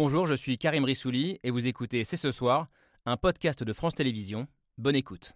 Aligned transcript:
Bonjour, 0.00 0.28
je 0.28 0.34
suis 0.34 0.58
Karim 0.58 0.84
Rissouli 0.84 1.40
et 1.42 1.50
vous 1.50 1.66
écoutez 1.66 2.04
C'est 2.04 2.16
ce 2.16 2.30
soir, 2.30 2.68
un 3.04 3.16
podcast 3.16 3.64
de 3.64 3.72
France 3.72 3.96
Télévisions. 3.96 4.46
Bonne 4.76 4.94
écoute. 4.94 5.32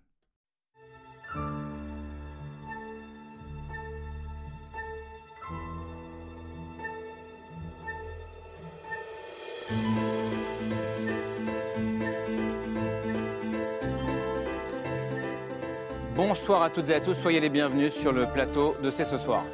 Bonsoir 16.15 16.63
à 16.63 16.71
toutes 16.71 16.89
et 16.89 16.95
à 16.95 17.01
tous, 17.01 17.15
soyez 17.15 17.41
les 17.41 17.49
bienvenus 17.49 17.93
sur 17.93 18.13
le 18.13 18.27
plateau 18.33 18.77
de 18.81 18.91
C'est 18.91 19.03
ce 19.03 19.19
soir. 19.19 19.45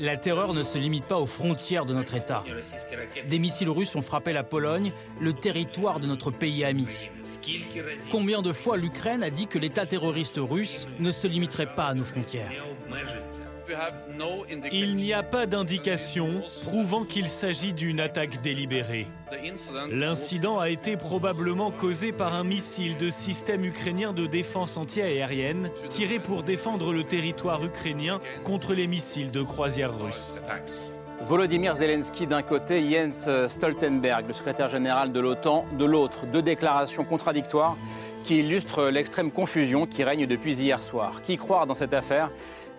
La 0.00 0.16
terreur 0.16 0.54
ne 0.54 0.62
se 0.62 0.78
limite 0.78 1.06
pas 1.06 1.18
aux 1.18 1.26
frontières 1.26 1.86
de 1.86 1.94
notre 1.94 2.14
État. 2.14 2.44
Des 3.28 3.38
missiles 3.38 3.70
russes 3.70 3.94
ont 3.96 4.02
frappé 4.02 4.32
la 4.32 4.44
Pologne, 4.44 4.92
le 5.20 5.32
territoire 5.32 6.00
de 6.00 6.06
notre 6.06 6.30
pays 6.30 6.64
ami. 6.64 6.86
Combien 8.10 8.42
de 8.42 8.52
fois 8.52 8.76
l'Ukraine 8.76 9.22
a 9.22 9.30
dit 9.30 9.46
que 9.46 9.58
l'État 9.58 9.86
terroriste 9.86 10.38
russe 10.38 10.86
ne 10.98 11.10
se 11.10 11.26
limiterait 11.26 11.74
pas 11.74 11.86
à 11.86 11.94
nos 11.94 12.04
frontières? 12.04 12.50
Il 14.72 14.96
n'y 14.96 15.12
a 15.12 15.22
pas 15.22 15.46
d'indication 15.46 16.42
prouvant 16.64 17.04
qu'il 17.04 17.28
s'agit 17.28 17.72
d'une 17.72 18.00
attaque 18.00 18.42
délibérée. 18.42 19.06
L'incident 19.90 20.58
a 20.58 20.68
été 20.68 20.96
probablement 20.96 21.70
causé 21.70 22.12
par 22.12 22.34
un 22.34 22.44
missile 22.44 22.96
de 22.96 23.10
système 23.10 23.64
ukrainien 23.64 24.12
de 24.12 24.26
défense 24.26 24.76
antiaérienne 24.76 25.70
tiré 25.88 26.18
pour 26.18 26.42
défendre 26.42 26.92
le 26.92 27.04
territoire 27.04 27.64
ukrainien 27.64 28.20
contre 28.44 28.74
les 28.74 28.86
missiles 28.86 29.30
de 29.30 29.42
croisière 29.42 29.96
russes. 29.96 30.40
Volodymyr 31.22 31.76
Zelensky 31.76 32.26
d'un 32.26 32.42
côté, 32.42 32.82
Jens 32.90 33.48
Stoltenberg, 33.48 34.26
le 34.26 34.32
secrétaire 34.32 34.68
général 34.68 35.12
de 35.12 35.20
l'OTAN, 35.20 35.66
de 35.78 35.84
l'autre. 35.84 36.26
Deux 36.26 36.42
déclarations 36.42 37.04
contradictoires 37.04 37.76
qui 38.24 38.40
illustrent 38.40 38.88
l'extrême 38.88 39.30
confusion 39.30 39.86
qui 39.86 40.02
règne 40.02 40.26
depuis 40.26 40.54
hier 40.60 40.82
soir. 40.82 41.22
Qui 41.22 41.36
croire 41.36 41.66
dans 41.66 41.74
cette 41.74 41.94
affaire? 41.94 42.30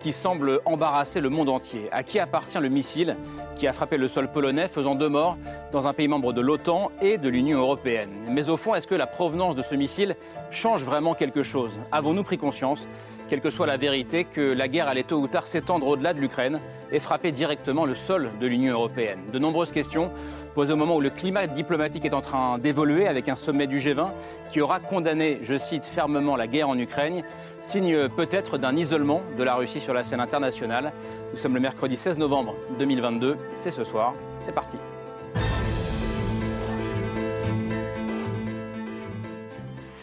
Qui 0.04 0.12
semble 0.12 0.60
embarrasser 0.66 1.22
le 1.22 1.30
monde 1.30 1.48
entier. 1.48 1.88
À 1.90 2.02
qui 2.02 2.18
appartient 2.18 2.58
le 2.58 2.68
missile 2.68 3.16
qui 3.56 3.66
a 3.66 3.72
frappé 3.72 3.96
le 3.96 4.06
sol 4.06 4.30
polonais, 4.30 4.68
faisant 4.68 4.94
deux 4.94 5.08
morts 5.08 5.38
dans 5.72 5.88
un 5.88 5.94
pays 5.94 6.08
membre 6.08 6.34
de 6.34 6.42
l'OTAN 6.42 6.90
et 7.00 7.16
de 7.16 7.30
l'Union 7.30 7.58
européenne? 7.60 8.10
Mais 8.28 8.50
au 8.50 8.58
fond, 8.58 8.74
est-ce 8.74 8.86
que 8.86 8.94
la 8.94 9.06
provenance 9.06 9.54
de 9.54 9.62
ce 9.62 9.74
missile 9.74 10.14
change 10.50 10.84
vraiment 10.84 11.14
quelque 11.14 11.42
chose? 11.42 11.80
Avons-nous 11.90 12.22
pris 12.22 12.36
conscience, 12.36 12.86
quelle 13.30 13.40
que 13.40 13.48
soit 13.48 13.66
la 13.66 13.78
vérité, 13.78 14.24
que 14.24 14.52
la 14.52 14.68
guerre 14.68 14.88
allait 14.88 15.04
tôt 15.04 15.16
ou 15.16 15.26
tard 15.26 15.46
s'étendre 15.46 15.86
au-delà 15.86 16.12
de 16.12 16.20
l'Ukraine 16.20 16.60
et 16.92 16.98
frapper 16.98 17.32
directement 17.32 17.86
le 17.86 17.94
sol 17.94 18.28
de 18.38 18.46
l'Union 18.46 18.74
européenne? 18.74 19.20
De 19.32 19.38
nombreuses 19.38 19.72
questions 19.72 20.10
posées 20.54 20.74
au 20.74 20.76
moment 20.76 20.96
où 20.96 21.00
le 21.00 21.08
climat 21.08 21.46
diplomatique 21.46 22.04
est 22.04 22.12
en 22.12 22.20
train 22.20 22.58
d'évoluer 22.58 23.08
avec 23.08 23.30
un 23.30 23.34
sommet 23.34 23.66
du 23.66 23.78
G20 23.78 24.10
qui 24.50 24.60
aura 24.60 24.80
condamné, 24.80 25.38
je 25.40 25.56
cite 25.56 25.84
fermement, 25.84 26.36
la 26.36 26.46
guerre 26.46 26.68
en 26.68 26.78
Ukraine, 26.78 27.24
signe 27.62 28.08
peut-être 28.10 28.58
d'un 28.58 28.76
isolement 28.76 29.22
de 29.38 29.42
la 29.42 29.54
Russie 29.54 29.80
sur 29.80 29.93
la 29.94 30.02
scène 30.02 30.20
internationale. 30.20 30.92
Nous 31.32 31.38
sommes 31.38 31.54
le 31.54 31.60
mercredi 31.60 31.96
16 31.96 32.18
novembre 32.18 32.54
2022. 32.78 33.36
C'est 33.54 33.70
ce 33.70 33.84
soir. 33.84 34.12
C'est 34.38 34.52
parti. 34.52 34.76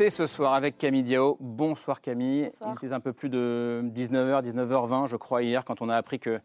C'est 0.02 0.10
ce 0.10 0.26
soir 0.26 0.56
avec 0.56 0.80
Camille 0.80 1.04
Diao. 1.04 1.38
Bonsoir 1.40 2.02
Camille. 2.02 2.44
Bonsoir. 2.46 2.76
Il 2.82 2.86
était 2.88 2.96
un 2.96 3.00
peu 3.00 3.14
plus 3.14 3.30
de 3.30 3.84
19h, 3.94 4.42
19h20 4.44 5.08
je 5.08 5.16
crois 5.16 5.44
hier 5.44 5.64
quand 5.64 5.84
on 5.84 5.90
a 5.90 5.96
appris 5.96 6.18
que 6.18 6.40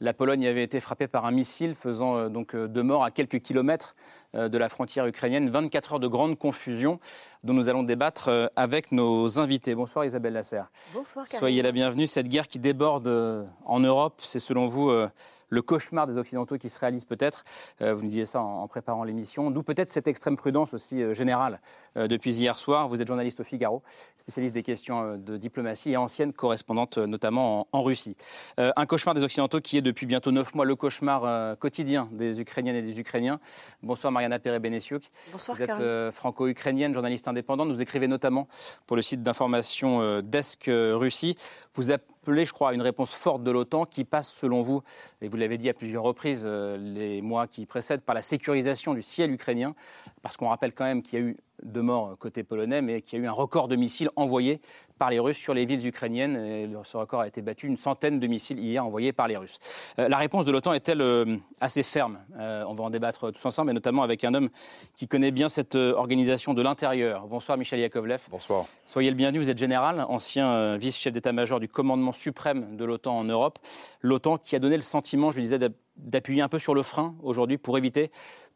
la 0.00 0.14
Pologne 0.14 0.46
avait 0.46 0.62
été 0.62 0.78
frappée 0.78 1.08
par 1.08 1.24
un 1.24 1.32
missile 1.32 1.74
faisant 1.74 2.16
euh, 2.16 2.28
donc 2.28 2.54
euh, 2.54 2.68
deux 2.68 2.84
morts 2.84 3.02
à 3.02 3.10
quelques 3.10 3.40
kilomètres 3.40 3.96
euh, 4.36 4.48
de 4.48 4.56
la 4.58 4.68
frontière 4.68 5.06
ukrainienne. 5.06 5.50
24 5.50 5.94
heures 5.94 5.98
de 5.98 6.06
grande 6.06 6.38
confusion 6.38 7.00
dont 7.42 7.54
nous 7.54 7.68
allons 7.68 7.82
débattre 7.82 8.28
euh, 8.28 8.46
avec 8.56 8.92
nos 8.92 9.38
invités. 9.38 9.74
Bonsoir 9.74 10.04
Isabelle 10.04 10.34
Lasserre. 10.34 10.70
Bonsoir 10.92 11.26
Karim. 11.26 11.38
Soyez 11.38 11.62
la 11.62 11.72
bienvenue. 11.72 12.06
Cette 12.06 12.28
guerre 12.28 12.48
qui 12.48 12.58
déborde 12.58 13.06
euh, 13.06 13.44
en 13.64 13.80
Europe, 13.80 14.20
c'est 14.22 14.38
selon 14.38 14.66
vous 14.66 14.90
euh, 14.90 15.08
le 15.48 15.62
cauchemar 15.62 16.06
des 16.06 16.18
Occidentaux 16.18 16.58
qui 16.58 16.68
se 16.68 16.78
réalise 16.78 17.04
peut-être. 17.04 17.42
Vous 17.80 18.02
nous 18.02 18.08
disiez 18.08 18.24
ça 18.24 18.40
en 18.40 18.68
préparant 18.68 19.02
l'émission. 19.02 19.50
D'où 19.50 19.64
peut-être 19.64 19.88
cette 19.88 20.06
extrême 20.06 20.36
prudence 20.36 20.74
aussi 20.74 21.12
générale 21.12 21.60
depuis 21.96 22.32
hier 22.32 22.56
soir. 22.56 22.86
Vous 22.86 23.02
êtes 23.02 23.08
journaliste 23.08 23.40
au 23.40 23.42
Figaro, 23.42 23.82
spécialiste 24.16 24.54
des 24.54 24.62
questions 24.62 25.16
de 25.16 25.36
diplomatie 25.36 25.90
et 25.90 25.96
ancienne 25.96 26.32
correspondante 26.32 26.98
notamment 26.98 27.66
en, 27.72 27.82
Russie. 27.82 28.16
Un 28.58 28.86
cauchemar 28.86 29.16
des 29.16 29.24
Occidentaux 29.24 29.60
qui 29.60 29.76
est 29.76 29.82
depuis 29.82 30.06
bientôt 30.06 30.30
neuf 30.30 30.54
mois 30.54 30.64
le 30.64 30.76
cauchemar 30.76 31.58
quotidien 31.58 32.08
des 32.12 32.40
Ukrainiennes 32.40 32.76
et 32.76 32.82
des 32.82 33.00
Ukrainiens. 33.00 33.40
Bonsoir 33.82 34.12
Mariana 34.12 34.38
Perez-Benessiuk. 34.38 35.02
Bonsoir 35.32 35.56
Vous 35.56 35.64
êtes 35.64 36.12
franco-ukrainienne, 36.12 36.94
journaliste 36.94 37.26
indépendante. 37.30 37.70
Vous 37.70 37.82
écrivez 37.82 38.08
notamment 38.08 38.48
pour 38.86 38.96
le 38.96 39.02
site 39.02 39.22
d'information 39.22 40.02
euh, 40.02 40.22
Desk 40.22 40.68
euh, 40.68 40.96
Russie. 40.96 41.36
Vous 41.74 41.90
appelez, 42.22 42.44
je 42.44 42.52
crois, 42.52 42.70
à 42.70 42.74
une 42.74 42.82
réponse 42.82 43.14
forte 43.14 43.42
de 43.42 43.50
l'OTAN 43.50 43.86
qui 43.86 44.04
passe, 44.04 44.32
selon 44.32 44.62
vous, 44.62 44.82
et 45.22 45.28
vous 45.28 45.36
l'avez 45.36 45.58
dit 45.58 45.68
à 45.68 45.74
plusieurs 45.74 46.02
reprises 46.02 46.42
euh, 46.44 46.76
les 46.76 47.22
mois 47.22 47.46
qui 47.46 47.66
précèdent, 47.66 48.02
par 48.02 48.14
la 48.14 48.22
sécurisation 48.22 48.94
du 48.94 49.02
ciel 49.02 49.30
ukrainien. 49.30 49.74
Parce 50.22 50.36
qu'on 50.36 50.48
rappelle 50.48 50.72
quand 50.72 50.84
même 50.84 51.02
qu'il 51.02 51.18
y 51.18 51.22
a 51.22 51.24
eu 51.24 51.36
deux 51.62 51.82
morts 51.82 52.16
côté 52.18 52.42
polonais, 52.42 52.80
mais 52.80 53.02
qu'il 53.02 53.18
y 53.18 53.22
a 53.22 53.24
eu 53.24 53.28
un 53.28 53.32
record 53.32 53.68
de 53.68 53.76
missiles 53.76 54.08
envoyés 54.16 54.60
par 54.98 55.10
les 55.10 55.18
Russes 55.18 55.36
sur 55.36 55.52
les 55.54 55.66
villes 55.66 55.86
ukrainiennes. 55.86 56.36
Et 56.36 56.68
ce 56.84 56.96
record 56.96 57.20
a 57.20 57.26
été 57.26 57.42
battu, 57.42 57.66
une 57.66 57.76
centaine 57.76 58.18
de 58.18 58.26
missiles 58.26 58.58
hier 58.58 58.84
envoyés 58.84 59.12
par 59.12 59.28
les 59.28 59.36
Russes. 59.36 59.58
Euh, 59.98 60.08
la 60.08 60.16
réponse 60.16 60.46
de 60.46 60.52
l'OTAN 60.52 60.72
est-elle 60.72 61.02
euh, 61.02 61.36
assez 61.60 61.82
ferme? 61.82 62.18
Euh, 62.38 62.64
On 62.66 62.74
va 62.74 62.84
en 62.84 62.90
débattre 62.90 63.30
tous 63.32 63.44
ensemble, 63.44 63.70
et 63.70 63.74
notamment 63.74 64.02
avec 64.02 64.24
un 64.24 64.32
homme 64.32 64.48
qui 64.96 65.06
connaît 65.06 65.30
bien 65.30 65.50
cette 65.50 65.74
euh, 65.74 65.94
organisation 65.94 66.54
de 66.54 66.62
l'intérieur. 66.62 67.26
Bonsoir 67.26 67.58
Michel 67.58 67.80
Yakovlev. 67.80 68.26
Bonsoir. 68.30 68.64
Soyez 68.86 69.10
le 69.10 69.16
bienvenu, 69.16 69.38
vous 69.38 69.50
êtes 69.50 69.58
général, 69.58 70.04
ancien 70.08 70.50
euh, 70.52 70.76
vice-chef 70.78 71.12
d'état-major 71.12 71.60
du 71.60 71.68
commandement 71.68 72.09
suprême 72.12 72.76
de 72.76 72.84
l'OTAN 72.84 73.18
en 73.18 73.24
Europe. 73.24 73.58
L'OTAN 74.00 74.38
qui 74.38 74.56
a 74.56 74.58
donné 74.58 74.76
le 74.76 74.82
sentiment, 74.82 75.30
je 75.30 75.36
le 75.36 75.42
disais, 75.42 75.58
d'app- 75.58 75.74
d'appuyer 75.96 76.42
un 76.42 76.48
peu 76.48 76.58
sur 76.58 76.74
le 76.74 76.82
frein 76.82 77.14
aujourd'hui 77.22 77.58
pour 77.58 77.76
éviter 77.76 78.10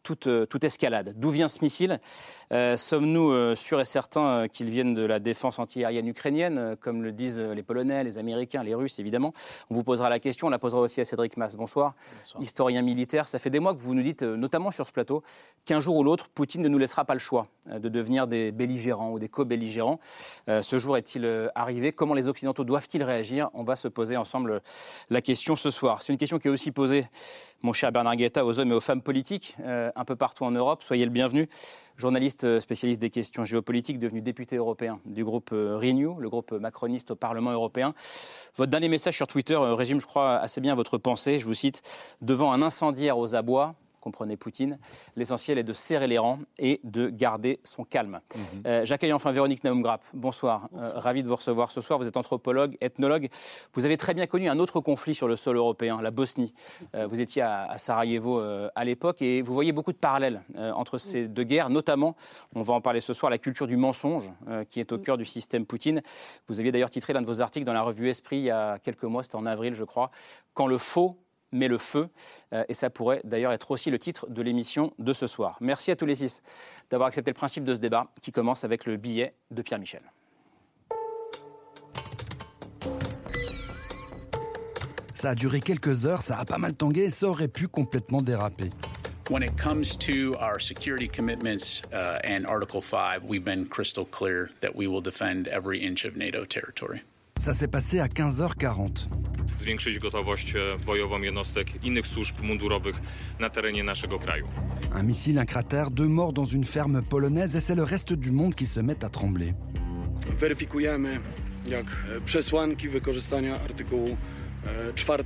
toute, 0.04 0.28
euh, 0.28 0.46
toute 0.46 0.62
escalade. 0.62 1.14
D'où 1.16 1.30
vient 1.30 1.48
ce 1.48 1.58
missile 1.62 1.98
Euh, 2.52 2.76
Sommes-nous 2.76 3.32
euh, 3.32 3.56
sûrs 3.56 3.80
et 3.80 3.84
certains 3.84 4.46
qu'ils 4.46 4.70
viennent 4.70 4.94
de 4.94 5.04
la 5.04 5.18
défense 5.18 5.58
antiaérienne 5.58 6.06
ukrainienne, 6.06 6.76
comme 6.80 7.02
le 7.02 7.10
disent 7.10 7.40
les 7.40 7.62
Polonais, 7.64 8.04
les 8.04 8.18
Américains, 8.18 8.62
les 8.62 8.74
Russes, 8.74 8.98
évidemment? 9.00 9.32
On 9.70 9.74
vous 9.74 9.82
posera 9.82 10.08
la 10.08 10.20
question, 10.20 10.46
on 10.46 10.50
la 10.50 10.58
posera 10.60 10.80
aussi 10.82 11.00
à 11.00 11.04
Cédric 11.04 11.36
Mass. 11.36 11.56
Bonsoir. 11.56 11.94
Historien 12.38 12.82
militaire, 12.82 13.26
ça 13.26 13.38
fait 13.38 13.50
des 13.50 13.60
mois 13.60 13.74
que 13.74 13.80
vous 13.80 13.94
nous 13.94 14.02
dites, 14.02 14.22
notamment 14.22 14.70
sur 14.70 14.86
ce 14.86 14.92
plateau, 14.92 15.22
qu'un 15.64 15.80
jour 15.80 15.96
ou 15.96 16.04
l'autre, 16.04 16.28
Poutine 16.28 16.62
ne 16.62 16.68
nous 16.68 16.78
laissera 16.78 17.04
pas 17.04 17.14
le 17.14 17.18
choix 17.18 17.46
de 17.66 17.88
devenir 17.88 18.26
des 18.26 18.52
belligérants 18.52 19.10
ou 19.10 19.18
des 19.18 19.30
co-belligérants. 19.30 19.98
Euh, 20.48 20.60
ce 20.60 20.78
jour 20.78 20.96
est-il 20.98 21.50
arrivé? 21.54 21.92
Comment 21.92 22.14
les 22.14 22.28
Occidentaux 22.28 22.64
doivent-ils 22.64 23.02
réagir? 23.02 23.48
On 23.54 23.64
va 23.64 23.74
se 23.74 23.88
poser 23.88 24.16
ensemble 24.16 24.60
la 25.08 25.22
question 25.22 25.56
ce 25.56 25.70
soir. 25.70 26.02
C'est 26.02 26.12
une 26.12 26.18
question 26.18 26.38
qui 26.38 26.48
est 26.48 26.50
aussi 26.50 26.70
posée, 26.72 27.06
mon 27.64 27.72
cher 27.72 27.90
Bernard 27.90 28.16
Guetta, 28.16 28.44
aux 28.44 28.60
hommes 28.60 28.72
et 28.72 28.74
aux 28.74 28.80
femmes 28.80 29.00
politiques 29.00 29.56
euh, 29.64 29.90
un 29.96 30.04
peu 30.04 30.16
partout 30.16 30.44
en 30.44 30.50
Europe. 30.50 30.82
Soyez 30.82 31.06
le 31.06 31.10
bienvenu. 31.10 31.46
Journaliste 31.96 32.44
euh, 32.44 32.60
spécialiste 32.60 33.00
des 33.00 33.08
questions 33.08 33.46
géopolitiques, 33.46 33.98
devenu 33.98 34.20
député 34.20 34.56
européen 34.56 35.00
du 35.06 35.24
groupe 35.24 35.48
euh, 35.54 35.78
Renew, 35.78 36.20
le 36.20 36.28
groupe 36.28 36.52
macroniste 36.52 37.12
au 37.12 37.16
Parlement 37.16 37.52
européen. 37.52 37.94
Votre 38.56 38.70
dernier 38.70 38.90
message 38.90 39.16
sur 39.16 39.26
Twitter 39.26 39.56
résume, 39.56 39.98
je 39.98 40.06
crois, 40.06 40.36
assez 40.36 40.60
bien 40.60 40.74
votre 40.74 40.98
pensée. 40.98 41.38
Je 41.38 41.46
vous 41.46 41.54
cite 41.54 41.80
Devant 42.20 42.52
un 42.52 42.60
incendiaire 42.60 43.16
aux 43.16 43.34
abois, 43.34 43.74
comprenez 44.04 44.36
Poutine, 44.36 44.78
l'essentiel 45.16 45.56
est 45.56 45.62
de 45.62 45.72
serrer 45.72 46.06
les 46.06 46.18
rangs 46.18 46.38
et 46.58 46.80
de 46.84 47.08
garder 47.08 47.58
son 47.64 47.84
calme. 47.84 48.20
Euh, 48.66 48.84
J'accueille 48.84 49.14
enfin 49.14 49.32
Véronique 49.32 49.64
Naumgrap. 49.64 50.02
Bonsoir. 50.12 50.68
Euh, 50.76 50.92
ravi 50.96 51.22
de 51.22 51.28
vous 51.28 51.36
recevoir 51.36 51.72
ce 51.72 51.80
soir. 51.80 51.98
Vous 51.98 52.06
êtes 52.06 52.18
anthropologue, 52.18 52.76
ethnologue. 52.82 53.30
Vous 53.72 53.86
avez 53.86 53.96
très 53.96 54.12
bien 54.12 54.26
connu 54.26 54.50
un 54.50 54.58
autre 54.58 54.80
conflit 54.80 55.14
sur 55.14 55.26
le 55.26 55.36
sol 55.36 55.56
européen, 55.56 55.98
la 56.02 56.10
Bosnie. 56.10 56.52
Euh, 56.94 57.06
vous 57.06 57.22
étiez 57.22 57.40
à, 57.40 57.64
à 57.64 57.78
Sarajevo 57.78 58.40
euh, 58.40 58.68
à 58.74 58.84
l'époque 58.84 59.22
et 59.22 59.40
vous 59.40 59.54
voyez 59.54 59.72
beaucoup 59.72 59.92
de 59.92 59.96
parallèles 59.96 60.42
euh, 60.56 60.70
entre 60.72 60.98
ces 60.98 61.26
deux 61.26 61.44
guerres, 61.44 61.70
notamment, 61.70 62.14
on 62.54 62.60
va 62.60 62.74
en 62.74 62.82
parler 62.82 63.00
ce 63.00 63.14
soir, 63.14 63.30
la 63.30 63.38
culture 63.38 63.66
du 63.66 63.78
mensonge 63.78 64.30
euh, 64.48 64.64
qui 64.64 64.80
est 64.80 64.92
au 64.92 64.98
cœur 64.98 65.16
du 65.16 65.24
système 65.24 65.64
Poutine. 65.64 66.02
Vous 66.46 66.60
aviez 66.60 66.72
d'ailleurs 66.72 66.90
titré 66.90 67.14
l'un 67.14 67.22
de 67.22 67.26
vos 67.26 67.40
articles 67.40 67.64
dans 67.64 67.72
la 67.72 67.82
revue 67.82 68.10
Esprit 68.10 68.36
il 68.36 68.44
y 68.44 68.50
a 68.50 68.78
quelques 68.78 69.04
mois, 69.04 69.22
c'était 69.22 69.36
en 69.36 69.46
avril 69.46 69.72
je 69.72 69.84
crois, 69.84 70.10
Quand 70.52 70.66
le 70.66 70.76
faux 70.76 71.16
met 71.54 71.68
le 71.68 71.78
feu. 71.78 72.08
Euh, 72.52 72.64
et 72.68 72.74
ça 72.74 72.90
pourrait 72.90 73.20
d'ailleurs 73.24 73.52
être 73.52 73.70
aussi 73.70 73.90
le 73.90 73.98
titre 73.98 74.26
de 74.28 74.42
l'émission 74.42 74.92
de 74.98 75.12
ce 75.12 75.26
soir. 75.26 75.56
Merci 75.60 75.90
à 75.90 75.96
tous 75.96 76.06
les 76.06 76.16
six 76.16 76.42
d'avoir 76.90 77.08
accepté 77.08 77.30
le 77.30 77.34
principe 77.34 77.64
de 77.64 77.74
ce 77.74 77.78
débat 77.78 78.08
qui 78.20 78.32
commence 78.32 78.64
avec 78.64 78.84
le 78.84 78.96
billet 78.96 79.34
de 79.50 79.62
Pierre 79.62 79.78
Michel. 79.78 80.02
Ça 85.14 85.30
a 85.30 85.34
duré 85.34 85.60
quelques 85.60 86.04
heures, 86.04 86.20
ça 86.20 86.38
a 86.38 86.44
pas 86.44 86.58
mal 86.58 86.74
tangué 86.74 87.04
et 87.04 87.10
ça 87.10 87.28
aurait 87.28 87.48
pu 87.48 87.66
complètement 87.68 88.20
déraper. 88.20 88.70
When 89.30 89.42
it 89.42 89.56
comes 89.56 89.96
to 90.00 90.36
our 90.38 90.60
security 90.60 91.08
commitments 91.08 91.80
uh, 91.94 92.18
and 92.22 92.44
Article 92.46 92.82
5, 92.82 93.22
we've 93.24 93.42
been 93.42 93.64
crystal 93.64 94.04
clear 94.04 94.50
that 94.60 94.76
we 94.76 94.86
will 94.86 95.00
defend 95.00 95.48
every 95.48 95.78
inch 95.78 96.04
of 96.04 96.14
NATO 96.14 96.44
territory. 96.44 97.00
Ça 97.44 97.52
s'est 97.52 97.68
passé 97.68 98.00
à 98.00 98.06
15h40. 98.06 99.06
Un 104.94 105.02
missile, 105.02 105.38
un 105.38 105.44
cratère, 105.44 105.90
deux 105.90 106.06
morts 106.08 106.32
dans 106.32 106.46
une 106.46 106.64
ferme 106.64 107.02
polonaise 107.02 107.54
et 107.54 107.60
c'est 107.60 107.74
le 107.74 107.82
reste 107.82 108.14
du 108.14 108.30
monde 108.30 108.54
qui 108.54 108.64
se 108.64 108.80
met 108.80 109.04
à 109.04 109.10
trembler. 109.10 109.52
Weryfikujemy, 110.38 111.20
jak 111.68 111.86
przesłanki 112.24 112.88
wykorzystania 112.88 113.60
artykułu 113.60 114.16
4, 114.94 115.24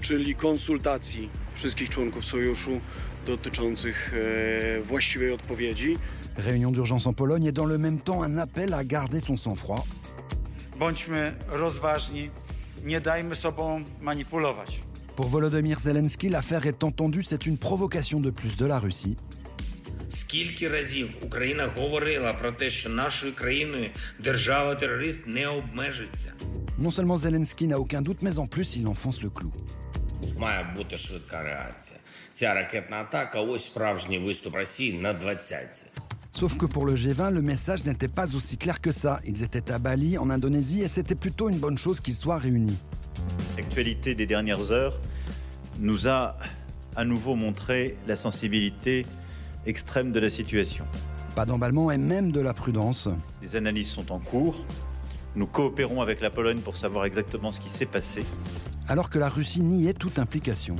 czyli 0.00 0.34
konsultacji 0.34 1.30
wszystkich 1.54 1.88
członków 1.88 2.24
sojuszu 2.24 2.80
dotyczących 3.26 4.14
właściwej 4.88 5.32
odpowiedzi. 5.32 5.96
Réunion 6.36 6.72
d'urgence 6.72 7.08
en 7.08 7.14
Pologne 7.14 7.48
et 7.48 7.52
dans 7.52 7.68
le 7.68 7.78
même 7.78 7.98
temps 7.98 8.22
un 8.22 8.38
appel 8.38 8.74
à 8.74 8.84
garder 8.84 9.20
son 9.20 9.36
sang-froid. 9.36 9.84
Bądźmy 10.79 11.33
rozważni, 11.49 12.29
nie 12.83 13.01
dajmy 13.01 13.35
sobą 13.35 13.83
manipulować. 14.01 14.81
Pour 15.15 15.29
Volodymyr 15.29 15.79
Zelensky, 15.79 16.29
l'affaire 16.29 16.65
est 16.67 16.83
entendue, 16.83 17.23
c'est 17.23 17.45
une 17.45 17.57
provocation 17.57 18.19
de 18.21 18.31
plus 18.31 18.57
de 18.57 18.65
la 18.65 18.79
Russie. 18.79 19.15
Скільки 20.09 20.67
разів 20.67 21.15
Україна 21.21 21.69
говорила 21.77 22.33
про 22.33 22.51
те, 22.51 22.69
що 22.69 22.89
нашою 22.89 23.35
країною 23.35 23.89
держава-терорист 24.19 25.27
не 25.27 25.47
обмежиться? 25.47 26.33
Non 26.79 26.91
seulement 26.91 27.17
Zelensky 27.17 27.67
n'a 27.67 27.77
aucun 27.77 28.01
doute, 28.01 28.21
mais 28.21 28.37
en 28.37 28.47
plus 28.47 28.75
il 28.75 28.87
enfonce 28.87 29.21
le 29.23 29.29
clou. 29.29 29.51
Має 30.37 30.73
бути 30.77 30.97
швидка 30.97 31.43
реакція. 31.43 31.99
Ця 32.31 32.53
ракетна 32.53 32.97
атака 32.97 33.41
ось 33.41 33.65
справжній 33.65 34.19
виступ 34.19 34.55
Росії 34.55 34.93
на 34.93 35.13
20 35.13 35.85
Sauf 36.32 36.56
que 36.56 36.66
pour 36.66 36.86
le 36.86 36.94
G20, 36.94 37.30
le 37.32 37.42
message 37.42 37.84
n'était 37.84 38.08
pas 38.08 38.34
aussi 38.34 38.56
clair 38.56 38.80
que 38.80 38.92
ça. 38.92 39.20
Ils 39.26 39.42
étaient 39.42 39.70
à 39.72 39.78
Bali, 39.78 40.16
en 40.16 40.30
Indonésie, 40.30 40.82
et 40.82 40.88
c'était 40.88 41.14
plutôt 41.14 41.48
une 41.48 41.58
bonne 41.58 41.76
chose 41.76 42.00
qu'ils 42.00 42.14
soient 42.14 42.38
réunis. 42.38 42.78
L'actualité 43.56 44.14
des 44.14 44.26
dernières 44.26 44.70
heures 44.70 44.98
nous 45.80 46.08
a 46.08 46.36
à 46.96 47.04
nouveau 47.04 47.34
montré 47.34 47.96
la 48.06 48.16
sensibilité 48.16 49.04
extrême 49.66 50.12
de 50.12 50.20
la 50.20 50.30
situation. 50.30 50.84
Pas 51.34 51.46
d'emballement 51.46 51.90
et 51.90 51.98
même 51.98 52.32
de 52.32 52.40
la 52.40 52.54
prudence. 52.54 53.08
Les 53.42 53.56
analyses 53.56 53.88
sont 53.88 54.12
en 54.12 54.18
cours. 54.18 54.64
Nous 55.36 55.46
coopérons 55.46 56.00
avec 56.00 56.20
la 56.20 56.30
Pologne 56.30 56.60
pour 56.60 56.76
savoir 56.76 57.04
exactement 57.04 57.50
ce 57.50 57.60
qui 57.60 57.70
s'est 57.70 57.86
passé. 57.86 58.24
Alors 58.88 59.10
que 59.10 59.18
la 59.18 59.28
Russie 59.28 59.60
niait 59.60 59.92
toute 59.92 60.18
implication 60.18 60.74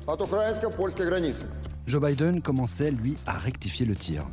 от 0.08 0.22
украинско-польской 0.22 1.06
границы. 1.06 1.46
Joe 1.88 2.00
Biden 2.00 2.42
commençait, 2.42 2.92
lui, 2.92 3.18
à 3.26 3.38
rectifier 3.40 3.86
le 3.86 3.96
tir. 3.96 4.24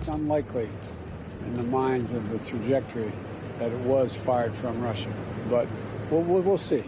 It's 0.00 0.08
unlikely 0.08 0.68
in 1.46 1.56
the 1.56 1.66
minds 1.70 2.12
of 2.12 2.30
the 2.30 2.38
trajectory 2.44 3.10
that 3.58 3.70
it 3.70 3.86
was 3.86 4.14
fired 4.14 4.52
from 4.52 4.82
Russia, 4.82 5.08
but 5.48 5.66
we'll, 6.10 6.22
we'll, 6.22 6.42
we'll 6.42 6.58
see. 6.58 6.82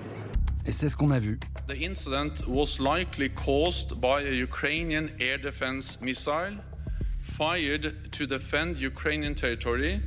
Et 0.67 0.73
c'est 0.73 0.89
ce 0.89 0.97
qu'on 0.97 1.13
a 1.13 1.19
vu. 1.19 1.39
The 1.69 1.77
incident 1.83 2.47
was 2.47 2.79
likely 2.79 3.29
caused 3.31 4.01
by 4.01 4.23
a 4.23 4.33
Ukrainian 4.33 5.11
air 5.21 5.39
defense 5.39 6.01
missile 6.03 6.59
fired 7.23 8.11
to 8.13 8.27
defend 8.27 8.79
Ukrainian 8.79 9.35
territory. 9.35 10.01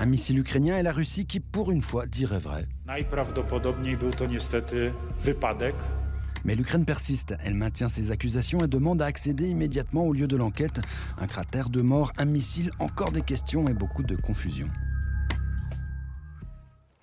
Un 0.00 0.06
missile 0.06 0.38
ukrainien 0.38 0.78
et 0.78 0.82
la 0.82 0.92
Russie 0.92 1.26
qui, 1.26 1.40
pour 1.40 1.70
une 1.70 1.82
fois, 1.82 2.06
dirait 2.06 2.38
vrai. 2.38 2.66
Mais 6.42 6.54
l'Ukraine 6.54 6.86
persiste. 6.86 7.34
Elle 7.44 7.52
maintient 7.52 7.90
ses 7.90 8.10
accusations 8.10 8.64
et 8.64 8.66
demande 8.66 9.02
à 9.02 9.04
accéder 9.04 9.46
immédiatement 9.46 10.04
au 10.04 10.14
lieu 10.14 10.26
de 10.26 10.38
l'enquête. 10.38 10.80
Un 11.20 11.26
cratère 11.26 11.68
de 11.68 11.82
mort, 11.82 12.14
un 12.16 12.24
missile, 12.24 12.70
encore 12.78 13.12
des 13.12 13.20
questions 13.20 13.68
et 13.68 13.74
beaucoup 13.74 14.02
de 14.02 14.16
confusion. 14.16 14.68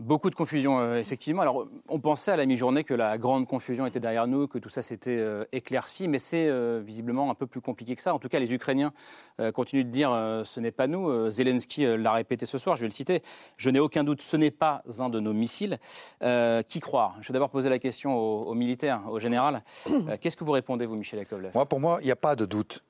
Beaucoup 0.08 0.30
de 0.30 0.36
confusion, 0.36 0.80
euh, 0.80 1.00
effectivement. 1.00 1.42
Alors, 1.42 1.68
on 1.90 2.00
pensait 2.00 2.32
à 2.32 2.38
la 2.38 2.46
mi-journée 2.46 2.86
que 2.86 2.94
la 2.94 3.18
grande 3.18 3.46
confusion 3.46 3.86
était 3.86 4.00
derrière 4.00 4.26
nous, 4.26 4.48
que 4.48 4.58
tout 4.58 4.70
ça 4.70 4.82
s'était 4.82 5.18
euh, 5.18 5.44
éclairci, 5.52 6.08
mais 6.08 6.18
c'est 6.18 6.48
euh, 6.48 6.82
visiblement 6.82 7.30
un 7.30 7.34
peu 7.34 7.46
plus 7.46 7.60
compliqué 7.60 7.94
que 7.94 8.02
ça. 8.02 8.14
En 8.14 8.18
tout 8.18 8.30
cas, 8.30 8.40
les 8.40 8.54
Ukrainiens 8.54 8.94
euh, 9.42 9.52
continuent 9.52 9.84
de 9.84 9.90
dire 9.90 10.10
euh, 10.14 10.46
ce 10.46 10.62
n'est 10.62 10.72
pas 10.72 10.88
nous. 10.88 11.10
Euh, 11.10 11.30
Zelensky 11.30 11.84
euh, 11.86 11.98
l'a 11.98 12.14
répété 12.14 12.46
ce 12.46 12.58
soir, 12.58 12.78
je 12.78 12.84
vais 12.84 12.88
le 12.88 12.94
citer. 12.94 13.22
Je 13.58 13.70
n'ai 13.70 13.82
aucun 13.82 14.06
doute, 14.06 14.22
ce 14.22 14.38
n'est 14.38 14.50
pas 14.50 14.82
un 14.98 15.10
de 15.10 15.20
nos 15.20 15.34
missiles. 15.34 15.78
Euh, 16.24 16.62
qui 16.62 16.80
croire? 16.80 17.18
Je 17.20 17.28
vais 17.28 17.34
d'abord 17.34 17.50
poser 17.50 17.68
la 17.68 17.78
question 17.78 18.16
aux, 18.16 18.44
aux 18.44 18.56
militaires, 18.56 19.02
au 19.10 19.20
général. 19.20 19.62
Euh, 19.92 20.16
Qu'est-ce 20.22 20.38
que 20.38 20.46
vous 20.46 20.54
répondez, 20.54 20.86
vous, 20.86 20.96
Michel 20.96 21.20
Yakovlev 21.20 21.52
Moi, 21.54 21.66
pour 21.66 21.82
moi, 21.82 21.98
il 22.00 22.06
n'y 22.06 22.12
a 22.12 22.16
pas 22.16 22.38
de 22.38 22.46
doute. 22.46 22.82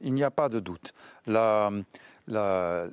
Il 0.00 0.14
n'y 0.14 0.24
a 0.24 0.30
pas 0.30 0.48
de 0.48 0.58
doute. 0.58 0.94
La, 1.26 1.70
la- 2.28 2.86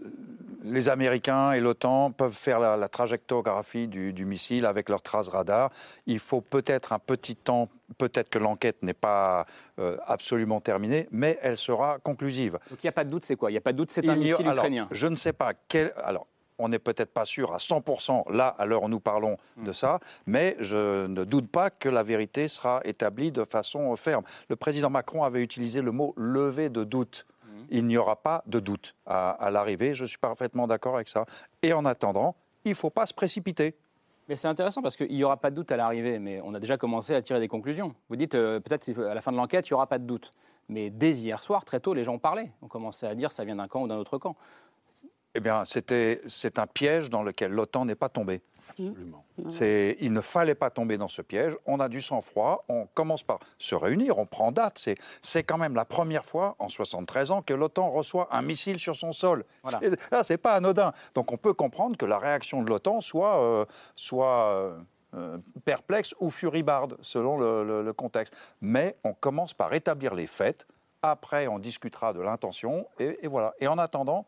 les 0.64 0.90
Américains 0.90 1.54
et 1.54 1.62
l'OTAN 1.62 2.12
peuvent 2.12 2.34
faire 2.34 2.60
la, 2.60 2.76
la 2.76 2.90
trajectographie 2.90 3.88
du, 3.88 4.12
du 4.12 4.26
missile 4.26 4.66
avec 4.66 4.90
leurs 4.90 5.02
traces 5.02 5.30
radar. 5.30 5.72
Il 6.06 6.20
faut 6.20 6.42
peut-être 6.42 6.92
un 6.92 7.00
petit 7.00 7.36
temps, 7.38 7.70
peut-être 7.98 8.30
que 8.30 8.40
l'enquête 8.40 8.84
n'est 8.84 8.94
pas 8.94 9.46
euh, 9.80 9.96
absolument 10.06 10.60
terminée, 10.60 11.08
mais 11.12 11.40
elle 11.42 11.56
sera 11.58 11.98
conclusive. 12.00 12.60
Donc 12.70 12.84
il 12.84 12.86
n'y 12.86 12.90
a 12.90 12.94
pas 12.94 13.06
de 13.06 13.10
doute, 13.10 13.24
c'est 13.24 13.38
quoi? 13.38 13.50
Il 13.50 13.54
n'y 13.54 13.58
a 13.58 13.62
pas 13.62 13.72
de 13.72 13.78
doute, 13.78 13.90
c'est 13.92 14.02
un 14.08 14.16
Il 14.16 14.24
y 14.24 14.28
a- 14.28 14.32
missile 14.34 14.48
alors, 14.48 14.66
ukrainien. 14.66 14.88
Je 14.92 15.08
ne 15.08 15.16
sais 15.16 15.34
pas 15.34 15.54
quel. 15.70 15.94
Alors, 16.04 16.28
on 16.62 16.68
n'est 16.68 16.80
peut-être 16.80 17.14
pas 17.14 17.24
sûr 17.24 17.54
à 17.54 17.58
100% 17.60 18.30
là, 18.34 18.48
à 18.58 18.66
l'heure 18.66 18.84
où 18.84 18.90
nous 18.90 19.00
parlons 19.00 19.38
de 19.64 19.72
ça, 19.72 20.00
mais 20.26 20.58
je 20.60 21.08
ne 21.08 21.24
doute 21.24 21.48
pas 21.50 21.70
que 21.70 21.88
la 21.88 22.04
vérité 22.04 22.50
sera 22.50 22.82
établie 22.84 23.32
de 23.32 23.46
façon 23.46 23.96
ferme. 23.96 24.26
Le 24.50 24.58
président 24.58 24.90
Macron 24.90 25.24
avait 25.24 25.42
utilisé 25.42 25.82
le 25.82 25.94
mot 25.94 26.14
lever 26.18 26.68
de 26.70 26.84
doute. 26.84 27.26
Il 27.70 27.86
n'y 27.88 27.98
aura 27.98 28.16
pas 28.22 28.44
de 28.48 28.60
doute 28.60 28.96
à, 29.06 29.32
à 29.32 29.52
l'arrivée. 29.52 29.94
Je 29.94 30.06
suis 30.06 30.18
parfaitement 30.18 30.68
d'accord 30.68 30.96
avec 30.96 31.08
ça. 31.08 31.26
Et 31.62 31.74
en 31.74 31.86
attendant, 31.86 32.36
il 32.66 32.72
ne 32.72 32.76
faut 32.76 32.90
pas 32.90 33.06
se 33.06 33.14
précipiter. 33.14 33.76
Mais 34.28 34.36
c'est 34.36 34.48
intéressant 34.48 34.84
parce 34.84 34.96
qu'il 34.96 35.12
n'y 35.12 35.24
aura 35.24 35.38
pas 35.38 35.50
de 35.50 35.56
doute 35.56 35.72
à 35.72 35.78
l'arrivée, 35.78 36.20
mais 36.20 36.40
on 36.44 36.54
a 36.54 36.60
déjà 36.60 36.78
commencé 36.78 37.16
à 37.16 37.22
tirer 37.22 37.40
des 37.40 37.48
conclusions. 37.48 37.96
Vous 38.10 38.16
dites 38.16 38.36
euh, 38.36 38.60
peut-être 38.60 38.88
à 39.02 39.16
la 39.16 39.22
fin 39.22 39.32
de 39.32 39.38
l'enquête, 39.38 39.68
il 39.68 39.74
n'y 39.74 39.76
aura 39.76 39.88
pas 39.88 39.98
de 39.98 40.06
doute. 40.06 40.34
Mais 40.68 40.92
dès 40.92 41.12
hier 41.14 41.42
soir, 41.42 41.66
très 41.66 41.80
tôt, 41.80 41.96
les 41.96 42.04
gens 42.04 42.20
parlaient. 42.20 42.52
On 42.62 42.68
commençait 42.68 43.08
à 43.08 43.16
dire 43.16 43.32
ça 43.32 43.44
vient 43.44 43.56
d'un 43.56 43.68
camp 43.68 43.82
ou 43.82 43.88
d'un 43.88 43.98
autre 43.98 44.20
camp. 44.20 44.36
Eh 45.34 45.40
bien, 45.40 45.66
c'était, 45.66 46.22
c'est 46.28 46.60
un 46.60 46.68
piège 46.68 47.10
dans 47.10 47.24
lequel 47.24 47.52
l'OTAN 47.52 47.86
n'est 47.86 47.96
pas 47.96 48.10
C'est, 49.48 49.96
il 50.00 50.12
ne 50.14 50.22
fallait 50.22 50.56
pas 50.56 50.70
tomber 50.70 50.98
dans 50.98 51.08
ce 51.08 51.22
piège. 51.22 51.56
On 51.66 51.80
a 51.80 51.90
du 51.90 52.02
sang-froid. 52.02 52.66
On 52.70 52.88
commence 52.94 53.24
par 53.24 53.40
se 53.58 53.76
réunir. 53.76 54.18
On 54.18 54.26
prend 54.26 54.52
date. 54.52 54.78
C'est, 54.78 54.96
c'est 55.22 55.44
quand 55.44 55.58
même 55.58 55.76
la 55.76 55.86
première 55.86 56.26
fois 56.26 56.56
en 56.60 56.70
73 56.70 57.32
ans 57.32 57.42
que 57.42 57.54
l'OTAN 57.54 57.90
reçoit 57.92 58.28
un 58.36 58.42
missile 58.42 58.80
sur 58.80 58.96
son 58.96 59.12
sol. 59.12 59.46
Voilà. 59.64 59.80
C'est, 59.82 60.12
là, 60.12 60.24
c'est 60.24 60.38
pas 60.38 60.54
anodin. 60.54 60.94
Donc, 61.16 61.32
on 61.32 61.38
peut 61.38 61.54
comprendre 61.54 61.98
que 61.98 62.06
la 62.06 62.18
réaction 62.20 62.62
de 62.64 62.70
l'OTAN 62.70 63.02
soit, 63.02 63.40
euh, 63.42 63.66
soit 63.96 64.46
euh, 64.54 64.78
euh, 65.16 65.38
perplexe 65.66 66.14
ou 66.20 66.30
furibarde 66.30 66.98
selon 67.02 67.38
le, 67.38 67.64
le- 67.64 67.82
le 67.84 67.94
contexte. 67.94 68.36
Mais 68.62 68.96
on 69.04 69.14
commence 69.14 69.54
par 69.54 69.74
établir 69.74 70.14
les 70.16 70.28
faits. 70.28 70.68
Après, 71.02 71.48
on 71.48 71.60
discutera 71.60 72.12
de 72.14 72.20
l'intention. 72.22 72.86
Et, 73.00 73.20
et 73.22 73.28
voilà. 73.28 73.54
Et 73.60 73.68
en 73.68 73.78
attendant, 73.78 74.26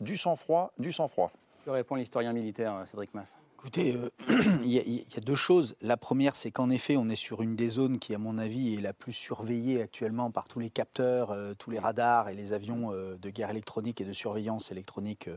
du 0.00 0.16
sang-froid, 0.16 0.72
du 0.78 0.92
sang-froid. 0.92 1.30
Que 1.64 1.70
répond 1.70 1.94
l'historien 1.96 2.32
militaire 2.32 2.82
Cédric 2.86 3.14
Mass 3.14 3.36
Écoutez, 3.64 3.96
euh, 3.96 4.10
il 4.62 4.72
y, 4.72 4.78
a- 4.78 5.20
deux 5.22 5.34
choses. 5.34 5.74
La 5.80 5.96
première, 5.96 6.36
c'est 6.36 6.50
qu'en 6.50 6.68
effet, 6.68 6.98
on 6.98 7.08
est 7.08 7.16
sur 7.16 7.40
une 7.40 7.56
des 7.56 7.70
zones 7.70 7.98
qui, 7.98 8.14
à 8.14 8.18
mon 8.18 8.36
avis, 8.36 8.74
est 8.74 8.82
la 8.82 8.92
plus 8.92 9.14
surveillée 9.14 9.80
actuellement 9.80 10.30
par 10.30 10.48
tous 10.48 10.60
les 10.60 10.68
capteurs, 10.68 11.30
euh, 11.30 11.54
tous 11.58 11.70
les 11.70 11.78
radars 11.78 12.28
et 12.28 12.34
les 12.34 12.52
avions 12.52 12.92
euh, 12.92 13.16
de 13.16 13.30
guerre 13.30 13.48
électronique 13.48 14.02
et 14.02 14.04
de 14.04 14.12
surveillance 14.12 14.70
électronique 14.70 15.30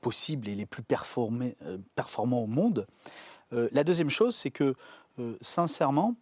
possibles 0.00 0.46
et 0.48 0.54
les 0.54 0.66
plus 0.66 0.84
performants 0.84 2.38
au 2.38 2.46
monde. 2.46 2.86
La 3.50 3.82
deuxième 3.84 4.08
chose, 4.08 4.36
c'est 4.36 4.50
que, 4.50 4.76
sincèrement, 5.40 6.14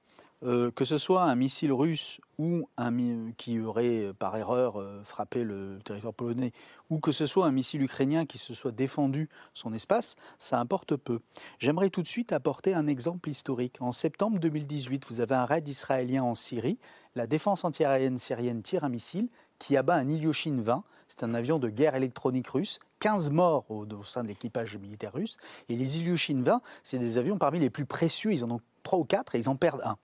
euh, 0.43 0.71
que 0.71 0.87
ce 0.87 0.97
soit 0.97 1.25
un 1.25 1.35
missile 1.35 1.73
russe 1.73 2.19
ou 2.39 2.67
un 2.79 2.91
qui 3.37 3.61
aurait 3.61 4.05
euh, 4.05 4.13
par 4.15 4.35
erreur 4.37 4.81
euh, 4.81 5.03
frappé 5.05 5.45
le 5.45 5.79
territoire 5.85 6.15
polonais, 6.15 6.53
ou 6.89 6.99
que 6.99 7.13
ce 7.13 7.27
soit 7.27 7.45
un 7.45 7.53
missile 7.53 7.83
ukrainien 7.83 8.25
qui 8.25 8.39
se 8.39 8.55
soit 8.55 8.73
défendu 8.73 9.29
son 9.53 9.75
espace, 9.75 10.17
ça 10.39 10.59
importe 10.59 10.97
peu. 10.97 11.21
J'aimerais 11.59 11.91
tout 11.91 12.01
de 12.01 12.09
suite 12.09 12.33
apporter 12.33 12.73
un 12.73 12.87
exemple 12.87 13.29
historique. 13.29 13.77
En 13.81 13.93
septembre 13.93 14.39
2018, 14.39 15.05
vous 15.09 15.21
avez 15.21 15.35
un 15.35 15.45
raid 15.45 15.69
israélien 15.69 16.23
en 16.23 16.35
Syrie. 16.35 16.79
La 17.15 17.27
défense 17.27 17.65
antiaérienne 17.65 18.19
syrienne 18.19 18.63
tire 18.63 18.85
un 18.85 18.89
missile 18.89 19.29
qui 19.59 19.77
abat 19.77 19.97
un 19.97 20.09
Ilyushin 20.09 20.57
20. 20.63 20.85
C'est 21.07 21.23
un 21.23 21.35
avion 21.35 21.59
de 21.59 21.69
guerre 21.69 21.97
électronique 21.97 22.49
russe. 22.49 22.79
15 23.01 23.31
morts 23.31 23.67
au, 23.69 23.85
au 23.85 24.05
sein 24.05 24.23
de 24.23 24.29
l'équipage 24.29 24.77
militaire 24.79 25.13
russe. 25.13 25.37
Et 25.69 25.77
les 25.77 25.99
Ilyushin 25.99 26.41
20, 26.43 26.63
c'est 26.83 26.99
des 26.99 27.19
avions 27.19 27.37
parmi 27.37 27.59
les 27.61 27.69
plus 27.69 27.85
précieux. 27.85 28.33
Ils 28.33 28.45
en 28.45 28.51
ont 28.53 28.61
trois 28.83 28.99
ou 28.99 29.05
quatre 29.05 29.35
et 29.35 29.39
ils 29.39 29.49
en 29.49 29.57
perdent 29.57 29.83
un. 29.85 29.99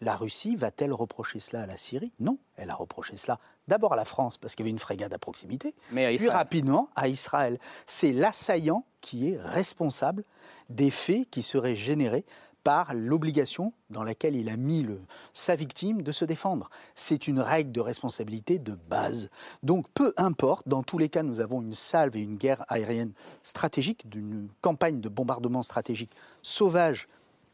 La 0.00 0.14
Russie 0.16 0.56
va-t-elle 0.56 0.92
reprocher 0.92 1.40
cela 1.40 1.62
à 1.62 1.66
la 1.66 1.76
Syrie? 1.76 2.12
Non, 2.20 2.38
elle 2.56 2.70
a 2.70 2.74
reproché 2.74 3.16
cela 3.16 3.38
d'abord 3.66 3.94
à 3.94 3.96
la 3.96 4.04
France 4.04 4.36
parce 4.36 4.54
qu'il 4.54 4.64
y 4.64 4.68
avait 4.68 4.72
une 4.72 4.78
frégate 4.78 5.12
à 5.12 5.18
proximité, 5.18 5.74
Mais 5.90 6.04
à 6.04 6.16
puis 6.16 6.28
rapidement 6.28 6.90
à 6.94 7.08
Israël. 7.08 7.58
C'est 7.86 8.12
l'assaillant 8.12 8.84
qui 9.00 9.30
est 9.30 9.38
responsable 9.40 10.24
des 10.68 10.90
faits 10.90 11.28
qui 11.30 11.42
seraient 11.42 11.76
générés 11.76 12.24
par 12.66 12.94
l'obligation 12.94 13.72
dans 13.90 14.02
laquelle 14.02 14.34
il 14.34 14.48
a 14.48 14.56
mis 14.56 14.82
le, 14.82 15.00
sa 15.32 15.54
victime 15.54 16.02
de 16.02 16.10
se 16.10 16.24
défendre. 16.24 16.68
C'est 16.96 17.28
une 17.28 17.38
règle 17.38 17.70
de 17.70 17.80
responsabilité 17.80 18.58
de 18.58 18.72
base. 18.72 19.30
Donc 19.62 19.86
peu 19.94 20.12
importe, 20.16 20.66
dans 20.66 20.82
tous 20.82 20.98
les 20.98 21.08
cas, 21.08 21.22
nous 21.22 21.38
avons 21.38 21.62
une 21.62 21.74
salve 21.74 22.16
et 22.16 22.20
une 22.20 22.34
guerre 22.34 22.64
aérienne 22.66 23.12
stratégique, 23.44 24.08
d'une 24.08 24.48
campagne 24.62 25.00
de 25.00 25.08
bombardement 25.08 25.62
stratégique 25.62 26.10
sauvage 26.42 27.06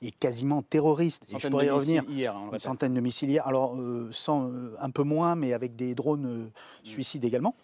et 0.03 0.11
quasiment 0.11 0.63
terroriste. 0.63 1.25
Et 1.33 1.39
je 1.39 1.49
pourrais 1.49 1.67
y 1.67 1.71
revenir. 1.71 2.05
hier, 2.09 2.35
une 2.53 2.59
centaine 2.59 2.93
de 2.95 3.01
missiles 3.01 3.31
hier. 3.31 3.47
Alors, 3.47 3.77
euh, 3.77 4.09
sans, 4.13 4.49
euh, 4.51 4.75
un 4.81 4.91
peu 4.91 5.03
moins, 5.05 5.35
mais 5.37 5.53
avec 5.53 5.77
des 5.77 5.95
drones 5.95 6.27
euh, 6.27 6.51
suicides 6.83 7.25
également. 7.25 7.55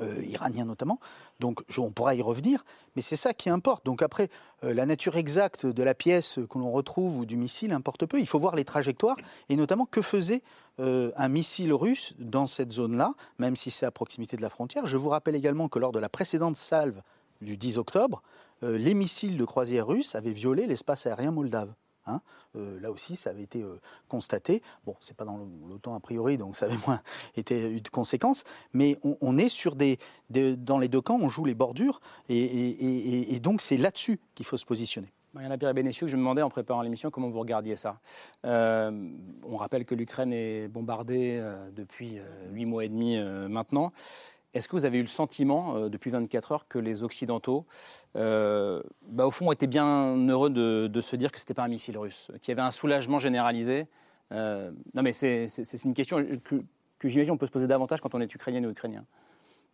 euh, 0.00 0.22
iraniens 0.24 0.64
notamment. 0.64 1.00
Donc 1.40 1.62
je- 1.68 1.80
on 1.80 1.90
pourra 1.90 2.14
y 2.14 2.22
revenir, 2.22 2.64
mais 2.94 3.02
c'est 3.02 3.16
ça 3.16 3.34
qui 3.34 3.50
importe. 3.50 3.84
Donc 3.84 4.02
après, 4.02 4.28
la 4.62 4.86
nature 4.86 5.16
exacte 5.16 5.66
de 5.66 5.82
la 5.82 5.94
pièce 5.94 6.38
que 6.48 6.58
l'on 6.58 6.70
retrouve 6.70 7.16
ou 7.18 7.26
du 7.26 7.36
missile 7.36 7.72
importe 7.72 8.06
peu. 8.06 8.20
Il 8.20 8.26
faut 8.28 8.38
voir 8.38 8.54
les 8.54 8.64
trajectoires 8.64 9.16
et 9.48 9.56
notamment 9.56 9.86
que 9.86 10.00
faisait 10.00 10.42
un 10.78 11.28
missile 11.28 11.72
russe 11.72 12.14
dans 12.20 12.46
cette 12.46 12.70
zone-là, 12.70 13.14
même 13.40 13.56
si 13.56 13.72
c'est 13.72 13.84
à 13.84 13.90
proximité 13.90 14.36
de 14.36 14.42
la 14.42 14.48
frontière. 14.50 14.86
Je 14.86 14.96
vous 14.96 15.08
rappelle 15.08 15.34
également 15.34 15.68
que 15.68 15.80
lors 15.80 15.90
de 15.90 15.98
la 15.98 16.08
précédente 16.08 16.54
salve 16.56 17.02
du 17.40 17.56
10 17.56 17.76
octobre, 17.76 18.22
les 18.62 18.94
missiles 18.94 19.36
de 19.36 19.44
croisière 19.44 19.86
russes 19.86 20.14
avaient 20.14 20.32
violé 20.32 20.66
l'espace 20.66 21.06
aérien 21.06 21.30
moldave. 21.30 21.72
hein. 22.06 22.20
Euh, 22.56 22.80
là 22.80 22.90
aussi, 22.90 23.16
ça 23.16 23.30
avait 23.30 23.42
été 23.42 23.62
euh, 23.62 23.80
constaté. 24.08 24.62
Bon, 24.84 24.96
c'est 25.00 25.16
pas 25.16 25.24
dans 25.24 25.38
l'OTAN 25.68 25.94
a 25.94 26.00
priori, 26.00 26.36
donc 26.36 26.56
ça 26.56 26.66
avait 26.66 26.78
moins 26.86 27.00
été 27.36 27.70
eu 27.70 27.80
de 27.80 27.88
conséquences. 27.88 28.44
Mais 28.72 28.98
on, 29.02 29.38
est 29.38 29.48
sur 29.48 29.76
des, 29.76 29.98
dans 30.28 30.78
les 30.78 30.88
deux 30.88 31.00
camps, 31.00 31.18
on 31.20 31.28
joue 31.28 31.44
les 31.44 31.54
bordures, 31.54 32.00
et, 32.28 33.38
donc 33.40 33.60
c'est 33.60 33.76
là-dessus 33.76 34.20
qu'il 34.34 34.46
faut 34.46 34.56
se 34.56 34.66
positionner. 34.66 35.12
Mariana 35.32 35.56
Pierre 35.56 35.74
Bénessiou, 35.74 36.08
je 36.08 36.16
me 36.16 36.22
demandais 36.22 36.42
en 36.42 36.48
préparant 36.48 36.82
l'émission 36.82 37.08
comment 37.10 37.28
vous 37.28 37.38
regardiez 37.38 37.76
ça? 37.76 38.00
Euh, 38.44 38.90
on 39.44 39.54
rappelle 39.54 39.84
que 39.84 39.94
l'Ukraine 39.94 40.32
est 40.32 40.66
bombardée 40.66 41.38
euh, 41.40 41.70
depuis 41.70 42.18
euh, 42.18 42.24
huit 42.50 42.64
mois 42.64 42.84
et 42.84 42.88
demi 42.88 43.16
euh, 43.16 43.46
maintenant. 43.48 43.92
Est-ce 44.52 44.68
que 44.68 44.74
vous 44.74 44.84
avez 44.84 44.98
eu 44.98 45.02
le 45.02 45.06
sentiment, 45.06 45.76
euh, 45.76 45.88
depuis 45.88 46.10
24 46.10 46.52
heures, 46.52 46.68
que 46.68 46.78
les 46.78 47.02
Occidentaux, 47.02 47.66
euh, 48.16 48.82
bah, 49.02 49.26
au 49.26 49.30
fond, 49.30 49.50
étaient 49.52 49.68
bien 49.68 50.16
heureux 50.28 50.50
de, 50.50 51.00
se 51.00 51.16
dire 51.16 51.30
que 51.30 51.38
ce 51.38 51.44
n'était 51.44 51.54
pas 51.54 51.64
un 51.64 51.68
missile 51.68 51.96
russe, 51.96 52.30
qu'il 52.42 52.50
y 52.50 52.52
avait 52.52 52.66
un 52.66 52.70
soulagement 52.70 53.18
généralisé 53.18 53.86
Euh, 54.32 54.70
Non, 54.94 55.02
mais 55.02 55.12
c'est 55.12 55.48
une 55.84 55.94
question 55.94 56.24
que, 56.44 57.08
j'imagine 57.08 57.32
on 57.32 57.36
peut 57.36 57.46
se 57.46 57.50
poser 57.50 57.66
davantage 57.66 58.00
quand 58.00 58.14
on 58.14 58.20
est 58.20 58.32
ukrainien 58.32 58.62
ou 58.64 58.70
ukrainien. 58.70 59.04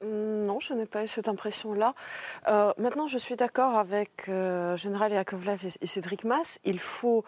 Mm, 0.02 0.47
Non, 0.47 0.61
je 0.61 0.73
n'ai 0.75 0.87
pas 0.87 1.04
eu 1.04 1.06
cette 1.06 1.28
impression-là. 1.28 1.95
Maintenant, 2.78 3.06
je 3.06 3.18
suis 3.18 3.37
d'accord 3.37 3.76
avec 3.76 4.28
euh, 4.28 4.76
Général 4.76 5.12
Yakovlev 5.12 5.66
et, 5.80 5.87
Cédric 5.87 6.25
Mass. 6.25 6.59
Il 6.64 6.78
faut 6.78 7.25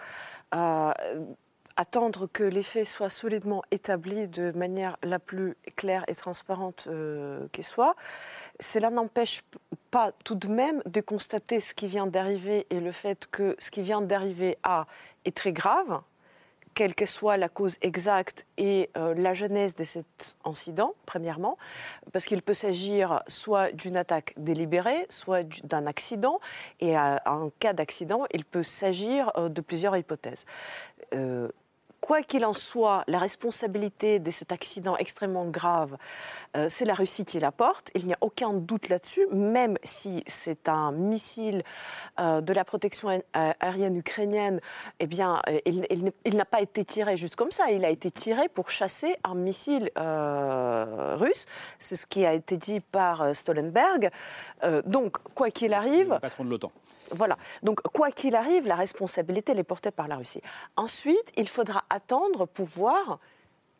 attendre 1.78 2.26
que 2.26 2.42
les 2.42 2.64
faits 2.64 2.86
soient 2.86 3.08
solidement 3.08 3.62
établis 3.70 4.26
de 4.26 4.50
manière 4.50 4.98
la 5.02 5.20
plus 5.20 5.56
claire 5.76 6.04
et 6.08 6.14
transparente 6.14 6.88
euh, 6.90 7.46
soit. 7.60 7.94
Cela 8.60 8.90
n'empêche 8.90 9.42
pas 9.90 10.12
tout 10.24 10.34
de 10.34 10.48
même 10.48 10.82
de 10.86 11.00
constater 11.00 11.60
ce 11.60 11.74
qui 11.74 11.86
vient 11.86 12.08
d'arriver 12.08 12.66
et 12.70 12.80
le 12.80 12.92
fait 12.92 13.26
que 13.30 13.56
ce 13.60 13.70
qui 13.70 13.82
vient 13.82 14.02
d'arriver 14.02 14.58
a 14.64 14.86
est 15.24 15.36
très 15.36 15.52
grave 15.52 16.00
quelle 16.74 16.94
que 16.94 17.06
soit 17.06 17.36
la 17.36 17.48
cause 17.48 17.76
exacte 17.80 18.46
et 18.56 18.88
euh, 18.96 19.12
la 19.14 19.34
genèse 19.34 19.74
de 19.74 19.82
cet 19.82 20.36
incident, 20.44 20.94
premièrement, 21.06 21.58
parce 22.12 22.24
qu'il 22.24 22.40
peut 22.40 22.54
s'agir 22.54 23.20
soit 23.26 23.72
d'une 23.72 23.96
attaque 23.96 24.32
délibérée, 24.36 25.06
soit 25.08 25.42
du- 25.42 25.60
d'un 25.62 25.88
accident, 25.88 26.38
et 26.78 26.96
en 26.96 27.50
cas 27.58 27.72
d'accident, 27.72 28.26
il 28.32 28.44
peut 28.44 28.62
s'agir 28.62 29.32
euh, 29.36 29.48
de 29.48 29.60
plusieurs 29.60 29.96
hypothèses. 29.96 30.44
Euh, 31.14 31.48
Quoi 32.00 32.22
qu'il 32.22 32.44
en 32.44 32.52
soit, 32.52 33.02
la 33.08 33.18
responsabilité 33.18 34.18
de 34.20 34.30
cet 34.30 34.52
accident 34.52 34.96
extrêmement 34.96 35.46
grave, 35.46 35.96
euh, 36.56 36.68
c'est 36.70 36.84
la 36.84 36.94
Russie 36.94 37.24
qui 37.24 37.38
la 37.40 37.50
porte. 37.52 37.90
Il 37.94 38.06
n'y 38.06 38.12
a 38.14 38.18
aucun 38.20 38.52
doute 38.52 38.88
là-dessus, 38.88 39.26
même 39.32 39.76
si 39.82 40.22
c'est 40.26 40.68
un 40.68 40.92
missile 40.92 41.64
euh, 42.20 42.40
de 42.40 42.52
la 42.52 42.64
protection 42.64 43.10
aé- 43.10 43.24
aérienne 43.34 43.96
ukrainienne, 43.96 44.60
eh 45.00 45.06
bien, 45.06 45.42
euh, 45.48 45.58
il, 45.66 45.86
il 45.90 46.04
n'est- 46.04 46.12
il 46.24 46.36
n'a 46.36 46.44
pas 46.44 46.60
été 46.60 46.84
tiré 46.84 47.16
juste 47.16 47.34
comme 47.36 47.50
ça. 47.50 47.70
Il 47.70 47.84
a 47.84 47.90
été 47.90 48.10
tiré 48.10 48.48
pour 48.48 48.70
chasser 48.70 49.16
un 49.24 49.34
missile 49.34 49.90
euh, 49.98 51.16
russe. 51.16 51.46
C'est 51.78 51.96
ce 51.96 52.06
qui 52.06 52.24
a 52.24 52.32
été 52.32 52.56
dit 52.56 52.80
par 52.80 53.34
Stoltenberg. 53.34 54.10
Donc, 54.86 55.18
quoi 55.34 55.50
qu'il 55.50 55.72
arrive, 55.72 56.14
Le 56.14 56.18
patron 56.20 56.44
de 56.44 56.50
l'OTAN. 56.50 56.72
voilà. 57.12 57.36
Donc, 57.62 57.80
quoi 57.92 58.10
qu'il 58.10 58.34
arrive, 58.34 58.66
la 58.66 58.74
responsabilité 58.74 59.52
elle 59.52 59.58
est 59.60 59.64
portée 59.64 59.90
par 59.92 60.08
la 60.08 60.16
Russie. 60.16 60.42
Ensuite, 60.76 61.32
il 61.36 61.48
faudra 61.48 61.84
attendre 61.90 62.46
pour 62.46 62.66
voir 62.66 63.18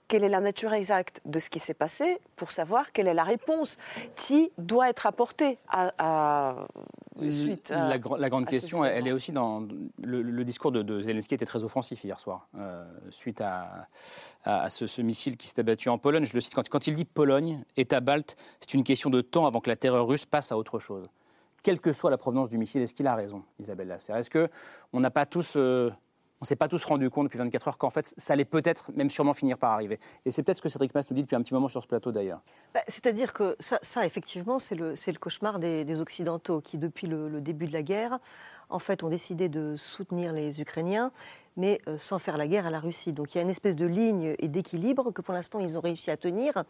quelle 0.06 0.24
est 0.24 0.30
la 0.30 0.40
nature 0.40 0.72
exacte 0.72 1.20
de 1.26 1.38
ce 1.38 1.50
qui 1.50 1.58
s'est 1.58 1.74
passé, 1.74 2.18
pour 2.36 2.50
savoir 2.50 2.92
quelle 2.92 3.08
est 3.08 3.14
la 3.14 3.24
réponse 3.24 3.76
qui 4.16 4.50
doit 4.56 4.88
être 4.88 5.04
apportée 5.04 5.58
à, 5.68 5.92
à- 5.98 6.66
suite 7.30 7.70
à- 7.70 7.88
la, 7.88 7.98
la 8.16 8.28
grande 8.30 8.44
à 8.48 8.50
question, 8.50 8.82
elle, 8.86 9.06
est 9.06 9.12
aussi 9.12 9.32
dans 9.32 9.60
le, 10.02 10.22
le 10.22 10.44
discours 10.44 10.72
de, 10.72 10.80
de 10.80 11.02
Zelensky 11.02 11.34
était 11.34 11.44
très 11.44 11.62
offensif 11.62 12.02
hier 12.04 12.18
soir 12.18 12.48
euh, 12.56 12.86
suite 13.10 13.42
à, 13.42 13.86
ce, 14.70 14.86
ce 14.86 15.02
missile 15.02 15.36
qui 15.36 15.46
s'est 15.46 15.60
abattu 15.60 15.90
en 15.90 15.98
Pologne. 15.98 16.24
Je 16.24 16.32
le 16.32 16.40
cite 16.40 16.54
quand, 16.54 16.66
quand 16.70 16.86
il 16.86 16.94
dit 16.94 17.04
Pologne, 17.04 17.62
État 17.76 18.00
balte, 18.00 18.36
c'est 18.60 18.72
une 18.72 18.84
question 18.84 19.10
de 19.10 19.20
temps 19.20 19.46
avant 19.46 19.60
que 19.60 19.68
la 19.68 19.76
terreur 19.76 20.06
russe 20.06 20.24
passe 20.24 20.52
à 20.52 20.56
autre 20.56 20.78
chose. 20.78 21.06
Quelle 21.62 21.80
que 21.80 21.92
soit 21.92 22.08
la 22.10 22.16
provenance 22.16 22.48
du 22.48 22.56
missile, 22.56 22.80
est-ce 22.80 22.94
qu'il 22.94 23.06
a 23.08 23.14
raison, 23.14 23.42
Isabelle 23.58 23.88
Lasserre? 23.88 24.16
Est-ce 24.16 24.30
que 24.30 24.48
on 24.94 25.00
n'a 25.00 25.10
pas 25.10 25.26
tous 25.26 25.54
euh, 25.56 25.90
on 26.40 26.45
s'est 26.45 26.57
pas 26.57 26.68
tous 26.68 26.85
rendu 26.85 27.11
compte 27.11 27.25
depuis 27.25 27.38
24 27.38 27.68
heures 27.68 27.78
qu'en 27.78 27.90
fait, 27.90 28.14
ça 28.16 28.33
allait 28.33 28.45
peut-être, 28.45 28.92
même 28.95 29.11
sûrement, 29.11 29.35
finir 29.35 29.59
par 29.59 29.73
arriver. 29.73 29.99
Et 30.25 30.30
c'est 30.30 30.42
peut-être 30.42 30.59
ce 30.59 30.62
que 30.62 30.68
Cédric 30.68 30.95
Mass 30.95 31.11
nous 31.11 31.14
dit 31.14 31.23
depuis 31.23 31.37
un 31.37 31.42
petit 31.42 31.54
moment 31.54 31.68
sur 31.68 31.83
ce 31.83 31.88
plateau 31.88 32.12
d'ailleurs. 32.12 32.40
Bah, 32.75 32.80
C'est-à-dire 32.88 33.33
que 33.33 33.57
ça, 33.61 34.07
effectivement, 34.07 34.59
c'est 34.59 34.75
le, 34.75 34.95
cauchemar 35.18 35.59
des, 35.59 35.85
des 35.85 36.00
Occidentaux 36.00 36.61
qui, 36.61 36.78
depuis 36.78 37.07
le, 37.07 37.28
le 37.28 37.40
début 37.40 37.66
de 37.66 37.73
la 37.73 37.83
guerre, 37.83 38.18
en 38.71 38.78
fait, 38.78 39.02
ont 39.02 39.09
décidé 39.09 39.49
de 39.49 39.76
soutenir 39.76 40.33
les 40.33 40.61
Ukrainiens, 40.61 41.11
mais 41.58 41.80
euh, 41.88 41.98
sans 41.98 42.18
faire 42.18 42.38
la 42.38 42.46
guerre 42.46 42.66
à 42.66 42.70
la 42.70 42.80
Russie. 42.80 43.12
Donc 43.12 43.34
il 43.34 43.38
y 43.38 43.40
a 43.40 43.42
une 43.42 43.50
espèce 43.50 43.76
de 43.76 43.84
ligne 43.84 44.34
et 44.38 44.48
d'équilibre 44.48 45.10
que 45.10 45.20
pour 45.20 45.34
l'instant 45.34 45.58
ils 45.58 45.76
ont 45.76 45.80
réussi 45.80 46.10
à 46.10 46.16
tenir. 46.16 46.64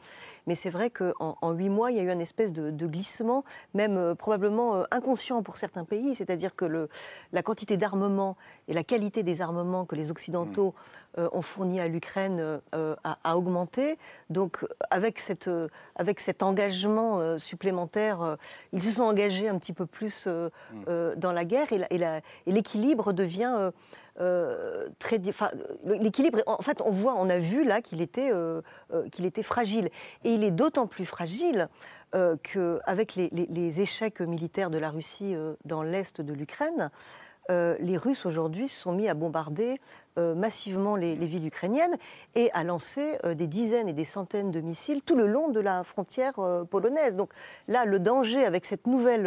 Mais 0.48 0.56
c'est 0.56 0.70
vrai 0.70 0.90
qu'en 0.90 1.36
en 1.40 1.52
huit 1.52 1.68
mois, 1.68 1.92
il 1.92 1.98
y 1.98 2.00
a 2.00 2.02
eu 2.02 2.10
un 2.10 2.18
espèce 2.18 2.52
de, 2.52 2.86
glissement, 2.86 3.44
même 3.74 3.96
euh, 3.96 4.14
probablement 4.14 4.76
euh, 4.76 4.84
inconscient 4.90 5.42
pour 5.42 5.58
certains 5.58 5.84
pays. 5.84 6.16
C'est-à-dire 6.16 6.56
que 6.56 6.88
la 7.32 7.42
quantité 7.42 7.76
d'armement 7.76 8.36
et 8.66 8.74
la 8.74 8.82
qualité 8.82 9.22
des 9.22 9.42
armements 9.42 9.84
que 9.84 9.94
les 9.94 10.10
Occidentaux 10.10 10.74
euh, 11.18 11.28
ont 11.32 11.42
fournis 11.42 11.80
à 11.80 11.88
l'Ukraine 11.88 12.38
euh, 12.40 12.58
euh, 12.74 12.94
a, 13.04 13.18
a 13.24 13.36
augmenté. 13.36 13.98
Donc 14.30 14.64
avec, 14.90 15.18
cette, 15.18 15.48
euh, 15.48 15.68
avec 15.96 16.20
cet 16.20 16.42
engagement 16.42 17.38
supplémentaire, 17.38 18.36
ils 18.72 18.82
se 18.82 18.90
sont 18.92 19.02
engagés 19.02 19.48
un 19.48 19.58
petit 19.58 19.72
peu 19.72 19.86
plus 19.86 20.24
euh, 20.26 20.50
dans 21.16 21.32
la 21.32 21.44
guerre 21.44 21.66
et 21.72 22.10
l'équilibre 22.46 23.12
devient 23.12 23.70
euh, 24.20 24.88
très. 24.98 25.20
enfin, 25.28 25.50
L'équilibre, 25.84 26.42
en 26.46 26.62
fait, 26.62 26.80
on 26.84 26.90
voit, 26.90 27.14
on 27.16 27.28
a 27.28 27.38
vu 27.38 27.64
là 27.64 27.80
qu'il 27.82 28.00
était, 28.00 28.30
euh, 28.32 28.62
euh, 28.92 29.08
qu'il 29.10 29.24
était 29.26 29.42
fragile. 29.44 29.90
Et 30.24 30.32
il 30.32 30.42
est 30.44 30.50
d'autant 30.50 30.86
plus 30.86 31.04
fragile 31.06 31.68
qu'avec 32.42 33.14
les, 33.16 33.28
les- 33.32 33.46
les 33.46 33.80
échecs 33.80 34.20
militaires 34.20 34.70
de 34.70 34.78
la 34.78 34.90
Russie 34.90 35.34
dans 35.66 35.82
l'est 35.82 36.20
de 36.20 36.32
l'Ukraine, 36.32 36.90
les 37.50 37.96
Russes 37.96 38.26
aujourd'hui 38.26 38.68
se 38.68 38.80
sont 38.80 38.92
mis 38.92 39.08
à 39.08 39.14
bombarder 39.14 39.80
massivement 40.16 40.96
les, 40.96 41.14
les 41.16 41.26
villes 41.26 41.46
ukrainiennes 41.46 41.96
et 42.34 42.50
à 42.52 42.64
lancer 42.64 43.18
euh, 43.24 43.34
des 43.34 43.46
dizaines 43.46 43.88
et 43.88 43.92
des 43.92 44.04
centaines 44.04 44.50
de 44.50 44.60
missiles 44.60 45.02
tout 45.02 45.14
le 45.16 45.26
long 45.26 45.48
de 45.50 45.60
la 45.60 45.84
frontière 45.84 46.32
euh, 46.38 46.64
polonaise. 46.64 47.14
Donc 47.16 47.30
là, 47.68 47.84
le 47.84 48.00
danger 48.00 48.44
avec 48.44 48.64
cette 48.64 48.86
nouvelle 48.86 49.26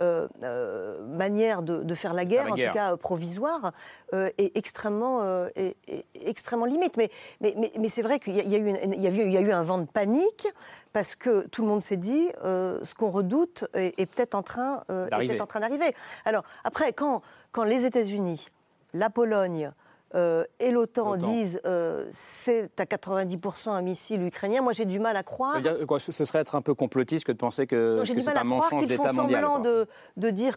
euh, 0.00 0.28
euh, 0.42 1.06
manière 1.06 1.62
de, 1.62 1.82
de 1.82 1.94
faire 1.94 2.14
la 2.14 2.24
guerre, 2.24 2.46
la 2.46 2.52
en 2.52 2.54
guerre. 2.54 2.70
tout 2.72 2.74
cas 2.74 2.92
euh, 2.92 2.96
provisoire, 2.96 3.72
euh, 4.14 4.30
est 4.38 4.56
extrêmement, 4.56 5.20
euh, 5.22 5.48
est- 5.56 5.76
est 5.88 6.04
extrêmement 6.14 6.66
limite. 6.66 6.96
Mais, 6.96 7.10
mais, 7.40 7.54
mais, 7.58 7.72
mais 7.78 7.88
c'est 7.88 8.02
vrai 8.02 8.18
qu'il 8.18 8.36
y, 8.36 8.40
a- 8.40 8.44
y 8.44 8.54
a 8.54 8.58
y 8.58 9.06
a 9.06 9.10
eu- 9.10 9.24
il 9.26 9.32
y 9.32 9.36
a 9.36 9.40
eu 9.40 9.52
un 9.52 9.62
vent 9.62 9.78
de 9.78 9.86
panique 9.86 10.46
parce 10.92 11.14
que 11.14 11.46
tout 11.48 11.62
le 11.62 11.68
monde 11.68 11.82
s'est 11.82 11.96
dit 11.96 12.30
euh, 12.44 12.78
ce 12.82 12.94
qu'on 12.94 13.10
redoute 13.10 13.64
est, 13.74 13.98
est 13.98 14.06
peut-être 14.06 14.34
en 14.34 14.42
train 14.42 14.82
euh, 14.90 15.06
est 15.06 15.10
D'arriver. 15.10 15.28
peut-être 15.32 15.42
en 15.42 15.46
train 15.46 15.60
d'arriver. 15.60 15.94
Alors 16.24 16.44
après, 16.64 16.92
quand, 16.92 17.22
quand 17.52 17.64
les 17.64 17.84
États-Unis, 17.84 18.48
la 18.94 19.10
Pologne 19.10 19.72
euh, 20.14 20.44
et 20.58 20.72
l'OTAN 20.72 21.16
disent 21.16 21.60
euh, 21.64 22.06
c'est 22.10 22.80
à 22.80 22.84
90% 22.84 23.70
un 23.70 23.82
missile 23.82 24.22
ukrainien, 24.22 24.60
moi 24.60 24.72
j'ai 24.72 24.84
du 24.84 24.98
mal 24.98 25.16
à 25.16 25.22
croire. 25.22 25.54
veut 25.54 25.60
dire, 25.60 25.86
quoi, 25.86 26.00
ce 26.00 26.24
serait 26.24 26.40
être 26.40 26.56
un 26.56 26.62
peu 26.62 26.74
complotiste 26.74 27.24
que 27.24 27.32
de 27.32 27.36
penser 27.36 27.66
que, 27.66 28.00
J'ai 28.02 28.14
du 28.14 28.22
mal 28.22 28.36
à 28.36 28.42
croire 28.42 28.70
qu'ils 28.70 28.92
font 28.92 29.06
semblant 29.06 29.60
de, 29.60 29.86
de 30.16 30.30
dire 30.30 30.56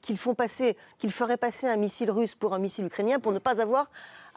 qu'ils 0.00 0.16
font 0.16 0.34
passer, 0.34 0.76
qu'ils 0.98 1.10
feraient 1.10 1.36
passer 1.36 1.66
un 1.66 1.76
missile 1.76 2.10
russe 2.10 2.36
pour 2.36 2.54
un 2.54 2.58
missile 2.58 2.86
ukrainien 2.86 3.18
pour 3.18 3.32
ne 3.32 3.40
pas 3.40 3.60
avoir 3.60 3.90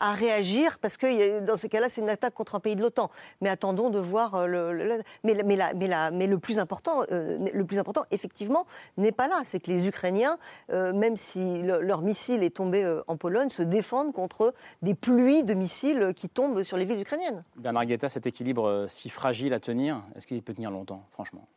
à 0.04 0.12
réagir 0.12 0.80
parce 0.80 0.98
que 0.98 1.40
dans 1.40 1.56
ces 1.56 1.70
cas-là, 1.70 1.88
c'est 1.88 2.02
une 2.02 2.10
attaque 2.10 2.34
contre 2.34 2.56
un 2.56 2.60
pays 2.60 2.76
de 2.76 2.82
l'OTAN. 2.82 3.10
Mais 3.40 3.48
attendons 3.48 3.90
de 3.90 4.00
voir 4.00 4.48
le. 4.48 5.02
mais, 5.24 5.34
mais, 5.46 5.58
mais, 5.76 6.12
mais, 6.12 6.28
le 6.28 6.38
plus 6.40 6.60
important, 6.60 7.04
le 7.10 7.64
plus 7.64 7.80
important, 7.80 8.04
effectivement, 8.12 8.66
n'est 8.98 9.14
pas 9.14 9.30
là. 9.30 9.42
C'est 9.46 9.62
que 9.62 9.72
les 9.72 9.88
Ukrainiens, 9.88 10.38
même 10.70 11.16
si 11.16 11.62
leur 11.62 12.02
missile 12.02 12.44
est 12.44 12.58
tombé 12.58 13.00
en 13.08 13.16
Pologne, 13.16 13.48
se 13.48 13.64
défendent 13.64 14.12
contre 14.12 14.54
des 14.82 14.94
pluies 14.94 15.46
de 15.46 15.54
missiles 15.54 16.12
qui 16.14 16.28
tombent 16.28 16.64
sur 16.64 16.76
les 16.76 16.84
villes 16.84 17.00
ukrainiennes. 17.00 17.46
Bernard 17.56 17.86
Guetta, 17.86 18.10
cet 18.10 18.28
équilibre 18.28 18.88
si 18.90 19.10
fragile 19.10 19.54
à 19.54 19.62
tenir, 19.62 20.04
est-ce 20.18 20.28
qu'il 20.28 20.44
peut 20.44 20.54
tenir 20.54 20.70
longtemps, 20.70 21.06
franchement? 21.12 21.48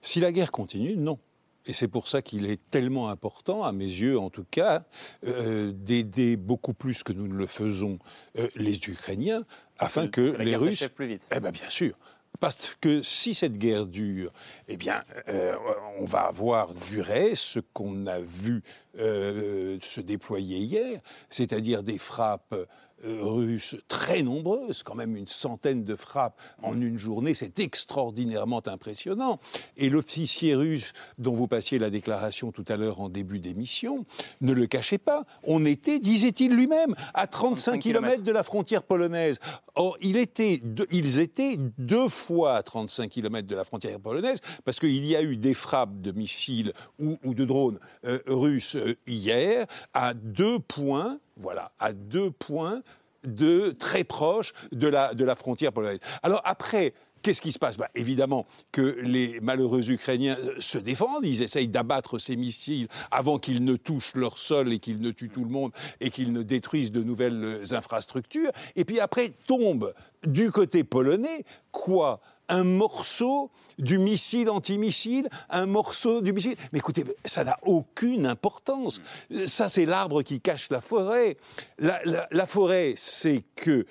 Si 0.00 0.18
la 0.18 0.32
guerre 0.32 0.50
continue, 0.50 0.96
non. 0.96 1.18
Et 1.66 1.72
c'est 1.72 1.88
pour 1.88 2.08
ça 2.08 2.22
qu'il 2.22 2.46
est 2.46 2.60
tellement 2.70 3.08
important, 3.08 3.64
à 3.64 3.72
mes 3.72 3.84
yeux 3.84 4.18
en 4.18 4.30
tout 4.30 4.44
cas, 4.50 4.84
euh, 5.26 5.72
d'aider 5.72 6.36
beaucoup 6.36 6.74
plus 6.74 7.02
que 7.02 7.12
nous 7.12 7.26
ne 7.26 7.34
le 7.34 7.46
faisons 7.46 7.98
euh, 8.38 8.48
les 8.54 8.76
Ukrainiens, 8.76 9.44
afin 9.78 10.08
que, 10.08 10.36
les 10.38 10.56
Russes. 10.56 10.88
Plus 10.94 11.06
vite. 11.06 11.26
Eh 11.34 11.40
bien, 11.40 11.50
bien 11.50 11.68
sûr. 11.68 11.94
Parce 12.40 12.76
que 12.80 13.00
si 13.00 13.32
cette 13.32 13.58
guerre 13.58 13.86
dure, 13.86 14.32
eh 14.68 14.76
bien, 14.76 15.02
euh, 15.28 15.56
on 15.98 16.04
va 16.04 16.22
avoir 16.22 16.74
duré 16.74 17.34
ce 17.36 17.60
qu'on 17.60 18.06
a 18.06 18.20
vu 18.20 18.62
se 18.96 20.00
déployer 20.00 20.58
hier, 20.58 21.00
c'est-à-dire 21.30 21.82
des 21.82 21.98
frappes 21.98 22.54
euh, 22.54 22.66
russes 23.04 23.76
très 23.88 24.22
nombreuses, 24.22 24.82
quand 24.82 24.94
même 24.94 25.16
une 25.16 25.26
centaine 25.26 25.84
de 25.84 25.96
frappes 25.96 26.40
en 26.62 26.80
une 26.80 26.98
journée, 26.98 27.34
c'est 27.34 27.58
extraordinairement 27.58 28.62
impressionnant. 28.66 29.38
Et 29.76 29.90
l'officier 29.90 30.54
russe 30.54 30.92
dont 31.18 31.34
vous 31.34 31.46
passiez 31.46 31.78
la 31.78 31.90
déclaration 31.90 32.52
tout 32.52 32.64
à 32.68 32.76
l'heure 32.76 33.00
en 33.00 33.08
début 33.08 33.40
d'émission 33.40 34.06
ne 34.40 34.52
le 34.52 34.66
cachait 34.66 34.98
pas. 34.98 35.24
On 35.42 35.64
était, 35.64 35.98
disait-il 35.98 36.54
lui-même, 36.54 36.94
à 37.14 37.26
35 37.26 37.80
km 37.80 38.22
de 38.22 38.32
la 38.32 38.42
frontière 38.42 38.82
polonaise. 38.82 39.38
Or, 39.74 39.96
il 40.00 40.16
était, 40.16 40.60
ils 40.90 41.18
étaient 41.18 41.58
deux 41.78 42.08
fois 42.08 42.56
à 42.56 42.62
35 42.62 43.10
km 43.10 43.46
de 43.46 43.56
la 43.56 43.64
frontière 43.64 44.00
polonaise 44.00 44.40
parce 44.64 44.78
qu'il 44.78 45.04
y 45.04 45.16
a 45.16 45.22
eu 45.22 45.36
des 45.36 45.54
frappes 45.54 46.00
de 46.00 46.12
missiles 46.12 46.72
ou, 46.98 47.18
de 47.34 47.44
drones 47.44 47.78
euh, 48.04 48.20
russes 48.26 48.76
euh, 48.76 48.94
hier 49.06 49.66
à 49.92 50.14
deux 50.14 50.58
points 50.58 51.18
voilà, 51.36 51.72
à 51.78 51.92
deux 51.92 52.30
points 52.30 52.82
de 53.24 53.70
très 53.70 54.04
proches 54.04 54.52
de 54.72 54.86
la, 54.86 55.14
de 55.14 55.24
la 55.24 55.34
frontière 55.34 55.72
polonaise. 55.72 56.00
Alors 56.22 56.42
après, 56.44 56.92
Qu'est-ce 57.24 57.40
qui 57.40 57.52
se 57.52 57.58
passe? 57.58 57.78
Bah, 57.78 57.88
Évidemment 57.94 58.46
que 58.70 58.98
les 59.00 59.40
malheureux 59.40 59.90
Ukrainiens 59.90 60.36
euh, 60.38 60.56
se 60.58 60.76
défendent, 60.76 61.24
ils 61.24 61.40
essayent 61.40 61.68
d'abattre 61.68 62.18
ces 62.18 62.36
missiles 62.36 62.86
avant 63.10 63.38
qu'ils 63.38 63.64
ne 63.64 63.76
touchent 63.76 64.14
leur 64.14 64.36
sol 64.36 64.74
et 64.74 64.78
qu'ils 64.78 65.00
ne 65.00 65.10
tuent 65.10 65.30
tout 65.30 65.42
le 65.42 65.50
monde 65.50 65.72
et 66.02 66.10
qu'ils 66.10 66.34
ne 66.34 66.42
détruisent 66.42 66.92
de 66.92 67.02
nouvelles 67.02 67.42
euh, 67.42 67.64
infrastructures. 67.74 68.50
Et 68.76 68.84
puis 68.84 69.00
après 69.00 69.32
tombe 69.46 69.94
du 70.26 70.50
côté 70.50 70.84
polonais 70.84 71.46
quoi? 71.72 72.20
Un 72.48 72.64
morceau 72.64 73.50
du 73.78 73.98
missile 73.98 74.50
antimissile, 74.50 75.28
un 75.50 75.66
morceau 75.66 76.20
du 76.20 76.32
missile. 76.32 76.56
Mais 76.72 76.78
écoutez, 76.78 77.04
ça 77.24 77.44
n'a 77.44 77.58
aucune 77.62 78.26
importance. 78.26 79.00
Ça, 79.46 79.68
c'est 79.68 79.86
l'arbre 79.86 80.22
qui 80.22 80.40
cache 80.40 80.70
la 80.70 80.80
forêt. 80.80 81.36
La, 81.78 82.46
forêt, 82.46 82.94
c'est 82.96 83.44
que 83.56 83.86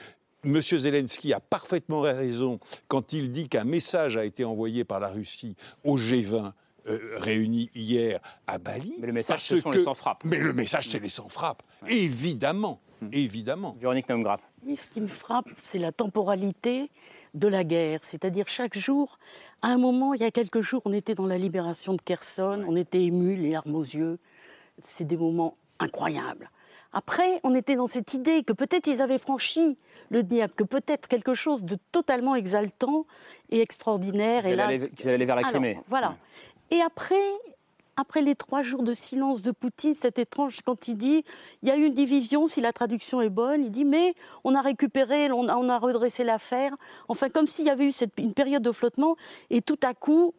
M. 0.46 0.62
Zelensky 0.62 1.34
a 1.34 1.40
parfaitement 1.40 2.02
raison 2.02 2.60
quand 2.88 3.14
il 3.14 3.32
dit 3.32 3.50
qu'un 3.50 3.64
message 3.64 4.18
a 4.18 4.26
été 4.26 4.44
envoyé 4.44 4.84
par 4.84 5.00
la 5.00 5.08
Russie 5.08 5.56
au 5.84 5.98
G20 5.98 6.52
euh, 6.86 7.00
réunis 7.16 7.70
hier 7.74 8.20
à 8.46 8.58
Bali. 8.58 8.96
Mais 9.00 9.08
le 9.08 9.14
message, 9.14 9.42
ce 9.42 9.58
sont 9.58 9.72
les 9.72 9.84
sans-frappe. 9.84 10.24
Mais 10.26 10.38
le 10.38 10.52
message, 10.52 10.90
c'est 10.90 11.00
les 11.00 11.10
sans-frappe. 11.10 11.64
Évidemment. 11.88 12.82
Hmm. 13.02 13.08
Évidemment. 13.14 13.78
Véronique 13.80 14.10
Naumgraf. 14.10 14.42
Oui, 14.66 14.76
ce 14.76 14.88
qui 14.88 15.00
me 15.00 15.08
frappe, 15.08 15.48
c'est 15.58 15.80
la 15.80 15.94
temporalité 15.94 16.90
de 17.34 17.48
la 17.48 17.64
guerre. 17.64 18.00
C'est-à-dire 18.04 18.48
chaque 18.48 18.78
jour, 18.78 19.18
à 19.62 19.68
un 19.70 19.78
moment, 19.78 20.14
il 20.14 20.22
y 20.22 20.26
a 20.26 20.32
quelques 20.32 20.62
jours, 20.62 20.82
on 20.86 20.94
était 20.94 21.16
dans 21.16 21.26
la 21.26 21.38
libération 21.38 21.94
de 21.94 22.02
Kherson, 22.02 22.64
on 22.68 22.76
était 22.76 23.04
émus, 23.04 23.36
les 23.36 23.52
larmes 23.52 23.76
aux 23.76 23.84
yeux. 23.84 24.20
C'est 24.82 25.06
des 25.06 25.18
moments 25.18 25.56
incroyables. 25.80 26.50
Après, 26.94 27.40
on 27.44 27.56
était 27.56 27.76
dans 27.76 27.88
cette 27.88 28.14
idée 28.14 28.44
que 28.44 28.54
peut-être 28.54 28.86
ils 28.88 29.02
avaient 29.02 29.18
franchi 29.18 29.78
le 30.10 30.22
diable, 30.22 30.54
que 30.56 30.64
peut-être 30.64 31.08
quelque 31.08 31.34
chose 31.34 31.64
de 31.64 31.78
totalement 31.92 32.36
exaltant 32.36 33.06
et 33.50 33.62
extraordinaire. 33.62 34.44
Qu'ils 34.44 34.60
allaient, 34.60 34.90
aller 35.06 35.26
vers 35.26 35.36
la 35.36 35.42
Crimée. 35.42 35.80
voilà. 35.88 36.16
Et 36.70 36.82
après, 36.82 37.16
après 37.98 38.22
les 38.22 38.36
trois 38.36 38.64
jours 38.64 38.84
de 38.84 38.94
silence 38.94 39.42
de 39.42 39.52
Poutine, 39.52 39.94
c'est 39.94 40.20
étrange 40.20 40.62
quand 40.66 40.88
il 40.88 40.96
dit 40.96 41.24
il 41.62 41.70
y 41.70 41.72
a 41.72 41.78
eu 41.78 41.86
une 41.86 41.94
division, 41.94 42.48
si 42.48 42.62
la 42.62 42.74
traduction 42.74 43.22
est 43.22 43.30
bonne, 43.30 43.64
il 43.64 43.72
dit 43.72 43.86
mais 43.86 44.16
on 44.44 44.56
a 44.56 44.62
récupéré, 44.62 45.32
on 45.32 45.48
a, 45.48 45.78
redressé 45.78 46.24
l'affaire. 46.24 46.76
Enfin, 47.08 47.30
comme 47.30 47.48
s'il 47.48 47.66
y 47.66 47.70
avait 47.70 47.88
eu 47.88 47.94
une 48.18 48.34
période 48.34 48.64
de 48.64 48.72
flottement 48.72 49.16
et 49.50 49.62
tout 49.62 49.80
à 49.84 49.94
coup, 49.94 50.34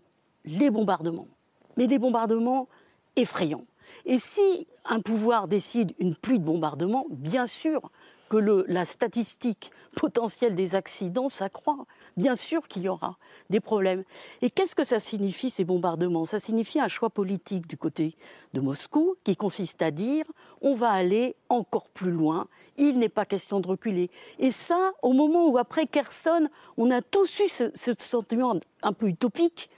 les 0.45 0.71
bombardements. 0.71 1.29
Mais 1.77 1.87
des 1.87 1.99
bombardements 1.99 2.69
effrayants. 3.17 3.65
Et 4.07 4.19
si 4.19 4.67
un 4.87 5.01
pouvoir 5.01 5.49
décide 5.49 5.93
une 5.99 6.15
pluie 6.15 6.39
de 6.39 6.45
bombardements, 6.45 7.07
bien 7.11 7.47
sûr, 7.47 7.91
que 8.29 8.65
la 8.69 8.85
statistique 8.85 9.71
potentielle 9.97 10.55
des 10.55 10.75
accidents 10.75 11.29
s'accroît. 11.29 11.87
Bien 12.17 12.35
sûr 12.35 12.69
qu'il 12.69 12.83
y 12.83 12.89
aura 12.89 13.19
des 13.51 13.61
problèmes. 13.61 14.05
Et 14.43 14.51
qu'est-ce 14.51 14.75
que 14.75 14.85
ça 14.85 15.01
signifie, 15.01 15.51
ces 15.51 15.65
bombardements? 15.65 16.25
Ça 16.25 16.39
signifie 16.39 16.81
un 16.81 16.89
choix 16.89 17.11
politique 17.11 17.67
du 17.67 17.77
côté 17.77 18.17
de 18.53 18.61
Moscou 18.61 19.17
qui 19.25 19.37
consiste 19.37 19.83
à 19.83 19.91
dire 19.91 20.25
on 20.61 20.75
va 20.75 20.91
aller 20.91 21.37
encore 21.49 21.91
plus 21.91 22.11
loin, 22.11 22.49
il 22.77 22.99
n'est 22.99 23.09
pas 23.09 23.27
question 23.27 23.61
de 23.61 23.69
reculer. 23.69 24.11
Et 24.39 24.51
ça, 24.51 24.93
au 25.03 25.13
moment 25.13 25.49
où 25.49 25.59
après 25.59 25.87
Kherson, 25.87 26.49
on 26.77 26.91
a 26.91 27.03
tous 27.03 27.41
eu 27.41 27.49
ce 27.49 27.93
sentiment 27.99 28.59
un 28.83 28.93
peu 28.93 29.09
utopique 29.09 29.71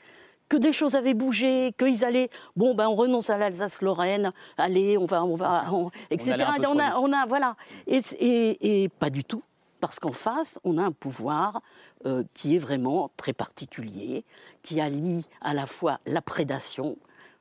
que 0.48 0.56
des 0.56 0.72
choses 0.72 0.94
avaient 0.94 1.14
bougé, 1.14 1.72
qu'ils 1.78 2.04
allaient, 2.04 2.30
bon, 2.54 2.74
ben, 2.74 2.88
on 2.88 2.94
renonce 2.94 3.30
à 3.30 3.38
l'Alsace-Lorraine, 3.38 4.32
allez, 4.59 4.96
on 4.98 5.06
va, 5.06 5.24
on 5.24 5.37
va, 5.37 5.64
etc. 6.11 6.44
On, 6.68 6.78
a, 6.78 6.96
on 6.98 7.12
a, 7.12 7.26
voilà. 7.26 7.56
Et, 7.87 8.90
pas 8.98 9.11
du 9.11 9.24
tout, 9.24 9.42
parce 9.80 9.98
qu'en 9.98 10.12
face, 10.12 10.59
on 10.64 10.78
a 10.78 10.82
un 10.82 10.92
pouvoir 10.92 11.61
euh, 12.04 12.22
qui 12.35 12.54
est 12.54 12.59
vraiment 12.59 13.11
très 13.16 13.32
particulier, 13.32 14.24
qui 14.62 14.80
allie 14.80 15.24
à 15.40 15.54
la 15.54 15.66
fois 15.66 16.00
la 16.06 16.22
prédation, 16.22 16.96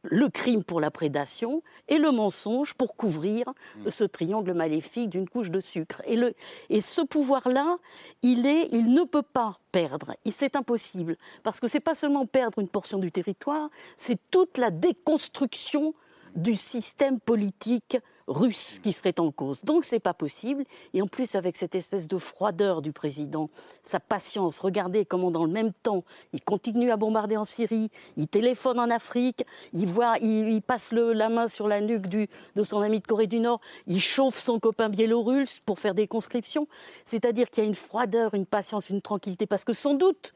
le 0.10 0.30
crime 0.30 0.64
pour 0.64 0.80
la 0.80 0.92
prédation 0.92 1.62
et 1.88 1.98
le 1.98 2.12
mensonge 2.12 2.74
pour 2.74 2.96
couvrir 2.96 3.46
mm. 3.78 3.90
ce 3.90 4.04
triangle 4.04 4.54
maléfique 4.54 5.10
d'une 5.10 5.28
couche 5.28 5.52
de 5.52 5.60
sucre. 5.62 6.02
Et, 6.06 6.16
le, 6.16 6.34
et 6.70 6.82
ce 6.82 7.02
pouvoir-là, 7.02 7.78
il, 8.22 8.46
est, 8.46 8.70
il 8.72 8.94
ne 8.94 9.04
peut 9.04 9.22
pas 9.22 9.60
perdre. 9.72 10.14
Et 10.26 10.32
c'est 10.32 10.56
impossible. 10.56 11.18
Parce 11.44 11.60
que 11.60 11.68
c'est 11.68 11.80
pas 11.80 11.96
seulement 11.96 12.26
perdre 12.26 12.60
une 12.60 12.70
portion 12.70 13.00
du 13.00 13.12
territoire, 13.12 13.70
c'est 13.98 14.20
toute 14.32 14.58
la 14.58 14.72
déconstruction 14.72 15.94
du 16.36 16.54
système 16.54 17.20
politique 17.20 17.98
russe 18.28 18.80
qui 18.80 18.92
serait 18.92 19.20
en 19.20 19.32
cause. 19.32 19.60
Donc 19.64 19.86
c'est 19.86 20.00
pas 20.00 20.14
possible. 20.14 20.64
Et 20.94 21.02
en 21.02 21.08
plus 21.08 21.36
avec 21.36 21.58
cette 21.58 21.76
espèce 21.76 22.08
de 22.08 22.18
froideur 22.18 22.82
du 22.82 22.92
président, 22.92 23.50
sa 23.84 24.00
patience. 24.00 24.60
Regardez 24.60 25.06
comment 25.06 25.32
dans 25.32 25.46
le 25.46 25.52
même 25.52 25.72
temps 25.72 26.04
il 26.34 26.42
continue 26.42 26.92
à 26.92 26.98
bombarder 26.98 27.38
en 27.38 27.46
Syrie, 27.46 27.90
il 28.18 28.28
téléphone 28.28 28.80
en 28.80 28.90
Afrique, 28.90 29.46
il 29.74 29.88
voit, 29.88 30.18
il, 30.20 30.62
passe 30.62 30.92
la 30.92 31.30
main 31.30 31.48
sur 31.48 31.68
la 31.68 31.82
nuque 31.82 32.08
de 32.08 32.64
son 32.64 32.82
ami 32.82 33.00
de 33.00 33.08
Corée 33.08 33.28
du 33.28 33.40
Nord, 33.40 33.62
il 33.88 34.02
chauffe 34.02 34.40
son 34.40 34.60
copain 34.60 34.90
biélorusse 34.90 35.60
pour 35.66 35.80
faire 35.80 35.94
des 35.94 36.08
conscriptions. 36.08 36.68
C'est-à-dire 37.06 37.50
qu'il 37.50 37.64
y 37.64 37.66
a 37.66 37.70
une 37.70 37.76
froideur, 37.76 38.34
une 38.34 38.46
patience, 38.46 38.90
une 38.90 39.02
tranquillité, 39.02 39.46
parce 39.46 39.64
que 39.64 39.74
sans 39.74 39.94
doute 39.94 40.34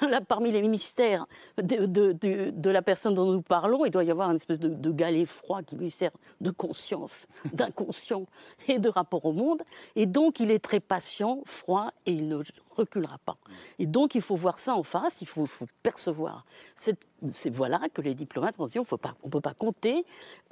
parmi 0.28 0.50
les 0.50 0.62
mystères 0.62 1.26
de, 1.56 2.70
la 2.70 2.82
personne 2.82 3.14
dont 3.14 3.30
nous 3.30 3.42
parlons, 3.42 3.84
il 3.84 3.90
doit 3.90 4.04
y 4.04 4.10
avoir 4.10 4.30
une 4.30 4.36
espèce 4.36 4.58
de, 4.58 4.90
galet 4.90 5.24
froid 5.24 5.62
qui 5.62 5.76
lui 5.76 5.90
sert 5.90 6.10
de 6.40 6.50
conscience, 6.50 7.26
d'inconscient 7.52 8.26
et 8.68 8.78
de 8.78 8.88
rapport 8.88 9.24
au 9.24 9.32
monde. 9.32 9.62
Et 9.96 10.06
donc, 10.06 10.40
il 10.40 10.50
est 10.50 10.58
très 10.58 10.80
patient, 10.80 11.40
froid, 11.44 11.92
et 12.06 12.12
il 12.12 12.28
reculera 12.76 13.18
pas. 13.24 13.36
Et 13.78 13.86
donc, 13.86 14.14
il 14.14 14.22
faut 14.22 14.36
voir 14.36 14.58
ça 14.58 14.74
en 14.74 14.82
face, 14.82 15.20
il 15.22 15.26
faut, 15.26 15.46
percevoir. 15.82 16.44
C'est 16.74 16.96
voilà 17.50 17.80
que 17.94 18.02
les 18.02 18.14
diplomates 18.14 18.58
ont 18.58 18.66
dit 18.66 18.78
on 18.78 18.82
ne 18.82 19.30
peut 19.30 19.40
pas 19.40 19.54
compter, 19.54 20.04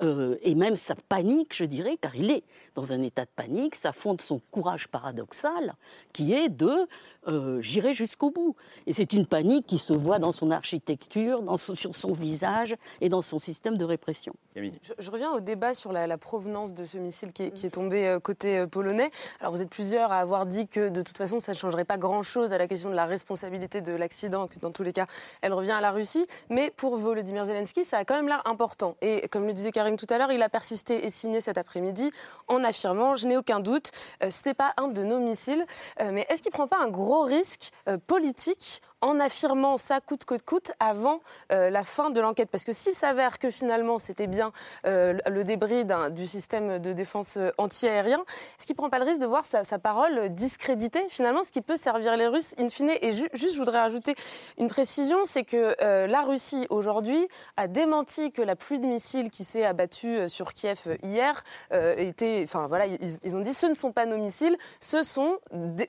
euh, 0.02 0.36
et 0.42 0.54
même 0.54 0.76
sa 0.76 0.94
panique, 0.94 1.54
je 1.54 1.64
dirais, 1.64 1.96
car 2.00 2.14
il 2.14 2.30
est 2.30 2.44
dans 2.74 2.92
un 2.92 3.02
état 3.02 3.24
de 3.24 3.30
panique, 3.34 3.74
ça 3.74 3.92
fonde 3.92 4.20
son 4.20 4.40
courage 4.50 4.86
paradoxal, 4.86 5.74
qui 6.12 6.32
est 6.32 6.48
de 6.48 6.86
euh, 7.28 7.60
j'irai 7.60 7.92
jusqu'au 7.92 8.30
bout. 8.30 8.56
Et 8.86 8.92
c'est 8.92 9.12
une 9.12 9.26
panique 9.26 9.66
qui 9.66 9.78
se 9.78 9.92
voit 9.92 10.18
dans 10.18 10.32
son 10.32 10.50
architecture, 10.50 11.42
dans 11.42 11.58
sur 11.58 11.94
son 11.94 12.12
visage 12.12 12.74
et 13.00 13.08
dans 13.08 13.22
son 13.22 13.38
système 13.38 13.76
de 13.76 13.84
répression. 13.84 14.34
Je, 14.54 15.10
reviens 15.10 15.32
au 15.32 15.40
débat 15.40 15.74
sur 15.74 15.92
la, 15.92 16.18
provenance 16.18 16.74
de 16.74 16.84
ce 16.84 16.98
missile 16.98 17.32
qui 17.32 17.44
est, 17.44 17.70
tombé 17.70 18.06
euh, 18.06 18.20
côté 18.20 18.58
euh, 18.58 18.66
polonais. 18.66 19.10
Alors 19.40 19.52
vous 19.52 19.62
êtes 19.62 19.70
plusieurs 19.70 20.12
à 20.12 20.18
avoir 20.18 20.46
dit 20.46 20.66
que 20.66 20.88
de 20.88 21.02
toute 21.02 21.18
façon 21.18 21.38
ça 21.38 21.52
ne 21.52 21.56
changerait 21.56 21.84
pas 21.84 21.98
grand-chose 22.10 22.52
à 22.52 22.58
la 22.58 22.66
question 22.66 22.90
de 22.90 22.96
la 22.96 23.06
responsabilité 23.06 23.82
de 23.82 23.92
l'accident, 23.92 24.48
que 24.48 24.58
dans 24.58 24.72
tous 24.72 24.82
les 24.82 24.92
cas 24.92 25.06
elle 25.42 25.52
revient 25.52 25.70
à 25.70 25.80
la 25.80 25.92
Russie. 25.92 26.26
Mais 26.48 26.70
pour 26.70 26.96
Volodymyr 26.96 27.44
Zelensky, 27.44 27.84
ça 27.84 27.98
a 27.98 28.04
quand 28.04 28.16
même 28.16 28.26
l'air 28.26 28.42
important. 28.46 28.96
Et 29.00 29.28
comme 29.28 29.46
le 29.46 29.52
disait 29.52 29.70
Karim 29.70 29.96
tout 29.96 30.06
à 30.10 30.18
l'heure, 30.18 30.32
il 30.32 30.42
a 30.42 30.48
persisté 30.48 31.06
et 31.06 31.10
signé 31.10 31.40
cet 31.40 31.56
après-midi 31.56 32.10
en 32.48 32.64
affirmant, 32.64 33.14
je 33.14 33.28
n'ai 33.28 33.36
aucun 33.36 33.60
doute, 33.60 33.92
euh, 34.24 34.30
ce 34.30 34.48
n'est 34.48 34.54
pas 34.54 34.72
un 34.76 34.88
de 34.88 35.04
nos 35.04 35.20
missiles. 35.20 35.64
mais 36.00 36.26
est-ce 36.28 36.42
qu'il 36.42 36.50
ne 36.50 36.56
prend 36.56 36.66
pas 36.66 36.78
un 36.82 36.88
gros 36.88 37.22
risque 37.22 37.70
politique 38.06 38.82
en 39.02 39.18
affirmant 39.20 39.78
ça 39.78 40.00
coûte 40.00 40.24
que 40.24 40.34
coûte 40.38 40.72
avant 40.78 41.20
euh, 41.52 41.70
la 41.70 41.84
fin 41.84 42.10
de 42.10 42.20
l'enquête. 42.20 42.50
Parce 42.50 42.64
que 42.64 42.72
s'il 42.72 42.94
s'avère 42.94 43.38
que 43.38 43.50
finalement 43.50 43.98
c'était 43.98 44.26
bien 44.26 44.52
euh, 44.86 45.16
le 45.26 45.44
débris 45.44 45.84
du 46.10 46.26
système 46.26 46.78
de 46.78 46.92
défense 46.92 47.36
euh, 47.36 47.50
anti-aérien, 47.58 48.22
est-ce 48.58 48.66
qu'il 48.66 48.74
ne 48.74 48.78
prend 48.78 48.90
pas 48.90 48.98
le 48.98 49.04
risque 49.04 49.20
de 49.20 49.26
voir 49.26 49.44
sa, 49.44 49.64
parole 49.78 50.28
discréditée 50.30 51.06
finalement, 51.08 51.42
ce 51.42 51.50
qui 51.50 51.62
peut 51.62 51.76
servir 51.76 52.16
les 52.16 52.26
Russes 52.26 52.54
in 52.58 52.68
fine? 52.68 52.90
Et 53.00 53.12
juste, 53.12 53.54
je 53.54 53.58
voudrais 53.58 53.80
rajouter 53.80 54.14
une 54.58 54.68
précision, 54.68 55.18
c'est 55.24 55.44
que 55.44 55.76
la 55.80 56.22
Russie 56.22 56.66
aujourd'hui 56.70 57.28
a 57.56 57.68
démenti 57.68 58.32
que 58.32 58.42
la 58.42 58.56
pluie 58.56 58.78
de 58.78 58.86
missiles 58.86 59.30
qui 59.30 59.44
s'est 59.44 59.64
abattue 59.64 60.28
sur 60.28 60.52
Kiev 60.52 60.98
hier 61.02 61.42
était, 61.70 62.42
enfin 62.44 62.66
voilà, 62.66 62.86
ils, 62.86 62.98
ils, 63.24 63.36
ont 63.36 63.40
dit 63.40 63.54
ce 63.54 63.66
ne 63.66 63.74
sont 63.74 63.92
pas 63.92 64.06
nos 64.06 64.18
missiles, 64.18 64.56
ce 64.80 65.02
sont 65.02 65.38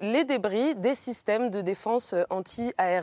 les 0.01 0.23
débris 0.23 0.75
des 0.75 0.95
systèmes 0.95 1.49
de 1.49 1.61
défense 1.61 2.15
anti-aérien 2.29 3.00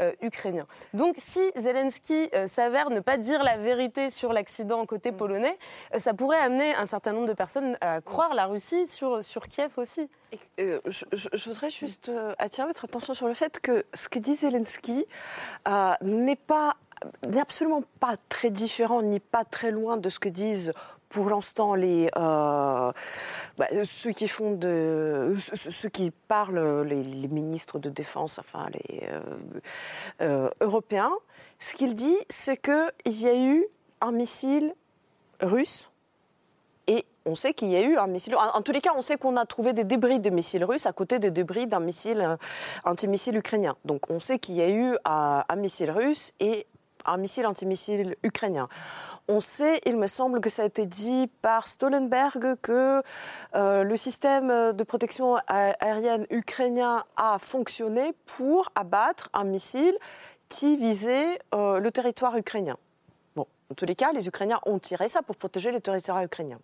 euh, 0.00 0.12
ukrainien. 0.22 0.66
Donc 0.94 1.16
si 1.18 1.40
Zelensky 1.56 2.28
euh, 2.34 2.46
s'avère 2.46 2.90
ne 2.90 3.00
pas 3.00 3.16
dire 3.16 3.42
la 3.42 3.56
vérité 3.56 4.10
sur 4.10 4.32
l'accident 4.32 4.84
côté 4.86 5.12
polonais, 5.12 5.56
euh, 5.94 5.98
ça 5.98 6.14
pourrait 6.14 6.38
amener 6.38 6.74
un 6.74 6.86
certain 6.86 7.12
nombre 7.12 7.26
de 7.26 7.32
personnes 7.32 7.76
à 7.80 8.00
croire 8.00 8.34
la 8.34 8.46
Russie 8.46 8.86
sur, 8.86 9.22
sur 9.24 9.48
Kiev 9.48 9.72
aussi. 9.76 10.08
Je, 10.58 11.48
voudrais 11.48 11.70
juste 11.70 12.12
attirer 12.38 12.66
votre 12.66 12.84
attention 12.84 13.14
sur 13.14 13.28
le 13.28 13.34
fait 13.34 13.60
que 13.60 13.86
ce 13.94 14.08
que 14.08 14.18
dit 14.18 14.34
Zelensky 14.34 15.06
n'est 16.02 16.36
pas 16.36 16.76
n'est 17.26 17.40
absolument 17.40 17.80
pas 18.00 18.16
très 18.28 18.50
différent 18.50 19.02
ni 19.02 19.20
pas 19.20 19.44
très 19.44 19.70
loin 19.70 19.96
de 19.96 20.08
ce 20.08 20.18
que 20.18 20.28
disent 20.28 20.72
pour 21.08 21.30
l'instant, 21.30 21.74
euh, 21.76 22.92
bah, 23.56 23.66
ceux 23.84 24.12
qui 24.12 26.10
parlent, 26.28 26.82
les, 26.82 27.28
ministres 27.28 27.78
de 27.78 27.88
défense, 27.88 28.38
enfin 28.38 28.66
les 28.72 29.08
euh, 29.08 29.20
euh, 30.20 30.50
européens, 30.60 31.12
ce 31.58 31.74
qu'il 31.74 31.94
dit, 31.94 32.16
c'est 32.28 32.56
qu'il 32.56 33.20
y 33.20 33.28
a 33.28 33.36
eu 33.36 33.66
un 34.00 34.12
missile 34.12 34.74
russe 35.40 35.90
et 36.86 37.04
on 37.24 37.34
sait 37.34 37.52
qu'il 37.52 37.68
y 37.68 37.76
a 37.76 37.82
eu 37.82 37.96
un 37.96 38.06
missile. 38.06 38.36
En, 38.36 38.62
tous 38.62 38.72
les 38.72 38.80
cas, 38.80 38.92
on 38.94 39.02
sait 39.02 39.16
qu'on 39.16 39.36
a 39.36 39.44
trouvé 39.44 39.72
des 39.72 39.84
débris 39.84 40.20
de 40.20 40.30
missiles 40.30 40.64
russes 40.64 40.86
à 40.86 40.92
côté 40.92 41.18
des 41.18 41.30
débris 41.30 41.66
d'un 41.66 41.80
missile 41.80 42.38
antimissile 42.84 43.36
ukrainien. 43.36 43.76
Donc, 43.84 44.10
on 44.10 44.20
sait 44.20 44.38
qu'il 44.38 44.54
y 44.54 44.62
a 44.62 44.70
eu 44.70 44.96
un, 45.04 45.44
un 45.48 45.56
missile 45.56 45.90
russe 45.90 46.32
et 46.40 46.66
un 47.04 47.16
missile 47.16 47.46
antimissile 47.46 48.16
ukrainien. 48.22 48.68
On 49.30 49.40
sait, 49.40 49.80
il 49.84 49.98
me 49.98 50.06
semble 50.06 50.40
que 50.40 50.48
ça 50.48 50.62
a 50.62 50.64
été 50.64 50.86
dit 50.86 51.30
par 51.42 51.66
Stoltenberg, 51.66 52.56
que 52.62 53.02
euh, 53.54 53.82
le 53.82 53.96
système 53.98 54.72
de 54.72 54.84
protection 54.84 55.36
aérienne 55.46 56.26
ukrainien 56.30 57.04
a 57.18 57.38
fonctionné 57.38 58.14
pour 58.24 58.72
abattre 58.74 59.28
un 59.34 59.44
missile 59.44 59.96
qui 60.48 60.78
visait 60.78 61.38
euh, 61.54 61.78
le 61.78 61.92
territoire 61.92 62.38
ukrainien. 62.38 62.78
Bon, 63.36 63.46
en 63.70 63.74
tous 63.74 63.84
les 63.84 63.94
cas, 63.94 64.12
les 64.12 64.26
Ukrainiens 64.26 64.60
ont 64.64 64.78
tiré 64.78 65.08
ça 65.08 65.20
pour 65.20 65.36
protéger 65.36 65.72
le 65.72 65.80
territoire 65.80 66.22
ukrainien. 66.22 66.58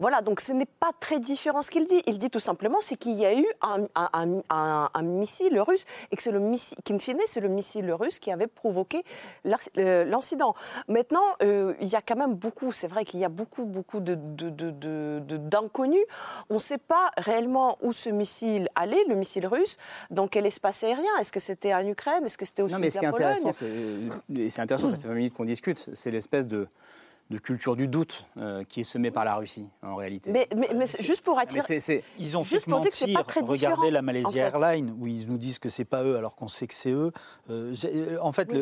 Voilà, 0.00 0.22
donc 0.22 0.40
ce 0.40 0.52
n'est 0.52 0.64
pas 0.64 0.92
très 1.00 1.18
différent 1.18 1.60
ce 1.60 1.70
qu'il 1.70 1.84
dit. 1.84 2.00
Il 2.06 2.18
dit 2.18 2.30
tout 2.30 2.38
simplement 2.38 2.78
c'est 2.80 2.96
qu'il 2.96 3.18
y 3.18 3.26
a 3.26 3.36
eu 3.36 3.44
un, 3.62 5.02
missile 5.02 5.60
russe 5.60 5.86
et 6.12 6.16
que 6.16 6.22
c'est 6.22 6.30
le 6.30 6.38
missile, 6.38 6.78
qu'in 6.84 6.98
fine, 6.98 7.18
c'est 7.26 7.40
le 7.40 7.48
missile 7.48 7.90
russe 7.92 8.20
qui 8.20 8.30
avait 8.30 8.46
provoqué 8.46 9.02
euh, 9.76 10.04
l'incident. 10.04 10.54
Maintenant, 10.86 11.24
euh, 11.42 11.74
il 11.80 11.88
y 11.88 11.96
a 11.96 12.02
quand 12.02 12.14
même 12.14 12.34
beaucoup, 12.34 12.70
c'est 12.72 12.86
vrai 12.86 13.04
qu'il 13.04 13.18
y 13.18 13.24
a 13.24 13.28
beaucoup, 13.28 13.64
beaucoup 13.64 13.98
d'inconnus. 14.00 16.04
On 16.48 16.54
ne 16.54 16.60
sait 16.60 16.78
pas 16.78 17.10
réellement 17.16 17.76
où 17.82 17.92
ce 17.92 18.10
missile 18.10 18.68
allait, 18.76 19.04
le 19.08 19.16
missile 19.16 19.48
russe, 19.48 19.78
dans 20.10 20.28
quel 20.28 20.46
espace 20.46 20.84
aérien? 20.84 21.10
Est-ce 21.20 21.32
que 21.32 21.40
c'était 21.40 21.74
en 21.74 21.84
Ukraine? 21.84 22.24
Est-ce 22.24 22.38
que 22.38 22.44
c'était 22.44 22.62
au 22.62 22.68
non, 22.68 22.78
mais 22.78 22.90
ce 22.90 23.00
qui 23.00 23.04
est 23.04 23.08
intéressant, 23.08 23.52
c'est 23.52 24.60
intéressant, 24.60 24.90
ça 24.90 24.96
fait 24.96 25.08
20 25.08 25.14
minutes 25.14 25.34
qu'on 25.34 25.44
discute, 25.44 25.88
c'est 25.92 26.12
l'espèce 26.12 26.46
de 26.46 26.68
de 27.30 27.38
culture 27.38 27.76
du 27.76 27.88
doute 27.88 28.26
euh, 28.38 28.64
qui 28.64 28.80
est 28.80 28.84
semée 28.84 29.10
par 29.10 29.24
la 29.24 29.34
Russie, 29.34 29.68
en 29.82 29.96
réalité. 29.96 30.30
Mais, 30.32 30.48
mais, 30.56 30.86
juste 31.00 31.22
pour 31.22 31.38
attirer... 31.38 32.02
ils 32.18 32.38
ont 32.38 32.42
juste 32.42 32.68
pour 32.68 32.80
dire 32.80 32.90
que 32.90 32.96
c'est 32.96 33.12
pas 33.12 33.24
très 33.24 33.40
Regardez 33.40 33.90
la 33.90 34.02
Malaysia 34.02 34.46
Airlines, 34.46 34.96
où 34.98 35.06
ils 35.06 35.28
nous 35.28 35.38
disent 35.38 35.58
que 35.58 35.68
c'est 35.68 35.84
pas 35.84 36.04
eux 36.04 36.16
alors 36.16 36.36
qu'on 36.36 36.48
sait 36.48 36.66
que 36.66 36.74
c'est 36.74 36.92
eux. 36.92 37.12
Euh, 37.50 37.74
en 38.22 38.32
fait, 38.32 38.54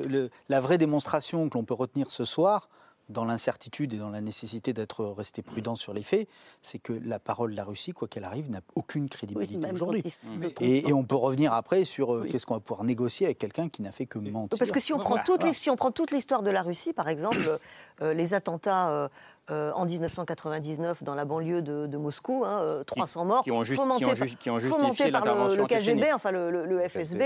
la 0.49 0.61
vraie 0.61 0.79
démonstration 0.79 1.49
que 1.49 1.57
l'on 1.57 1.65
peut 1.65 1.75
retenir 1.75 2.11
ce 2.11 2.25
soir, 2.25 2.69
dans 3.09 3.25
l'incertitude 3.25 3.93
et 3.95 3.99
dans 3.99 4.11
la 4.11 4.21
nécessité 4.21 4.73
d'être 4.73 5.05
resté 5.05 5.43
prudent 5.43 5.75
sur 5.75 5.93
les 5.93 6.03
faits, 6.03 6.29
c'est 6.63 6.79
que 6.79 6.93
la 6.93 7.19
parole 7.19 7.53
de 7.53 7.57
la 7.57 7.65
Russie, 7.65 7.93
quoi 7.93 8.09
qu'elle 8.09 8.25
arrive, 8.25 8.51
n'a 8.51 8.61
aucune 8.75 9.09
crédibilité 9.09 9.71
aujourd'hui. 9.71 10.03
Et, 10.61 10.93
on 10.93 11.05
peut 11.05 11.17
revenir 11.17 11.53
après 11.53 11.85
sur 11.85 12.15
euh, 12.15 12.27
qu'est-ce 12.31 12.47
qu'on 12.47 12.55
va 12.55 12.61
pouvoir 12.61 12.85
négocier 12.85 13.27
avec 13.27 13.39
quelqu'un 13.39 13.69
qui 13.69 13.83
n'a 13.83 13.93
fait 13.93 14.07
que 14.07 14.19
mentir. 14.19 14.59
Parce 14.59 14.71
que 14.71 14.81
si 14.81 14.93
on 14.93 14.99
prend, 14.99 15.19
toute, 15.25 15.43
les, 15.45 15.53
si 15.53 15.69
on 15.69 15.77
prend 15.77 15.91
toute 15.91 16.11
l'histoire 16.11 16.43
de 16.43 16.51
la 16.51 16.63
Russie, 16.63 16.93
par 16.93 17.09
exemple, 17.09 17.59
euh, 18.01 18.15
les 18.15 18.35
attentats 18.35 19.11
euh, 19.51 19.57
euh, 19.57 19.73
en 19.75 19.87
1999 19.87 21.03
dans 21.03 21.15
la 21.15 21.25
banlieue 21.25 21.63
de, 21.63 21.97
Moscou, 21.97 22.45
300 22.87 23.21
hein, 23.21 23.25
morts, 23.25 23.45
qui 23.45 23.51
ont, 23.51 23.65
fomentés 23.65 25.11
par 25.11 25.25
le, 25.25 25.67
KGB, 25.67 26.13
enfin 26.13 26.31
le, 26.31 26.89
FSB. 26.89 27.23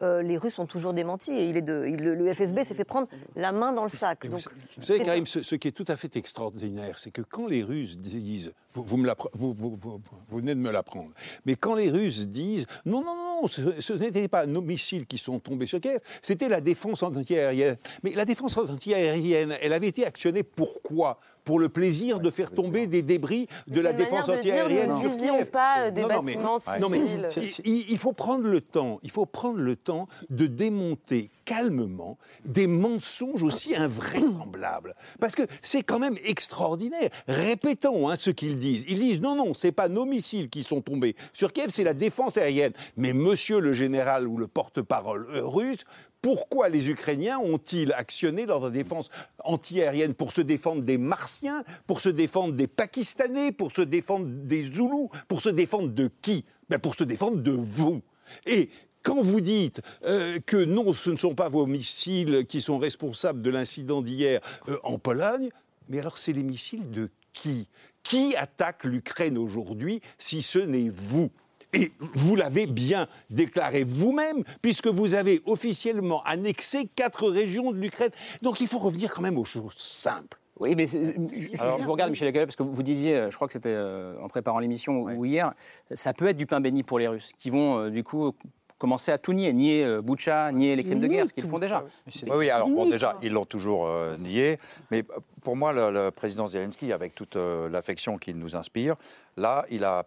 les 0.00 0.38
Russes 0.38 0.58
ont 0.58 0.66
toujours 0.66 0.92
démenti 0.92 1.32
et 1.32 1.48
il 1.48 1.56
est 1.56 1.62
de, 1.62 1.74
le, 1.74 2.32
FSB 2.32 2.60
s'est 2.64 2.74
fait 2.74 2.84
prendre 2.84 3.08
la 3.36 3.52
main 3.52 3.72
dans 3.72 3.84
le 3.84 3.90
sac. 3.90 4.26
vous, 4.26 4.38
savez, 4.82 5.00
Karim, 5.00 5.26
ce, 5.26 5.54
qui 5.54 5.68
est 5.68 5.72
tout 5.72 5.84
à 5.88 5.96
fait 5.96 6.16
extraordinaire, 6.16 6.98
c'est 6.98 7.10
que 7.10 7.22
quand 7.22 7.46
les 7.46 7.62
Russes 7.62 7.98
disent, 7.98 8.52
vous, 8.82 8.96
me 8.96 9.10
vous, 9.34 9.54
vous, 9.54 10.00
venez 10.28 10.54
de 10.54 10.60
me 10.60 10.70
l'apprendre, 10.70 11.10
mais 11.44 11.56
quand 11.56 11.74
les 11.74 11.90
Russes 11.90 12.26
disent, 12.26 12.66
non, 12.84 13.02
non, 13.02 13.14
non, 13.16 13.46
ce, 13.46 13.80
ce 13.80 13.92
n'était 13.92 14.28
pas 14.28 14.46
nos 14.46 14.62
missiles 14.62 15.06
qui 15.06 15.18
sont 15.18 15.38
tombés 15.38 15.66
sur 15.66 15.80
Kiev, 15.80 16.00
c'était 16.22 16.48
la 16.48 16.60
défense 16.60 17.02
antiaérienne. 17.02 17.76
Mais 18.02 18.12
la 18.12 18.24
défense 18.24 18.56
antiaérienne, 18.56 19.56
elle 19.60 19.72
avait 19.72 19.88
été 19.88 20.04
actionnée 20.04 20.42
pourquoi? 20.42 21.18
Pour 21.44 21.58
le 21.58 21.70
plaisir 21.70 22.20
de 22.20 22.30
faire 22.30 22.50
tomber 22.50 22.86
des 22.86 23.00
débris 23.00 23.48
de 23.68 23.80
la 23.80 23.94
défense 23.94 24.28
antiaérienne. 24.28 24.90
Nous 24.90 25.02
ne 25.02 25.08
visions 25.08 25.46
pas 25.46 25.90
des 25.90 26.04
bâtiments 26.04 26.58
civils. 26.58 27.26
il, 27.64 27.96
faut 27.96 28.12
prendre 28.12 28.46
le 28.46 28.60
temps, 28.60 29.00
il 29.02 29.10
faut 29.10 29.24
prendre 29.24 29.58
le 29.58 29.74
temps 29.74 30.06
de 30.28 30.46
démonter 30.46 31.30
calmement 31.48 32.18
des 32.44 32.66
mensonges 32.66 33.42
aussi 33.42 33.74
invraisemblables. 33.74 34.94
Parce 35.18 35.34
que 35.34 35.42
c'est 35.62 35.82
quand 35.82 35.98
même 35.98 36.18
extraordinaire. 36.22 37.08
Répétons 37.26 38.10
hein, 38.10 38.16
ce 38.16 38.28
qu'ils 38.28 38.58
disent. 38.58 38.84
Ils 38.86 38.98
disent 38.98 39.22
non, 39.22 39.34
non, 39.34 39.54
c'est 39.54 39.72
pas 39.72 39.88
nos 39.88 40.04
missiles 40.04 40.50
qui 40.50 40.62
sont 40.62 40.82
tombés 40.82 41.16
sur 41.32 41.54
Kiev, 41.54 41.70
c'est 41.72 41.84
la 41.84 41.94
défense 41.94 42.36
aérienne. 42.36 42.74
Mais 42.98 43.14
monsieur 43.14 43.60
le 43.60 43.72
général 43.72 44.28
ou 44.28 44.36
le 44.36 44.46
porte-parole 44.46 45.26
euh, 45.30 45.46
russe 45.46 45.84
pourquoi 46.20 46.68
les 46.68 46.90
Ukrainiens 46.90 47.38
ont-ils 47.38 47.92
actionné 47.92 48.44
leur 48.44 48.72
défense 48.72 49.08
antiaérienne 49.44 50.14
pour 50.14 50.32
se 50.32 50.40
défendre 50.40 50.82
des 50.82 50.98
Martiens, 50.98 51.62
pour 51.86 52.00
se 52.00 52.08
défendre 52.08 52.54
des 52.54 52.66
Pakistanais, 52.66 53.52
pour 53.52 53.70
se 53.70 53.82
défendre 53.82 54.26
des 54.26 54.64
Zoulous, 54.64 55.10
pour 55.28 55.40
se 55.40 55.48
défendre 55.48 55.90
de 55.90 56.10
qui? 56.20 56.44
Ben 56.68 56.80
Pour 56.80 56.96
se 56.96 57.04
défendre 57.04 57.36
de 57.36 57.52
vous. 57.52 58.02
Et 58.46 58.68
quand 59.08 59.22
vous 59.22 59.40
dites 59.40 59.80
euh, 60.04 60.38
que 60.44 60.58
non, 60.58 60.92
ce 60.92 61.08
ne 61.08 61.16
sont 61.16 61.34
pas 61.34 61.48
vos 61.48 61.64
missiles 61.64 62.44
qui 62.46 62.60
sont 62.60 62.76
responsables 62.76 63.40
de 63.40 63.48
l'incident 63.48 64.02
d'hier 64.02 64.40
euh, 64.68 64.76
en 64.82 64.98
Pologne, 64.98 65.48
mais 65.88 65.98
alors 65.98 66.18
c'est 66.18 66.34
les 66.34 66.42
missiles 66.42 66.90
de 66.90 67.08
qui? 67.32 67.68
Qui 68.02 68.36
attaque 68.36 68.84
l'Ukraine 68.84 69.38
aujourd'hui 69.38 70.02
si 70.18 70.42
ce 70.42 70.58
n'est 70.58 70.90
vous? 70.90 71.30
Et 71.72 71.92
vous 72.14 72.36
l'avez 72.36 72.66
bien 72.66 73.08
déclaré 73.30 73.82
vous-même, 73.82 74.44
puisque 74.60 74.88
vous 74.88 75.14
avez 75.14 75.40
officiellement 75.46 76.22
annexé 76.24 76.86
quatre 76.94 77.28
régions 77.28 77.72
de 77.72 77.78
l'Ukraine. 77.78 78.10
Donc 78.42 78.60
il 78.60 78.66
faut 78.66 78.78
revenir 78.78 79.14
quand 79.14 79.22
même 79.22 79.38
aux 79.38 79.44
choses 79.44 79.74
simples. 79.78 80.38
Oui, 80.60 80.74
mais 80.74 80.86
je, 80.86 81.84
vous 81.84 81.92
regarde, 81.92 82.10
Michel 82.10 82.26
Legalet, 82.26 82.46
parce 82.46 82.56
que 82.56 82.62
vous 82.62 82.82
disiez, 82.82 83.14
euh, 83.14 83.30
je 83.30 83.36
crois 83.36 83.46
que 83.46 83.52
c'était 83.52 83.68
euh, 83.72 84.20
en 84.20 84.28
préparant 84.28 84.58
l'émission 84.58 85.04
ou 85.04 85.24
hier, 85.24 85.54
ça 85.92 86.12
peut 86.12 86.26
être 86.26 86.36
du 86.36 86.46
pain 86.46 86.60
béni 86.60 86.82
pour 86.82 86.98
les 86.98 87.06
Russes, 87.06 87.30
qui 87.38 87.50
vont 87.50 87.78
euh, 87.78 87.90
du 87.90 88.02
coup 88.02 88.34
commencer 88.78 89.12
à 89.12 89.18
tout 89.18 89.32
nier, 89.32 89.52
nier 89.52 89.98
Boucha, 90.02 90.50
nier 90.52 90.76
les 90.76 90.84
crimes 90.84 91.00
de 91.00 91.08
guerre, 91.08 91.26
ce 91.28 91.34
qu'ils 91.34 91.46
font 91.46 91.58
déjà. 91.58 91.84
Oui, 92.22 92.30
oui, 92.34 92.50
alors 92.50 92.68
bon, 92.68 92.88
déjà, 92.88 93.16
ils 93.22 93.32
l'ont 93.32 93.44
toujours 93.44 93.88
nié, 94.18 94.58
mais 94.90 95.04
pour 95.42 95.56
moi, 95.56 95.72
le, 95.72 95.90
le 95.90 96.10
président 96.10 96.46
Zelensky, 96.46 96.92
avec 96.92 97.14
toute 97.14 97.36
l'affection 97.36 98.18
qu'il 98.18 98.38
nous 98.38 98.56
inspire, 98.56 98.96
là, 99.36 99.64
il 99.70 99.84
a 99.84 100.06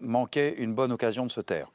manquait 0.00 0.54
une 0.58 0.74
bonne 0.74 0.90
occasion 0.90 1.26
de 1.26 1.30
se 1.30 1.40
taire. 1.40 1.68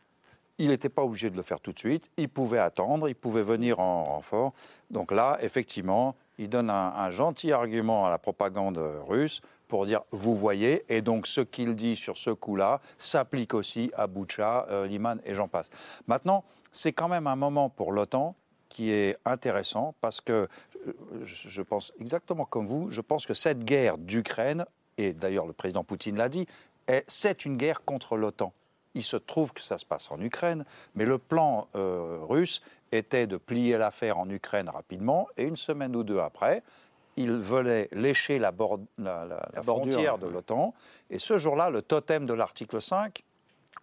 il 0.57 0.67
n'était 0.67 0.89
pas 0.89 1.03
obligé 1.03 1.29
de 1.29 1.35
le 1.35 1.41
faire 1.41 1.59
tout 1.59 1.71
de 1.71 1.79
suite, 1.79 2.09
il 2.17 2.29
pouvait 2.29 2.59
attendre, 2.59 3.09
il 3.09 3.15
pouvait 3.15 3.41
venir 3.41 3.79
en 3.79 4.03
renfort. 4.03 4.53
Donc 4.89 5.11
là, 5.11 5.37
effectivement, 5.41 6.15
il 6.37 6.49
donne 6.49 6.69
un, 6.69 6.93
un 6.95 7.09
gentil 7.09 7.51
argument 7.51 8.05
à 8.05 8.09
la 8.09 8.17
propagande 8.17 8.79
russe 9.07 9.41
pour 9.71 9.85
dire 9.85 10.01
vous 10.11 10.35
voyez, 10.35 10.83
et 10.93 11.01
donc 11.01 11.25
ce 11.27 11.39
qu'il 11.39 11.75
dit 11.75 11.95
sur 11.95 12.17
ce 12.17 12.29
coup-là 12.29 12.81
s'applique 12.97 13.53
aussi 13.53 13.89
à 13.95 14.05
Boucha, 14.05 14.67
euh, 14.69 14.85
Liman 14.85 15.19
et 15.23 15.33
j'en 15.33 15.47
passe. 15.47 15.69
Maintenant, 16.07 16.43
c'est 16.73 16.91
quand 16.91 17.07
même 17.07 17.25
un 17.25 17.37
moment 17.37 17.69
pour 17.69 17.93
l'OTAN 17.93 18.35
qui 18.67 18.91
est 18.91 19.17
intéressant 19.23 19.95
parce 20.01 20.19
que 20.19 20.49
euh, 20.87 20.93
je 21.23 21.61
pense 21.61 21.93
exactement 22.01 22.43
comme 22.43 22.67
vous, 22.67 22.89
je 22.89 22.99
pense 22.99 23.25
que 23.25 23.33
cette 23.33 23.63
guerre 23.63 23.97
d'Ukraine, 23.97 24.65
et 24.97 25.13
d'ailleurs 25.13 25.45
le 25.47 25.53
président 25.53 25.85
Poutine 25.85 26.17
l'a 26.17 26.27
dit, 26.27 26.47
est- 26.87 27.05
c'est 27.07 27.45
une 27.45 27.55
guerre 27.55 27.85
contre 27.85 28.17
l'OTAN. 28.17 28.51
Il 28.93 29.03
se 29.03 29.15
trouve 29.15 29.53
que 29.53 29.61
ça 29.61 29.77
se 29.77 29.85
passe 29.85 30.11
en 30.11 30.19
Ukraine, 30.19 30.65
mais 30.95 31.05
le 31.05 31.17
plan 31.17 31.69
euh, 31.75 32.19
russe 32.27 32.61
était 32.91 33.25
de 33.25 33.37
plier 33.37 33.77
l'affaire 33.77 34.17
en 34.19 34.29
Ukraine 34.29 34.67
rapidement, 34.67 35.27
et 35.37 35.43
une 35.43 35.55
semaine 35.55 35.95
ou 35.95 36.03
deux 36.03 36.19
après, 36.19 36.61
il 37.17 37.31
voulait 37.37 37.87
lécher 37.91 38.39
la, 38.39 38.51
bord- 38.51 38.79
la- 38.97 39.25
la- 39.25 39.49
la 39.53 39.61
bordure, 39.61 39.91
frontière 39.93 40.17
de 40.17 40.27
l'OTAN, 40.27 40.73
et 41.09 41.19
ce 41.19 41.37
jour-là, 41.37 41.69
le 41.69 41.81
totem 41.81 42.25
de 42.25 42.33
l'article 42.33 42.81
5, 42.81 43.23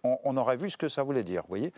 on, 0.03 0.17
on 0.23 0.37
aurait 0.37 0.55
vu 0.57 0.69
ce 0.69 0.77
que 0.77 0.87
ça 0.87 1.03
voulait 1.03 1.23
dire, 1.23 1.41
vous 1.43 1.49
voyez 1.49 1.73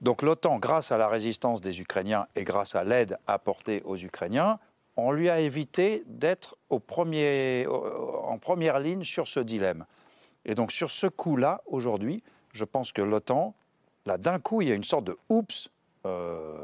donc 0.00 0.22
l'OTAN, 0.22 0.58
grâce 0.58 0.92
à 0.92 0.96
la 0.98 1.08
résistance 1.08 1.60
des 1.60 1.82
Ukrainiens 1.82 2.26
et 2.34 2.44
grâce 2.44 2.74
à 2.74 2.84
l'aide 2.84 3.18
apportée 3.26 3.82
aux 3.84 3.98
Ukrainiens, 3.98 4.58
on 4.96 5.12
lui 5.12 5.28
a 5.28 5.40
évité 5.40 6.04
d'être 6.06 6.56
premier- 6.86 7.66
en 7.68 8.38
première 8.38 8.78
ligne 8.80 9.04
sur 9.04 9.28
ce 9.28 9.40
dilemme. 9.40 9.84
Et 10.46 10.54
donc 10.54 10.72
sur 10.72 10.90
ce 10.90 11.06
coup-là, 11.06 11.60
aujourd'hui, 11.66 12.22
je 12.54 12.64
pense 12.64 12.92
que 12.92 13.02
l'OTAN, 13.02 13.54
là 14.06 14.16
d'un 14.16 14.38
coup, 14.38 14.62
il 14.62 14.68
y 14.68 14.72
a 14.72 14.74
une 14.74 14.84
sorte 14.84 15.04
de 15.04 15.18
oups, 15.28 15.68
euh, 16.06 16.56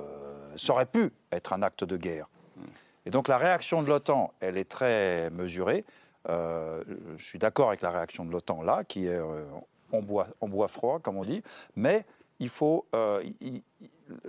ça 0.57 0.73
aurait 0.73 0.87
pu 0.87 1.13
être 1.31 1.53
un 1.53 1.61
acte 1.61 1.85
de 1.85 1.99
guerre. 1.99 2.29
Et 3.07 3.11
donc 3.11 3.29
la 3.29 3.39
réaction 3.39 3.83
de 3.83 3.89
l'OTAN, 3.89 4.33
elle 4.41 4.59
est 4.59 4.69
très 4.69 5.31
mesurée. 5.31 5.85
Euh, 6.29 6.83
je 7.17 7.25
suis 7.25 7.39
d'accord 7.39 7.69
avec 7.69 7.81
la 7.81 7.91
réaction 7.91 8.25
de 8.25 8.33
l'OTAN 8.33 8.63
là, 8.63 8.83
qui 8.85 9.07
est 9.07 9.11
euh, 9.17 9.45
en, 9.93 10.03
bois, 10.03 10.27
en 10.41 10.49
bois 10.49 10.69
froid, 10.69 10.99
comme 10.99 11.17
on 11.17 11.23
dit, 11.23 11.43
mais 11.77 12.05
il 12.41 12.49
faut, 12.49 12.85
euh, 12.95 13.23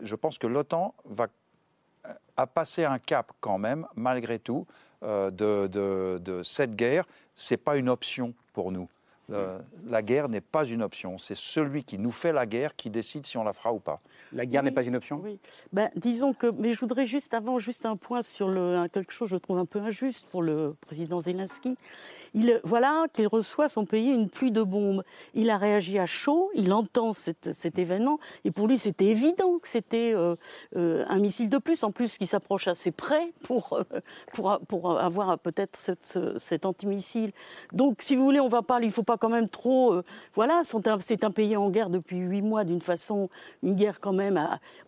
je 0.02 0.16
pense 0.16 0.38
que 0.38 0.48
l'OTAN 0.48 0.94
va 1.06 1.28
a 2.38 2.48
un 2.86 3.00
cap 3.00 3.32
quand 3.42 3.58
même, 3.58 3.88
malgré 3.96 4.38
tout, 4.38 4.68
euh, 5.04 5.32
de, 5.32 5.68
de- 5.68 6.20
de 6.24 6.44
cette 6.44 6.76
guerre. 6.76 7.06
C'est 7.34 7.58
pas 7.58 7.78
une 7.78 7.90
option 7.90 8.34
pour 8.54 8.72
nous. 8.72 8.88
Euh, 9.32 9.60
la 9.90 10.02
guerre 10.02 10.30
n'est 10.30 10.42
pas 10.42 10.66
une 10.66 10.82
option. 10.82 11.18
C'est 11.18 11.36
celui 11.36 11.84
qui 11.84 11.98
nous 11.98 12.12
fait 12.12 12.32
la 12.32 12.46
guerre 12.46 12.76
qui 12.76 12.90
décide 12.90 13.26
si 13.26 13.38
on 13.38 13.44
la 13.44 13.54
fera 13.54 13.74
ou 13.74 13.80
pas. 13.80 14.00
La 14.32 14.46
guerre 14.46 14.64
n'est 14.64 14.72
pas 14.72 14.84
une 14.84 14.96
option? 14.96 15.20
Oui. 15.24 15.40
Ben, 15.74 15.90
disons 15.96 16.34
que, 16.34 16.48
mais 16.48 16.72
je 16.72 16.80
voudrais 16.80 17.06
juste 17.06 17.34
avant, 17.34 17.60
juste 17.60 17.86
un 17.86 17.98
point 17.98 18.22
sur 18.24 18.48
le, 18.48 18.88
quelque 18.88 19.12
chose 19.12 19.30
que 19.30 19.36
je 19.36 19.40
trouve 19.40 19.58
un 19.58 19.66
peu 19.66 19.80
injuste 19.80 20.26
pour 20.28 20.42
le 20.42 20.76
président 20.82 21.20
Zelensky. 21.20 21.78
Il, 22.34 22.60
voilà 22.64 23.06
qu'il 23.12 23.28
reçoit 23.28 23.68
son 23.68 23.86
pays 23.86 24.12
une 24.12 24.30
pluie 24.30 24.52
de 24.52 24.64
bombes. 24.64 25.04
Il 25.34 25.50
a 25.50 25.58
réagi 25.58 26.00
à 26.00 26.06
chaud, 26.06 26.50
il 26.56 26.72
entend 26.72 27.14
cet, 27.14 27.54
cet 27.54 27.80
événement, 27.80 28.20
et 28.46 28.52
pour 28.52 28.68
lui 28.68 28.78
c'était 28.78 29.06
évident 29.06 29.60
que 29.60 29.68
c'était 29.68 30.14
euh, 30.14 30.36
euh, 30.76 31.06
un 31.08 31.20
missile 31.20 31.50
de 31.50 31.58
plus, 31.58 31.84
en 31.84 31.92
plus 31.92 32.18
qui 32.18 32.26
s'approche 32.26 32.68
assez 32.68 32.92
près 32.92 33.34
pour, 33.44 33.74
euh, 33.74 33.84
pour, 34.34 34.60
pour 34.68 35.00
avoir 35.00 35.38
peut-être 35.40 35.80
cet 36.38 36.66
antimissile. 36.66 37.32
Donc, 37.74 38.02
si 38.02 38.16
vous 38.16 38.24
voulez, 38.24 38.40
on 38.40 38.50
va 38.50 38.62
pas, 38.62 38.80
il 38.82 38.92
faut 38.92 39.04
pas 39.04 39.17
quand 39.18 39.30
même 39.30 39.50
trop. 39.50 39.94
euh, 39.94 40.04
voilà, 40.34 40.62
c'est 41.02 41.24
un 41.24 41.32
pays 41.32 41.56
en 41.58 41.70
guerre 41.70 41.90
depuis 41.90 42.18
huit 42.18 42.42
mois 42.42 42.64
d'une 42.64 42.82
façon, 42.82 43.30
une 43.64 43.76
guerre 43.76 44.00
quand 44.00 44.14
même. 44.14 44.38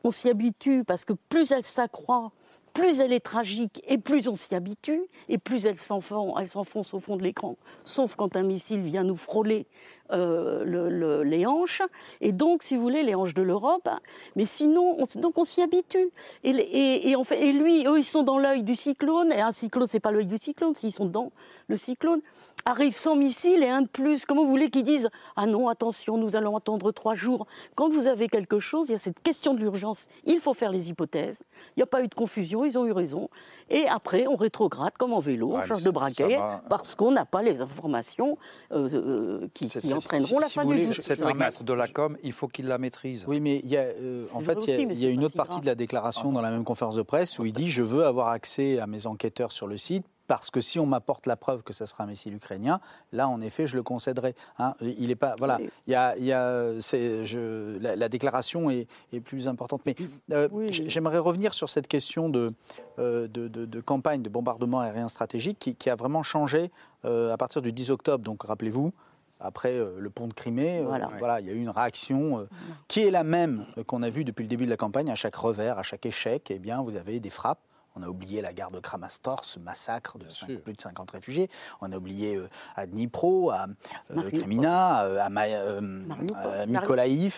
on 0.03 0.11
s'y 0.11 0.29
habitue 0.29 0.83
parce 0.83 1.05
que 1.05 1.13
plus 1.13 1.51
elle 1.51 1.63
s'accroît, 1.63 2.31
plus 2.79 2.99
elle 3.01 3.11
est 3.11 3.19
tragique 3.19 3.81
et 3.87 3.97
plus 3.97 4.27
on 4.29 4.35
s'y 4.35 4.55
habitue 4.55 5.01
et 5.27 5.37
plus 5.37 5.65
elle 5.65 5.77
s'enfonce, 5.77 6.93
au 6.93 6.99
fond 6.99 7.17
de 7.17 7.23
l'écran. 7.23 7.57
Sauf 7.83 8.15
quand 8.15 8.35
un 8.37 8.43
missile 8.43 8.81
vient 8.81 9.03
nous 9.03 9.17
frôler 9.17 9.67
euh, 10.11 10.63
le- 10.63 10.89
le- 10.89 11.23
les 11.23 11.45
hanches 11.45 11.81
et 12.21 12.31
donc, 12.31 12.63
si 12.63 12.75
vous 12.75 12.81
voulez, 12.81 13.03
les 13.03 13.15
hanches 13.15 13.33
de 13.33 13.43
l'Europe. 13.43 13.87
hein. 13.87 13.99
Mais 14.35 14.45
sinon, 14.45 14.95
on, 14.97 15.19
donc 15.19 15.37
on 15.37 15.43
s'y 15.43 15.61
habitue. 15.61 16.09
Et 16.43 16.53
lui, 16.53 17.85
eux, 17.85 17.97
ils 17.99 18.03
sont 18.03 18.23
dans 18.23 18.37
l'œil 18.39 18.63
du 18.63 18.75
cyclone. 18.75 19.31
Et 19.31 19.41
un 19.41 19.51
cyclone, 19.51 19.87
c'est 19.87 19.99
pas 19.99 20.11
l'œil 20.11 20.25
du 20.25 20.37
cyclone, 20.37 20.73
s'ils 20.73 20.93
sont 20.93 21.05
dans 21.05 21.31
le 21.67 21.77
cyclone. 21.77 22.21
Arrive 22.65 22.97
sans 22.97 23.15
missile 23.15 23.63
et 23.63 23.69
un 23.69 23.83
de 23.83 23.87
plus. 23.87 24.25
Comment 24.25 24.43
vous 24.43 24.49
voulez 24.49 24.69
qu'ils 24.69 24.83
disent 24.83 25.09
Ah 25.37 25.45
non, 25.45 25.69
attention, 25.69 26.17
nous 26.17 26.35
allons 26.35 26.57
attendre 26.57 26.91
trois 26.91 27.15
jours. 27.15 27.47
Quand 27.75 27.87
vous 27.89 28.05
avez 28.07 28.27
quelque 28.27 28.59
chose, 28.59 28.89
il 28.89 28.91
y 28.91 28.95
a 28.95 28.99
cette 28.99 29.21
question 29.21 29.53
de 29.53 29.59
l'urgence. 29.59 30.07
Il 30.25 30.39
faut 30.41 30.53
faire 30.53 30.71
les 30.71 30.89
hypothèses. 30.89 31.43
Il 31.75 31.79
n'y 31.79 31.83
a 31.83 31.87
pas 31.87 32.03
eu 32.03 32.07
de 32.09 32.13
confusion, 32.15 32.65
ils 32.69 32.77
ont 32.77 32.85
eu 32.85 32.91
raison. 32.91 33.29
Et 33.69 33.87
après, 33.87 34.27
on 34.27 34.35
rétrograde 34.35 34.93
comme 34.97 35.13
en 35.13 35.19
vélo, 35.19 35.51
on 35.53 35.63
change 35.63 35.83
de 35.83 35.91
braquet, 35.91 36.37
va. 36.37 36.61
parce 36.69 36.95
qu'on 36.95 37.11
n'a 37.11 37.25
pas 37.25 37.41
les 37.41 37.61
informations 37.61 38.37
euh, 38.71 38.89
euh, 38.93 39.47
qui, 39.53 39.69
entraîneront 39.93 40.39
la 40.39 40.47
si 40.47 40.55
fin 40.55 40.63
vous 40.63 40.73
du 40.73 40.79
voulez, 40.79 40.93
jour. 40.93 41.03
Cet 41.03 41.21
arnaque 41.21 41.63
de 41.63 41.73
la 41.73 41.87
com, 41.87 42.17
il 42.23 42.33
faut 42.33 42.47
qu'il 42.47 42.67
la 42.67 42.77
maîtrise. 42.77 43.25
Oui, 43.27 43.39
mais 43.39 43.59
il 43.63 43.69
y 43.69 43.77
a, 43.77 43.81
euh, 43.81 44.25
en 44.33 44.41
fait, 44.41 44.57
il 44.67 44.69
y 44.69 44.73
a, 44.73 44.87
aussi, 44.87 45.05
y 45.05 45.07
une 45.09 45.23
autre 45.23 45.31
si 45.31 45.37
partie 45.37 45.51
grave. 45.51 45.61
de 45.61 45.67
la 45.67 45.75
déclaration 45.75 46.31
dans 46.31 46.41
la 46.41 46.51
même 46.51 46.63
conférence 46.63 46.95
de 46.95 47.01
presse 47.01 47.39
où 47.39 47.45
il 47.45 47.53
dit 47.53 47.69
Je 47.69 47.83
veux 47.83 48.05
avoir 48.05 48.29
accès 48.29 48.79
à 48.79 48.87
mes 48.87 49.07
enquêteurs 49.07 49.51
sur 49.51 49.67
le 49.67 49.77
site 49.77 50.05
parce 50.29 50.51
que 50.51 50.61
si 50.61 50.79
on 50.79 50.85
m'apporte 50.85 51.25
la 51.25 51.35
preuve 51.35 51.63
que 51.63 51.73
ça 51.73 51.85
sera 51.87 52.03
un 52.03 52.07
missile 52.07 52.35
ukrainien, 52.35 52.79
là, 53.11 53.27
en 53.27 53.41
effet, 53.41 53.65
je 53.67 53.75
le 53.75 53.83
concéderai. 53.83 54.35
Hein, 54.59 54.75
il 54.79 55.09
est 55.11 55.15
pas. 55.15 55.35
Voilà. 55.39 55.59
Il 55.87 55.91
y 55.91 55.95
a. 55.95 56.15
il 56.17 56.23
y 56.23 56.31
a- 56.31 56.79
c'est- 56.79 57.25
je- 57.25 57.77
la, 57.79 57.95
la 57.95 58.07
déclaration 58.09 58.69
est, 58.69 58.87
est 59.11 59.19
plus 59.21 59.47
importante. 59.47 59.81
Mais 59.87 59.95
euh, 60.31 60.47
j'aimerais 60.69 61.17
revenir 61.17 61.53
sur 61.53 61.67
cette 61.69 61.87
question 61.87 62.29
de, 62.29 62.53
euh, 62.99 63.27
de, 63.27 63.47
de- 63.47 63.65
de 63.65 63.81
campagne 63.81 64.21
de 64.21 64.29
bombardement 64.29 64.79
aérien 64.81 65.07
stratégique 65.09 65.57
qui, 65.59 65.75
qui 65.75 65.89
a 65.89 65.95
vraiment 65.95 66.21
changé 66.23 66.71
euh, 67.05 67.33
à 67.33 67.37
partir 67.37 67.61
du 67.63 67.73
10 67.73 67.89
octobre. 67.89 68.23
Donc, 68.23 68.43
rappelez-vous. 68.43 68.93
Après 69.41 69.73
euh, 69.73 69.95
le 69.99 70.09
pont 70.09 70.27
de 70.27 70.33
Crimée, 70.33 70.79
euh, 70.79 70.83
Voilà. 70.85 71.09
voilà, 71.17 71.39
il 71.39 71.47
y 71.47 71.49
a 71.49 71.53
eu 71.53 71.61
une 71.61 71.69
réaction 71.69 72.39
euh, 72.39 72.49
qui 72.89 72.99
est 73.01 73.09
la 73.11 73.23
même 73.23 73.65
euh, 73.77 73.83
qu'on 73.83 74.03
a 74.03 74.09
vue 74.09 74.25
depuis 74.25 74.43
le 74.43 74.49
début 74.49 74.65
de 74.65 74.69
la 74.69 74.77
campagne. 74.77 75.09
À 75.09 75.15
chaque 75.15 75.35
revers, 75.35 75.79
à 75.79 75.83
chaque 75.83 76.05
échec, 76.05 76.51
eh 76.51 76.59
bien, 76.59 76.81
vous 76.81 76.95
avez 76.97 77.19
des 77.19 77.29
frappes. 77.31 77.61
On 77.95 78.03
a 78.03 78.07
oublié 78.07 78.41
la 78.41 78.53
gare 78.53 78.71
de 78.71 78.79
Kramatorsk, 78.79 79.45
ce 79.45 79.59
massacre 79.59 80.17
de 80.17 80.25
plus 80.57 80.73
de 80.73 80.81
50 80.81 81.11
réfugiés. 81.11 81.49
On 81.81 81.91
a 81.91 81.97
oublié 81.97 82.35
euh, 82.35 82.47
à 82.75 82.85
Dnipro, 82.85 83.49
à 83.51 83.67
euh. 84.15 84.29
Kremina, 84.31 85.03
euh, 85.05 85.19
à, 85.19 85.29
Ma- 85.29 85.45
euh, 85.45 85.81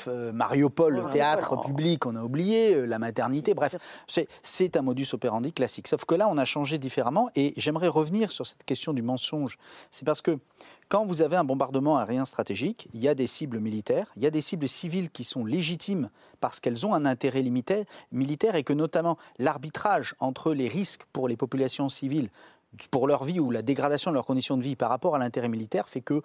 euh, 0.07 0.31
Mariupol, 0.33 0.95
le 0.95 1.05
théâtre 1.11 1.55
Oh. 1.57 1.61
public, 1.67 2.05
on 2.05 2.15
a 2.15 2.23
oublié, 2.23 2.85
la 2.85 2.99
maternité, 2.99 3.53
bref. 3.53 3.75
C'est 4.43 4.77
un 4.77 4.81
modus 4.81 5.07
operandi 5.13 5.51
classique. 5.53 5.87
Sauf 5.87 6.05
que 6.05 6.15
là, 6.15 6.27
on 6.29 6.37
a 6.37 6.45
changé 6.45 6.77
différemment 6.77 7.29
et 7.35 7.53
j'aimerais 7.57 7.87
revenir 7.87 8.31
sur 8.31 8.45
cette 8.45 8.63
question 8.63 8.93
du 8.93 9.01
mensonge. 9.01 9.57
C'est 9.89 10.05
parce 10.05 10.21
que 10.21 10.37
quand 10.91 11.05
vous 11.05 11.21
avez 11.21 11.37
un 11.37 11.45
bombardement 11.45 11.97
aérien 11.99 12.25
stratégique, 12.25 12.89
il 12.93 13.01
y 13.01 13.07
a 13.07 13.15
des 13.15 13.25
cibles 13.25 13.61
militaires, 13.61 14.11
il 14.17 14.23
y 14.23 14.25
a 14.25 14.29
des 14.29 14.41
cibles 14.41 14.67
civiles 14.67 15.09
qui 15.09 15.23
sont 15.23 15.45
légitimes 15.45 16.09
parce 16.41 16.59
qu'elles 16.59 16.85
ont 16.85 16.93
un 16.93 17.05
intérêt 17.05 17.43
militaire 18.11 18.55
et 18.55 18.63
que 18.63 18.73
notamment 18.73 19.17
l'arbitrage 19.39 20.15
entre 20.19 20.53
les 20.53 20.67
risques 20.67 21.05
pour 21.13 21.29
les 21.29 21.37
populations 21.37 21.87
civiles, 21.87 22.29
pour 22.91 23.07
leur 23.07 23.23
vie 23.23 23.39
ou 23.39 23.51
la 23.51 23.61
dégradation 23.61 24.11
de 24.11 24.15
leurs 24.15 24.25
conditions 24.25 24.57
de 24.57 24.63
vie 24.63 24.75
par 24.75 24.89
rapport 24.89 25.15
à 25.15 25.17
l'intérêt 25.17 25.47
militaire 25.47 25.87
fait 25.87 26.01
que 26.01 26.21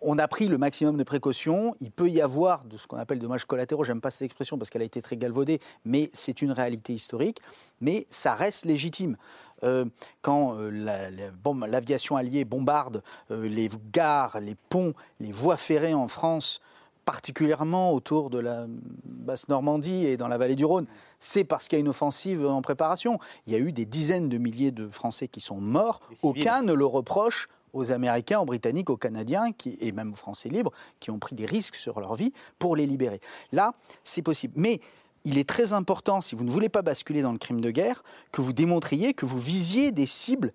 on 0.00 0.18
a 0.18 0.26
pris 0.28 0.48
le 0.48 0.58
maximum 0.58 0.96
de 0.96 1.04
précautions. 1.04 1.76
Il 1.80 1.90
peut 1.90 2.10
y 2.10 2.20
avoir 2.20 2.64
de 2.64 2.76
ce 2.76 2.86
qu'on 2.86 2.96
appelle 2.96 3.18
dommages 3.18 3.44
collatéraux. 3.44 3.84
J'aime 3.84 4.00
pas 4.00 4.10
cette 4.10 4.22
expression 4.22 4.58
parce 4.58 4.68
qu'elle 4.70 4.82
a 4.82 4.86
été 4.86 5.00
très 5.02 5.16
galvaudée, 5.16 5.60
mais 5.84 6.10
c'est 6.12 6.42
une 6.42 6.50
réalité 6.52 6.92
historique. 6.92 7.40
Mais 7.80 8.06
ça 8.08 8.34
reste 8.34 8.64
légitime. 8.64 9.16
Euh, 9.62 9.84
quand 10.22 10.56
euh, 10.58 10.70
la- 10.70 11.10
la- 11.10 11.30
bon, 11.30 11.54
l'aviation 11.60 12.16
alliée 12.16 12.44
bombarde 12.44 13.02
euh, 13.30 13.46
les 13.48 13.70
gares, 13.92 14.40
les 14.40 14.56
ponts, 14.68 14.92
les 15.20 15.30
voies 15.32 15.56
ferrées 15.56 15.94
en 15.94 16.08
France, 16.08 16.60
particulièrement 17.04 17.92
autour 17.92 18.30
de 18.30 18.38
la 18.38 18.66
basse 19.04 19.48
Normandie 19.48 20.06
et 20.06 20.16
dans 20.16 20.28
la 20.28 20.38
vallée 20.38 20.56
du 20.56 20.64
Rhône, 20.64 20.86
c'est 21.20 21.44
parce 21.44 21.68
qu'il 21.68 21.76
y 21.76 21.78
a 21.78 21.80
une 21.80 21.88
offensive 21.88 22.44
en 22.46 22.60
préparation. 22.62 23.18
Il 23.46 23.52
y 23.52 23.56
a 23.56 23.58
eu 23.58 23.72
des 23.72 23.84
dizaines 23.84 24.28
de 24.28 24.38
milliers 24.38 24.72
de 24.72 24.88
Français 24.88 25.28
qui 25.28 25.40
sont 25.40 25.60
morts. 25.60 26.00
Aucun 26.22 26.62
ne 26.62 26.72
le 26.72 26.86
reproche 26.86 27.48
aux 27.74 27.92
Américains, 27.92 28.40
aux 28.40 28.44
Britanniques, 28.46 28.88
aux 28.88 28.96
Canadiens 28.96 29.50
et 29.80 29.92
même 29.92 30.12
aux 30.12 30.16
Français 30.16 30.48
libres 30.48 30.72
qui 31.00 31.10
ont 31.10 31.18
pris 31.18 31.34
des 31.34 31.46
risques 31.46 31.74
sur 31.74 32.00
leur 32.00 32.14
vie 32.14 32.32
pour 32.58 32.76
les 32.76 32.86
libérer. 32.86 33.20
Là, 33.52 33.74
c'est 34.02 34.22
possible. 34.22 34.54
Mais 34.56 34.80
il 35.24 35.38
est 35.38 35.48
très 35.48 35.72
important, 35.72 36.20
si 36.20 36.34
vous 36.34 36.44
ne 36.44 36.50
voulez 36.50 36.68
pas 36.68 36.82
basculer 36.82 37.22
dans 37.22 37.32
le 37.32 37.38
crime 37.38 37.60
de 37.60 37.70
guerre, 37.70 38.04
que 38.30 38.40
vous 38.40 38.52
démontriez 38.52 39.14
que 39.14 39.26
vous 39.26 39.38
visiez 39.38 39.90
des 39.90 40.06
cibles 40.06 40.52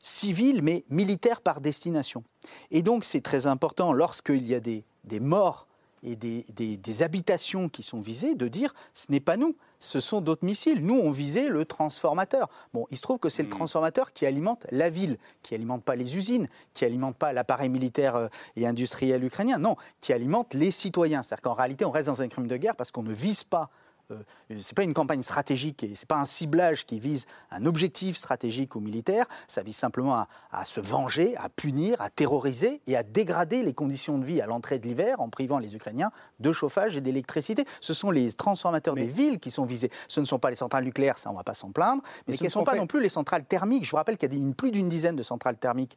civiles 0.00 0.62
mais 0.62 0.84
militaires 0.90 1.40
par 1.40 1.60
destination. 1.60 2.22
Et 2.70 2.82
donc 2.82 3.04
c'est 3.04 3.20
très 3.20 3.46
important 3.46 3.92
lorsqu'il 3.92 4.46
y 4.46 4.54
a 4.54 4.60
des, 4.60 4.84
des 5.04 5.20
morts 5.20 5.66
et 6.02 6.14
des, 6.16 6.44
des, 6.52 7.02
habitations 7.02 7.68
qui 7.68 7.82
sont 7.82 8.00
visées, 8.00 8.36
de 8.36 8.46
dire 8.46 8.72
ce 8.94 9.06
n'est 9.10 9.20
pas 9.20 9.36
nous, 9.36 9.56
ce 9.78 10.00
sont 10.00 10.20
d'autres 10.20 10.44
missiles. 10.44 10.84
Nous, 10.84 10.98
on 10.98 11.10
visait 11.10 11.48
le 11.48 11.64
transformateur. 11.64 12.48
Bon, 12.74 12.86
il 12.90 12.96
se 12.96 13.02
trouve 13.02 13.18
que 13.18 13.28
c'est 13.28 13.42
le 13.42 13.48
hmm. 13.48 13.52
transformateur 13.52 14.12
qui 14.12 14.26
alimente 14.26 14.66
la 14.70 14.90
ville, 14.90 15.18
qui 15.42 15.54
alimente 15.54 15.84
pas 15.84 15.96
les 15.96 16.16
usines, 16.16 16.48
qui 16.74 16.84
alimente 16.84 17.16
pas 17.16 17.32
l'appareil 17.32 17.68
militaire 17.68 18.16
euh, 18.16 18.28
et 18.56 18.66
industriel 18.66 19.24
ukrainien, 19.24 19.58
non, 19.58 19.76
qui 20.00 20.12
alimente 20.12 20.54
les 20.54 20.70
citoyens. 20.70 21.22
C'est-à-dire 21.22 21.42
qu'en 21.42 21.54
réalité, 21.54 21.84
on 21.84 21.90
reste 21.90 22.06
dans 22.08 22.22
un 22.22 22.28
crime 22.28 22.48
de 22.48 22.56
guerre 22.56 22.76
parce 22.76 22.90
qu'on 22.90 23.02
ne 23.02 23.12
vise 23.12 23.44
pas 23.44 23.70
c'est 24.58 24.74
pas 24.74 24.84
une 24.84 24.94
campagne 24.94 25.22
stratégique 25.22 25.82
et 25.82 25.94
c'est 25.94 26.08
pas 26.08 26.18
un 26.18 26.24
ciblage 26.24 26.86
qui 26.86 26.98
vise 26.98 27.26
un 27.50 27.66
objectif 27.66 28.16
stratégique 28.16 28.74
ou 28.74 28.80
militaire. 28.80 29.26
Ça 29.46 29.62
vise 29.62 29.76
simplement 29.76 30.26
à, 30.50 30.64
se 30.64 30.80
venger, 30.80 31.36
à 31.36 31.48
punir, 31.48 32.00
à 32.00 32.10
terroriser 32.10 32.80
et 32.86 32.96
à 32.96 33.02
dégrader 33.02 33.62
les 33.62 33.74
conditions 33.74 34.18
de 34.18 34.24
vie 34.24 34.40
à 34.40 34.46
l'entrée 34.46 34.78
de 34.78 34.86
l'hiver 34.86 35.20
en 35.20 35.28
privant 35.28 35.58
les 35.58 35.76
Ukrainiens 35.76 36.10
de 36.40 36.52
chauffage 36.52 36.96
et 36.96 37.00
d'électricité. 37.00 37.64
Ce 37.80 37.92
sont 37.92 38.10
les 38.10 38.32
transformateurs 38.32 38.94
des 38.94 39.06
villes 39.06 39.38
qui 39.38 39.50
sont 39.50 39.64
visés. 39.64 39.90
Ce 40.08 40.20
ne 40.20 40.26
sont 40.26 40.38
pas 40.38 40.50
les 40.50 40.56
centrales 40.56 40.84
nucléaires, 40.84 41.18
ça 41.18 41.30
on 41.30 41.34
va 41.34 41.44
pas 41.44 41.54
s'en 41.54 41.70
plaindre, 41.70 42.02
mais, 42.26 42.36
ce 42.36 42.44
ne 42.44 42.48
sont 42.48 42.64
pas 42.64 42.76
non 42.76 42.86
plus 42.86 43.00
les 43.00 43.08
centrales 43.08 43.44
thermiques. 43.44 43.84
Je 43.84 43.90
vous 43.90 43.96
rappelle 43.96 44.16
qu'il 44.16 44.32
y 44.32 44.50
a 44.50 44.54
plus 44.54 44.70
d'une 44.70 44.88
dizaine 44.88 45.16
de 45.16 45.22
centrales 45.22 45.56
thermiques 45.56 45.96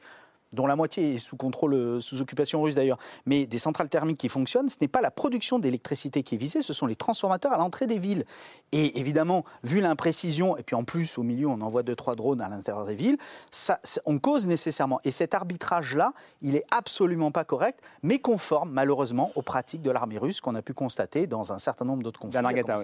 dont 0.54 0.68
la 0.68 0.76
moitié 0.76 1.16
est 1.16 1.18
sous 1.18 1.38
contrôle, 1.38 1.74
euh, 1.74 2.00
sous 2.00 2.22
occupation 2.22 2.62
russe 2.62 2.76
d'ailleurs, 2.76 2.98
mais 3.26 3.46
des 3.46 3.60
centrales 3.60 3.90
thermiques 3.90 4.18
qui 4.18 4.30
fonctionnent, 4.30 4.70
ce 4.70 4.76
n'est 4.82 4.88
pas 4.88 5.02
la 5.02 5.12
production 5.12 5.60
d'électricité 5.60 6.24
qui 6.24 6.36
est 6.36 6.38
visée, 6.38 6.62
ce 6.62 6.74
sont 6.74 6.86
les 6.86 6.96
transformateurs 6.96 7.54
à 7.54 7.58
l'entrée 7.58 7.88
des 7.88 8.00
villes. 8.00 8.26
Et 8.72 9.00
évidemment, 9.00 9.46
vu 9.64 9.82
l'imprécision, 9.82 10.58
et 10.58 10.64
puis 10.64 10.76
en 10.76 10.84
plus 10.84 11.18
au 11.18 11.24
milieu 11.24 11.48
on 11.48 11.62
envoie 11.62 11.84
deux 11.84 11.96
trois 11.96 12.16
drones 12.16 12.42
à 12.42 12.50
l'intérieur 12.50 12.86
des 12.86 12.96
villes, 12.96 13.18
ça, 13.50 13.80
on 14.06 14.20
cause 14.20 14.48
nécessairement. 14.48 15.00
Et 15.04 15.12
cet 15.12 15.34
arbitrage-là, 15.34 16.14
il 16.42 16.56
est 16.56 16.66
absolument 16.72 17.32
pas 17.32 17.44
correct, 17.44 17.80
mais 18.04 18.20
conforme 18.20 18.72
malheureusement 18.72 19.32
aux 19.36 19.42
pratiques 19.42 19.82
de 19.82 19.92
l'armée 19.92 20.18
russe 20.18 20.42
qu'on 20.42 20.56
a 20.56 20.62
pu 20.62 20.74
constater 20.74 21.28
dans 21.28 21.52
un 21.52 21.60
certain 21.60 21.86
nombre 21.86 22.04
d'autres 22.04 22.20
conflits. 22.20 22.38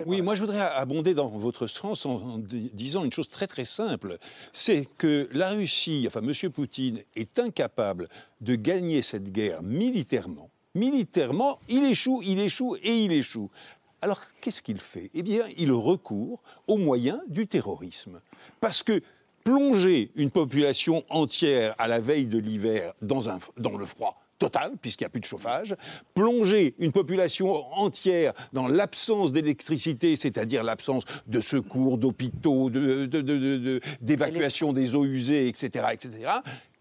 Oui, 0.06 0.22
moi 0.22 0.36
je 0.36 0.42
voudrais 0.42 0.60
abonder 0.62 1.14
dans 1.14 1.28
votre 1.28 1.68
sens 1.68 2.06
en 2.06 2.38
disant 2.38 3.04
une 3.04 3.12
chose 3.12 3.28
très 3.28 3.48
très 3.48 3.66
simple, 3.66 4.18
c'est 4.54 4.88
que 4.98 5.28
la 5.32 5.50
Russie, 5.50 6.06
enfin 6.08 6.22
M. 6.22 6.52
Poutine, 6.52 7.00
est 7.16 7.40
incapable 7.58 8.08
capable 8.08 8.10
de 8.42 8.56
gagner 8.56 9.02
cette 9.02 9.32
guerre 9.32 9.64
militairement, 9.64 10.50
militairement, 10.76 11.58
il 11.68 11.86
échoue, 11.86 12.22
il 12.24 12.40
échoue 12.40 12.76
et 12.84 13.06
il 13.06 13.12
échoue. 13.12 13.50
Alors 14.02 14.22
qu'est-ce 14.42 14.62
qu'il 14.62 14.80
fait? 14.80 15.10
Eh 15.16 15.24
bien, 15.24 15.44
il 15.58 15.72
recourt 15.72 16.42
aux 16.68 16.78
moyens 16.78 17.20
du 17.28 17.48
terrorisme. 17.48 18.22
Parce 18.60 18.84
que 18.84 19.02
plonger 19.44 20.12
une 20.16 20.30
population 20.30 21.04
entière 21.10 21.74
à 21.80 21.88
la 21.88 22.00
veille 22.00 22.28
de 22.28 22.38
l'hiver 22.38 22.94
dans, 23.02 23.22
dans 23.58 23.78
le 23.78 23.86
froid, 23.86 24.22
total, 24.38 24.74
puisqu'il 24.82 25.04
n'y 25.04 25.08
a 25.08 25.10
plus 25.10 25.22
de 25.22 25.26
chauffage, 25.26 25.76
plonger 26.14 26.76
une 26.78 26.92
population 26.92 27.66
entière 27.74 28.34
dans 28.54 28.68
l'absence 28.68 29.32
d'électricité, 29.32 30.16
c'est-à-dire 30.16 30.62
l'absence 30.64 31.04
de 31.26 31.40
secours, 31.40 31.98
d'hôpitaux, 31.98 32.70
d'évacuation 32.70 34.74
des 34.74 34.94
eaux 34.96 35.06
usées, 35.06 35.48
etc., 35.48 35.88
etc., 35.92 36.30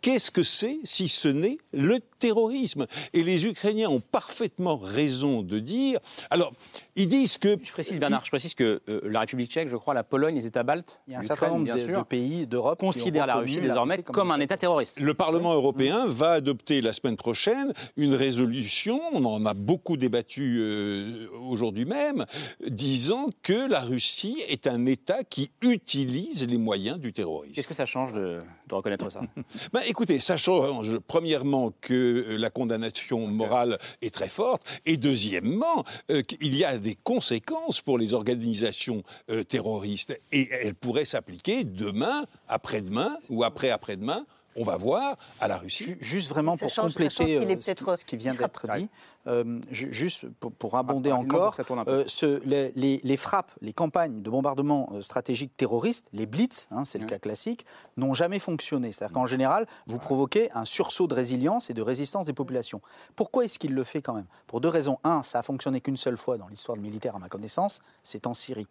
Qu'est-ce 0.07 0.31
que 0.31 0.45
c'est 0.45 0.79
si 0.85 1.09
ce 1.09 1.27
n'est 1.27 1.59
le 1.73 1.99
terrorisme 2.19 2.87
Et 3.13 3.23
les 3.23 3.47
Ukrainiens 3.47 3.89
ont 3.89 4.01
parfaitement 4.01 4.77
raison 4.77 5.43
de 5.43 5.59
dire. 5.59 5.99
Alors, 6.31 6.53
ils 6.97 7.09
disent 7.09 7.39
que. 7.39 7.59
Je 7.63 7.73
précise, 7.73 7.99
Bernard, 7.99 8.25
je 8.25 8.31
précise 8.31 8.55
que 8.55 8.81
euh, 8.89 9.01
la 9.05 9.21
République 9.21 9.51
tchèque, 9.51 9.69
je 9.69 9.77
crois, 9.77 9.95
la 9.95 10.05
Pologne, 10.05 10.35
les 10.35 10.47
États 10.47 10.63
baltes, 10.63 11.01
il 11.07 11.13
y 11.13 11.17
a 11.17 11.21
un 11.21 11.23
certain 11.23 11.49
nombre 11.49 11.67
de, 11.67 12.03
pays 12.03 12.47
d'Europe 12.47 12.79
considèrent 12.79 13.27
la 13.27 13.37
Russie 13.37 13.61
désormais 13.61 14.03
comme, 14.03 14.31
un 14.31 14.41
État 14.41 14.57
terroriste. 14.57 15.01
Le 15.01 15.15
Parlement 15.15 15.55
européen 15.55 16.07
va 16.07 16.33
adopter 16.33 16.81
la 16.81 16.93
semaine 16.93 17.17
prochaine 17.17 17.73
une 17.97 18.15
résolution, 18.15 19.01
on 19.13 19.25
en 19.25 19.45
a 19.47 19.55
beaucoup 19.55 19.97
débattu 19.97 20.59
euh, 20.61 21.29
aujourd'hui 21.49 21.85
même, 21.85 22.25
disant 22.67 23.29
que 23.43 23.69
la 23.69 23.81
Russie 23.81 24.43
est 24.49 24.67
un 24.67 24.87
État 24.87 25.25
qui 25.25 25.51
utilise 25.63 26.47
les 26.47 26.59
moyens 26.59 26.99
du 26.99 27.13
terrorisme. 27.13 27.55
Qu'est-ce 27.55 27.69
que 27.69 27.75
ça 27.75 27.87
change 27.87 28.13
de, 28.13 28.41
reconnaître 28.71 29.11
ça? 29.11 29.21
Ben, 29.73 29.81
Écoutez, 29.89 30.19
ça 30.19 30.37
change 30.37 30.99
premièrement 31.07 31.73
que 31.81 32.06
la 32.39 32.51
condamnation 32.51 33.27
morale 33.29 33.79
est 34.03 34.15
très 34.15 34.29
forte, 34.29 34.63
et 34.85 34.97
deuxièmement, 34.97 35.85
euh, 36.11 36.23
qu'il 36.23 36.55
y 36.55 36.65
a 36.65 36.79
des 36.79 36.95
conséquences 36.95 37.81
pour 37.81 37.99
les 37.99 38.15
organisations 38.15 39.03
euh, 39.31 39.43
terroristes, 39.43 40.19
et 40.33 40.49
elles 40.51 40.75
pourraient 40.75 41.05
s'appliquer 41.05 41.65
demain, 41.65 42.27
après-demain 42.49 43.17
ou 43.29 43.45
après-après-demain 43.45 44.27
on 44.57 44.65
va 44.65 44.77
voir 44.77 45.17
à 45.41 45.49
la 45.49 45.57
Russie. 45.57 45.97
Juste 46.01 46.31
vraiment 46.31 46.57
pour 46.57 46.75
compléter 46.75 47.37
euh, 47.39 47.57
ce, 47.61 48.05
qui 48.05 48.17
vient 48.17 48.35
d'être 48.35 48.67
dit, 48.77 48.89
euh, 49.27 49.61
juste 49.71 50.27
pour, 50.59 50.77
abonder 50.77 51.13
encore, 51.13 51.57
euh, 51.89 52.05
les, 52.45 53.17
frappes, 53.17 53.53
les 53.61 53.73
campagnes 53.73 54.23
de 54.23 54.31
bombardement 54.31 54.91
stratégique 55.03 55.57
terroriste, 55.57 56.07
les 56.13 56.27
blitz, 56.27 56.69
hein, 56.71 56.85
c'est 56.85 56.99
le 56.99 57.07
cas 57.07 57.19
classique, 57.19 57.65
n'ont 57.97 58.15
jamais 58.15 58.39
fonctionné. 58.39 58.93
C'est-à-dire 58.93 59.15
qu'en 59.15 59.27
général, 59.27 59.67
vous 59.87 59.99
provoquez 59.99 60.51
un 60.53 60.65
sursaut 60.65 61.07
de 61.07 61.15
résilience 61.15 61.71
et 61.71 61.75
de 61.75 61.83
résistance 61.83 62.27
des 62.27 62.33
populations. 62.33 62.81
Pourquoi 63.15 63.45
est-ce 63.45 63.59
qu'il 63.59 63.75
le 63.75 63.85
fait 63.85 64.03
quand 64.03 64.15
même? 64.15 64.27
Pour 64.47 64.61
deux 64.61 64.69
raisons. 64.69 64.99
Un, 65.05 65.23
ça 65.23 65.41
a 65.41 65.43
fonctionné 65.43 65.81
qu'une 65.81 65.97
seule 65.97 66.17
fois 66.17 66.39
dans 66.39 66.49
l'histoire 66.49 66.79
militaire 66.79 67.17
à 67.17 67.19
ma 67.19 67.29
connaissance, 67.29 67.81
c'est 68.03 68.27
en 68.27 68.35
Syrie 68.35 68.67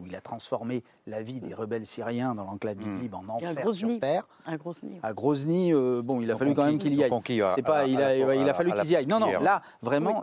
où 0.00 0.06
il 0.06 0.16
a 0.16 0.20
transformé 0.20 0.82
la 1.06 1.22
vie 1.22 1.40
des 1.40 1.54
rebelles 1.54 1.86
syriens 1.86 2.34
dans 2.34 2.44
l'enclave 2.44 2.76
hmm. 2.76 2.94
d'Idlib 2.94 3.14
en 3.14 3.24
enfer 3.28 3.74
sur 3.74 3.98
terre. 4.00 4.22
À 4.46 4.56
Grozny. 4.56 5.00
À 5.02 5.12
Grozny, 5.12 5.72
euh, 5.72 6.02
bon, 6.02 6.20
il 6.20 6.30
a 6.30 6.36
fallu 6.36 6.54
quand 6.54 6.64
même 6.64 6.78
qu'il 6.78 6.94
y 6.94 7.02
aille. 7.02 7.10
C'est 7.54 7.62
pas, 7.62 7.86
il 7.86 8.00
a, 8.00 8.34
il 8.34 8.48
a 8.48 8.54
fallu 8.54 8.72
qu'ils 8.72 8.90
y 8.90 8.96
aillent. 8.96 9.06
Non, 9.06 9.20
non, 9.20 9.38
là, 9.40 9.62
vraiment. 9.82 10.22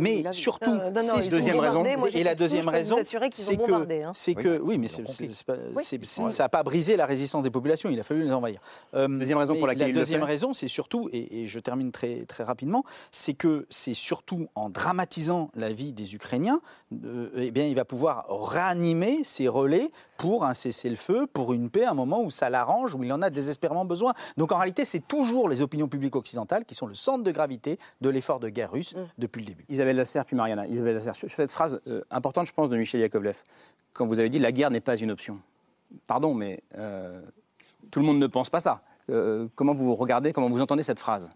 mais 0.00 0.24
surtout, 0.32 0.78
c'est 1.00 1.28
deuxième 1.28 1.58
raison. 1.58 1.84
Et 2.12 2.22
la 2.22 2.34
deuxième 2.34 2.68
raison, 2.68 2.98
c'est 3.32 3.56
que, 3.56 3.86
c'est 4.12 4.34
que, 4.34 4.58
oui, 4.60 4.78
mais 4.78 4.88
ça 4.88 6.44
n'a 6.44 6.48
pas 6.48 6.62
brisé 6.62 6.96
la 6.96 7.06
résistance 7.06 7.42
des 7.42 7.50
populations. 7.50 7.90
Il 7.90 8.00
a 8.00 8.02
fallu 8.02 8.24
les 8.24 8.32
envahir. 8.32 8.60
Euh, 8.94 9.08
deuxième 9.08 9.38
raison 9.38 9.54
pour 9.56 9.66
laquelle 9.66 9.88
la 9.88 9.94
deuxième 9.94 10.22
raison, 10.22 10.54
c'est 10.54 10.68
surtout, 10.68 11.08
et 11.12 11.46
je 11.46 11.58
termine 11.58 11.92
très 11.92 12.24
très 12.26 12.44
rapidement, 12.44 12.84
c'est 13.10 13.34
que 13.34 13.66
c'est 13.70 13.94
surtout 13.94 14.48
en 14.54 14.70
dramatisant 14.70 15.50
la 15.54 15.72
vie 15.72 15.92
des 15.92 16.14
Ukrainiens, 16.14 16.60
euh, 17.04 17.28
eh 17.36 17.50
bien, 17.50 17.66
il 17.66 17.74
va 17.74 17.84
pouvoir 17.84 18.26
réanimer 18.28 19.13
ses 19.22 19.48
relais 19.48 19.90
pour 20.16 20.44
un 20.44 20.54
cessez-le-feu, 20.54 21.26
pour 21.26 21.52
une 21.52 21.70
paix, 21.70 21.84
à 21.84 21.90
un 21.90 21.94
moment 21.94 22.22
où 22.22 22.30
ça 22.30 22.50
l'arrange, 22.50 22.94
où 22.94 23.04
il 23.04 23.12
en 23.12 23.22
a 23.22 23.30
désespérément 23.30 23.84
besoin. 23.84 24.14
Donc 24.36 24.52
en 24.52 24.56
réalité, 24.56 24.84
c'est 24.84 25.06
toujours 25.06 25.48
les 25.48 25.62
opinions 25.62 25.88
publiques 25.88 26.16
occidentales 26.16 26.64
qui 26.64 26.74
sont 26.74 26.86
le 26.86 26.94
centre 26.94 27.24
de 27.24 27.30
gravité 27.30 27.78
de 28.00 28.08
l'effort 28.08 28.40
de 28.40 28.48
guerre 28.48 28.72
russe 28.72 28.94
mm. 28.94 29.00
depuis 29.18 29.40
le 29.40 29.46
début. 29.46 29.64
Isabelle 29.68 29.96
Lasserre, 29.96 30.24
puis 30.24 30.36
Mariana. 30.36 30.66
Isabelle 30.66 30.94
Lasserre, 30.94 31.16
sur 31.16 31.30
cette 31.30 31.52
phrase 31.52 31.80
euh, 31.86 32.02
importante, 32.10 32.46
je 32.46 32.52
pense, 32.52 32.68
de 32.68 32.76
Michel 32.76 33.00
Yakovlev, 33.00 33.42
quand 33.92 34.06
vous 34.06 34.20
avez 34.20 34.28
dit 34.28 34.38
la 34.38 34.52
guerre 34.52 34.70
n'est 34.70 34.80
pas 34.80 34.96
une 34.96 35.10
option. 35.10 35.38
Pardon, 36.06 36.34
mais 36.34 36.62
euh, 36.76 37.20
tout 37.90 38.00
le 38.00 38.06
monde 38.06 38.18
ne 38.18 38.26
pense 38.26 38.50
pas 38.50 38.60
ça. 38.60 38.82
Euh, 39.10 39.48
comment 39.54 39.72
vous 39.74 39.94
regardez, 39.94 40.32
comment 40.32 40.48
vous 40.48 40.62
entendez 40.62 40.82
cette 40.82 40.98
phrase? 40.98 41.30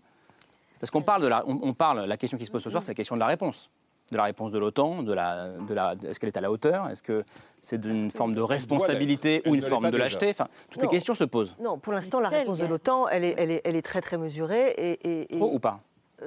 Parce 0.80 0.90
qu'on 0.90 1.02
parle 1.02 1.22
de 1.22 1.28
la, 1.28 1.44
on 1.46 1.74
parle, 1.74 2.04
la 2.04 2.16
question 2.16 2.38
qui 2.38 2.44
se 2.44 2.50
pose 2.52 2.62
ce 2.62 2.70
soir, 2.70 2.82
c'est 2.82 2.92
la 2.92 2.94
question 2.94 3.16
de 3.16 3.20
la 3.20 3.26
réponse 3.26 3.68
de 4.10 4.16
la 4.16 4.24
réponse 4.24 4.52
de 4.52 4.58
l'OTAN, 4.58 5.02
de 5.02 5.12
la, 5.12 5.48
de 5.48 5.74
la, 5.74 5.94
est-ce 6.06 6.18
qu'elle 6.18 6.28
est 6.28 6.36
à 6.36 6.40
la 6.40 6.50
hauteur, 6.50 6.88
est-ce 6.88 7.02
que 7.02 7.24
c'est 7.60 7.80
d'une 7.80 8.10
forme 8.10 8.34
de 8.34 8.40
responsabilité 8.40 9.42
ou 9.46 9.54
une 9.54 9.62
forme 9.62 9.90
de 9.90 9.96
lâcheté? 9.96 10.30
Enfin, 10.30 10.48
Toutes 10.70 10.82
ces 10.82 10.88
questions 10.88 11.14
se 11.14 11.24
posent. 11.24 11.56
Non, 11.60 11.78
pour 11.78 11.92
l'instant, 11.92 12.20
la 12.20 12.28
réponse 12.28 12.58
de 12.58 12.66
l'OTAN, 12.66 13.08
elle 13.08 13.24
est, 13.24 13.34
elle, 13.36 13.50
est, 13.50 13.60
elle 13.64 13.76
est, 13.76 13.82
très 13.82 14.00
très 14.00 14.16
mesurée. 14.16 14.74
Et, 14.76 15.36
et, 15.36 15.40
ou 15.40 15.58
pas? 15.58 15.80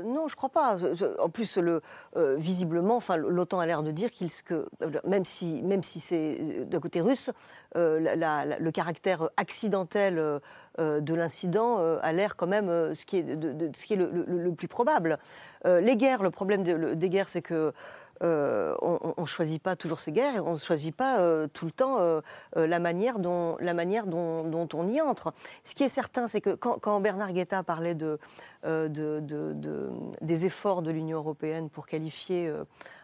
Non, 0.04 0.28
je 0.28 0.36
crois 0.36 0.50
pas. 0.50 0.78
En 1.20 1.30
plus, 1.30 1.58
le, 1.58 1.82
euh, 2.16 2.36
visiblement, 2.38 3.00
l'OTAN 3.18 3.60
a 3.60 3.66
l'air 3.66 3.84
de 3.84 3.92
dire 3.92 4.12
qu'il, 4.12 4.30
que 4.46 4.68
même 5.06 5.26
si, 5.26 6.00
c'est 6.00 6.38
euh, 6.40 6.66
d'un 6.66 6.80
côté 6.80 7.02
russe, 7.02 7.30
le 7.76 8.70
caractère 8.72 9.30
accidentel 9.38 10.40
de 10.78 11.14
l'incident 11.14 11.78
a 12.02 12.12
l'air 12.12 12.36
quand 12.36 12.48
même 12.48 12.94
ce 12.94 13.06
qui 13.06 13.18
est 13.18 13.96
le, 13.96 14.52
plus 14.52 14.68
probable. 14.68 15.18
les 15.66 15.96
guerres, 15.98 16.24
le 16.24 16.32
problème 16.32 16.64
des 16.64 17.10
guerres, 17.10 17.30
c'est 17.30 17.42
que 17.42 17.74
euh, 18.24 18.76
on 18.82 19.22
ne 19.22 19.26
choisit 19.26 19.62
pas 19.62 19.76
toujours 19.76 20.00
ses 20.00 20.12
guerres 20.12 20.36
et 20.36 20.40
on 20.40 20.54
ne 20.54 20.60
choisit 20.60 20.96
pas 20.96 21.20
euh, 21.20 21.48
tout 21.48 21.66
le 21.66 21.72
temps 21.72 21.98
euh, 22.00 22.22
la 22.56 22.80
manière, 22.80 23.18
dont, 23.18 23.58
la 23.60 23.74
manière 23.74 24.06
dont, 24.06 24.70
on 24.74 24.88
y 24.90 25.02
entre. 25.02 25.34
Ce 25.64 25.74
qui 25.74 25.84
est 25.84 25.90
certain, 25.90 26.28
c'est 26.28 26.42
que 26.42 26.54
quand, 26.54 27.00
Bernard 27.00 27.34
Guetta 27.34 27.64
parlait 27.64 27.96
de, 27.96 28.20
des 30.22 30.46
efforts 30.46 30.82
de 30.82 30.92
l'Union 30.92 31.18
européenne 31.18 31.70
pour 31.70 31.88
qualifier 31.88 32.54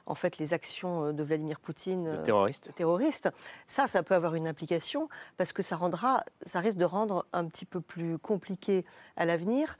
en 0.05 0.15
fait 0.15 0.37
les 0.37 0.53
actions 0.53 1.11
de 1.11 1.23
Vladimir 1.23 1.59
Poutine 1.59 2.21
terroristes. 2.23 2.73
terroriste, 2.75 3.29
ça, 3.65 3.87
ça 3.87 4.03
peut 4.03 4.15
avoir 4.15 4.35
une 4.35 4.47
implication 4.47 5.09
parce 5.35 5.51
que 5.51 5.63
ça 5.63 5.75
rendra, 5.75 6.23
ça 6.45 6.59
risque 6.59 6.77
de 6.77 6.85
rendre 6.85 7.25
un 7.33 7.45
petit 7.45 7.65
peu 7.65 7.81
plus 7.81 8.19
compliqué 8.19 8.83
à 9.15 9.25
l'avenir 9.25 9.77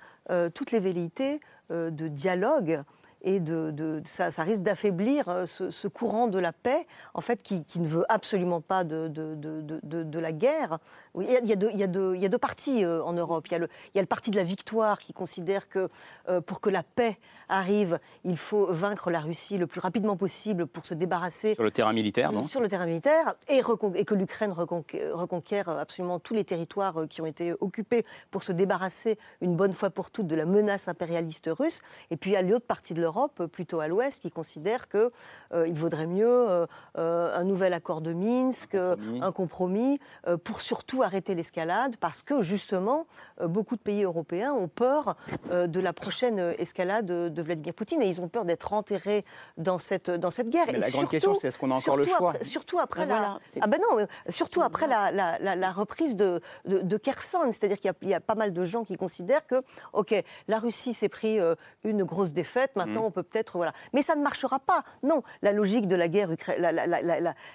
toutes 0.55 0.71
les 0.71 0.79
velléités 0.79 1.39
de 1.69 2.07
dialogue 2.07 2.83
et 3.21 3.39
de, 3.39 4.01
ça, 4.05 4.29
risque 4.43 4.63
d'affaiblir 4.63 5.27
euh, 5.27 5.45
ce, 5.45 5.87
courant 5.87 6.27
de 6.27 6.39
la 6.39 6.53
paix, 6.53 6.85
en 7.13 7.21
fait, 7.21 7.41
qui, 7.41 7.63
ne 7.79 7.87
veut 7.87 8.05
absolument 8.09 8.61
pas 8.61 8.83
de, 8.83 9.07
de 9.07 10.19
la 10.19 10.31
guerre. 10.31 10.79
Oui, 11.13 11.25
il 11.41 11.47
y, 11.47 11.53
a 11.53 11.55
deux, 11.55 11.69
il, 11.73 11.79
y 11.79 11.83
a 11.83 11.87
deux, 11.87 12.15
il 12.15 12.21
y 12.21 12.25
a 12.25 12.29
deux 12.29 12.37
partis 12.37 12.83
euh, 12.83 13.03
en 13.03 13.13
Europe. 13.13 13.47
Il 13.47 13.53
y, 13.53 13.55
a 13.55 13.59
le, 13.59 13.67
il 13.93 13.97
y 13.97 13.99
a 13.99 14.01
le 14.01 14.07
parti 14.07 14.29
de 14.29 14.35
la 14.35 14.43
victoire 14.43 14.99
qui 14.99 15.13
considère 15.13 15.67
que 15.67 15.89
euh, 16.29 16.41
pour 16.41 16.61
que 16.61 16.69
la 16.69 16.83
paix 16.83 17.17
arrive, 17.49 17.99
il 18.23 18.37
faut 18.37 18.71
vaincre 18.71 19.09
la 19.09 19.19
Russie 19.19 19.57
le 19.57 19.67
plus 19.67 19.79
rapidement 19.79 20.15
possible 20.15 20.67
pour 20.67 20.85
se 20.85 20.93
débarrasser. 20.93 21.55
Sur 21.55 21.63
le 21.63 21.71
terrain 21.71 21.93
militaire, 21.93 22.31
non? 22.31 22.45
Sur 22.47 22.61
le 22.61 22.67
terrain 22.67 22.85
militaire, 22.85 23.33
et, 23.47 23.61
et 23.95 24.05
que 24.05 24.13
l'Ukraine 24.13 24.51
reconquiert, 24.51 25.69
absolument 25.69 26.19
tous 26.19 26.33
les 26.33 26.43
territoires 26.43 27.07
qui 27.09 27.21
ont 27.21 27.25
été 27.25 27.53
occupés 27.59 28.05
pour 28.29 28.43
se 28.43 28.51
débarrasser 28.51 29.17
une 29.41 29.55
bonne 29.55 29.73
fois 29.73 29.89
pour 29.89 30.11
toutes 30.11 30.27
de 30.27 30.35
la 30.35 30.45
menace 30.45 30.87
impérialiste 30.87 31.49
russe. 31.51 31.81
Et 32.11 32.17
puis 32.17 32.31
il 32.31 32.33
y 32.33 32.37
a 32.37 32.41
l'autre 32.41 32.65
partie 32.65 32.93
de 32.93 33.01
l'Europe, 33.07 33.45
plutôt 33.47 33.79
à 33.79 33.87
l'ouest, 33.87 34.21
qui 34.21 34.31
considère 34.31 34.89
qu'il 34.89 35.09
euh, 35.53 35.69
vaudrait 35.73 36.07
mieux 36.07 36.65
un 36.95 37.43
nouvel 37.43 37.73
accord 37.73 38.01
de 38.01 38.13
Minsk, 38.13 38.75
un 38.75 38.95
compromis, 38.95 39.21
un 39.21 39.31
compromis 39.31 39.99
pour 40.43 40.61
surtout 40.61 41.03
arrêter 41.03 41.35
l'escalade 41.35 41.95
parce 41.99 42.21
que 42.21 42.41
justement, 42.41 43.07
euh, 43.41 43.47
beaucoup 43.47 43.75
de 43.75 43.81
pays 43.81 44.03
européens 44.03 44.53
ont 44.53 44.67
peur 44.67 45.15
euh, 45.51 45.67
de 45.67 45.79
la 45.79 45.93
prochaine 45.93 46.39
escalade 46.57 47.05
de 47.05 47.41
Vladimir 47.41 47.73
Poutine 47.73 48.01
et 48.01 48.07
ils 48.07 48.21
ont 48.21 48.27
peur 48.27 48.45
d'être 48.45 48.73
enterrés 48.73 49.25
dans 49.57 49.77
cette, 49.77 50.09
dans 50.09 50.29
cette 50.29 50.49
guerre. 50.49 50.65
Mais 50.71 50.79
la 50.79 50.89
grande 50.89 51.09
question, 51.09 51.37
c'est 51.39 51.47
est-ce 51.47 51.57
qu'on 51.57 51.71
a 51.71 51.75
encore 51.75 51.97
le 51.97 52.03
choix 52.03 52.33
Surtout 52.41 52.79
après 52.79 53.05
ben 53.05 53.19
la, 53.19 53.39
ah 53.61 53.67
ben 53.67 53.79
non, 53.81 54.05
surtout 54.29 54.61
après 54.61 54.87
la, 54.87 55.11
la, 55.11 55.71
reprise 55.71 56.15
de, 56.15 56.41
de, 56.65 56.97
Kherson, 56.97 57.51
c'est-à-dire 57.51 57.79
qu'il 57.79 58.09
y, 58.09 58.13
a 58.13 58.19
pas 58.19 58.35
mal 58.35 58.53
de 58.53 58.65
gens 58.65 58.83
qui 58.83 58.95
considèrent 58.95 59.45
que, 59.45 59.61
ok, 59.93 60.15
la 60.47 60.59
Russie 60.59 60.93
s'est 60.93 61.09
pris 61.09 61.39
euh, 61.39 61.55
une 61.83 62.03
grosse 62.03 62.33
défaite, 62.33 62.75
maintenant 62.75 62.96
on 63.05 63.11
peut 63.11 63.23
peut-être 63.23 63.57
voilà, 63.57 63.73
mais 63.93 64.01
ça 64.01 64.15
ne 64.15 64.23
marchera 64.23 64.59
pas. 64.59 64.83
Non, 65.03 65.21
la 65.41 65.51
logique 65.51 65.87
de 65.87 65.95
la 65.95 66.07
guerre, 66.07 66.29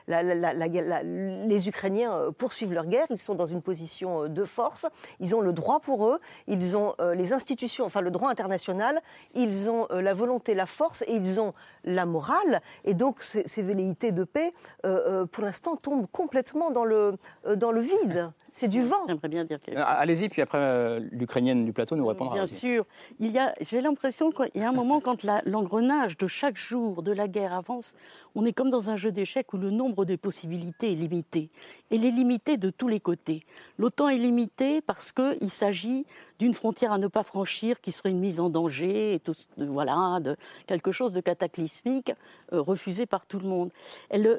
les 0.09 1.68
Ukrainiens 1.68 2.32
poursuivent 2.38 2.72
leur 2.72 2.86
guerre, 2.86 3.07
ils 3.11 3.18
sont 3.18 3.34
dans 3.34 3.47
une 3.47 3.62
position 3.62 4.24
euh, 4.24 4.28
de 4.28 4.45
force. 4.45 4.86
Ils 5.20 5.34
ont 5.34 5.40
le 5.40 5.53
droit 5.53 5.80
pour 5.80 6.07
eux, 6.07 6.18
ils 6.47 6.76
ont 6.76 6.95
euh, 7.01 7.14
les 7.14 7.32
institutions, 7.32 7.84
enfin 7.84 8.01
le 8.01 8.11
droit 8.11 8.30
international, 8.30 9.01
ils 9.34 9.68
ont 9.68 9.86
euh, 9.90 10.03
la 10.03 10.14
volonté, 10.14 10.55
la 10.55 10.66
force 10.66 11.03
et 11.03 11.14
ils 11.14 11.40
ont 11.40 11.53
la 11.84 12.07
morale. 12.07 12.61
Et 12.84 12.95
donc 12.95 13.22
ces, 13.22 13.62
velléités 13.62 14.12
de 14.12 14.24
paix, 14.24 14.53
pour 14.82 15.45
l'instant, 15.45 15.76
tombent 15.76 16.07
complètement 16.11 16.70
dans 16.70 16.84
le, 16.84 17.16
dans 17.57 17.70
le 17.70 17.80
vide. 17.80 18.32
C'est 18.53 18.68
du 18.68 18.82
vent. 18.82 19.07
J'aimerais 19.09 19.28
bien 19.28 19.44
dire 19.44 19.61
quelque 19.61 19.76
chose. 19.76 19.84
Allez-y, 19.86 20.28
puis 20.28 20.42
après, 20.42 21.00
l'Ukrainienne 21.11 21.64
du 21.64 21.72
plateau 21.72 21.96
nous 21.96 22.07
répondra. 22.07 22.34
Bien 22.34 22.46
sûr. 22.46 22.84
Il 23.18 23.30
y 23.30 23.38
a, 23.38 23.55
j'ai 23.61 23.80
l'impression 23.80 24.30
qu'il 24.30 24.61
y 24.61 24.64
a 24.64 24.68
un 24.68 24.72
moment, 24.72 25.00
quand 25.00 25.26
l'engrenage 25.46 26.16
de 26.18 26.26
chaque 26.26 26.57
jour 26.57 27.03
de 27.03 27.12
la 27.12 27.28
guerre 27.28 27.55
avance, 27.55 27.94
on 28.34 28.44
est 28.44 28.53
comme 28.53 28.70
dans 28.70 28.90
un 28.90 28.96
jeu 28.96 29.11
d'échecs 29.11 29.53
où 29.53 29.57
le 29.57 29.70
nombre 29.70 30.05
des 30.05 30.16
possibilités 30.16 30.92
est 30.92 30.96
limité. 30.96 31.50
Et 31.90 31.98
les 31.98 32.11
limité 32.11 32.57
de 32.57 32.70
tous 32.70 32.88
les 32.88 33.00
côtés. 33.00 33.44
L'OTAN 33.78 34.09
est 34.09 34.18
limité 34.18 34.80
parce 34.80 35.12
qu'il 35.12 35.50
s'agit 35.50 36.05
d'une 36.38 36.55
frontière 36.55 36.92
à 36.92 36.98
ne 36.98 37.07
pas 37.07 37.22
franchir 37.22 37.80
qui 37.80 37.92
serait 37.92 38.11
une 38.11 38.18
mise 38.18 38.40
en 38.40 38.50
danger, 38.50 39.14
et 39.14 39.20
tout, 39.20 39.34
voilà, 39.57 40.18
de 40.20 40.36
quelque 40.66 40.92
chose 40.92 41.12
de 41.12 41.20
cataclysmique 41.20 42.12
euh, 42.53 42.61
refusé 42.61 43.07
par 43.07 43.26
tout 43.26 43.38
le 43.38 43.48
monde. 43.48 43.70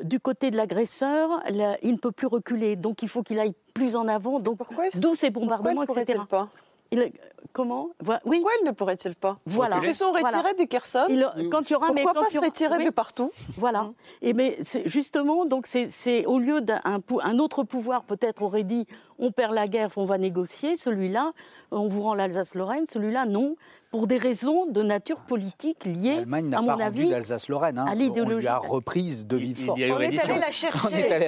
du 0.04 0.20
côté 0.20 0.52
de 0.52 0.58
l'agresseur, 0.58 1.42
il 1.82 1.92
ne 1.92 1.98
peut 1.98 2.12
plus 2.12 2.28
reculer, 2.28 2.76
donc 2.76 3.02
il 3.02 3.10
faut 3.10 3.24
qu'il 3.24 3.40
aille 3.40 3.54
plus 3.74 3.96
en 3.96 4.08
avant. 4.08 4.40
Donc, 4.40 4.60
d'où 4.96 5.16
ces 5.16 5.30
bombardements, 5.30 5.84
etc. 5.84 6.22
Pas 6.30 6.50
il, 6.94 7.12
comment 7.54 7.90
oui. 8.02 8.38
Pourquoi 8.38 8.52
il 8.62 8.66
ne 8.66 8.72
pourrait-il 8.72 9.16
pas 9.16 9.38
Voilà. 9.46 9.80
Ils 9.82 9.94
se 9.94 10.00
sont 10.00 10.12
retirés 10.12 10.54
du 10.54 10.68
Kherson. 10.68 11.08
quand 11.52 11.70
il 11.70 11.74
y 11.74 11.76
aura, 11.76 11.88
Pourquoi 11.88 12.14
mais 12.14 12.22
pas 12.22 12.30
se 12.30 12.40
retirer 12.40 12.84
de 12.86 12.90
partout 12.90 13.32
Voilà. 13.58 13.92
Et 14.22 14.34
mais 14.34 14.58
justement, 14.86 15.46
donc 15.46 15.66
c'est 15.68 16.26
au 16.26 16.40
lieu 16.40 16.62
d'un 16.62 16.82
un 16.84 17.40
autre 17.40 17.64
pouvoir 17.64 18.04
peut-être 18.04 18.44
aurait 18.44 18.64
dit 18.64 18.88
on 19.24 19.32
perd 19.32 19.54
la 19.54 19.68
guerre, 19.68 19.90
on 19.96 20.06
va 20.06 20.18
négocier. 20.18 20.76
Celui-là, 20.76 21.32
on 21.72 21.88
vous 21.88 22.02
rend 22.02 22.14
l'Alsace-Lorraine. 22.14 22.86
Celui-là, 22.88 23.26
non 23.26 23.56
pour 23.94 24.08
des 24.08 24.18
raisons 24.18 24.66
de 24.66 24.82
nature 24.82 25.20
politique 25.20 25.86
liées, 25.86 26.24
à 26.24 26.62
mon 26.62 26.66
pas 26.66 26.84
avis, 26.84 27.10
l'Alsace-Lorraine. 27.10 27.78
Hein. 27.78 27.86
À 27.88 27.94
l'idéologie. 27.94 28.38
On 28.38 28.40
lui 28.40 28.48
a 28.48 28.58
reprise 28.58 29.28
de 29.28 29.38
vive 29.38 29.56
force. 29.56 29.80
On 29.80 30.00
est 30.00 30.20
allé 30.20 30.40
la 30.40 30.50
chercher. 30.50 30.80
On 30.84 30.98
est 30.98 31.12
allé 31.12 31.28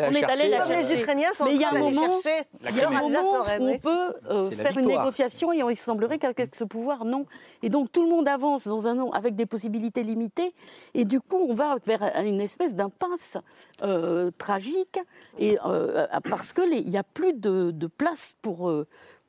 la 0.49 0.65
chercher. 0.65 0.73
Comme 0.73 0.75
les 0.75 0.99
Ukrainiens 0.99 1.33
sont 1.35 1.45
Mais 1.45 1.53
il 1.53 1.61
y 1.61 1.63
a 1.63 1.69
un 1.69 1.77
moment, 1.77 2.17
il 2.67 2.75
y 2.75 2.81
a 2.81 2.87
un 2.87 3.01
moment 3.01 3.43
où 3.59 3.63
on 3.67 3.77
peut 3.77 4.15
euh, 4.31 4.49
faire 4.49 4.75
une 4.79 4.87
négociation 4.87 5.53
et 5.53 5.59
il 5.59 5.77
semblerait 5.77 6.17
qu'avec 6.17 6.55
ce 6.55 6.63
pouvoir, 6.63 7.05
non. 7.05 7.27
Et 7.61 7.69
donc 7.69 7.91
tout 7.91 8.01
le 8.01 8.09
monde 8.09 8.27
avance 8.27 8.67
dans 8.67 8.87
un 8.87 9.11
avec 9.11 9.35
des 9.35 9.45
possibilités 9.45 10.01
limitées 10.01 10.51
et 10.95 11.05
du 11.05 11.21
coup 11.21 11.37
on 11.37 11.53
va 11.53 11.75
vers 11.85 12.01
une 12.25 12.41
espèce 12.41 12.73
d'impasse 12.73 13.37
euh, 13.83 14.31
tragique 14.39 14.99
et 15.37 15.59
euh, 15.67 16.07
parce 16.27 16.51
que 16.51 16.61
il 16.73 16.89
n'y 16.89 16.97
a 16.97 17.03
plus 17.03 17.33
de, 17.33 17.69
de 17.69 17.84
place 17.87 18.35
pour 18.41 18.71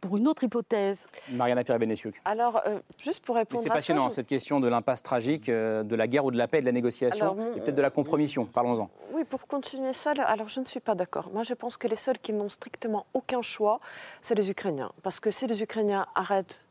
pour 0.00 0.16
une 0.16 0.28
autre 0.28 0.44
hypothèse. 0.44 1.07
Mariana 1.30 1.64
pierre 1.64 1.78
Alors, 2.24 2.61
euh, 2.66 2.78
juste 3.02 3.24
pour 3.24 3.36
répondre 3.36 3.62
C'est 3.62 3.68
passionnant, 3.68 4.11
cette 4.11 4.26
question 4.26 4.61
de 4.61 4.68
l'impasse 4.68 5.02
tragique, 5.02 5.48
euh, 5.48 5.82
de 5.82 5.96
la 5.96 6.07
guerre 6.07 6.24
ou 6.24 6.30
de 6.30 6.36
la 6.36 6.48
paix, 6.48 6.61
de 6.61 6.66
la 6.66 6.72
négociation, 6.72 7.36
et 7.57 7.61
peut-être 7.61 7.74
de 7.74 7.82
la 7.82 7.90
compromission. 7.90 8.44
Parlons-en. 8.44 8.90
Oui, 9.12 9.24
pour 9.24 9.46
continuer 9.46 9.92
ça, 9.92 10.12
alors 10.24 10.48
je 10.48 10.61
ne 10.61 10.64
suis 10.64 10.80
pas 10.80 10.94
d'accord. 10.94 11.30
Moi, 11.32 11.42
je 11.42 11.54
pense 11.54 11.76
que 11.76 11.88
les 11.88 11.96
seuls 11.96 12.18
qui 12.18 12.32
n'ont 12.32 12.48
strictement 12.48 13.07
aucun 13.14 13.42
choix, 13.42 13.80
c'est 14.20 14.34
les 14.34 14.50
Ukrainiens. 14.50 14.92
Parce 15.02 15.20
que 15.20 15.30
si 15.30 15.46
les 15.46 15.62
Ukrainiens 15.62 16.07
arrêtent 16.14 16.62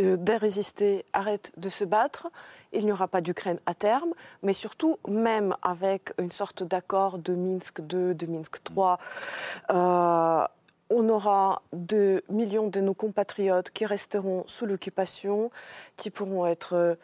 euh, 0.00 0.16
de 0.16 0.32
résister, 0.32 1.04
arrêtent 1.12 1.52
de 1.56 1.68
se 1.68 1.84
battre, 1.84 2.28
il 2.72 2.84
n'y 2.84 2.92
aura 2.92 3.08
pas 3.08 3.20
d'Ukraine 3.20 3.58
à 3.66 3.74
terme, 3.74 4.12
mais 4.42 4.52
surtout, 4.52 4.98
même 5.08 5.54
avec 5.62 6.12
une 6.18 6.30
sorte 6.30 6.62
d'accord 6.62 7.18
de 7.18 7.34
Minsk 7.34 7.80
2, 7.82 8.14
de 8.14 8.26
Minsk 8.26 8.62
3, 8.62 8.98
on 10.92 11.08
aura 11.08 11.62
2 11.72 12.22
millions 12.28 12.68
de 12.68 12.80
nos 12.80 12.94
compatriotes 12.94 13.70
qui 13.70 13.86
resteront 13.86 14.44
sous 14.46 14.66
l'occupation, 14.66 15.50
qui 15.96 16.10
pourront 16.10 16.46
être 16.46 16.74
euh, 16.74 16.94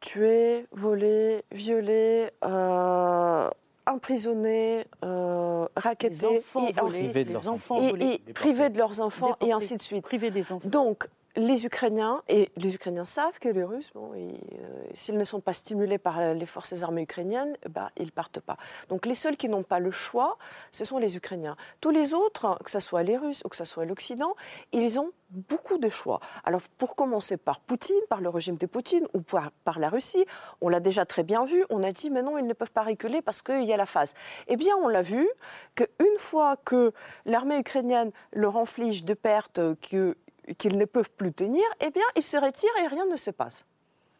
tués, 0.00 0.66
volés, 0.72 1.44
violés, 1.52 2.30
euh, 2.44 3.50
emprisonnés, 3.86 4.84
euh, 5.04 5.66
raquettés, 5.76 6.42
et, 6.68 6.72
privés 6.72 7.24
de 7.24 7.32
leurs 7.32 7.48
enfants, 7.48 7.80
et, 7.80 8.18
privés 8.34 8.70
de 8.70 8.78
leurs 8.78 9.00
enfants, 9.00 9.36
et 9.40 9.52
ainsi 9.52 9.76
de 9.76 9.82
suite. 9.82 10.04
Privés 10.04 10.30
des 10.30 10.50
enfants. 10.50 10.68
Donc, 10.68 11.08
les 11.36 11.66
Ukrainiens, 11.66 12.22
et 12.28 12.50
les 12.56 12.74
Ukrainiens 12.74 13.04
savent 13.04 13.38
que 13.38 13.48
les 13.48 13.62
Russes, 13.64 13.90
euh, 13.96 14.32
s'ils 14.94 15.16
ne 15.16 15.24
sont 15.24 15.40
pas 15.40 15.52
stimulés 15.52 15.98
par 15.98 16.34
les 16.34 16.46
forces 16.46 16.82
armées 16.82 17.02
ukrainiennes, 17.02 17.56
bah, 17.68 17.90
ils 17.96 18.10
partent 18.12 18.40
pas. 18.40 18.56
Donc 18.88 19.06
les 19.06 19.14
seuls 19.14 19.36
qui 19.36 19.48
n'ont 19.48 19.62
pas 19.62 19.78
le 19.78 19.90
choix, 19.90 20.38
ce 20.72 20.84
sont 20.84 20.98
les 20.98 21.16
Ukrainiens. 21.16 21.56
Tous 21.80 21.90
les 21.90 22.14
autres, 22.14 22.58
que 22.64 22.70
ce 22.70 22.80
soit 22.80 23.02
les 23.02 23.16
Russes 23.16 23.42
ou 23.44 23.48
que 23.48 23.56
ce 23.56 23.64
soit 23.64 23.84
l'Occident, 23.84 24.34
ils 24.72 24.98
ont 24.98 25.12
beaucoup 25.30 25.78
de 25.78 25.88
choix. 25.88 26.20
Alors 26.44 26.62
pour 26.78 26.94
commencer 26.94 27.36
par 27.36 27.60
Poutine, 27.60 27.96
par 28.08 28.20
le 28.20 28.28
régime 28.28 28.56
de 28.56 28.66
Poutine 28.66 29.06
ou 29.12 29.20
par, 29.20 29.78
la 29.78 29.88
Russie, 29.88 30.24
on 30.60 30.68
l'a 30.68 30.80
déjà 30.80 31.04
très 31.04 31.22
bien 31.22 31.44
vu, 31.44 31.64
on 31.70 31.82
a 31.82 31.92
dit 31.92 32.10
mais 32.10 32.22
non, 32.22 32.38
ils 32.38 32.46
ne 32.46 32.52
peuvent 32.52 32.70
pas 32.70 32.84
reculer 32.84 33.22
parce 33.22 33.42
qu'il 33.42 33.64
y 33.64 33.72
a 33.72 33.76
la 33.76 33.86
phase. 33.86 34.14
Eh 34.46 34.56
bien 34.56 34.74
on 34.76 34.88
l'a 34.88 35.02
vu 35.02 35.28
qu'une 35.74 36.16
fois 36.16 36.56
que 36.56 36.92
l'armée 37.24 37.58
ukrainienne 37.58 38.12
leur 38.32 38.56
inflige 38.56 39.04
de 39.04 39.14
pertes 39.14 39.60
que 39.80 40.16
qu'ils 40.54 40.78
ne 40.78 40.84
peuvent 40.84 41.10
plus 41.10 41.32
tenir, 41.32 41.64
eh 41.80 41.90
bien, 41.90 42.04
ils 42.16 42.22
se 42.22 42.36
retirent 42.36 42.76
et 42.82 42.86
rien 42.86 43.06
ne 43.06 43.16
se 43.16 43.30
passe. 43.30 43.64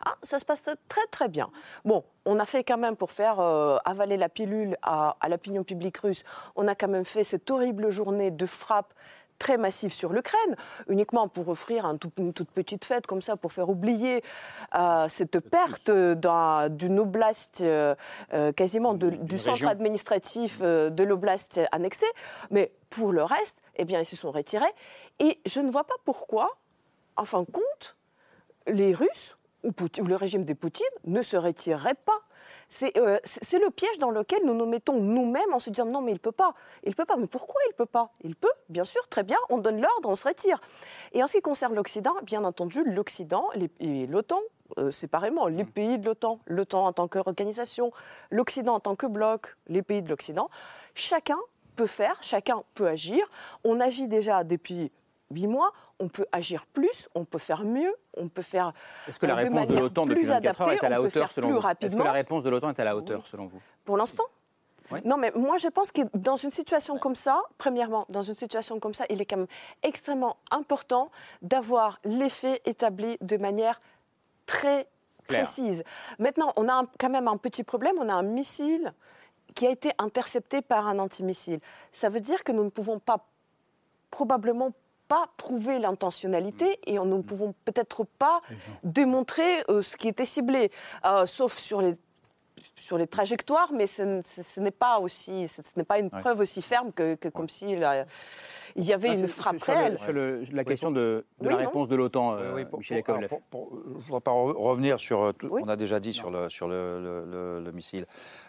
Ah, 0.04 0.14
ça 0.22 0.38
se 0.38 0.44
passe 0.44 0.68
très 0.88 1.06
très 1.10 1.28
bien. 1.28 1.50
Bon, 1.84 2.04
on 2.26 2.38
a 2.38 2.44
fait 2.44 2.64
quand 2.64 2.76
même 2.76 2.96
pour 2.96 3.10
faire 3.10 3.40
euh, 3.40 3.78
avaler 3.84 4.16
la 4.16 4.28
pilule 4.28 4.76
à, 4.82 5.16
l'opinion 5.28 5.64
publique 5.64 5.96
russe, 5.98 6.22
on 6.54 6.68
a 6.68 6.74
quand 6.74 6.88
même 6.88 7.04
fait 7.04 7.24
cette 7.24 7.50
horrible 7.50 7.90
journée 7.90 8.30
de 8.30 8.46
frappe 8.46 8.92
très 9.38 9.58
massive 9.58 9.92
sur 9.92 10.12
l'Ukraine, 10.14 10.56
uniquement 10.88 11.28
pour 11.28 11.48
offrir 11.48 11.84
une 11.84 11.98
toute 12.32 12.50
petite 12.50 12.86
fête 12.86 13.06
comme 13.06 13.20
ça, 13.20 13.36
pour 13.36 13.52
faire 13.52 13.68
oublier 13.68 14.22
euh, 14.74 15.08
cette 15.08 15.40
perte 15.40 15.90
d'une 15.90 16.98
oblast, 16.98 17.60
euh, 17.60 17.94
quasiment 18.52 18.94
du 18.94 19.38
centre 19.38 19.66
administratif 19.66 20.60
de 20.60 21.02
l'oblast 21.02 21.60
annexé. 21.70 22.06
Mais 22.50 22.72
pour 22.88 23.12
le 23.12 23.24
reste, 23.24 23.58
eh 23.76 23.84
bien, 23.84 24.00
ils 24.00 24.06
se 24.06 24.16
sont 24.16 24.30
retirés. 24.30 24.72
Et 25.18 25.40
je 25.46 25.60
ne 25.60 25.70
vois 25.70 25.84
pas 25.84 25.94
pourquoi, 26.04 26.56
en 27.16 27.24
fin 27.24 27.42
de 27.42 27.50
compte, 27.50 27.96
les 28.66 28.92
Russes 28.94 29.36
ou, 29.64 29.72
le 30.04 30.16
régime 30.16 30.44
de 30.44 30.52
Poutine 30.52 30.86
ne 31.04 31.22
se 31.22 31.36
retireraient 31.36 31.94
pas. 31.94 32.20
Euh, 32.96 33.18
c'est 33.24 33.60
le 33.60 33.70
piège 33.70 33.98
dans 33.98 34.10
lequel 34.10 34.40
nous 34.44 34.54
nous 34.54 34.66
mettons 34.66 35.00
nous-mêmes 35.00 35.52
en 35.52 35.60
se 35.60 35.70
disant 35.70 35.84
non 35.84 36.00
mais 36.00 36.10
il 36.10 36.18
peut 36.18 36.32
pas, 36.32 36.52
il 36.82 36.96
peut 36.96 37.04
pas, 37.04 37.16
mais 37.16 37.28
pourquoi 37.28 37.60
il 37.70 37.74
peut 37.74 37.86
pas? 37.86 38.10
Il 38.22 38.34
peut, 38.34 38.50
bien 38.68 38.84
sûr, 38.84 39.06
très 39.08 39.22
bien, 39.22 39.36
on 39.50 39.58
donne 39.58 39.80
l'ordre, 39.80 40.08
on 40.08 40.16
se 40.16 40.26
retire. 40.26 40.60
Et 41.12 41.22
en 41.22 41.28
ce 41.28 41.36
qui 41.36 41.42
concerne 41.42 41.74
l'Occident, 41.74 42.14
bien 42.22 42.42
entendu, 42.44 42.82
l'Occident 42.84 43.48
et 43.78 44.06
l'OTAN, 44.08 44.40
euh, 44.78 44.90
séparément, 44.90 45.46
les 45.46 45.62
mm. 45.62 45.70
pays 45.70 45.98
de 46.00 46.06
l'OTAN, 46.06 46.40
l'OTAN 46.46 46.86
en 46.86 46.92
tant 46.92 47.06
qu'organisation, 47.06 47.92
l'Occident 48.30 48.74
en 48.74 48.80
tant 48.80 48.96
que 48.96 49.06
bloc, 49.06 49.56
les 49.68 49.82
pays 49.82 50.02
de 50.02 50.08
l'Occident, 50.08 50.50
chacun 50.94 51.38
peut 51.76 51.86
faire, 51.86 52.16
chacun 52.20 52.64
peut 52.74 52.88
agir. 52.88 53.24
On 53.62 53.78
agit 53.78 54.08
déjà 54.08 54.42
depuis 54.42 54.90
huit 55.30 55.46
mois, 55.46 55.72
on 55.98 56.08
peut 56.08 56.26
agir 56.32 56.66
plus, 56.66 57.08
on 57.14 57.24
peut 57.24 57.38
faire 57.38 57.64
mieux, 57.64 57.94
on 58.16 58.28
peut 58.28 58.42
faire. 58.42 58.72
Est-ce 59.08 59.18
que 59.18 59.26
la 59.26 59.34
euh, 59.34 59.36
réponse 59.36 59.66
de, 59.68 59.78
l'OTAN 59.78 60.04
depuis 60.06 60.20
plus 60.22 60.28
24 60.28 60.60
heures 60.60 60.72
est 60.72 60.84
à 60.84 60.88
la 60.88 61.02
hauteur 61.02 61.32
selon 61.32 61.50
vous? 61.50 61.68
Est-ce 61.80 61.96
que 61.96 62.02
la 62.02 62.12
réponse 62.12 62.42
de 62.42 62.50
l'OTAN 62.50 62.70
est 62.70 62.80
à 62.80 62.84
la 62.84 62.96
hauteur 62.96 63.26
selon 63.26 63.46
vous? 63.46 63.60
Pour 63.84 63.96
l'instant? 63.96 64.24
Oui. 64.92 65.00
Non, 65.04 65.16
mais 65.16 65.32
moi 65.34 65.56
je 65.56 65.66
pense 65.66 65.90
que 65.90 66.02
dans 66.14 66.36
une 66.36 66.52
situation 66.52 66.96
comme 66.98 67.16
ça, 67.16 67.42
premièrement, 67.58 68.06
dans 68.08 68.22
une 68.22 68.34
situation 68.34 68.78
comme 68.78 68.94
ça, 68.94 69.04
il 69.10 69.20
est 69.20 69.24
quand 69.24 69.38
même 69.38 69.48
extrêmement 69.82 70.36
important 70.52 71.10
d'avoir 71.42 71.98
l'effet 72.04 72.60
établi 72.64 73.16
de 73.20 73.36
manière 73.36 73.80
très 74.46 74.86
Claire. 75.26 75.42
précise. 75.42 75.82
Maintenant, 76.20 76.52
on 76.56 76.68
a 76.68 76.74
un- 76.74 76.86
quand 77.00 77.10
même 77.10 77.26
un 77.26 77.36
petit 77.36 77.64
problème, 77.64 77.96
on 77.98 78.08
a 78.08 78.14
un 78.14 78.22
missile 78.22 78.92
qui 79.56 79.66
a 79.66 79.70
été 79.70 79.90
intercepté 79.98 80.62
par 80.62 80.86
un 80.86 81.00
antimissile. 81.00 81.58
Ça 81.92 82.08
veut 82.08 82.20
dire 82.20 82.44
que 82.44 82.52
nous 82.52 82.62
ne 82.62 82.70
pouvons 82.70 83.00
pas, 83.00 83.26
probablement 84.10 84.72
pas 85.08 85.28
prouver 85.36 85.78
l'intentionnalité 85.78 86.78
et 86.86 86.94
nous 86.98 87.04
ne 87.18 87.22
pouvons 87.22 87.54
peut-être 87.64 88.04
pas 88.18 88.40
démontrer 88.84 89.62
euh, 89.68 89.82
ce 89.82 89.96
qui 89.96 90.08
était 90.08 90.24
ciblé, 90.26 90.70
Euh, 91.04 91.26
sauf 91.26 91.56
sur 91.58 91.80
les 91.82 91.96
sur 92.74 92.98
les 92.98 93.06
trajectoires, 93.06 93.72
mais 93.72 93.86
ce, 93.86 94.02
n- 94.02 94.22
ce- 94.22 94.42
ce 94.42 94.60
n'est 94.60 94.70
pas 94.70 94.98
aussi, 94.98 95.48
ce, 95.48 95.60
n'est 95.76 95.84
pas 95.84 95.98
une 95.98 96.10
preuve 96.20 96.40
aussi 96.40 96.60
ferme 96.62 96.92
que, 96.92 97.14
que 97.14 97.28
comme 97.28 97.48
s'il 97.48 97.82
il 98.76 98.84
y 98.84 98.92
avait 98.92 99.08
Ah, 99.10 99.14
une 99.14 99.26
sur- 99.26 99.36
frappe 99.36 99.58
sur, 99.58 99.72
le- 99.72 99.78
réelle. 99.78 99.98
sur 99.98 100.12
le- 100.12 100.42
la 100.52 100.64
question 100.64 100.90
de, 100.90 101.24
de 101.40 101.46
Oui, 101.46 101.48
la 101.48 101.56
réponse 101.56 101.88
de 101.88 101.96
l'OTAN, 101.96 102.34
euh, 102.36 102.54
Oui, 102.54 102.64
pour- 102.64 102.78
Michel 102.78 103.02
pour- 103.02 103.14
Yakovlev. 103.16 103.32
alors, 103.32 103.42
pour- 103.50 103.68
pour- 103.70 103.80
je 103.84 103.88
ne 103.90 103.94
voudrais 104.02 104.20
pas 104.20 104.30
re- 104.32 104.56
revenir 104.56 105.00
sur. 105.00 105.22
euh, 105.22 105.32
tout- 105.32 105.48
On 105.50 105.68
a 105.68 105.76
déjà 105.76 105.98
dit 106.00 106.12
sur, 106.12 106.30
le, 106.30 106.48
sur 106.48 106.68
le, 106.68 107.00
le- 107.02 107.24
le- 107.30 107.64
le 107.64 107.72
missile. 107.72 108.06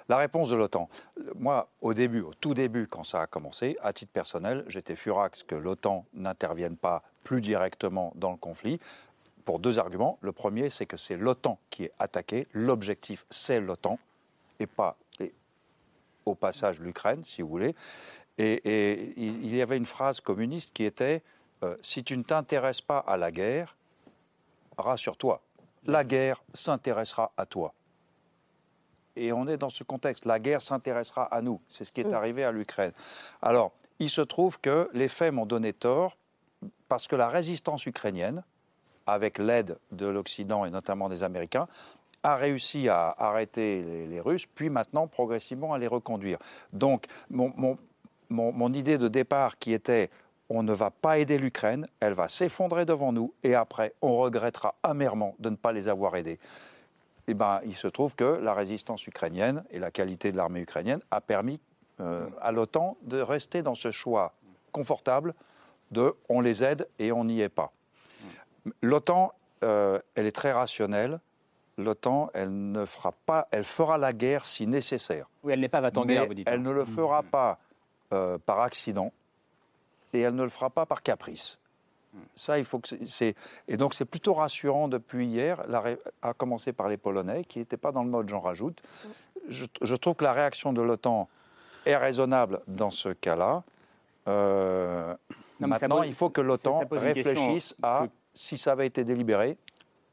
La 0.09 0.17
réponse 0.17 0.49
de 0.49 0.55
l'OTAN. 0.55 0.89
Moi, 1.35 1.67
au 1.81 1.93
début, 1.93 2.21
au 2.21 2.33
tout 2.33 2.53
début, 2.53 2.87
quand 2.87 3.03
ça 3.03 3.21
a 3.21 3.27
commencé, 3.27 3.77
à 3.81 3.93
titre 3.93 4.11
personnel, 4.11 4.63
j'étais 4.67 4.95
furax 4.95 5.43
que 5.43 5.55
l'OTAN 5.55 6.05
n'intervienne 6.13 6.77
pas 6.77 7.03
plus 7.23 7.41
directement 7.41 8.11
dans 8.15 8.31
le 8.31 8.37
conflit. 8.37 8.79
Pour 9.45 9.59
deux 9.59 9.79
arguments. 9.79 10.17
Le 10.21 10.33
premier, 10.33 10.69
c'est 10.69 10.85
que 10.85 10.97
c'est 10.97 11.15
l'OTAN 11.15 11.57
qui 11.69 11.85
est 11.85 11.91
attaqué. 11.99 12.47
L'objectif, 12.51 13.25
c'est 13.29 13.61
l'OTAN 13.61 13.97
et 14.59 14.67
pas 14.67 14.97
les- 15.19 15.33
au 16.25 16.35
passage 16.35 16.81
l'Ukraine, 16.81 17.23
si 17.23 17.41
vous 17.41 17.47
voulez. 17.47 17.73
Et, 18.37 18.53
et 18.65 19.13
il 19.17 19.55
y 19.55 19.61
avait 19.61 19.77
une 19.77 19.85
phrase 19.85 20.19
communiste 20.21 20.71
qui 20.73 20.83
était 20.83 21.21
euh, 21.63 21.75
Si 21.81 22.03
tu 22.03 22.15
ne 22.17 22.23
t'intéresses 22.23 22.81
pas 22.81 22.99
à 22.99 23.17
la 23.17 23.31
guerre, 23.31 23.75
rassure-toi, 24.77 25.41
la 25.85 26.03
guerre 26.03 26.41
s'intéressera 26.53 27.31
à 27.37 27.45
toi. 27.45 27.73
Et 29.15 29.31
on 29.33 29.47
est 29.47 29.57
dans 29.57 29.69
ce 29.69 29.83
contexte. 29.83 30.25
La 30.25 30.39
guerre 30.39 30.61
s'intéressera 30.61 31.23
à 31.23 31.41
nous. 31.41 31.59
C'est 31.67 31.85
ce 31.85 31.91
qui 31.91 32.01
est 32.01 32.11
Mm. 32.11 32.13
arrivé 32.13 32.43
à 32.43 32.51
l'Ukraine. 32.51 32.91
Alors, 33.41 33.71
il 33.99 34.09
se 34.11 34.21
trouve 34.21 34.59
que 34.59 34.89
les 34.93 35.07
faits 35.07 35.33
m'ont 35.33 35.47
donné 35.47 35.73
tort 35.73 36.17
parce 36.87 37.07
que 37.07 37.15
la 37.15 37.27
résistance 37.29 37.85
ukrainienne, 37.87 38.43
avec 39.07 39.39
l'aide 39.39 39.79
de 39.91 40.05
l'Occident 40.05 40.65
et 40.65 40.69
notamment 40.69 41.09
des 41.09 41.23
Américains, 41.23 41.67
a 42.23 42.35
réussi 42.35 42.89
à 42.89 43.15
arrêter 43.17 43.81
les, 43.81 44.07
les 44.07 44.19
Russes, 44.19 44.45
puis 44.45 44.69
maintenant 44.69 45.07
progressivement 45.07 45.73
à 45.73 45.77
les 45.79 45.87
reconduire. 45.87 46.37
Donc 46.73 47.05
mon, 47.29 47.51
mon- 47.55 47.77
mon- 48.29 48.51
mon 48.51 48.73
idée 48.73 48.97
de 48.97 49.07
départ 49.07 49.57
qui 49.57 49.73
était 49.73 50.09
on 50.49 50.63
ne 50.63 50.73
va 50.73 50.91
pas 50.91 51.17
aider 51.17 51.37
l'Ukraine, 51.37 51.87
elle 51.99 52.13
va 52.13 52.27
s'effondrer 52.29 52.85
devant 52.85 53.11
nous 53.11 53.33
et 53.43 53.53
après 53.53 53.93
on 54.01 54.17
regrettera 54.17 54.75
amèrement 54.83 55.35
de 55.39 55.49
ne 55.49 55.55
pas 55.57 55.73
les 55.73 55.89
avoir 55.89 56.15
aidés. 56.15 56.39
Eh 57.27 57.33
ben, 57.33 57.59
il 57.65 57.75
se 57.75 57.87
trouve 57.87 58.15
que 58.15 58.23
la 58.23 58.53
résistance 58.53 59.05
ukrainienne 59.07 59.65
et 59.71 59.79
la 59.79 59.91
qualité 59.91 60.31
de 60.31 60.37
l'armée 60.37 60.61
ukrainienne 60.61 61.01
a 61.11 61.19
permis 61.19 61.59
euh, 61.99 62.25
à 62.41 62.51
l'OTAN 62.53 62.95
de 63.01 63.19
rester 63.19 63.61
dans 63.61 63.75
ce 63.75 63.91
choix 63.91 64.33
confortable 64.71 65.33
de 65.91 66.15
on 66.29 66.39
les 66.39 66.63
aide 66.63 66.87
et 66.99 67.11
on 67.11 67.25
n'y 67.25 67.41
est 67.41 67.49
pas. 67.49 67.71
L'OTAN, 68.81 69.33
euh, 69.63 69.99
elle 70.15 70.25
est 70.27 70.31
très 70.35 70.51
rationnelle. 70.51 71.19
L'OTAN, 71.77 72.29
elle 72.33 72.71
ne 72.71 72.85
fera 72.85 73.11
pas, 73.25 73.47
elle 73.51 73.63
fera 73.63 73.97
la 73.97 74.13
guerre 74.13 74.45
si 74.45 74.65
nécessaire. 74.67 75.27
Oui, 75.43 75.53
elle 75.53 75.59
n'est 75.59 75.69
pas 75.69 75.81
va-t-en 75.81 76.05
guerre, 76.05 76.25
vous 76.25 76.33
dites. 76.33 76.47
Elle 76.49 76.61
ne 76.61 76.71
le 76.71 76.85
fera 76.85 77.23
pas 77.23 77.59
euh, 78.13 78.37
par 78.45 78.61
accident 78.61 79.11
et 80.13 80.21
elle 80.21 80.35
ne 80.35 80.43
le 80.43 80.49
fera 80.49 80.69
pas 80.69 80.85
par 80.85 81.01
caprice. 81.03 81.57
Ça, 82.35 82.57
il 82.57 82.65
faut 82.65 82.79
que 82.79 82.87
c'est- 83.05 83.35
et 83.67 83.77
donc 83.77 83.93
c'est 83.93 84.05
plutôt 84.05 84.33
rassurant 84.33 84.87
depuis 84.87 85.27
hier, 85.27 85.61
la 85.67 85.81
ré- 85.81 85.99
à 86.21 86.33
commencer 86.33 86.73
par 86.73 86.87
les 86.87 86.97
Polonais 86.97 87.43
qui 87.43 87.59
n'étaient 87.59 87.77
pas 87.77 87.91
dans 87.91 88.03
le 88.03 88.09
mode 88.09 88.27
j'en 88.29 88.39
rajoute. 88.39 88.81
Je, 89.49 89.65
je 89.81 89.95
trouve 89.95 90.15
que 90.15 90.23
la 90.23 90.33
réaction 90.33 90.73
de 90.73 90.81
l'OTAN 90.81 91.29
est 91.85 91.95
raisonnable 91.97 92.61
dans 92.67 92.89
ce 92.89 93.09
cas-là. 93.09 93.63
Euh, 94.27 95.13
maintenant, 95.59 95.77
pose- 95.97 96.07
il 96.07 96.13
faut 96.13 96.29
que 96.29 96.41
l'OTAN 96.41 96.79
réfléchisse 97.49 97.75
à 97.83 97.99
si 98.33 98.57
ça 98.57 98.71
avait 98.73 98.87
été 98.87 99.03
délibéré, 99.03 99.57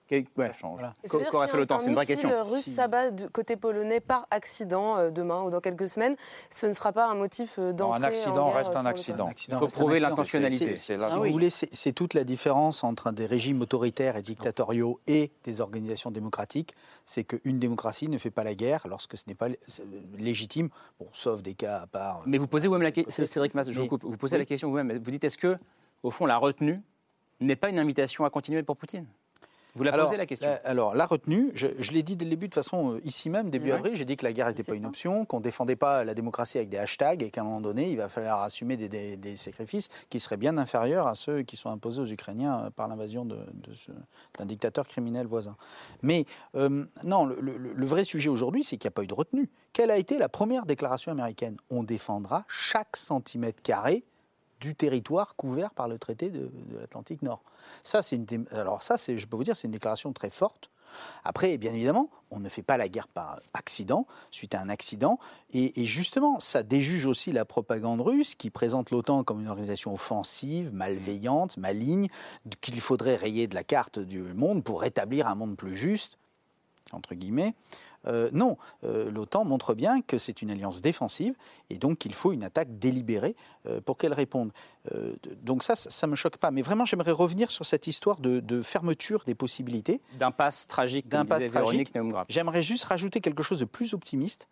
ça 0.09 0.53
change. 0.53 0.81
Qu'aurait 1.09 1.47
si 1.47 1.51
fait 1.53 1.57
un- 1.57 1.61
l'OTAN 1.61 1.77
un 1.77 1.81
C'est 1.81 1.89
une 1.89 1.95
vraie 1.95 2.07
question. 2.07 2.43
russe 2.45 2.63
Si- 2.65 2.71
s'abat 2.71 3.11
du 3.11 3.29
côté 3.31 3.57
polonais 3.57 4.01
par 4.01 4.27
accident 4.31 4.97
euh, 4.99 5.11
demain 5.11 5.43
ou 5.43 5.51
dans 5.51 5.61
quelques 5.61 5.89
semaines, 5.89 6.15
ce 6.51 6.67
ne 6.67 6.73
sera 6.73 6.93
pas 6.93 7.07
un 7.11 7.15
motif 7.15 7.59
euh, 7.59 7.71
un 7.71 7.73
d'entrée 7.73 8.01
en 8.01 8.03
accident 8.05 8.47
guerre 8.47 8.55
reste 8.57 8.77
un 8.77 8.87
accident. 8.87 9.27
accident 9.27 9.57
Il 9.57 9.61
faut 9.61 9.67
un 9.67 9.79
prouver 9.81 9.99
l'intentionnalité. 10.01 10.77
Si 10.77 10.95
vous 10.95 11.31
voulez, 11.31 11.51
c'est 11.51 11.93
toute 11.93 12.15
la 12.15 12.25
différence 12.25 12.85
entre 12.85 13.11
des 13.13 13.27
régimes 13.27 13.61
autoritaires 13.63 14.17
et 14.17 14.23
dictatoriaux 14.23 15.01
et 15.07 15.31
des 15.45 15.61
organisations 15.61 16.11
démocratiques. 16.11 16.75
C'est 17.07 17.25
qu'une 17.25 17.59
démocratie 17.59 18.09
ne 18.09 18.19
fait 18.19 18.31
pas 18.31 18.45
la 18.45 18.55
guerre 18.55 18.87
lorsque 18.89 19.17
ce 19.17 19.25
n'est 19.27 19.35
pas 19.35 19.49
légitime, 20.19 20.69
bon, 20.99 21.09
sauf 21.13 21.43
des 21.43 21.55
cas 21.55 21.81
à 21.83 21.87
part. 21.87 22.23
Mais 22.27 22.39
vous 22.39 22.47
posez 22.47 22.69
vous-même 22.69 22.83
la 22.83 22.93
question, 22.93 23.25
Cédric 23.27 23.55
Mass, 23.55 23.71
je 23.71 23.81
vous 23.81 23.87
coupe. 23.89 24.05
Vous 24.05 24.17
posez 24.17 24.37
oui. 24.37 24.41
la 24.43 24.47
question 24.47 24.69
vous-même. 24.71 24.97
Vous 24.99 25.11
dites 25.11 25.25
est-ce 25.25 25.39
que, 25.39 25.57
au 26.03 26.11
fond, 26.11 26.27
la 26.27 26.37
retenue 26.37 26.81
n'est 27.41 27.57
pas 27.57 27.69
une 27.69 27.79
invitation 27.79 28.25
à 28.25 28.31
continuer 28.31 28.63
pour 28.63 28.77
Poutine? 28.77 29.07
Vous 29.77 29.83
la 29.83 29.93
alors, 29.93 30.07
posez 30.07 30.17
la 30.17 30.27
question. 30.27 30.49
la- 30.49 30.55
alors, 30.69 30.95
la 30.95 31.05
retenue, 31.05 31.51
je, 31.55 31.67
je 31.81 31.91
l'ai 31.93 32.05
dit 32.05 32.15
dès 32.15 32.25
le 32.25 32.31
début, 32.31 32.47
de 32.47 32.55
toute 32.55 32.63
façon, 32.63 32.93
euh, 32.95 33.01
ici 33.05 33.29
même, 33.29 33.51
début 33.51 33.71
Ouais. 33.71 33.77
avril, 33.77 33.97
j'ai 33.97 34.05
dit 34.05 34.17
que 34.17 34.25
la 34.25 34.33
guerre 34.33 34.47
n'était 34.47 34.63
pas 34.63 34.77
une 34.77 34.87
option, 34.87 35.25
qu'on 35.25 35.39
ne 35.39 35.43
défendait 35.43 35.75
pas 35.75 36.05
la 36.05 36.15
démocratie 36.15 36.59
avec 36.59 36.69
des 36.69 36.79
hashtags 36.79 37.23
et 37.25 37.31
qu'à 37.31 37.41
un 37.41 37.45
moment 37.45 37.61
donné, 37.61 37.91
il 37.91 37.97
va 37.97 38.09
falloir 38.09 38.43
assumer 38.45 38.77
des, 38.77 38.89
des- 38.89 39.17
des 39.17 39.35
sacrifices 39.35 39.89
qui 40.11 40.21
seraient 40.21 40.37
bien 40.37 40.59
inférieurs 40.59 41.09
à 41.09 41.17
ceux 41.17 41.43
qui 41.43 41.57
sont 41.57 41.71
imposés 41.71 42.01
aux 42.03 42.07
Ukrainiens 42.07 42.67
euh, 42.67 42.71
par 42.71 42.87
l'invasion 42.87 43.25
de- 43.25 43.35
de 43.55 43.73
ce- 43.75 43.91
d'un 44.39 44.47
dictateur 44.47 44.87
criminel 44.87 45.27
voisin. 45.27 45.57
Mais 46.03 46.25
euh, 46.55 46.85
non, 47.03 47.25
le, 47.25 47.41
le- 47.41 47.59
le 47.59 47.87
vrai 47.87 48.05
sujet 48.05 48.29
aujourd'hui, 48.29 48.63
c'est 48.63 48.77
qu'il 48.77 48.87
n'y 48.89 48.93
a 48.93 48.97
pas 48.97 49.03
eu 49.03 49.09
de 49.09 49.15
retenue. 49.15 49.51
Quelle 49.73 49.91
a 49.91 49.97
été 49.97 50.19
la 50.19 50.29
première 50.29 50.67
déclaration 50.67 51.11
américaine? 51.11 51.57
On 51.71 51.83
défendra 51.83 52.45
chaque 52.49 52.97
centimètre 52.97 53.61
carré 53.61 54.05
du 54.65 54.75
territoire 54.75 55.37
couvert 55.37 55.71
par 55.73 55.89
le 55.89 55.99
traité 55.99 56.31
de, 56.31 56.51
l'Atlantique 56.79 57.21
Nord. 57.21 57.43
Ça, 57.83 58.03
c'est 58.03 58.19
alors 58.53 58.83
ça, 58.83 58.97
c'est, 58.97 59.19
je 59.19 59.27
peux 59.27 59.37
vous 59.37 59.45
dire, 59.45 59.55
c'est 59.55 59.69
une 59.69 59.73
déclaration 59.73 60.13
très 60.13 60.31
forte. 60.31 60.71
Après, 61.25 61.59
bien 61.59 61.73
évidemment, 61.73 62.09
on 62.31 62.39
ne 62.39 62.49
fait 62.49 62.63
pas 62.63 62.77
la 62.79 62.89
guerre 62.89 63.09
par 63.09 63.41
accident, 63.53 64.07
suite 64.31 64.55
à 64.55 64.61
un 64.61 64.71
accident. 64.71 65.19
Et, 65.53 65.83
et 65.83 65.87
justement, 65.87 66.41
ça 66.41 66.63
déjuge 66.63 67.05
aussi 67.05 67.33
la 67.33 67.45
propagande 67.45 68.01
russe 68.01 68.37
qui 68.37 68.49
présente 68.49 68.91
l'OTAN 68.91 69.23
comme 69.23 69.41
une 69.41 69.49
organisation 69.49 69.93
offensive, 69.93 70.73
malveillante, 70.73 71.59
maligne, 71.59 72.09
qu'il 72.61 72.81
faudrait 72.81 73.17
rayer 73.17 73.49
de 73.49 73.55
la 73.55 73.65
carte 73.65 73.99
du 73.99 74.23
monde 74.23 74.65
pour 74.65 74.81
rétablir 74.81 75.27
un 75.27 75.35
monde 75.35 75.57
plus 75.57 75.75
juste, 75.75 76.17
entre 76.93 77.15
guillemets. 77.15 77.55
Euh, 78.07 78.29
non, 78.33 78.57
euh, 78.85 79.11
l'OTAN 79.11 79.45
montre 79.45 79.75
bien 79.75 80.01
que 80.03 80.19
c'est 80.19 80.43
une 80.43 80.51
alliance 80.51 80.81
défensive 80.81 81.35
et 81.71 81.79
donc 81.79 81.99
qu'il 81.99 82.15
faut 82.15 82.33
une 82.33 82.45
attaque 82.45 82.79
délibérée 82.79 83.35
euh, 83.67 83.81
pour 83.81 83.97
qu'elle 83.97 84.13
réponde. 84.13 84.53
Euh, 84.95 85.15
de- 85.23 85.35
donc 85.43 85.63
ça, 85.63 85.75
ça 85.77 86.07
ne 86.07 86.11
me 86.11 86.17
choque 86.17 86.37
pas. 86.37 86.51
Mais 86.51 86.63
vraiment, 86.63 86.85
j'aimerais 86.85 87.13
revenir 87.13 87.51
sur 87.51 87.65
cette 87.65 87.87
histoire 87.87 88.19
de, 88.21 88.41
de 88.41 88.61
fermeture 88.63 89.25
des 89.25 89.35
possibilités. 89.35 90.01
D'impasse 90.19 90.67
tragique, 90.67 91.09
D'impasse 91.09 91.45
tragique. 91.49 91.93
J'aimerais 92.29 92.63
juste 92.63 92.85
rajouter 92.85 93.21
quelque 93.21 93.43
chose 93.43 93.61
de 93.61 93.65
plus 93.65 93.95
optimiste. 93.95 94.49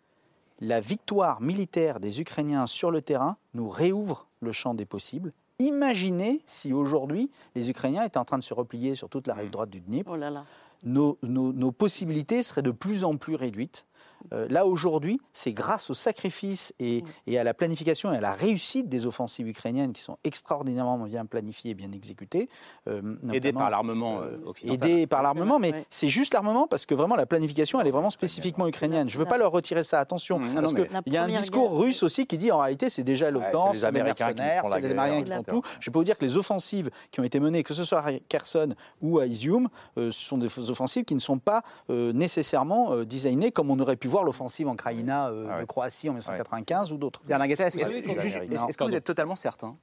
La 0.59 0.79
victoire 0.79 1.41
militaire 1.41 1.99
des 1.99 2.21
Ukrainiens 2.21 2.67
sur 2.67 2.89
le 2.91 3.01
terrain 3.01 3.37
nous 3.53 3.69
réouvre 3.69 4.27
le 4.39 4.51
champ 4.51 4.73
des 4.73 4.85
possibles. 4.85 5.33
Imaginez 5.59 6.41
si 6.45 6.73
aujourd'hui 6.73 7.29
les 7.55 7.69
Ukrainiens 7.69 8.03
étaient 8.03 8.17
en 8.17 8.25
train 8.25 8.37
de 8.37 8.43
se 8.43 8.53
replier 8.53 8.95
sur 8.95 9.07
toute 9.09 9.27
la 9.27 9.33
rive 9.33 9.49
droite 9.49 9.69
du 9.69 9.81
Dnipro. 9.81 10.13
Oh 10.13 10.17
là 10.17 10.29
là. 10.29 10.45
Nos, 10.83 11.71
possibilités 11.71 12.43
seraient 12.43 12.61
de 12.61 12.71
plus 12.71 13.03
en 13.03 13.17
plus 13.17 13.35
réduites. 13.35 13.85
Euh, 14.31 14.47
là, 14.49 14.65
aujourd'hui, 14.65 15.19
c'est 15.33 15.51
grâce 15.51 15.89
au 15.89 15.93
sacrifice 15.93 16.73
et, 16.79 17.03
et 17.27 17.37
à 17.37 17.43
la 17.43 17.53
planification 17.53 18.13
et 18.13 18.17
à 18.17 18.21
la 18.21 18.33
réussite 18.33 18.87
des 18.87 19.05
offensives 19.05 19.47
ukrainiennes 19.49 19.91
qui 19.91 20.01
sont 20.01 20.17
extraordinairement 20.23 20.97
bien 21.05 21.25
planifiées 21.25 21.71
et 21.71 21.73
bien 21.73 21.91
exécutées. 21.91 22.47
euh, 22.87 22.99
Aidé 23.33 23.49
notamment- 23.51 23.59
par 23.59 23.69
l'armement 23.69 24.21
euh, 24.21 24.37
occidental. 24.45 24.89
Aidé 24.89 25.07
par 25.07 25.23
l'armement, 25.23 25.59
mais 25.59 25.85
c'est 25.89 26.07
juste 26.07 26.33
l'armement 26.33 26.67
parce 26.67 26.85
que 26.85 26.95
vraiment 26.95 27.17
la 27.17 27.25
planification, 27.25 27.81
elle 27.81 27.87
est 27.87 27.91
vraiment 27.91 28.11
spécifiquement 28.11 28.65
ukrainienne. 28.67 29.09
Je 29.09 29.17
ne 29.17 29.23
veux 29.23 29.27
pas 29.27 29.37
leur 29.37 29.51
retirer 29.51 29.83
ça, 29.83 29.99
attention, 29.99 30.39
non, 30.39 30.61
parce 30.61 30.73
qu'il 30.73 31.13
y 31.13 31.17
a 31.17 31.23
un 31.23 31.27
discours 31.27 31.77
russe 31.77 32.01
aussi 32.03 32.25
qui 32.25 32.37
dit 32.37 32.49
en 32.51 32.59
réalité 32.59 32.89
c'est 32.89 33.03
déjà 33.03 33.29
l'OTAN, 33.29 33.67
c'est 33.73 33.79
les 33.79 33.85
Américains 33.85 34.27
qui 34.33 34.39
mercenaires, 34.39 34.63
font 34.63 34.69
la 34.69 34.75
c'est 34.75 34.81
les 34.81 34.91
Américains 34.91 35.23
qui 35.23 35.31
font 35.31 35.43
tout. 35.43 35.61
Je 35.81 35.89
peux 35.89 35.99
vous 35.99 36.05
dire 36.05 36.17
que 36.17 36.25
les 36.25 36.37
offensives 36.37 36.89
qui 37.11 37.19
ont 37.19 37.23
été 37.23 37.39
menées, 37.41 37.63
que 37.63 37.73
ce 37.73 37.83
soit 37.83 37.99
à 37.99 38.13
Kherson 38.29 38.73
ou 39.01 39.19
à 39.19 39.25
Izium, 39.25 39.67
euh, 39.97 40.11
ce 40.11 40.25
sont 40.25 40.37
des 40.37 40.69
offensives 40.69 41.03
qui 41.03 41.15
ne 41.15 41.19
sont 41.19 41.39
pas 41.39 41.61
euh, 41.89 42.13
nécessairement 42.13 42.93
euh, 42.93 43.05
designées 43.05 43.51
comme 43.51 43.69
on 43.69 43.79
aurait 43.79 43.92
pu 43.95 44.07
voir 44.07 44.23
l'offensive 44.23 44.67
en 44.67 44.75
Krajina 44.75 45.29
euh, 45.29 45.59
de 45.59 45.65
Croatie 45.65 46.09
en 46.09 46.13
1995 46.13 46.91
ou 46.91 46.97
d'autres. 46.97 47.23
Bernard 47.25 47.47
Guetta, 47.47 47.67
est-ce 47.67 47.77
que, 47.77 47.87
Oui, 47.87 48.87
vous 48.87 48.95
êtes 48.95 49.03
totalement 49.03 49.35
certain 49.35 49.75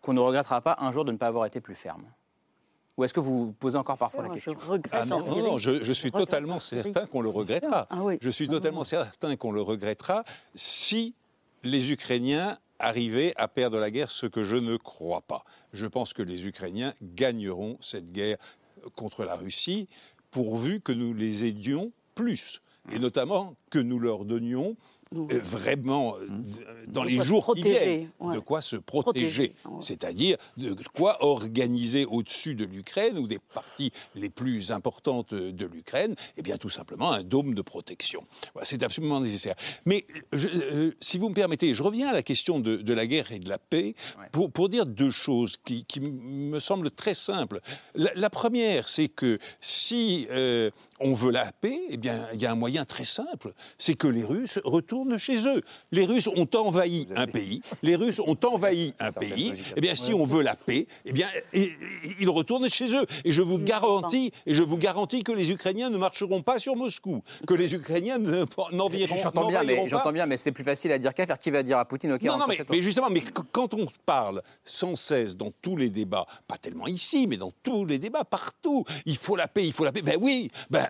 qu'on 0.00 0.12
ne 0.12 0.20
regrettera 0.20 0.60
pas 0.60 0.76
un 0.80 0.92
jour 0.92 1.04
de 1.04 1.12
ne 1.12 1.16
pas 1.16 1.26
avoir 1.26 1.46
été 1.46 1.60
plus 1.60 1.74
ferme 1.74 2.04
ou 2.98 3.04
est-ce 3.04 3.14
que 3.14 3.20
vous 3.20 3.46
vous 3.46 3.52
posez 3.52 3.78
encore 3.78 3.96
parfois 3.96 4.24
la 4.24 4.28
question 4.30 4.54
ah 4.90 5.04
non, 5.04 5.20
non, 5.20 5.56
je, 5.56 5.92
suis 5.92 6.10
totalement 6.10 6.58
certain 6.58 7.06
qu'on 7.06 7.20
le 7.20 7.28
regrettera. 7.28 7.86
Ah 7.90 8.00
je 8.20 8.28
suis 8.28 8.48
totalement 8.48 8.82
certain 8.82 9.36
qu'on 9.36 9.52
le 9.52 9.62
regrettera 9.62 10.24
si 10.56 11.14
les 11.62 11.92
Ukrainiens 11.92 12.58
arrivaient 12.80 13.34
à 13.36 13.46
perdre 13.46 13.78
la 13.78 13.92
guerre, 13.92 14.10
ce 14.10 14.26
que 14.26 14.42
je 14.42 14.56
ne 14.56 14.76
crois 14.76 15.20
pas. 15.20 15.44
Je 15.72 15.86
pense 15.86 16.12
que 16.12 16.22
les 16.22 16.46
Ukrainiens 16.46 16.92
gagneront 17.00 17.78
cette 17.80 18.10
guerre 18.10 18.36
contre 18.96 19.24
la 19.24 19.36
Russie, 19.36 19.88
pourvu 20.32 20.80
que 20.80 20.92
nous 20.92 21.14
les 21.14 21.44
aidions 21.44 21.92
plus, 22.16 22.62
et 22.92 22.98
notamment 22.98 23.54
que 23.70 23.78
nous 23.78 23.98
leur 23.98 24.24
donnions 24.24 24.76
euh, 25.14 25.40
vraiment 25.42 26.16
euh, 26.16 26.26
mmh. 26.26 26.44
dans 26.88 27.02
les 27.02 27.16
jours 27.16 27.54
qui 27.54 27.62
viennent, 27.62 28.10
de 28.20 28.38
quoi 28.40 28.60
se 28.60 28.76
protéger, 28.76 29.54
c'est-à-dire 29.80 30.36
de 30.58 30.76
quoi 30.92 31.24
organiser 31.24 32.04
au-dessus 32.04 32.54
de 32.54 32.66
l'Ukraine 32.66 33.16
ou 33.16 33.26
des 33.26 33.38
parties 33.38 33.90
les 34.14 34.28
plus 34.28 34.70
importantes 34.70 35.32
de 35.32 35.66
l'Ukraine, 35.66 36.14
eh 36.36 36.42
bien 36.42 36.58
tout 36.58 36.68
simplement 36.68 37.10
un 37.10 37.22
dôme 37.22 37.54
de 37.54 37.62
protection. 37.62 38.26
c'est 38.64 38.82
absolument 38.82 39.20
nécessaire. 39.20 39.54
Mais 39.86 40.04
euh, 40.34 40.92
si 41.00 41.16
vous 41.16 41.30
me 41.30 41.34
permettez, 41.34 41.72
je 41.72 41.82
reviens 41.82 42.08
à 42.08 42.12
la 42.12 42.22
question 42.22 42.60
de, 42.60 42.92
la 42.92 43.06
guerre 43.06 43.32
et 43.32 43.38
de 43.38 43.48
la 43.48 43.58
paix 43.58 43.94
pour, 44.30 44.50
pour 44.50 44.68
dire 44.68 44.84
deux 44.84 45.10
choses 45.10 45.56
qui, 45.64 45.86
me 46.00 46.58
semblent 46.58 46.90
très 46.90 47.14
simples. 47.14 47.60
La, 47.94 48.28
première, 48.28 48.88
c'est 48.88 49.08
que 49.08 49.38
si 49.60 50.26
on 51.00 51.12
veut 51.12 51.32
la 51.32 51.52
paix, 51.52 51.80
eh 51.90 51.96
bien 51.96 52.26
il 52.34 52.40
y 52.40 52.46
a 52.46 52.52
un 52.52 52.56
moyen 52.56 52.84
très 52.84 53.04
simple, 53.04 53.52
c'est 53.78 53.94
que 53.94 54.06
les 54.06 54.24
Russes 54.24 54.58
retournent 54.64 55.18
chez 55.18 55.46
eux. 55.46 55.62
Les 55.92 56.04
Russes 56.04 56.28
ont 56.28 56.48
envahi 56.54 57.08
un 57.14 57.26
pays. 57.26 57.60
Les 57.82 57.96
Russes 57.96 58.20
ont 58.20 58.36
envahi 58.44 58.94
un 58.98 59.12
pays. 59.12 59.54
Eh 59.76 59.80
bien, 59.80 59.94
si 59.94 60.12
on 60.14 60.24
veut 60.24 60.42
la 60.42 60.56
paix, 60.56 60.86
eh 61.04 61.12
bien, 61.12 61.28
ils 61.52 62.28
retournent 62.28 62.68
chez 62.68 62.94
eux. 62.94 63.06
Et 63.24 63.32
je 63.32 63.42
vous 63.42 63.58
garantis, 63.58 64.32
et 64.46 64.54
je 64.54 64.62
vous 64.62 64.78
garantis 64.78 65.22
que 65.22 65.32
les 65.32 65.50
Ukrainiens 65.50 65.90
ne 65.90 65.98
marcheront 65.98 66.42
pas 66.42 66.58
sur 66.58 66.76
Moscou, 66.76 67.22
que 67.46 67.54
les 67.54 67.74
Ukrainiens 67.74 68.18
n'envahiront 68.18 69.16
J'entends 69.16 69.48
bien, 69.48 69.62
mais 69.62 69.88
j'entends 69.88 70.12
bien, 70.12 70.26
mais 70.26 70.36
c'est 70.36 70.52
plus 70.52 70.64
facile 70.64 70.92
à 70.92 70.98
dire 70.98 71.14
qu'à 71.14 71.26
faire. 71.26 71.38
Qui 71.38 71.50
va 71.50 71.62
dire 71.62 71.78
à 71.78 71.84
Poutine 71.84 72.12
OK 72.12 72.22
Non, 72.22 72.38
non, 72.38 72.46
mais, 72.48 72.80
justement, 72.80 73.10
mais 73.10 73.22
quand 73.52 73.74
on 73.74 73.86
parle 74.04 74.42
sans 74.64 74.96
cesse 74.96 75.36
dans 75.36 75.52
tous 75.62 75.76
les 75.76 75.90
débats, 75.90 76.26
pas 76.46 76.58
tellement 76.58 76.86
ici, 76.86 77.26
mais 77.28 77.36
dans 77.36 77.52
tous 77.62 77.84
les 77.84 77.98
débats 77.98 78.24
partout, 78.24 78.84
il 79.06 79.16
faut 79.16 79.36
la 79.36 79.46
paix, 79.46 79.66
il 79.66 79.72
faut 79.72 79.84
la 79.84 79.92
paix. 79.92 80.02
Ben 80.02 80.16
oui, 80.20 80.50
ben, 80.70 80.87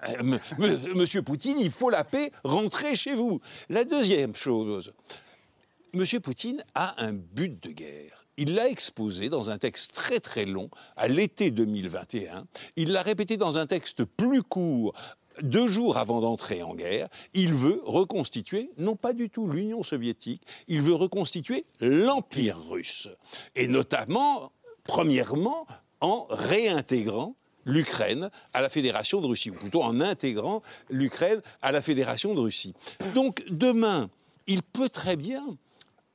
Monsieur 0.94 1.22
Poutine, 1.22 1.58
il 1.58 1.70
faut 1.70 1.90
la 1.90 2.04
paix. 2.04 2.32
Rentrez 2.44 2.94
chez 2.94 3.14
vous. 3.14 3.40
La 3.68 3.84
Deuxième 3.84 4.34
chose, 4.34 4.92
M. 5.94 6.04
Poutine 6.22 6.62
a 6.74 7.02
un 7.04 7.12
but 7.12 7.62
de 7.62 7.70
guerre. 7.70 8.24
Il 8.36 8.54
l'a 8.54 8.68
exposé 8.68 9.28
dans 9.28 9.50
un 9.50 9.58
texte 9.58 9.94
très 9.94 10.20
très 10.20 10.44
long 10.44 10.70
à 10.96 11.08
l'été 11.08 11.50
2021. 11.50 12.46
Il 12.76 12.92
l'a 12.92 13.02
répété 13.02 13.36
dans 13.36 13.58
un 13.58 13.66
texte 13.66 14.04
plus 14.04 14.42
court 14.42 14.94
deux 15.42 15.66
jours 15.66 15.96
avant 15.98 16.20
d'entrer 16.20 16.62
en 16.62 16.74
guerre, 16.74 17.08
il 17.34 17.54
veut 17.54 17.80
reconstituer, 17.84 18.70
non 18.76 18.96
pas 18.96 19.12
du 19.12 19.30
tout 19.30 19.46
l'Union 19.46 19.82
soviétique, 19.82 20.42
il 20.66 20.82
veut 20.82 20.94
reconstituer 20.94 21.64
l'Empire 21.80 22.58
russe. 22.68 23.08
Et 23.54 23.68
notamment, 23.68 24.52
premièrement, 24.84 25.66
en 26.00 26.26
réintégrant 26.30 27.34
l'Ukraine 27.68 28.30
à 28.52 28.60
la 28.60 28.68
Fédération 28.68 29.20
de 29.20 29.26
Russie, 29.26 29.50
ou 29.50 29.54
plutôt 29.54 29.82
en 29.82 30.00
intégrant 30.00 30.62
l'Ukraine 30.90 31.40
à 31.62 31.70
la 31.70 31.80
Fédération 31.80 32.34
de 32.34 32.40
Russie. 32.40 32.74
Donc 33.14 33.44
demain, 33.48 34.10
il 34.48 34.62
peut 34.64 34.88
très 34.88 35.14
bien 35.14 35.56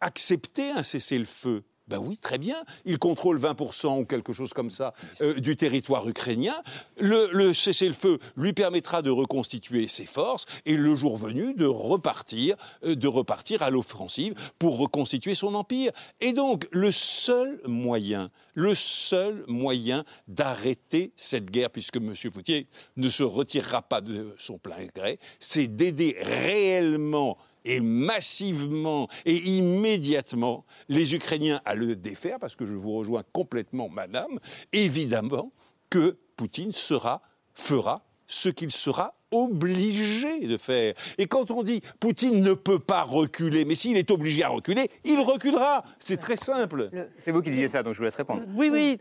accepter 0.01 0.71
un 0.71 0.83
cessez-le-feu 0.83 1.63
ben 1.93 1.99
oui, 1.99 2.17
très 2.17 2.39
bien. 2.39 2.55
Il 2.85 2.97
contrôle 2.97 3.39
20% 3.39 3.99
ou 3.99 4.05
quelque 4.05 4.33
chose 4.33 4.51
comme 4.51 4.71
ça 4.71 4.95
euh, 5.21 5.35
du 5.35 5.55
territoire 5.55 6.09
ukrainien. 6.09 6.55
Le, 6.97 7.53
cessez-le-feu 7.53 8.17
lui 8.35 8.51
permettra 8.51 9.03
de 9.03 9.11
reconstituer 9.11 9.87
ses 9.87 10.07
forces 10.07 10.47
et 10.65 10.75
le 10.75 10.95
jour 10.95 11.17
venu 11.17 11.53
de 11.53 11.67
repartir, 11.67 12.55
euh, 12.83 12.95
de 12.95 13.07
repartir 13.07 13.61
à 13.61 13.69
l'offensive 13.69 14.33
pour 14.57 14.79
reconstituer 14.79 15.35
son 15.35 15.53
empire. 15.53 15.91
Et 16.19 16.33
donc 16.33 16.67
le 16.71 16.89
seul 16.91 17.61
moyen, 17.67 18.31
le 18.55 18.73
seul 18.73 19.43
moyen 19.47 20.03
d'arrêter 20.27 21.11
cette 21.15 21.51
guerre, 21.51 21.69
puisque 21.69 21.97
M. 21.97 22.15
Poutier 22.31 22.65
ne 22.97 23.09
se 23.09 23.21
retirera 23.21 23.83
pas 23.83 24.01
de 24.01 24.33
son 24.39 24.57
plein 24.57 24.87
gré, 24.95 25.19
c'est 25.37 25.67
d'aider 25.67 26.17
réellement 26.19 27.37
et 27.65 27.79
massivement 27.79 29.07
et 29.25 29.35
immédiatement 29.35 30.65
les 30.89 31.15
Ukrainiens 31.15 31.61
à 31.65 31.75
le 31.75 31.95
défaire, 31.95 32.39
parce 32.39 32.55
que 32.55 32.65
je 32.65 32.73
vous 32.73 32.93
rejoins 32.93 33.23
complètement, 33.33 33.89
madame, 33.89 34.39
évidemment 34.71 35.51
que 35.89 36.17
Poutine 36.35 36.71
sera, 36.71 37.21
fera 37.53 38.05
ce 38.27 38.49
qu'il 38.49 38.71
sera 38.71 39.15
obligé 39.33 40.47
de 40.47 40.57
faire. 40.57 40.93
Et 41.17 41.27
quand 41.27 41.51
on 41.51 41.63
dit 41.63 41.81
Poutine 41.99 42.41
ne 42.41 42.53
peut 42.53 42.79
pas 42.79 43.03
reculer, 43.03 43.65
mais 43.65 43.75
s'il 43.75 43.97
est 43.97 44.11
obligé 44.11 44.43
à 44.43 44.49
reculer, 44.49 44.89
il 45.03 45.19
reculera. 45.19 45.83
C'est 45.99 46.17
très 46.17 46.37
simple. 46.37 46.89
C'est 47.17 47.31
vous 47.31 47.41
qui 47.41 47.51
disiez 47.51 47.67
ça, 47.67 47.83
donc 47.83 47.93
je 47.93 47.99
vous 47.99 48.05
laisse 48.05 48.15
répondre. 48.15 48.43
Oui, 48.55 48.69
oui. 48.71 48.99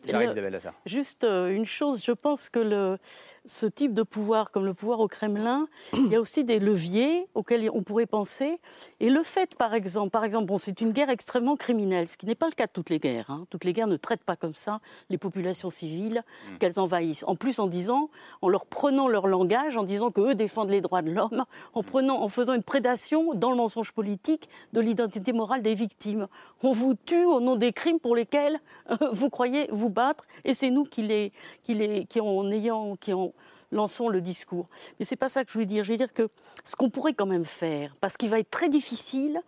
Juste 0.87 1.24
euh, 1.24 1.55
une 1.55 1.64
chose, 1.64 2.03
je 2.05 2.12
pense 2.12 2.49
que 2.49 2.59
le, 2.59 2.99
ce 3.45 3.66
type 3.66 3.95
de 3.95 4.03
pouvoir, 4.03 4.51
comme 4.51 4.64
le 4.64 4.74
pouvoir 4.74 5.01
au 5.01 5.09
Kremlin, 5.09 5.66
il 5.95 6.09
y 6.09 6.16
a 6.16 6.20
aussi 6.20 6.45
des 6.45 6.59
leviers 6.59 7.26
auxquels 7.35 7.68
on 7.72 7.83
pourrait 7.83 8.07
penser. 8.07 8.59
Et 9.01 9.11
le 9.11 9.22
fait, 9.22 9.57
par 9.57 9.74
exemple, 9.74 10.11
par 10.11 10.24
exemple, 10.24 10.47
bon, 10.47 10.59
c'est 10.59 10.80
une 10.80 10.93
guerre 10.93 11.11
extrêmement 11.11 11.57
criminelle, 11.57 12.09
ce 12.09 12.16
qui 12.16 12.26
n'est 12.26 12.35
pas 12.35 12.47
le 12.47 12.53
cas 12.53 12.66
de 12.66 12.72
toutes 12.72 12.91
les 12.91 12.99
guerres. 12.99 13.30
Hein. 13.30 13.47
Toutes 13.51 13.64
les 13.64 13.72
guerres 13.72 13.89
ne 13.89 13.97
traitent 13.97 14.24
pas 14.24 14.37
comme 14.37 14.55
ça 14.55 14.80
les 15.11 15.18
populations 15.18 15.70
civiles 15.70 16.22
mm. 16.22 16.59
qu'elles 16.59 16.78
envahissent. 16.78 17.24
En 17.26 17.37
plus, 17.37 17.59
en 17.59 17.66
disant, 17.66 18.11
en 18.43 18.49
leur 18.49 18.66
prenant 18.66 19.09
leur 19.09 19.26
langage, 19.26 19.76
en 19.76 19.85
disant 19.85 20.11
qu'eux 20.23 20.35
défendent 20.35 20.70
les 20.70 20.81
droits 20.81 21.03
de 21.03 21.11
l'homme, 21.11 21.45
en 21.75 21.83
prenant, 21.83 22.20
en 22.23 22.29
faisant 22.29 22.55
une 22.55 22.62
prédation 22.62 23.35
dans 23.35 23.51
le 23.51 23.57
mensonge 23.57 23.93
politique 23.93 24.49
de 24.73 24.81
l'identité 24.81 25.33
morale 25.33 25.62
des 25.62 25.75
victimes. 25.75 26.29
On 26.62 26.73
vous 26.73 26.95
tue 26.95 27.25
au 27.25 27.41
nom 27.41 27.57
des 27.57 27.73
crimes 27.73 28.01
pour 28.01 28.16
lesquels 28.16 28.61
euh, 28.91 28.97
vous 29.12 29.31
croyez 29.31 29.68
vous 29.70 29.89
battre, 29.89 30.25
et 30.45 30.55
c'est 30.55 30.70
nous 30.70 30.85
qui 30.85 31.03
les, 31.03 31.33
qui 31.62 31.75
les, 31.75 32.07
qui 32.07 32.20
en 32.20 32.51
ayant, 32.51 32.97
qui 32.97 33.12
en 33.12 33.33
lançons 33.70 34.09
le 34.09 34.20
discours. 34.20 34.68
Mais 34.99 35.05
c'est 35.05 35.16
pas 35.16 35.29
ça 35.29 35.45
que 35.45 35.51
je 35.53 35.59
veux 35.59 35.66
dire. 35.66 35.83
Je 35.85 35.93
veux 35.93 35.99
dire 35.99 36.12
que 36.12 36.29
ce 36.64 36.77
qu'on 36.77 36.91
pourrait 36.91 37.14
quand 37.14 37.27
même 37.27 37.45
faire, 37.45 37.93
parce 38.01 38.16
qu'il 38.16 38.29
va 38.29 38.39
être 38.39 38.51
très 38.51 38.68
difficile 38.68 39.41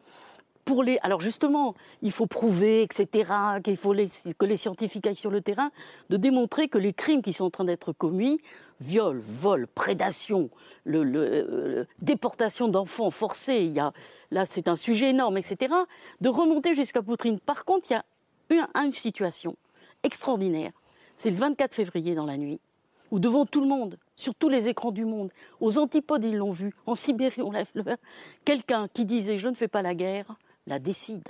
Alors 1.03 1.21
justement, 1.21 1.75
il 2.03 2.11
faut 2.11 2.27
prouver, 2.27 2.83
etc., 2.83 3.31
que 3.63 4.45
les 4.47 4.57
scientifiques 4.57 5.07
aillent 5.07 5.15
sur 5.15 5.31
le 5.31 5.43
terrain, 5.43 5.71
de 6.11 6.17
démontrer 6.17 6.69
que 6.69 6.79
les 6.79 6.93
crimes 6.93 7.23
qui 7.23 7.33
sont 7.33 7.45
en 7.45 7.51
train 7.51 7.65
d'être 7.65 7.93
commis, 7.93 8.41
viol, 8.81 9.21
vol, 9.21 9.67
prédation, 9.67 10.51
euh, 10.87 11.85
déportation 12.01 12.69
d'enfants 12.69 13.11
forcés, 13.11 13.61
il 13.61 13.73
y 13.73 13.81
a, 13.81 13.93
là 14.31 14.47
c'est 14.47 14.69
un 14.69 14.77
sujet 14.77 15.11
énorme, 15.11 15.37
etc., 15.37 15.75
de 16.21 16.29
remonter 16.29 16.75
jusqu'à 16.75 17.03
Poutrine. 17.03 17.39
Par 17.41 17.65
contre, 17.65 17.91
il 17.91 17.95
y 17.95 17.97
a 17.97 18.05
une, 18.51 18.67
une 18.75 18.93
situation 18.93 19.57
extraordinaire. 20.03 20.73
C'est 21.17 21.31
le 21.31 21.37
24 21.37 21.75
février 21.75 22.15
dans 22.15 22.27
la 22.27 22.37
nuit 22.37 22.61
ou 23.11 23.21
devant 23.21 23.47
tout 23.47 23.61
le 23.61 23.69
monde, 23.69 23.97
sur 24.17 24.35
tous 24.35 24.49
les 24.49 24.67
écrans 24.67 24.91
du 24.91 25.05
monde. 25.05 25.31
Aux 25.61 25.79
antipodes, 25.79 26.25
ils 26.25 26.37
l'ont 26.37 26.51
vu. 26.51 26.73
En 26.85 26.97
Sibérie, 26.97 27.43
on 27.43 27.53
l'a 27.53 27.63
Quelqu'un 28.45 28.89
qui 28.89 29.05
disait 29.05 29.39
je 29.39 29.49
ne 29.49 29.55
fais 29.55 29.69
pas 29.69 29.83
la 29.83 29.95
guerre, 29.95 30.35
la 30.67 30.79
décide. 30.79 31.29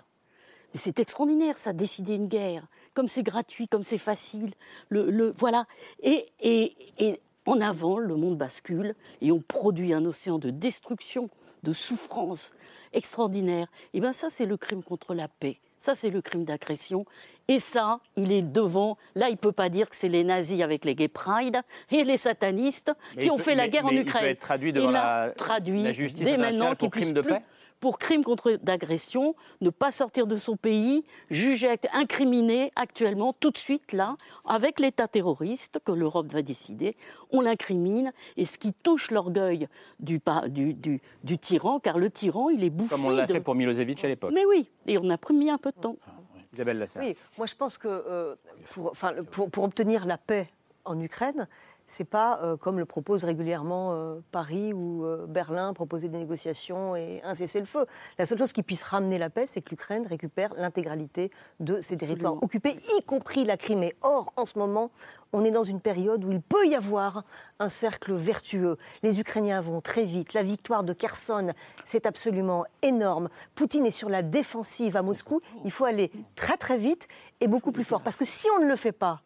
Mais 0.72 0.80
c'est 0.80 0.98
extraordinaire, 0.98 1.56
ça, 1.56 1.72
décider 1.72 2.14
une 2.14 2.26
guerre. 2.26 2.66
Comme 2.94 3.08
c'est 3.08 3.22
gratuit, 3.22 3.68
comme 3.68 3.84
c'est 3.84 3.98
facile. 3.98 4.52
Le, 4.88 5.32
voilà. 5.36 5.66
Et, 6.02 6.26
et, 6.40 6.74
et 6.98 7.20
en 7.46 7.60
avant, 7.60 7.98
le 7.98 8.16
monde 8.16 8.36
bascule 8.36 8.94
et 9.20 9.30
on 9.30 9.40
produit 9.40 9.92
un 9.92 10.04
océan 10.04 10.38
de 10.38 10.50
destruction, 10.50 11.28
de 11.62 11.72
souffrance 11.72 12.52
extraordinaire. 12.92 13.68
Et 13.92 14.00
bien 14.00 14.12
ça, 14.12 14.30
c'est 14.30 14.46
le 14.46 14.56
crime 14.56 14.82
contre 14.82 15.14
la 15.14 15.28
paix. 15.28 15.58
Ça, 15.78 15.94
c'est 15.94 16.08
le 16.08 16.22
crime 16.22 16.44
d'agression. 16.44 17.04
Et 17.46 17.60
ça, 17.60 18.00
il 18.16 18.32
est 18.32 18.40
devant. 18.40 18.96
Là, 19.14 19.28
il 19.28 19.32
ne 19.32 19.36
peut 19.36 19.52
pas 19.52 19.68
dire 19.68 19.90
que 19.90 19.96
c'est 19.96 20.08
les 20.08 20.24
nazis 20.24 20.62
avec 20.62 20.86
les 20.86 20.94
gay 20.94 21.08
pride 21.08 21.60
et 21.90 22.04
les 22.04 22.16
satanistes 22.16 22.92
qui 23.20 23.30
ont 23.30 23.36
fait 23.36 23.54
la 23.54 23.68
guerre 23.68 23.84
en 23.84 23.90
Ukraine. 23.90 24.22
Il 24.22 24.24
peut 24.24 24.30
être 24.30 24.40
traduit 24.40 24.72
devant 24.72 24.90
la, 24.90 25.34
traduit 25.36 25.82
la 25.82 25.92
justice 25.92 26.24
dès 26.24 26.38
maintenant 26.38 26.74
pour 26.74 26.90
crime 26.90 27.12
de 27.12 27.20
paix 27.20 27.42
pour 27.80 27.98
crime 27.98 28.24
contre 28.24 28.52
d'agression, 28.62 29.34
ne 29.60 29.70
pas 29.70 29.92
sortir 29.92 30.26
de 30.26 30.36
son 30.36 30.56
pays, 30.56 31.04
jugé, 31.30 31.68
incriminé 31.92 32.72
actuellement, 32.76 33.34
tout 33.38 33.50
de 33.50 33.58
suite 33.58 33.92
là, 33.92 34.16
avec 34.46 34.80
l'État 34.80 35.08
terroriste 35.08 35.78
que 35.84 35.92
l'Europe 35.92 36.32
va 36.32 36.42
décider, 36.42 36.96
on 37.30 37.40
l'incrimine, 37.40 38.12
et 38.36 38.44
ce 38.44 38.58
qui 38.58 38.72
touche 38.72 39.10
l'orgueil 39.10 39.68
du, 40.00 40.20
du, 40.48 41.00
du, 41.24 41.38
tyran, 41.38 41.78
car 41.78 41.98
le 41.98 42.10
tyran, 42.10 42.50
il 42.50 42.64
est 42.64 42.70
bouffé. 42.70 42.90
Comme 42.90 43.04
on 43.04 43.10
l'a 43.10 43.26
fait 43.26 43.40
pour 43.40 43.54
Milosevic 43.54 44.04
à 44.04 44.08
l'époque. 44.08 44.32
Mais 44.34 44.44
oui, 44.46 44.68
et 44.86 44.98
on 44.98 45.10
a 45.10 45.16
mis 45.32 45.50
un 45.50 45.58
peu 45.58 45.70
de 45.70 45.80
temps. 45.80 45.96
Isabelle 46.54 46.78
Lasserre. 46.78 47.02
Oui, 47.02 47.16
moi 47.36 47.46
je 47.46 47.54
pense 47.54 47.78
que 47.78 47.88
euh, 47.88 48.36
pour, 48.72 48.92
pour, 49.30 49.50
pour 49.50 49.64
obtenir 49.64 50.06
la 50.06 50.18
paix 50.18 50.48
en 50.84 51.00
Ukraine, 51.00 51.48
c'est 51.86 52.04
pas 52.04 52.40
euh, 52.42 52.56
comme 52.56 52.78
le 52.78 52.86
propose 52.86 53.24
régulièrement 53.24 53.92
euh, 53.92 54.20
Paris 54.32 54.72
ou 54.72 55.04
euh, 55.04 55.26
Berlin, 55.26 55.72
proposer 55.74 56.08
des 56.08 56.18
négociations 56.18 56.96
et 56.96 57.20
un 57.24 57.34
cessez-le-feu. 57.34 57.86
La 58.18 58.26
seule 58.26 58.38
chose 58.38 58.52
qui 58.52 58.62
puisse 58.62 58.82
ramener 58.82 59.18
la 59.18 59.30
paix, 59.30 59.46
c'est 59.46 59.60
que 59.60 59.70
l'Ukraine 59.70 60.06
récupère 60.06 60.52
l'intégralité 60.56 61.30
de 61.60 61.80
ses 61.80 61.96
territoires 61.96 62.42
occupés, 62.42 62.76
y 62.98 63.02
compris 63.02 63.44
la 63.44 63.56
Crimée. 63.56 63.94
Or, 64.02 64.32
en 64.36 64.46
ce 64.46 64.58
moment, 64.58 64.90
on 65.32 65.44
est 65.44 65.50
dans 65.50 65.64
une 65.64 65.80
période 65.80 66.24
où 66.24 66.32
il 66.32 66.40
peut 66.40 66.66
y 66.66 66.74
avoir 66.74 67.24
un 67.58 67.68
cercle 67.68 68.14
vertueux. 68.14 68.76
Les 69.02 69.20
Ukrainiens 69.20 69.60
vont 69.60 69.80
très 69.80 70.04
vite. 70.04 70.34
La 70.34 70.42
victoire 70.42 70.84
de 70.84 70.92
Kherson, 70.92 71.52
c'est 71.84 72.06
absolument 72.06 72.64
énorme. 72.82 73.28
Poutine 73.54 73.86
est 73.86 73.90
sur 73.90 74.08
la 74.08 74.22
défensive 74.22 74.96
à 74.96 75.02
Moscou. 75.02 75.40
Il 75.64 75.70
faut 75.70 75.84
aller 75.84 76.10
très 76.34 76.56
très 76.56 76.78
vite 76.78 77.08
et 77.40 77.48
beaucoup 77.48 77.72
plus 77.72 77.84
fort. 77.84 78.02
Parce 78.02 78.16
que 78.16 78.24
si 78.24 78.46
on 78.56 78.62
ne 78.62 78.68
le 78.68 78.76
fait 78.76 78.92
pas, 78.92 79.22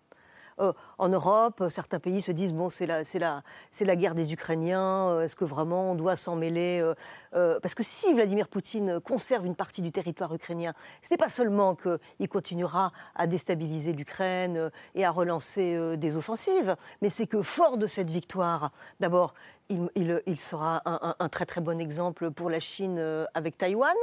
euh, 0.60 0.72
en 0.98 1.08
Europe, 1.08 1.64
certains 1.68 1.98
pays 1.98 2.20
se 2.20 2.32
disent 2.32 2.52
bon, 2.52 2.70
c'est 2.70 2.86
la, 2.86 3.04
c'est 3.04 3.18
la, 3.18 3.96
guerre 3.96 4.14
des 4.14 4.32
Ukrainiens. 4.32 5.08
euh, 5.10 5.22
Est-ce 5.22 5.36
que 5.36 5.44
vraiment 5.44 5.92
on 5.92 5.94
doit 5.94 6.16
s'en 6.16 6.36
mêler 6.36 6.82
euh, 7.34 7.58
Parce 7.60 7.74
que 7.74 7.82
si 7.82 8.12
Vladimir 8.14 8.48
Poutine 8.48 9.00
conserve 9.00 9.46
une 9.46 9.54
partie 9.54 9.82
du 9.82 9.92
territoire 9.92 10.34
ukrainien, 10.34 10.72
ce 11.02 11.12
n'est 11.12 11.18
pas 11.18 11.28
seulement 11.28 11.74
qu'il 11.74 12.28
continuera 12.28 12.92
à 13.14 13.26
déstabiliser 13.26 13.92
l'Ukraine 13.92 14.70
et 14.94 15.04
à 15.04 15.10
relancer 15.10 15.96
des 15.96 16.16
offensives, 16.16 16.76
mais 17.02 17.08
c'est 17.08 17.26
que 17.26 17.42
fort 17.42 17.76
de 17.76 17.86
cette 17.86 18.10
victoire, 18.10 18.72
d'abord. 19.00 19.34
Il, 19.70 19.90
il- 19.96 20.22
il 20.26 20.40
sera 20.40 20.80
un, 20.86 20.98
un- 21.02 21.14
un 21.18 21.28
très 21.28 21.44
très 21.44 21.60
bon 21.60 21.78
exemple 21.78 22.30
pour 22.30 22.48
la 22.48 22.58
Chine 22.60 22.96
euh, 22.98 23.26
avec 23.34 23.58
Taïwan, 23.58 23.94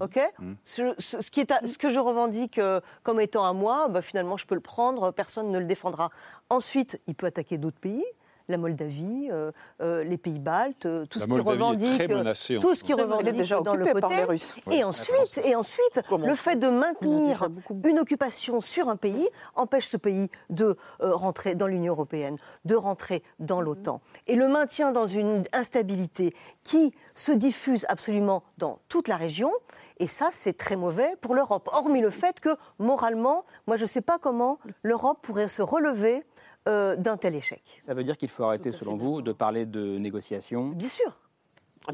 ok 0.00 0.18
ce, 0.64 0.94
ce- 0.98 1.20
ce 1.20 1.30
qui 1.30 1.40
est 1.40 1.50
à- 1.50 1.66
ce 1.66 1.76
que 1.76 1.90
je 1.90 1.98
revendique 1.98 2.58
euh, 2.58 2.80
comme 3.02 3.20
étant 3.20 3.44
à 3.44 3.52
moi, 3.52 3.88
bah, 3.88 4.00
finalement, 4.00 4.36
je 4.38 4.46
peux 4.46 4.54
le 4.54 4.60
prendre, 4.62 5.10
personne 5.10 5.50
ne 5.50 5.58
le 5.58 5.66
défendra. 5.66 6.10
Ensuite, 6.48 7.00
il 7.06 7.14
peut 7.14 7.26
attaquer 7.26 7.58
d'autres 7.58 7.78
pays. 7.80 8.04
La 8.50 8.58
Moldavie, 8.58 9.28
euh, 9.30 9.52
euh, 9.80 10.04
les 10.04 10.18
pays 10.18 10.38
baltes, 10.38 10.86
euh, 10.86 11.06
tout 11.06 11.20
La 11.20 11.24
ce 11.24 11.30
qui 11.30 11.40
revendique, 11.40 12.08
tout 12.60 12.74
ce 12.74 12.84
qui 12.84 12.92
revendique 12.92 13.34
déjà 13.34 13.60
dans 13.60 13.74
le 13.74 13.86
côté. 13.92 14.16
les 14.16 14.24
Russes. 14.24 14.54
Et 14.70 14.84
ensuite, 14.84 15.40
et 15.44 15.54
ensuite, 15.54 16.02
le 16.10 16.34
fait 16.34 16.56
de 16.56 16.68
maintenir 16.68 17.48
une 17.84 17.98
occupation 17.98 18.60
sur 18.60 18.88
un 18.88 18.96
pays 18.96 19.28
empêche 19.54 19.88
ce 19.88 19.96
pays 19.96 20.28
de 20.50 20.76
euh, 21.00 21.14
rentrer 21.14 21.54
dans 21.54 21.66
l'Union 21.66 21.92
européenne, 21.92 22.36
de 22.64 22.74
rentrer 22.74 23.22
dans 23.38 23.60
l'OTAN. 23.60 24.00
Et 24.26 24.34
le 24.34 24.48
maintien 24.48 24.92
dans 24.92 25.06
une 25.06 25.44
instabilité 25.52 26.34
qui 26.64 26.92
se 27.14 27.32
diffuse 27.32 27.86
absolument 27.88 28.42
dans 28.58 28.80
toute 28.88 29.08
la 29.08 29.16
région, 29.16 29.50
et 29.98 30.06
ça, 30.06 30.30
c'est 30.32 30.56
très 30.56 30.76
mauvais 30.76 31.14
pour 31.20 31.34
l'Europe. 31.34 31.68
Hormis 31.72 32.00
le 32.00 32.10
fait 32.10 32.40
que, 32.40 32.56
moralement, 32.78 33.44
moi, 33.66 33.76
je 33.76 33.82
ne 33.82 33.88
sais 33.88 34.00
pas 34.00 34.18
comment 34.18 34.58
l'Europe 34.82 35.18
pourrait 35.22 35.48
se 35.48 35.62
relever 35.62 36.24
euh, 36.70 36.96
d'un 36.96 37.16
tel 37.16 37.34
échec. 37.34 37.62
Ça 37.80 37.92
veut 37.94 38.04
dire 38.04 38.16
qu'il 38.16 38.28
faut 38.28 38.44
arrêter, 38.44 38.72
selon 38.72 38.94
vous, 38.96 39.20
de 39.22 39.32
parler 39.32 39.66
de 39.66 39.98
négociations 39.98 40.68
Bien 40.68 40.88
sûr. 40.88 41.12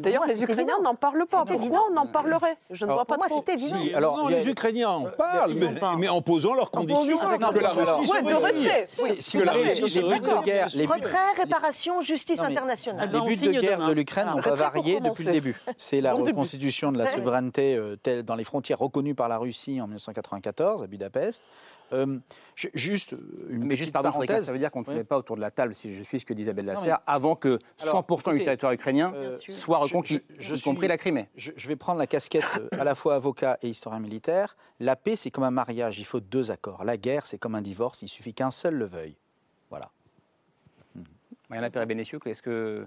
D'ailleurs, 0.01 0.23
Pour 0.23 0.27
moi, 0.27 0.35
les 0.35 0.43
Ukrainiens 0.43 0.81
n'en 0.83 0.97
parlent 0.97 1.25
pas. 1.31 1.45
C'est 1.47 1.53
Pourquoi 1.53 1.55
évident. 1.65 1.83
on 1.93 1.97
en 1.97 2.07
parlerait 2.07 2.57
Je 2.73 2.85
ne 2.85 2.91
Alors, 2.91 2.97
vois 2.99 3.05
pas 3.07 3.17
moi, 3.19 3.29
trop. 3.29 3.43
c'est 3.47 3.55
évident. 3.55 3.81
Si, 3.81 3.95
Alors, 3.95 4.17
non, 4.17 4.27
a- 4.27 4.31
les 4.33 4.49
Ukrainiens 4.49 4.89
en 4.91 5.03
parlent, 5.17 5.53
ils 5.53 5.61
mais, 5.61 5.67
en 5.69 5.75
parlent. 5.79 5.99
mais 6.01 6.09
en 6.09 6.21
posant 6.23 6.55
leurs 6.55 6.73
conditions. 6.73 7.07
posant 7.07 7.39
leurs 7.39 7.55
que 7.55 7.59
la 7.61 7.69
conditions. 7.71 7.99
Russie 8.01 8.11
Ouais, 8.13 8.19
se 8.19 8.25
de 8.25 8.35
retrait. 8.35 8.87
Oui, 9.01 9.17
si 9.21 9.39
fait. 9.39 9.45
les, 9.45 10.03
buts 10.03 10.19
de 10.21 10.45
guerre, 10.45 10.69
les 10.75 10.87
buts- 10.87 10.93
Retrait, 10.93 11.33
réparation, 11.39 12.01
justice 12.03 12.39
Non, 12.39 12.47
mais- 12.49 12.53
internationale. 12.57 13.11
Les 13.13 13.21
buts 13.21 13.37
de 13.47 13.61
guerre 13.61 13.79
demain. 13.79 13.89
de 13.91 13.93
l'Ukraine 13.95 14.27
Ah, 14.29 14.35
n'ont 14.35 14.43
pas 14.43 14.55
varié 14.57 14.99
depuis 15.01 15.23
le 15.25 15.33
début. 15.33 15.57
C'est 15.79 16.01
la 16.01 16.15
reconstitution 16.15 16.91
de 16.91 16.99
la 16.99 17.09
souveraineté 17.09 17.77
euh, 17.77 17.95
telle- 17.95 18.25
dans 18.25 18.35
les 18.35 18.45
frontières 18.45 18.81
reconnues 18.81 19.15
par 19.15 19.29
la 19.29 19.39
Russie 19.39 19.81
en 19.81 19.87
1994 19.87 20.83
à 20.83 20.89
Budapest. 20.89 21.45
Euh, 21.93 22.19
ju- 22.57 22.71
juste 22.75 23.13
une 23.49 23.59
Mais 23.61 23.69
petite 23.69 23.77
juste, 23.79 23.93
pardon, 23.93 24.09
Frédéric, 24.11 24.29
parenthèse. 24.29 24.47
ça 24.47 24.53
veut 24.53 24.59
dire 24.59 24.71
qu'on 24.71 24.81
ne 24.81 24.85
se 24.87 24.91
met 24.93 25.05
pas 25.05 25.17
autour 25.19 25.37
de 25.37 25.41
la 25.41 25.51
table, 25.51 25.75
si 25.75 25.95
je 25.95 26.03
suis 26.03 26.19
ce 26.21 26.27
que 26.27 26.35
dit 26.35 26.43
Isabelle 26.43 26.65
Lasserre, 26.67 26.99
mais- 27.07 27.13
avant 27.13 27.37
que 27.37 27.59
100% 27.79 28.29
Alors, 28.31 28.39
du 28.39 28.45
territoire 28.45 28.73
ukrainien 28.73 29.13
euh, 29.15 29.37
soit 29.49 29.79
je- 29.79 29.83
reconquis, 29.95 30.21
je- 30.39 30.43
je 30.43 30.55
y 30.57 30.61
compris 30.63 30.81
suis- 30.81 30.89
la 30.89 30.99
Crimée. 30.99 31.29
Je, 31.37 31.53
je 31.57 31.69
vais 31.69 31.77
prendre 31.77 31.99
la 31.99 32.07
casquette 32.09 32.45
euh, 32.59 32.69
à 32.73 32.85
la 32.85 32.95
fois 32.95 33.15
avocat 33.15 33.59
et 33.63 33.69
historien 33.69 34.01
militaire. 34.01 34.57
La 34.81 34.97
paix, 34.97 35.15
c'est 35.17 35.31
comme 35.31 35.45
un 35.45 35.51
mariage, 35.53 35.99
il 36.01 36.05
faut 36.05 36.21
deux 36.21 36.51
accords. 36.51 36.85
La 36.85 36.97
guerre, 36.97 37.25
c'est 37.27 37.39
comme 37.39 37.55
un 37.55 37.63
divorce, 37.63 38.03
il 38.03 38.09
suffit 38.09 38.35
qu'un 38.35 38.51
seul 38.51 38.75
le 38.75 38.85
veuille. 38.85 39.17
Voilà. 39.71 39.91
Mariana 41.49 41.71
Perret-Bénécieux, 41.71 42.19
est-ce 42.27 42.43
que, 42.43 42.85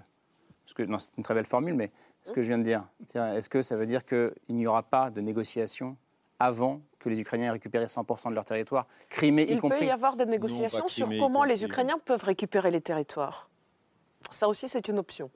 parce 0.66 0.74
que 0.74 0.82
non, 0.82 0.98
c'est 0.98 1.10
une 1.16 1.24
très 1.24 1.34
belle 1.34 1.46
formule, 1.46 1.74
mais 1.74 1.90
ce 2.24 2.32
que 2.32 2.42
je 2.42 2.48
viens 2.48 2.58
de 2.58 2.64
dire, 2.64 2.84
est-ce 3.14 3.48
que 3.48 3.62
ça 3.62 3.76
veut 3.76 3.86
dire 3.86 4.04
qu'il 4.04 4.30
n'y 4.50 4.66
aura 4.66 4.82
pas 4.82 5.08
de 5.10 5.20
négociation 5.22 5.96
avant 6.38 6.80
que 7.00 7.08
les 7.08 7.18
Ukrainiens 7.18 7.48
aient 7.48 7.52
récupéré 7.52 7.86
100% 7.86 8.30
de 8.30 8.34
leur 8.34 8.44
territoire, 8.44 8.86
Crimée 9.08 9.44
y 9.44 9.52
Il 9.52 9.60
compris 9.60 9.80
peut 9.80 9.84
y 9.86 9.90
avoir 9.90 10.14
des 10.16 10.26
négociations 10.26 10.86
sur 10.86 11.06
Crimée 11.06 11.16
y 11.16 11.20
comment 11.20 11.44
les. 11.44 11.64
Ukrainiens 11.64 11.98
peuvent 12.04 12.22
récupérer 12.22 12.70
les 12.70 12.80
territoires. 12.80 13.48
Ça 14.28 14.48
aussi, 14.48 14.68
c'est 14.68 14.86
une 14.86 14.98
option. 14.98 15.30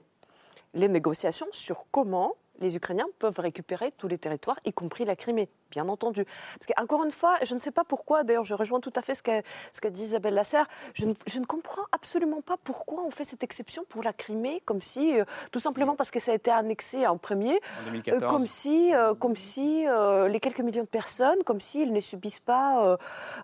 Les 0.75 0.89
négociations 0.89 1.47
sur 1.53 1.87
comment 1.91 2.35
les 2.61 2.77
Ukrainiens 2.77 3.07
peuvent 3.19 3.39
récupérer 3.39 3.93
tous 3.93 4.09
les 4.09 4.19
territoires, 4.19 4.61
y 4.65 4.73
compris 4.73 5.05
la 5.05 5.17
Crimée, 5.17 5.49
bien 5.75 5.89
entendu. 5.89 6.25
Parce 6.59 6.73
qu'encore 6.73 7.05
une 7.05 7.11
fois, 7.11 7.35
je 7.43 7.55
ne 7.55 7.59
sais 7.59 7.73
pas 7.73 7.85
pourquoi, 7.85 8.23
d'ailleurs 8.23 8.45
je 8.45 8.55
rejoins 8.55 8.81
tout 8.81 8.93
à 8.95 9.03
fait 9.03 9.15
ce 9.15 9.23
qu'a 9.23 9.91
dit 9.91 10.05
Isabelle 10.05 10.35
Lasserre, 10.35 10.67
je 10.95 11.07
ne, 11.07 11.15
je 11.27 11.41
ne 11.41 11.45
comprends 11.45 11.83
absolument 11.93 12.43
pas 12.43 12.57
pourquoi 12.63 13.03
on 13.03 13.11
fait 13.11 13.25
cette 13.25 13.43
exception 13.43 13.85
pour 13.89 14.03
la 14.03 14.13
Crimée, 14.13 14.63
comme 14.65 14.81
si, 14.81 15.19
euh, 15.19 15.25
tout 15.51 15.59
simplement 15.59 15.97
parce 15.97 16.11
que 16.11 16.21
ça 16.21 16.33
a 16.33 16.35
été 16.35 16.51
annexé 16.51 17.07
en 17.07 17.19
premier, 17.19 17.61
En 17.81 17.91
2014. 17.91 18.23
euh, 18.23 18.27
comme 18.29 18.47
si, 18.47 18.95
euh, 18.95 19.15
comme 19.15 19.37
si 19.37 19.85
les 20.29 20.41
quelques 20.41 20.61
millions 20.61 20.85
de 20.85 20.89
personnes, 20.89 21.43
comme 21.45 21.61
s'ils 21.61 21.93
ne 21.93 22.01
subissent 22.01 22.41
pas 22.41 22.97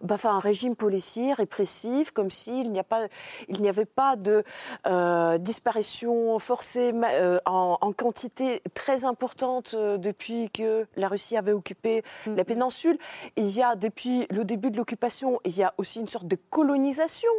bah, 0.02 0.16
un 0.24 0.38
régime 0.38 0.76
policier 0.76 1.32
répressif, 1.32 2.12
comme 2.12 2.30
s'il 2.30 2.70
n'y 2.70 3.68
avait 3.68 3.84
pas 3.84 4.16
de 4.16 4.44
disparition 5.38 6.38
forcée 6.38 6.92
en, 7.46 7.78
en 7.80 7.92
quantité 7.92 8.62
très 8.74 9.04
importante 9.04 9.74
depuis 9.74 10.50
que 10.50 10.86
la 10.96 11.08
Russie 11.08 11.36
avait 11.36 11.52
occupé 11.52 12.02
la 12.26 12.44
péninsule. 12.44 12.98
Et 13.36 13.42
il 13.42 13.50
y 13.50 13.62
a 13.62 13.76
depuis 13.76 14.26
le 14.30 14.44
début 14.44 14.70
de 14.70 14.76
l'occupation, 14.76 15.40
il 15.44 15.56
y 15.56 15.62
a 15.62 15.74
aussi 15.78 16.00
une 16.00 16.08
sorte 16.08 16.26
de 16.26 16.36
colonisation 16.50 17.30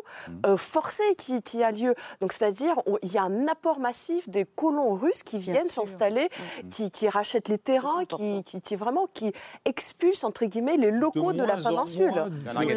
euh, 0.46 0.58
forcée 0.58 1.16
qui, 1.18 1.42
qui 1.42 1.64
a 1.64 1.72
lieu. 1.72 1.96
Donc 2.22 2.34
c'est-à-dire 2.34 2.76
il 3.04 3.12
y 3.12 3.18
a 3.18 3.24
un 3.24 3.48
apport 3.48 3.80
massif 3.80 4.30
des 4.30 4.46
colons 4.46 4.94
russes 4.96 5.24
qui 5.24 5.38
viennent 5.38 5.70
s'installer, 5.70 6.30
qui, 6.70 6.92
qui 6.92 7.08
rachètent 7.10 7.50
les 7.50 7.58
terrains, 7.58 8.06
qui, 8.06 8.44
qui, 8.44 8.62
qui 8.62 8.76
vraiment 8.76 9.08
qui 9.14 9.32
expulsent 9.66 10.24
entre 10.24 10.46
guillemets 10.46 10.78
les 10.78 10.92
locaux 10.92 11.34
de, 11.34 11.44
la 11.44 11.56
péninsule. 11.56 12.12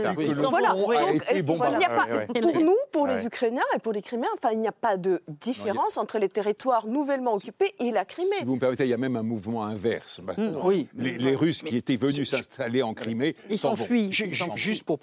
Oui, 0.07 0.29
Voilà. 0.51 0.71
a 0.71 1.43
Donc, 1.43 1.59
pas, 1.59 2.41
pour 2.41 2.61
nous, 2.61 2.77
pour 2.93 3.07
les 3.07 3.25
Ukrainiens 3.25 3.63
et 3.75 3.79
pour 3.79 3.93
les 3.93 4.03
Criméens, 4.03 4.29
enfin, 4.35 4.51
il 4.53 4.61
n'y 4.61 4.69
a 4.69 4.73
pas 4.73 4.97
de 4.97 5.23
différence 5.29 5.97
entre 5.97 6.19
les 6.19 6.29
territoires 6.29 6.87
nouvellement 6.87 7.35
occupés 7.35 7.75
et 7.79 7.91
la 7.91 8.05
Crimée. 8.05 8.37
Si 8.39 8.45
vous 8.45 8.55
me 8.55 8.61
permettez, 8.61 8.85
il 8.85 8.91
y 8.91 8.95
a 8.95 8.99
même 8.99 9.17
un 9.17 9.23
mouvement 9.23 9.65
inverse. 9.65 10.21
maintenant. 10.21 10.61
oui. 10.65 10.89
Les, 10.97 11.19
les 11.19 11.35
Russes 11.35 11.63
qui 11.63 11.77
étaient 11.77 11.94
venus 11.97 12.31
s'installer 12.31 12.83
en 12.83 12.95
Crimée 12.95 13.35
Ils 13.51 13.59
s'en 13.59 13.71
vont. 13.71 13.77
s'enfuient. 13.77 14.13
Ju- 14.13 14.25
Ils 14.25 14.31
ju- 14.31 14.37
s'enfuient. 14.37 14.61
Juste 14.61 14.83
pour 14.85 14.99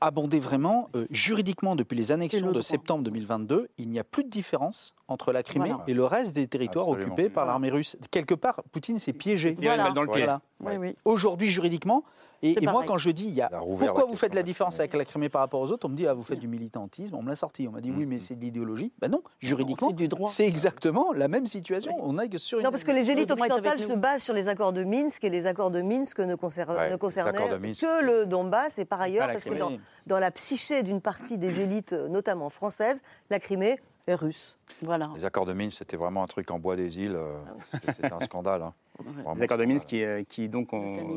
abonder 0.00 0.38
vraiment, 0.38 0.88
euh, 0.94 1.06
juridiquement, 1.10 1.74
depuis 1.76 1.96
les 1.96 2.12
annexions 2.12 2.40
le 2.40 2.46
de 2.46 2.52
droit. 2.52 2.62
septembre 2.62 3.02
2022, 3.04 3.68
il 3.78 3.88
n'y 3.88 3.98
a 3.98 4.04
plus 4.04 4.24
de 4.24 4.28
différence 4.30 4.94
entre 5.08 5.32
la 5.32 5.42
Crimée 5.42 5.70
Voilà. 5.70 5.84
et 5.88 5.94
le 5.94 6.04
reste 6.04 6.34
des 6.34 6.46
territoires 6.46 6.86
Absolument. 6.86 7.12
occupés 7.14 7.28
par 7.30 7.46
l'armée 7.46 7.70
russe. 7.70 7.96
Quelque 8.10 8.34
part, 8.34 8.62
Poutine 8.72 8.98
s'est 8.98 9.12
piégé. 9.14 9.52
Balle 9.52 9.92
dans 9.94 10.02
le 10.02 10.08
pied. 10.10 10.24
Voilà. 10.24 10.40
Oui, 10.60 10.76
oui. 10.76 10.96
Aujourd'hui, 11.04 11.48
juridiquement, 11.50 12.04
et, 12.40 12.54
moi, 12.66 12.84
quand 12.86 12.98
je 12.98 13.10
dis, 13.10 13.24
il 13.26 13.34
y 13.34 13.40
a, 13.42 13.46
a 13.46 13.58
pourquoi 13.58 14.04
vous 14.04 14.14
faites 14.14 14.32
la 14.32 14.44
différence 14.44 14.74
Crimée. 14.74 14.82
avec 14.84 14.94
la 14.98 15.04
Crimée 15.04 15.28
par 15.28 15.40
rapport 15.40 15.60
aux 15.60 15.72
autres 15.72 15.86
On 15.86 15.88
me 15.88 15.96
dit, 15.96 16.06
ah, 16.06 16.14
vous 16.14 16.22
faites 16.22 16.38
du 16.38 16.46
militantisme. 16.46 17.16
On 17.16 17.22
me 17.22 17.28
l'a 17.30 17.34
sorti. 17.34 17.66
On 17.66 17.72
m'a 17.72 17.80
dit, 17.80 17.90
oui, 17.90 18.06
mais 18.06 18.20
c'est 18.20 18.36
de 18.36 18.40
l'idéologie. 18.40 18.92
Ben 19.00 19.10
non, 19.10 19.22
juridiquement, 19.40 19.90
c'est 20.26 20.46
exactement 20.46 21.12
la 21.12 21.26
même 21.26 21.46
situation. 21.46 21.92
On 22.00 22.16
est 22.18 22.28
que 22.28 22.38
sur 22.38 22.58
une... 22.58 22.64
Non, 22.64 22.70
parce 22.70 22.84
que 22.84 22.92
les 22.92 23.10
élites 23.10 23.30
occidentales 23.32 23.80
se 23.80 23.92
basent 23.94 24.22
sur 24.22 24.34
les 24.34 24.46
accords 24.46 24.72
de 24.72 24.84
Minsk 24.84 25.24
et 25.24 25.30
les 25.30 25.46
accords 25.46 25.72
de 25.72 25.82
Minsk 25.82 26.20
ne, 26.20 26.36
concer- 26.36 26.64
Ouais, 26.68 26.90
ne 26.90 26.96
concernaient 26.96 27.32
que 27.32 28.04
le 28.04 28.26
Donbass 28.26 28.78
et 28.78 28.84
par 28.84 29.00
ailleurs, 29.00 29.26
parce 29.32 29.44
que 29.44 29.54
dans, 29.54 29.72
dans 30.06 30.20
la 30.20 30.30
psyché 30.30 30.82
d'une 30.84 31.00
partie 31.00 31.38
des 31.38 31.60
élites, 31.60 31.92
notamment 31.92 32.50
françaises, 32.50 33.02
la 33.30 33.40
Crimée 33.40 33.80
est 34.08 34.14
russe. 34.14 34.56
Voilà. 34.82 35.10
Les 35.14 35.24
accords 35.24 35.46
de 35.46 35.52
Minsk, 35.52 35.78
c'était 35.78 35.96
vraiment 35.96 36.22
un 36.22 36.26
truc 36.26 36.50
en 36.50 36.58
bois 36.58 36.76
des 36.76 36.98
îles. 36.98 37.14
euh, 37.16 37.38
c'était- 37.72 37.92
C'était 37.92 38.12
un 38.12 38.20
scandale. 38.20 38.62
hein. 38.62 38.74
Les 39.36 39.42
accords 39.42 39.58
de 39.58 39.64
Minsk 39.64 39.86
qui, 39.88 40.02
euh, 40.02 40.22
qui 40.28 40.48
donc 40.48 40.70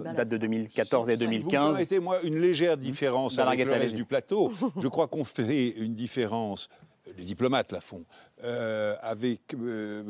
datent 0.03 0.27
de 0.29 0.37
2014 0.37 1.09
et 1.09 1.13
Si 1.17 1.23
vous 1.25 1.29
2015. 1.31 1.71
permettez, 1.75 1.99
moi, 1.99 2.21
une 2.23 2.39
légère 2.39 2.77
différence 2.77 3.35
Bernard 3.35 3.53
avec 3.53 3.65
le 3.65 3.73
reste 3.73 3.95
du 3.95 4.05
plateau. 4.05 4.51
Je 4.81 4.87
crois 4.87 5.07
qu'on 5.07 5.23
fait 5.23 5.69
une 5.69 5.93
différence, 5.95 6.69
les 7.17 7.23
diplomates 7.23 7.71
la 7.71 7.81
font, 7.81 8.03
euh, 8.43 8.95
avec, 9.01 9.53
euh, 9.55 10.03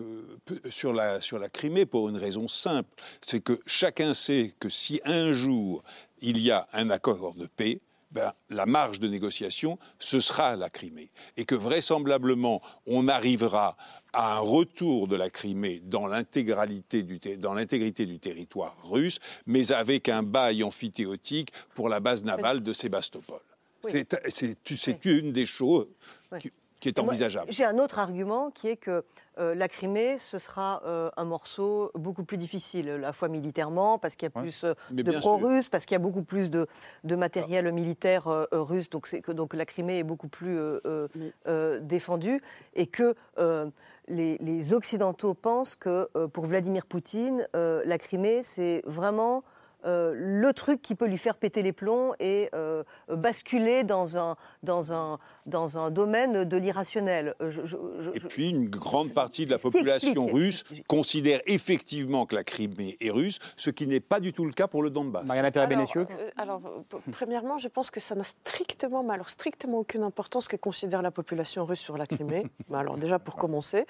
sur, 0.69 0.91
la, 0.93 1.21
sur 1.21 1.39
la 1.39 1.49
Crimée 1.49 1.85
pour 1.85 2.09
une 2.09 2.17
raison 2.17 2.47
simple. 2.47 2.89
C'est 3.21 3.39
que 3.41 3.59
chacun 3.65 4.13
sait 4.13 4.53
que 4.59 4.67
si 4.69 4.99
un 5.05 5.31
jour 5.31 5.83
il 6.21 6.37
y 6.39 6.51
a 6.51 6.67
un 6.73 6.89
accord 6.89 7.33
de 7.35 7.47
paix, 7.47 7.79
ben, 8.11 8.33
la 8.49 8.65
marge 8.65 8.99
de 8.99 9.07
négociation, 9.07 9.77
ce 9.99 10.19
sera 10.19 10.55
la 10.55 10.69
Crimée. 10.69 11.11
Et 11.37 11.45
que 11.45 11.55
vraisemblablement, 11.55 12.61
on 12.85 13.07
arrivera 13.07 13.77
à 14.13 14.35
un 14.35 14.39
retour 14.39 15.07
de 15.07 15.15
la 15.15 15.29
Crimée 15.29 15.79
dans 15.83 16.07
l'intégralité 16.07 17.03
du, 17.03 17.19
dans 17.37 17.53
l'intégrité 17.53 18.05
du 18.05 18.19
territoire 18.19 18.75
russe, 18.83 19.19
mais 19.45 19.71
avec 19.71 20.09
un 20.09 20.23
bail 20.23 20.63
amphithéotique 20.63 21.51
pour 21.75 21.87
la 21.89 21.99
base 21.99 22.23
navale 22.23 22.61
de 22.61 22.73
Sébastopol. 22.73 23.39
Oui. 23.83 23.91
C'est- 23.91 24.17
C'est 24.29 24.57
c'est 24.77 25.05
une 25.05 25.31
des 25.31 25.45
choses. 25.45 25.87
Oui. 26.31 26.51
Qui- 26.81 26.89
qui 26.93 26.99
est 26.99 26.99
envisageable. 27.11 27.47
J'ai 27.51 27.63
un 27.63 27.77
autre 27.77 27.99
argument 27.99 28.51
qui 28.51 28.67
est 28.67 28.75
que 28.75 29.03
euh, 29.37 29.55
la 29.55 29.67
Crimée, 29.69 30.17
ce 30.17 30.37
sera 30.39 30.81
euh, 30.85 31.09
un 31.15 31.23
morceau 31.23 31.89
beaucoup 31.95 32.25
plus 32.25 32.37
difficile, 32.37 32.89
à 32.89 32.97
la 32.97 33.13
fois 33.13 33.29
militairement, 33.29 33.97
parce 33.97 34.15
qu'il 34.15 34.25
y 34.25 34.31
a 34.35 34.41
plus 34.41 34.63
euh, 34.65 34.73
de 35.03 35.11
pro-russes, 35.21 35.69
parce 35.69 35.85
qu'il 35.85 35.95
y 35.95 35.95
a 35.95 35.99
beaucoup 35.99 36.23
plus 36.23 36.49
de, 36.49 36.67
de 37.05 37.15
matériel 37.15 37.71
militaire 37.71 38.27
euh, 38.27 38.45
euh, 38.53 38.61
russe, 38.61 38.89
donc, 38.89 39.07
c'est 39.07 39.21
que, 39.21 39.31
donc 39.31 39.53
la 39.53 39.65
Crimée 39.65 39.99
est 39.99 40.03
beaucoup 40.03 40.27
plus 40.27 40.57
euh, 40.57 40.79
euh, 40.85 41.07
euh, 41.47 41.79
défendue, 41.79 42.41
et 42.75 42.87
que 42.87 43.15
euh, 43.37 43.69
les, 44.07 44.37
les 44.39 44.73
Occidentaux 44.73 45.33
pensent 45.33 45.75
que 45.75 46.09
euh, 46.17 46.27
pour 46.27 46.45
Vladimir 46.47 46.85
Poutine, 46.85 47.47
euh, 47.55 47.81
la 47.85 47.97
Crimée, 47.97 48.41
c'est 48.43 48.81
vraiment 48.85 49.43
euh, 49.85 50.13
le 50.15 50.53
truc 50.53 50.81
qui 50.81 50.95
peut 50.95 51.07
lui 51.07 51.17
faire 51.17 51.35
péter 51.35 51.61
les 51.63 51.73
plombs 51.73 52.13
et 52.19 52.49
euh, 52.53 52.83
basculer 53.09 53.83
dans 53.83 54.17
un, 54.17 54.35
dans, 54.63 54.93
un, 54.93 55.17
dans 55.45 55.77
un 55.77 55.91
domaine 55.91 56.43
de 56.43 56.57
l'irrationnel. 56.57 57.35
Euh, 57.41 57.51
je- 57.51 57.65
je- 57.65 57.77
je- 57.99 58.11
Et 58.11 58.19
puis 58.19 58.49
une 58.49 58.69
grande 58.69 59.13
partie 59.13 59.45
de 59.45 59.51
la 59.51 59.57
population 59.57 60.25
russe 60.27 60.63
considère 60.87 61.41
effectivement 61.45 62.25
que 62.25 62.35
la 62.35 62.43
Crimée 62.43 62.97
est 62.99 63.11
russe, 63.11 63.39
ce 63.57 63.69
qui 63.69 63.87
n'est 63.87 63.99
pas 63.99 64.19
du 64.19 64.33
tout 64.33 64.45
le 64.45 64.53
cas 64.53 64.67
pour 64.67 64.83
le 64.83 64.89
Donbass. 64.89 65.25
Mariana 65.25 65.51
Alors, 66.37 66.61
euh, 66.65 66.97
premièrement, 67.11 67.57
je 67.57 67.67
pense 67.67 67.91
que 67.91 67.99
ça 67.99 68.15
n'a 68.15 68.23
strictement, 68.23 69.03
mais 69.03 69.13
alors 69.13 69.29
strictement 69.29 69.79
aucune 69.79 70.03
importance 70.03 70.47
que 70.47 70.55
considère 70.55 71.01
la 71.01 71.11
population 71.11 71.65
russe 71.65 71.79
sur 71.79 71.97
la 71.97 72.05
Crimée. 72.07 72.45
Mais 72.69 72.77
alors 72.77 72.97
déjà 72.97 73.19
pour 73.19 73.35
commencer. 73.35 73.85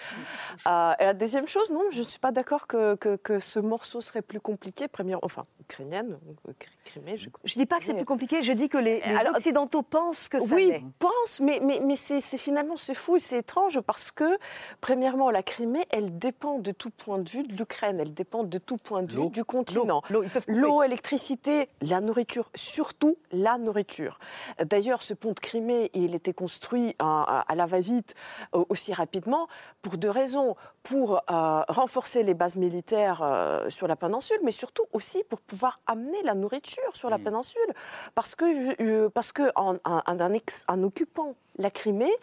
Euh, 0.68 0.94
et 1.00 1.06
la 1.06 1.14
deuxième 1.14 1.48
chose, 1.48 1.70
non, 1.72 1.84
je 1.92 2.00
ne 2.00 2.04
suis 2.04 2.20
pas 2.20 2.32
d'accord 2.32 2.68
que, 2.68 2.96
que, 2.96 3.16
que 3.16 3.40
ce 3.40 3.60
morceau 3.60 4.02
serait 4.02 4.22
plus 4.22 4.40
compliqué. 4.40 4.88
Première, 4.88 5.20
enfin, 5.24 5.46
ukrainienne, 5.72 6.20
Cri- 6.60 6.70
Crimée. 6.84 7.18
Je 7.18 7.30
Je 7.46 7.54
dis 7.58 7.66
pas 7.66 7.80
que 7.80 7.86
c'est 7.86 7.94
plus 7.94 8.06
compliqué, 8.06 8.44
je 8.44 8.52
dis 8.54 8.68
que 8.70 8.78
les, 8.78 9.00
les 9.00 9.16
Alors, 9.16 9.36
Occidentaux 9.36 9.84
pensent 9.84 10.28
que 10.28 10.40
ça 10.40 10.54
oui, 10.56 10.68
l'est. 10.68 10.84
pense, 11.00 11.40
mais, 11.40 11.60
mais, 11.64 11.80
mais 11.86 11.96
c'est 11.96 12.20
c'est 12.22 12.38
finalement 12.38 12.76
c'est 12.76 12.94
fou 12.96 13.16
et 13.16 13.20
c'est 13.20 13.38
étrange 13.40 13.80
parce 13.82 14.12
que, 14.12 14.38
premièrement, 14.82 15.32
la 15.32 15.44
Crimée, 15.44 15.86
elle 15.90 16.18
dépend 16.18 16.60
de 16.60 16.72
tout 16.72 16.90
point 16.90 17.20
de 17.20 17.30
vue 17.30 17.44
de 17.44 17.54
l'Ukraine, 17.56 18.00
elle 18.00 18.14
dépend 18.14 18.44
de 18.44 18.58
tout 18.58 18.78
point 18.78 19.04
de 19.04 19.12
vue 19.14 19.30
du 19.30 19.44
continent. 19.46 20.02
L'eau, 20.48 20.84
électricité, 20.84 21.70
la 21.82 22.02
nourriture, 22.02 22.50
surtout 22.56 23.18
la 23.32 23.58
nourriture. 23.58 24.20
D'ailleurs, 24.64 25.02
ce 25.02 25.14
pont 25.14 25.32
de 25.34 25.40
Crimée, 25.40 25.90
il 25.94 26.16
était 26.16 26.34
construit 26.34 26.96
à, 27.00 27.44
à 27.48 27.56
la 27.56 27.66
va-vite 27.66 28.16
euh, 28.56 28.64
aussi 28.70 28.94
rapidement 28.94 29.48
pour 29.82 29.98
deux 29.98 30.10
raisons. 30.10 30.56
Pour 30.84 31.22
euh, 31.30 31.62
renforcer 31.68 32.24
les 32.24 32.34
bases 32.34 32.56
militaires 32.56 33.22
euh, 33.22 33.70
sur 33.70 33.88
la 33.88 33.96
péninsule, 33.96 34.40
mais 34.44 34.50
surtout 34.50 34.86
aussi 34.94 35.24
pour 35.30 35.40
pouvoir 35.40 35.61
amener 35.88 36.22
la 36.24 36.34
nourriture 36.36 36.96
sur 36.96 37.10
la 37.10 37.18
péninsule. 37.20 37.74
Parce 38.16 38.36
que, 38.36 38.46
euh, 38.82 39.10
parce 39.10 39.32
que 39.32 39.52
en, 39.56 39.76
en- 39.86 40.02
en 40.08 40.34
ex- 40.34 40.66
en 40.68 40.82
occupant 40.84 41.36
la 41.58 41.70
Crimée, 41.70 42.14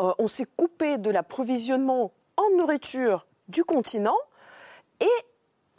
euh, 0.00 0.12
on 0.18 0.28
s'est 0.28 0.46
coupé 0.56 0.98
de 0.98 1.10
l'approvisionnement 1.10 2.12
en 2.36 2.56
nourriture 2.56 3.26
du 3.48 3.64
continent 3.64 4.18
et 5.00 5.06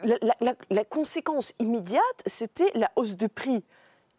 la, 0.02 0.16
la- 0.22 0.36
la- 0.40 0.54
la 0.70 0.84
conséquence 0.84 1.52
immédiate, 1.58 2.02
c'était 2.26 2.70
la 2.74 2.90
hausse 2.96 3.16
de 3.16 3.26
prix 3.26 3.62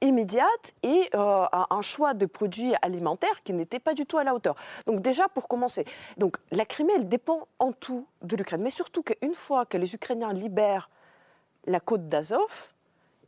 immédiate 0.04 0.74
et 0.82 1.10
euh, 1.14 1.46
un, 1.52 1.68
un 1.70 1.82
choix 1.84 2.16
de 2.16 2.26
produits 2.26 2.74
alimentaires 2.82 3.44
qui 3.44 3.54
n'était 3.54 3.80
pas 3.80 3.94
du 3.94 4.08
tout 4.08 4.18
à 4.18 4.24
la 4.24 4.34
hauteur. 4.34 4.56
Donc 4.88 5.02
déjà, 5.02 5.28
pour 5.30 5.48
commencer, 5.48 5.86
donc, 6.18 6.38
la 6.52 6.66
Crimée, 6.66 6.94
elle 6.96 7.08
dépend 7.08 7.48
en 7.60 7.72
tout 7.72 8.08
de 8.24 8.36
l'Ukraine. 8.36 8.62
Mais 8.64 8.72
surtout 8.72 9.04
qu'une 9.04 9.36
fois 9.36 9.66
que 9.66 9.78
les 9.78 9.94
Ukrainiens 9.94 10.34
libèrent 10.34 10.90
la 11.68 11.80
côte 11.80 12.10
d'Azov 12.10 12.72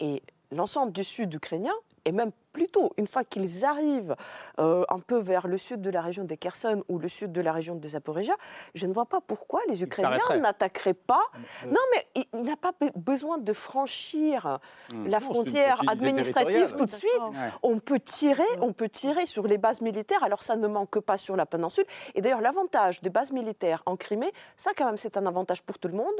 et 0.03 0.21
l'ensemble 0.51 0.91
du 0.91 1.03
sud 1.03 1.33
ukrainien, 1.33 1.73
et 2.05 2.11
même 2.11 2.31
plutôt 2.51 2.91
une 2.97 3.07
fois 3.07 3.23
qu'ils 3.23 3.63
arrivent 3.63 4.15
euh, 4.59 4.83
un 4.89 4.99
peu 4.99 5.17
vers 5.19 5.47
le 5.47 5.57
sud 5.57 5.79
de 5.81 5.89
la 5.89 6.01
région 6.01 6.25
des 6.25 6.35
Kherson 6.37 6.83
ou 6.89 6.99
le 6.99 7.07
sud 7.07 7.31
de 7.31 7.39
la 7.41 7.53
région 7.53 7.75
des 7.75 7.87
Zaporizhia, 7.95 8.35
je 8.75 8.85
ne 8.85 8.93
vois 8.93 9.05
pas 9.05 9.21
pourquoi 9.21 9.61
les 9.69 9.81
Ukrainiens 9.83 10.19
n'attaqueraient 10.41 10.93
pas. 10.93 11.23
Non, 11.65 11.79
mais 11.93 12.05
il, 12.15 12.25
il 12.33 12.41
n'a 12.43 12.57
pas 12.57 12.73
be- 12.79 12.91
besoin 12.95 13.37
de 13.37 13.53
franchir 13.53 14.59
Hmm. 14.91 15.07
la 15.07 15.19
frontière 15.21 15.81
administrative 15.87 16.75
tout 16.75 16.85
de 16.85 16.91
suite. 16.91 17.27
Ouais. 17.31 17.49
On 17.63 17.79
peut 17.79 18.01
tirer, 18.01 18.43
on 18.59 18.73
peut 18.73 18.89
tirer 18.89 19.25
sur 19.25 19.47
les 19.47 19.57
bases 19.57 19.79
militaires. 19.81 20.23
Alors 20.25 20.43
ça 20.43 20.55
ne 20.57 20.67
manque 20.67 20.99
pas 20.99 21.15
sur 21.17 21.35
la 21.37 21.45
péninsule. 21.45 21.85
Et 22.15 22.21
d'ailleurs, 22.21 22.41
l'avantage 22.41 23.01
des 23.01 23.09
bases 23.09 23.31
militaires 23.31 23.81
en 23.85 23.95
Crimée, 23.95 24.31
ça 24.57 24.71
quand 24.77 24.85
même, 24.85 24.97
c'est 24.97 25.15
un 25.15 25.25
avantage 25.25 25.63
pour 25.63 25.79
tout 25.79 25.87
le 25.87 25.95
monde. 25.95 26.19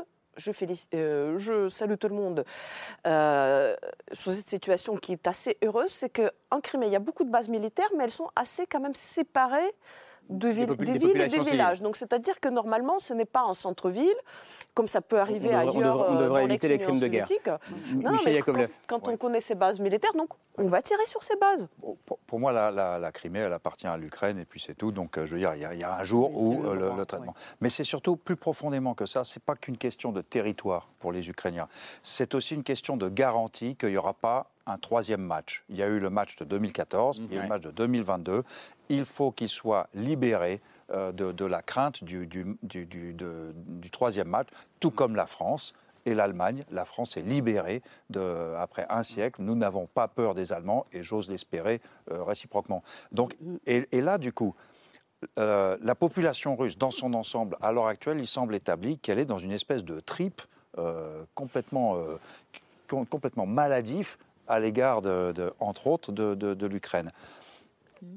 Euh, 0.93 1.37
je 1.37 1.69
salue 1.69 1.95
tout 1.95 2.07
le 2.07 2.15
monde 2.15 2.43
euh, 3.05 3.75
sur 4.11 4.31
cette 4.31 4.49
situation 4.49 4.95
qui 4.97 5.13
est 5.13 5.27
assez 5.27 5.57
heureuse, 5.63 5.91
c'est 5.91 6.09
qu'en 6.09 6.59
Crimée, 6.61 6.87
il 6.87 6.91
y 6.91 6.95
a 6.95 6.99
beaucoup 6.99 7.23
de 7.23 7.31
bases 7.31 7.49
militaires, 7.49 7.89
mais 7.97 8.05
elles 8.05 8.11
sont 8.11 8.29
assez 8.35 8.65
quand 8.65 8.79
même 8.79 8.95
séparées 8.95 9.73
de 10.29 10.47
villes, 10.49 10.67
des 10.67 10.75
des 10.85 10.97
villes 10.97 11.21
et 11.21 11.27
des 11.27 11.39
villages. 11.41 11.81
Donc 11.81 11.95
c'est-à-dire 11.97 12.39
que 12.39 12.49
normalement, 12.49 12.99
ce 12.99 13.13
n'est 13.13 13.25
pas 13.25 13.41
un 13.41 13.53
centre-ville, 13.53 14.15
comme 14.73 14.87
ça 14.87 15.01
peut 15.01 15.19
arriver 15.19 15.49
devrait- 15.49 15.55
on 15.55 15.69
ailleurs 15.69 15.73
devrait- 15.97 16.07
on 16.09 16.15
euh, 16.15 16.23
devrait 16.23 16.41
dans 16.41 16.47
éviter 16.49 16.67
les 16.67 16.77
crimes 16.79 16.99
de 16.99 17.07
guerre. 17.07 17.27
soviétique. 17.27 17.47
M- 17.47 18.01
Non, 18.01 18.11
Michel 18.11 18.25
mais 18.27 18.33
Yakovlev. 18.39 18.71
Quand, 18.87 18.99
quand 18.99 19.11
on 19.11 19.17
connaît 19.17 19.41
ces 19.41 19.53
bases 19.55 19.79
militaires, 19.79 20.13
donc 20.13 20.29
on 20.57 20.65
va 20.65 20.81
tirer 20.81 21.05
sur 21.05 21.21
ces 21.21 21.35
bases. 21.35 21.67
Pour, 22.05 22.17
pour 22.19 22.39
moi, 22.39 22.51
la, 22.51 22.71
la- 22.71 22.97
la 22.97 23.11
Crimée, 23.11 23.39
elle 23.39 23.53
appartient 23.53 23.85
à 23.85 23.97
l'Ukraine 23.97 24.39
et 24.39 24.45
puis 24.45 24.59
c'est 24.59 24.73
tout. 24.75 24.91
Donc, 24.91 25.17
euh, 25.17 25.25
je 25.25 25.33
veux 25.35 25.39
dire, 25.39 25.53
il 25.55 25.61
y, 25.61 25.65
a- 25.65 25.73
il 25.75 25.79
y 25.79 25.83
a 25.83 25.95
un 25.95 26.03
jour 26.03 26.31
où 26.35 26.63
euh, 26.65 26.73
le, 26.73 26.91
le 26.97 27.05
traitement. 27.05 27.35
Mais 27.61 27.69
c'est 27.69 27.83
surtout 27.83 28.15
plus 28.15 28.35
profondément 28.35 28.95
que 28.95 29.05
ça. 29.05 29.23
C'est 29.23 29.43
pas 29.43 29.55
qu'une 29.55 29.77
question 29.77 30.11
de 30.11 30.21
territoire 30.21 30.87
pour 30.99 31.11
les 31.11 31.29
Ukrainiens. 31.29 31.67
C'est 32.01 32.33
aussi 32.33 32.55
une 32.55 32.63
question 32.63 32.97
de 32.97 33.09
garantie 33.09 33.75
qu'il 33.75 33.89
n'y 33.89 33.97
aura 33.97 34.13
pas 34.13 34.47
un 34.65 34.77
troisième 34.77 35.21
match. 35.21 35.65
Il 35.69 35.75
y 35.75 35.83
a 35.83 35.87
eu 35.87 35.99
le 35.99 36.09
match 36.09 36.37
de 36.37 36.45
2014, 36.45 37.17
il 37.19 37.25
y 37.25 37.33
a 37.33 37.35
eu 37.35 37.37
Ouais. 37.39 37.43
le 37.43 37.49
match 37.49 37.61
de 37.63 37.71
2022. 37.71 38.43
Il 38.89 39.05
faut 39.05 39.31
qu'ils 39.31 39.49
soient 39.49 39.87
libérés 39.93 40.61
euh, 40.91 41.11
de, 41.11 41.45
la 41.45 41.61
crainte 41.61 42.03
du, 42.03 42.27
troisième 43.91 44.27
match, 44.27 44.47
tout 44.79 44.91
comme 44.91 45.15
la 45.15 45.25
France 45.25 45.73
et 46.05 46.13
l'Allemagne. 46.13 46.63
La 46.71 46.83
France 46.83 47.15
est 47.15 47.21
libérée 47.21 47.81
de, 48.09 48.53
après 48.57 48.85
un 48.89 49.01
siècle. 49.03 49.41
Nous 49.41 49.55
n'avons 49.55 49.87
pas 49.87 50.07
peur 50.07 50.35
des 50.35 50.51
Allemands 50.51 50.85
et 50.91 51.01
j'ose 51.01 51.29
l'espérer 51.29 51.81
euh, 52.11 52.23
réciproquement. 52.23 52.83
Donc, 53.11 53.35
et, 53.65 53.87
là, 54.01 54.17
du 54.17 54.33
coup, 54.33 54.55
euh, 55.39 55.77
la 55.81 55.95
population 55.95 56.55
russe, 56.57 56.77
dans 56.77 56.91
son 56.91 57.13
ensemble, 57.13 57.57
à 57.61 57.71
l'heure 57.71 57.87
actuelle, 57.87 58.19
il 58.19 58.27
semble 58.27 58.53
établi 58.53 58.99
qu'elle 58.99 59.19
est 59.19 59.25
dans 59.25 59.37
une 59.37 59.53
espèce 59.53 59.83
de 59.85 59.99
tripe 59.99 60.41
complètement, 61.35 61.97
com- 62.87 63.05
complètement 63.05 63.45
maladif 63.45 64.17
à 64.47 64.59
l'égard, 64.59 65.03
de, 65.03 65.53
entre 65.59 65.85
autres, 65.87 66.11
de 66.11 66.65
l'Ukraine. 66.65 67.11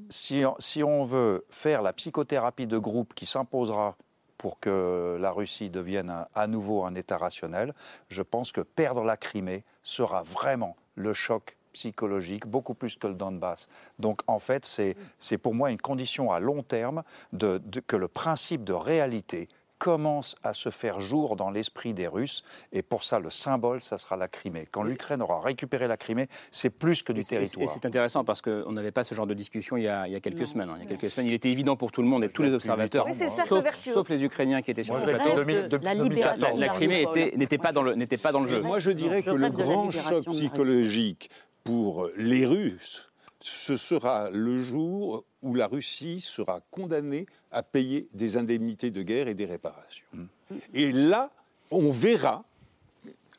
Si, 0.09 0.43
si 0.59 0.83
on 0.83 1.03
veut 1.03 1.45
faire 1.49 1.81
la 1.81 1.93
psychothérapie 1.93 2.67
de 2.67 2.77
groupe 2.77 3.13
qui 3.13 3.25
s'imposera 3.25 3.95
pour 4.37 4.59
que 4.59 5.17
la 5.19 5.31
Russie 5.31 5.69
devienne 5.69 6.25
à 6.35 6.47
nouveau 6.47 6.83
un 6.85 6.95
État 6.95 7.17
rationnel, 7.17 7.73
je 8.09 8.21
pense 8.21 8.51
que 8.51 8.61
perdre 8.61 9.03
la 9.03 9.17
Crimée 9.17 9.63
sera 9.81 10.21
vraiment 10.21 10.75
le 10.95 11.13
choc 11.13 11.57
psychologique, 11.73 12.47
beaucoup 12.47 12.73
plus 12.73 12.95
que 12.97 13.05
le 13.05 13.13
Donbass. 13.13 13.67
Donc 13.99 14.21
en 14.25 14.39
fait, 14.39 14.65
c'est 14.65 15.37
pour 15.37 15.53
moi 15.53 15.69
une 15.69 15.79
condition 15.79 16.31
à 16.31 16.39
long 16.39 16.63
terme 16.63 17.03
que 17.37 17.95
le 17.95 18.07
principe 18.07 18.63
de 18.63 18.73
réalité 18.73 19.47
commence 19.77 20.35
à 20.43 20.53
se 20.53 20.69
faire 20.69 20.99
jour 20.99 21.35
dans 21.35 21.49
l'esprit 21.49 21.93
des 21.93 22.07
Russes. 22.07 22.43
Et 22.71 22.81
pour 22.81 23.03
ça, 23.03 23.19
le 23.19 23.29
symbole, 23.29 23.81
ça 23.81 23.97
sera 23.97 24.17
la 24.17 24.27
Crimée. 24.27 24.67
Quand 24.71 24.83
l'Ukraine 24.83 25.21
aura 25.21 25.39
récupéré 25.41 25.87
la 25.87 25.97
Crimée, 25.97 26.27
c'est 26.51 26.69
plus 26.69 27.03
que 27.03 27.13
du 27.13 27.23
territoire. 27.23 27.63
Et 27.63 27.67
c'est 27.67 27.85
intéressant 27.85 28.23
parce 28.23 28.41
qu'on 28.41 28.71
n'avait 28.71 28.91
pas 28.91 29.03
ce 29.03 29.13
genre 29.15 29.27
de 29.27 29.33
discussion 29.33 29.77
il 29.77 29.83
y 29.83 29.87
a, 29.87 30.07
il 30.07 30.13
y 30.13 30.15
a 30.15 30.19
quelques 30.19 30.47
semaines. 30.47 30.69
hein. 30.69 30.77
Il 30.79 30.83
y 30.83 30.85
a 30.93 30.97
quelques 30.97 31.11
semaines, 31.13 31.27
il 31.27 31.33
était 31.33 31.49
évident 31.51 31.75
pour 31.75 31.91
tout 31.91 32.01
le 32.01 32.07
monde 32.07 32.23
et 32.23 32.29
tous 32.29 32.43
les 32.43 32.53
observateurs, 32.53 33.05
Oui, 33.05 33.13
c'est 33.13 33.25
le 33.25 33.29
cercle 33.29 33.49
sauf, 33.49 33.75
sauf 33.75 34.09
les 34.09 34.23
Ukrainiens 34.23 34.61
qui 34.61 34.71
étaient 34.71 34.83
sur 34.83 34.95
le 34.95 35.03
plateau. 35.03 35.33
de- 35.35 35.67
de- 35.67 35.77
La 35.83 35.93
La, 35.93 36.03
2014. 36.03 36.59
la 36.59 36.67
Crimée 36.69 37.01
était- 37.03 37.33
n'était 37.37 37.57
pas 37.57 37.71
dans 37.71 37.83
le 37.83 37.95
n'était 37.95 38.17
pas 38.17 38.31
dans 38.31 38.41
le 38.41 38.47
jeu. 38.47 38.61
Moi, 38.61 38.79
je 38.79 38.91
dirais 38.91 39.21
je 39.21 39.31
que 39.31 39.35
le 39.35 39.49
grand 39.49 39.89
choc 39.91 40.25
psychologique 40.25 41.29
pour 41.63 42.09
les 42.17 42.45
Russes, 42.45 43.11
ce 43.39 43.77
sera 43.77 44.29
le 44.31 44.57
jour 44.57 45.23
où 45.43 45.53
la 45.53 45.67
Russie 45.67 46.19
sera 46.21 46.61
condamnée 46.71 47.25
à 47.51 47.63
payer 47.63 48.07
des 48.13 48.35
indemnités 48.37 48.89
de 48.91 49.01
guerre 49.03 49.27
et 49.27 49.33
des 49.35 49.45
réparations. 49.45 50.05
Et 50.73 50.91
là, 50.91 51.31
on 51.71 51.91
verra 51.91 52.43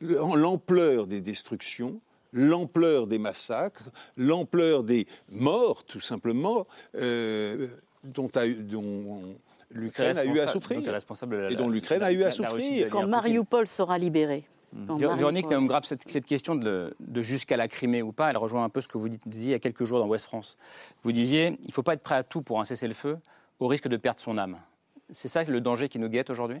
l'ampleur 0.01 1.07
des 1.07 1.21
destructions, 1.21 1.99
l'ampleur 2.31 3.07
des 3.07 3.17
massacres, 3.17 3.89
l'ampleur 4.17 4.83
des 4.83 5.07
morts, 5.29 5.83
tout 5.83 5.99
simplement, 5.99 6.65
euh, 6.95 7.67
dont, 8.03 8.29
a 8.35 8.47
dont 8.47 9.21
l'Ukraine 9.71 10.17
a 10.17 10.25
eu 10.25 10.39
à 10.39 10.47
souffrir. 10.47 10.79
dont 10.81 10.87
est 10.87 10.91
responsable 10.91 11.41
la- 11.41 11.51
Et 11.51 11.55
dont 11.55 11.69
l'Ukraine 11.69 12.03
a 12.03 12.11
eu 12.11 12.23
à 12.23 12.31
souffrir. 12.31 12.89
Quand. 12.89 13.05
Mariupol 13.07 13.67
sera 13.67 13.97
libéré. 13.97 14.45
Véronique 14.73 15.49
Naum-Grapp, 15.49 15.85
cette, 15.85 16.09
cette 16.09 16.25
question 16.25 16.55
de, 16.55 16.93
de 16.99 17.21
jusqu'à 17.21 17.57
la 17.57 17.67
Crimée 17.67 18.01
ou 18.01 18.11
pas, 18.11 18.29
elle 18.29 18.37
rejoint 18.37 18.63
un 18.63 18.69
peu 18.69 18.81
ce 18.81 18.87
que 18.87 18.97
vous 18.97 19.09
disiez 19.09 19.49
il 19.49 19.51
y 19.51 19.55
a 19.55 19.59
quelques 19.59 19.85
jours 19.85 19.99
dans 19.99 20.07
Ouest 20.07 20.25
France. 20.25 20.57
Vous 21.03 21.11
disiez, 21.11 21.57
il 21.63 21.67
ne 21.67 21.73
faut 21.73 21.83
pas 21.83 21.93
être 21.93 22.03
prêt 22.03 22.15
à 22.15 22.23
tout 22.23 22.41
pour 22.41 22.59
un 22.59 22.65
cessez-le-feu, 22.65 23.17
au 23.59 23.67
risque 23.67 23.87
de 23.87 23.97
perdre 23.97 24.19
son 24.19 24.37
âme. 24.37 24.57
C'est 25.11 25.27
ça 25.27 25.43
le 25.43 25.59
danger 25.61 25.89
qui 25.89 25.99
nous 25.99 26.09
guette 26.09 26.29
aujourd'hui? 26.29 26.59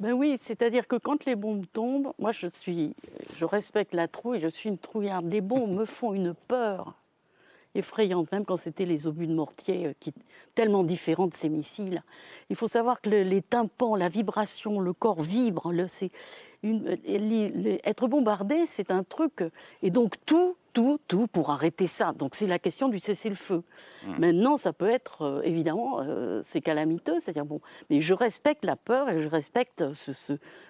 Ben 0.00 0.12
oui, 0.12 0.36
c'est-à-dire 0.38 0.86
que 0.86 0.96
quand 0.96 1.24
les 1.24 1.34
bombes 1.34 1.66
tombent, 1.72 2.12
moi 2.18 2.30
je 2.32 2.46
suis, 2.52 2.94
je 3.36 3.44
respecte 3.44 3.94
la 3.94 4.08
trouille, 4.08 4.40
je 4.40 4.48
suis 4.48 4.68
une 4.68 4.78
trouillarde. 4.78 5.30
Les 5.30 5.40
bombes 5.40 5.72
me 5.72 5.84
font 5.84 6.14
une 6.14 6.34
peur. 6.34 6.94
effrayante, 7.74 8.30
même 8.32 8.44
quand 8.44 8.56
c'était 8.56 8.84
les 8.84 9.06
obus 9.06 9.26
de 9.26 9.34
mortier, 9.34 9.86
euh, 9.86 9.92
qui 9.98 10.12
tellement 10.54 10.84
différents 10.84 11.26
de 11.26 11.34
ces 11.34 11.48
missiles. 11.48 12.02
Il 12.50 12.56
faut 12.56 12.68
savoir 12.68 13.00
que 13.00 13.10
les 13.10 13.42
tympans, 13.42 13.96
la 13.96 14.08
vibration, 14.08 14.80
le 14.80 14.92
corps 14.92 15.20
vibre. 15.20 15.72
Le, 15.72 15.86
une, 16.62 16.98
être 17.84 18.08
bombardé, 18.08 18.66
c'est 18.66 18.90
un 18.90 19.02
truc. 19.02 19.44
Et 19.82 19.90
donc 19.90 20.14
tout 20.26 20.56
tout, 20.78 21.00
tout 21.08 21.26
pour 21.26 21.50
arrêter 21.50 21.88
ça. 21.88 22.12
Donc 22.12 22.36
c'est 22.36 22.46
la 22.46 22.60
question 22.60 22.88
du 22.88 23.00
cessez-le-feu. 23.00 23.64
Mmh. 24.06 24.10
Maintenant, 24.18 24.56
ça 24.56 24.72
peut 24.72 24.88
être, 24.88 25.22
euh, 25.22 25.42
évidemment, 25.42 26.00
euh, 26.00 26.40
c'est 26.44 26.60
calamiteux, 26.60 27.18
c'est-à-dire 27.18 27.44
bon, 27.44 27.60
mais 27.90 28.00
je 28.00 28.14
respecte 28.14 28.64
la 28.64 28.76
peur 28.76 29.08
et 29.08 29.18
je 29.18 29.28
respecte 29.28 29.92
ce, 29.94 30.12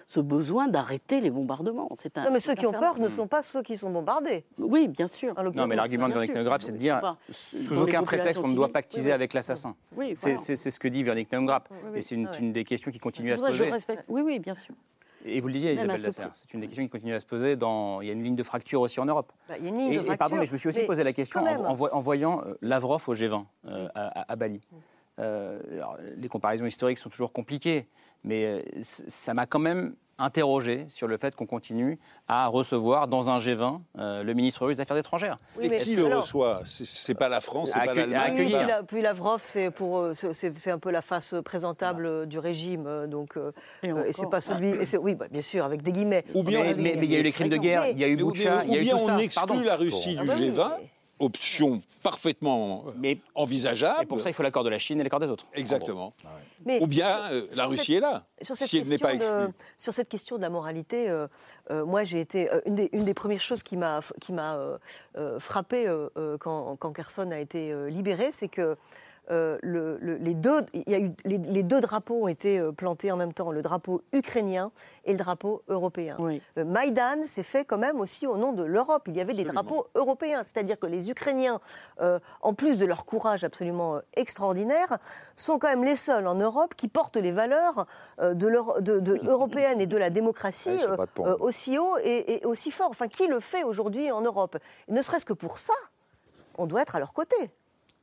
ce, 0.07 0.20
besoin 0.20 0.68
d'arrêter 0.68 1.20
les 1.20 1.28
bombardements. 1.28 1.91
Un, 2.16 2.24
non, 2.24 2.30
mais 2.32 2.41
ceux 2.41 2.55
qui 2.55 2.64
ont 2.64 2.72
peur 2.72 2.99
ne 2.99 3.11
sont 3.11 3.26
pas 3.26 3.43
ceux 3.43 3.62
qui 3.62 3.76
sont 3.76 3.91
bombardés. 3.91 4.45
Oui, 4.57 4.89
bien 4.89 5.09
sûr. 5.09 5.34
Non, 5.55 5.66
mais 5.66 5.76
l'argument 5.76 6.09
de 6.09 6.12
Véronique 6.14 6.34
Neugrap, 6.34 6.62
c'est 6.62 6.72
de 6.72 6.78
dire, 6.78 7.16
sous 7.30 7.78
aucun 7.78 8.03
prétexte, 8.03 8.43
on 8.43 8.49
ne 8.49 8.55
doit 8.55 8.72
pactiser 8.72 9.12
avec 9.12 9.34
l'assassin. 9.34 9.76
Oui, 9.95 10.14
c'est 10.14 10.36
ce 10.57 10.78
que 10.78 10.89
dit 10.89 11.03
Véronique 11.03 11.30
Neugrap. 11.32 11.68
et 11.95 12.01
c'est 12.01 12.14
une, 12.14 12.30
une, 12.41 12.53
des 12.53 12.64
questions 12.64 12.91
qui 12.91 12.99
continue 12.99 13.32
à 13.32 13.36
se 13.36 13.43
poser. 13.43 13.70
Oui, 14.09 14.22
oui, 14.22 14.39
bien 14.39 14.55
sûr. 14.55 14.74
Et 15.29 15.41
vous 15.41 15.49
le 15.49 15.55
disiez, 15.55 15.74
Isabelle 15.74 16.01
Lasserre, 16.03 16.31
c'est 16.35 16.53
une 16.55 16.61
des 16.61 16.66
questions 16.66 16.85
qui 16.85 16.91
continue 16.91 17.14
à 17.14 17.20
se 17.20 17.26
poser. 17.26 17.57
Dans... 17.57 18.01
Il 18.01 18.07
y 18.07 18.11
a 18.11 18.12
une 18.12 18.22
ligne 18.22 18.37
de 18.37 18.43
fracture 18.43 18.81
aussi 18.81 19.01
en 19.01 19.05
Europe. 19.05 19.33
Bah, 19.49 19.55
il 19.59 19.64
y 19.64 19.66
a 19.66 19.70
une 19.70 19.79
ligne 19.79 19.89
de 19.91 19.95
fracture. 20.01 20.16
pardon, 20.16 20.37
mais 20.37 20.47
je 20.47 20.53
me 20.53 20.59
suis 20.59 20.68
aussi 20.68 20.85
posé 20.85 21.05
la 21.05 21.12
question 21.12 21.41
en, 21.45 22.01
voyant 22.01 22.43
euh, 22.45 22.55
Lavrov 22.62 23.03
au 23.09 23.14
G20 23.14 23.45
euh, 23.66 23.89
à, 23.95 24.37
Bali. 24.37 24.61
Euh, 25.18 25.61
les 26.16 26.29
comparaisons 26.29 26.66
historiques 26.66 26.99
sont 26.99 27.11
toujours 27.11 27.33
compliquées, 27.33 27.87
mais 28.24 28.64
ça 28.83 29.35
m'a 29.35 29.47
quand 29.47 29.59
même 29.59 29.95
interrogé 30.19 30.87
sur 30.89 31.07
le 31.07 31.16
fait 31.16 31.35
qu'on 31.35 31.47
continue 31.47 31.99
à 32.27 32.47
recevoir 32.49 33.09
dans 33.09 33.31
un 33.31 33.39
G20 33.39 33.81
euh, 33.99 34.23
le 34.23 34.35
ministre 34.35 34.66
russe 34.66 34.77
des 34.77 34.83
Affaires 34.83 34.97
étrangères. 34.97 35.39
Oui, 35.57 35.69
mais 35.71 35.81
qui 35.81 35.97
le 35.97 36.07
reçoit? 36.07 36.62
C'est 36.64 37.14
pas 37.14 37.29
la 37.29 37.41
France, 37.41 37.71
c'est 37.73 37.85
pas 37.85 37.95
l'Allemagne. 37.95 38.35
Oui, 38.37 38.55
puis 38.87 39.03
Lavrov, 39.03 39.41
c'est 39.45 39.71
pour 39.71 39.99
euh, 39.99 40.14
c'est 40.14 40.71
un 40.71 40.79
peu 40.79 40.91
la 40.91 41.03
face 41.03 41.35
présentable 41.45 42.27
du 42.27 42.39
régime, 42.39 42.87
euh, 42.87 43.07
donc 43.07 43.39
et, 43.83 44.12
c'est 44.12 44.29
pas 44.29 44.41
celui. 44.41 44.75
oui, 44.99 45.14
bah, 45.14 45.27
bien 45.31 45.43
sûr, 45.43 45.64
avec 45.64 45.83
des 45.83 45.93
guillemets. 45.93 46.25
Ou 46.35 46.43
bien, 46.43 46.75
mais, 46.77 46.99
il 47.01 47.11
y 47.11 47.16
a 47.16 47.21
eu 47.21 47.23
les 47.23 47.33
crimes 47.33 47.49
de 47.49 47.57
guerre, 47.57 47.87
il 47.91 47.99
y 47.99 48.05
a 48.05 48.09
eu 48.09 48.16
Boucha, 48.16 48.64
il 48.64 48.75
y 48.75 48.79
a 48.79 48.83
eu 48.83 48.89
tout 48.89 48.99
ça. 48.99 49.14
on 49.14 49.19
exclut 49.19 49.64
la 49.64 49.77
Russie 49.77 50.16
du 50.16 50.23
ah 50.23 50.25
bah 50.27 50.37
G20 50.37 50.97
option 51.19 51.83
parfaitement 52.03 52.85
euh, 53.05 53.14
envisageable. 53.35 54.03
Et 54.03 54.07
pour 54.07 54.21
ça, 54.21 54.31
il 54.31 54.33
faut 54.33 54.43
l'accord 54.43 54.64
de 54.64 54.71
la 54.71 54.79
Chine 54.79 55.01
et 55.01 55.03
l'accord 55.03 55.21
des 55.21 55.29
autres. 55.29 55.47
Exactement. 55.55 56.14
Ou 56.81 56.87
bien 56.87 57.19
euh, 57.33 57.47
la 57.57 57.66
Russie 57.66 57.95
est 57.95 58.01
là, 58.01 58.25
sur 58.43 58.57
cette 58.57 58.69
si 58.69 58.79
elle 58.79 58.89
n'est 58.89 58.99
pas 58.99 59.14
exclue. 59.14 59.53
sur 59.77 59.93
cette 59.93 60.09
question 60.09 60.37
de 60.37 60.43
la 60.43 60.51
moralité, 60.51 61.09
euh, 61.09 61.27
moi 61.71 62.05
j'ai 62.05 62.21
été 62.21 62.49
une 62.66 62.75
des, 62.75 62.89
une, 62.93 63.05
des, 63.05 63.14
premières 63.14 63.41
choses 63.41 63.62
qui 63.62 63.77
m'a 63.77 64.01
qui 64.21 64.33
m'a 64.33 64.79
frappé 65.39 65.87
quand, 66.41 66.77
quand 66.77 66.93
Kherson 66.93 67.31
a 67.31 67.39
été 67.39 67.91
libéré, 67.91 68.31
c'est 68.33 68.49
que 68.49 68.77
euh, 69.31 69.59
le, 69.62 69.99
les, 69.99 70.35
deux, 70.35 70.62
il 70.72 70.91
y 70.91 70.95
a 70.95 70.99
eu, 70.99 71.12
les, 71.24 71.62
deux 71.62 71.81
drapeaux 71.81 72.24
ont 72.24 72.29
été 72.29 72.59
euh, 72.59 72.72
plantés 72.72 73.12
en 73.12 73.16
même 73.16 73.35
temps, 73.35 73.53
le 73.53 73.61
drapeau 73.61 74.01
ukrainien 74.12 74.70
et 75.05 75.12
le 75.12 75.18
drapeau 75.18 75.62
européen. 75.68 76.16
Euh, 76.57 76.64
Maïdan 76.64 77.26
s'est 77.26 77.43
fait 77.43 77.64
quand 77.64 77.79
même 77.79 78.01
aussi 78.01 78.26
au 78.26 78.37
nom 78.37 78.53
de 78.53 78.62
l'Europe. 78.62 79.03
Il 79.09 79.16
y 79.16 79.20
avait 79.20 79.35
des 79.35 79.45
drapeaux 79.45 79.87
européens, 79.95 80.43
c'est-à-dire 80.45 80.79
que 80.79 80.87
les 80.87 81.11
Ukrainiens, 81.11 81.61
en 82.43 82.55
plus 82.55 82.79
de 82.79 82.87
leur 82.87 83.05
courage 83.05 83.45
absolument 83.45 84.01
extraordinaire, 84.14 84.99
sont 85.37 85.59
quand 85.59 85.68
même 85.68 85.85
les 85.85 85.97
seuls 85.97 86.26
en 86.26 86.35
Europe 86.35 86.74
qui 86.74 86.89
portent 86.89 87.16
les 87.16 87.33
valeurs 87.33 87.87
de, 88.18 88.33
de, 88.81 89.29
européennes 89.29 89.81
et 89.81 89.87
de 89.87 89.97
la 89.97 90.11
démocratie 90.11 90.81
aussi 91.41 91.79
haut 91.79 91.97
et, 92.03 92.35
et, 92.35 92.47
aussi 92.47 92.70
fort. 92.70 92.91
Enfin, 92.91 93.09
qui 93.09 93.26
le 93.26 93.41
fait 93.41 93.64
aujourd'hui 93.64 94.11
en 94.11 94.20
Europe? 94.20 94.57
Ne 94.89 95.03
serait-ce 95.03 95.26
que 95.26 95.33
pour 95.33 95.59
ça, 95.59 95.74
on 96.57 96.66
doit 96.66 96.83
être 96.83 96.97
à 96.97 96.99
leur 96.99 97.12
côté. 97.12 97.37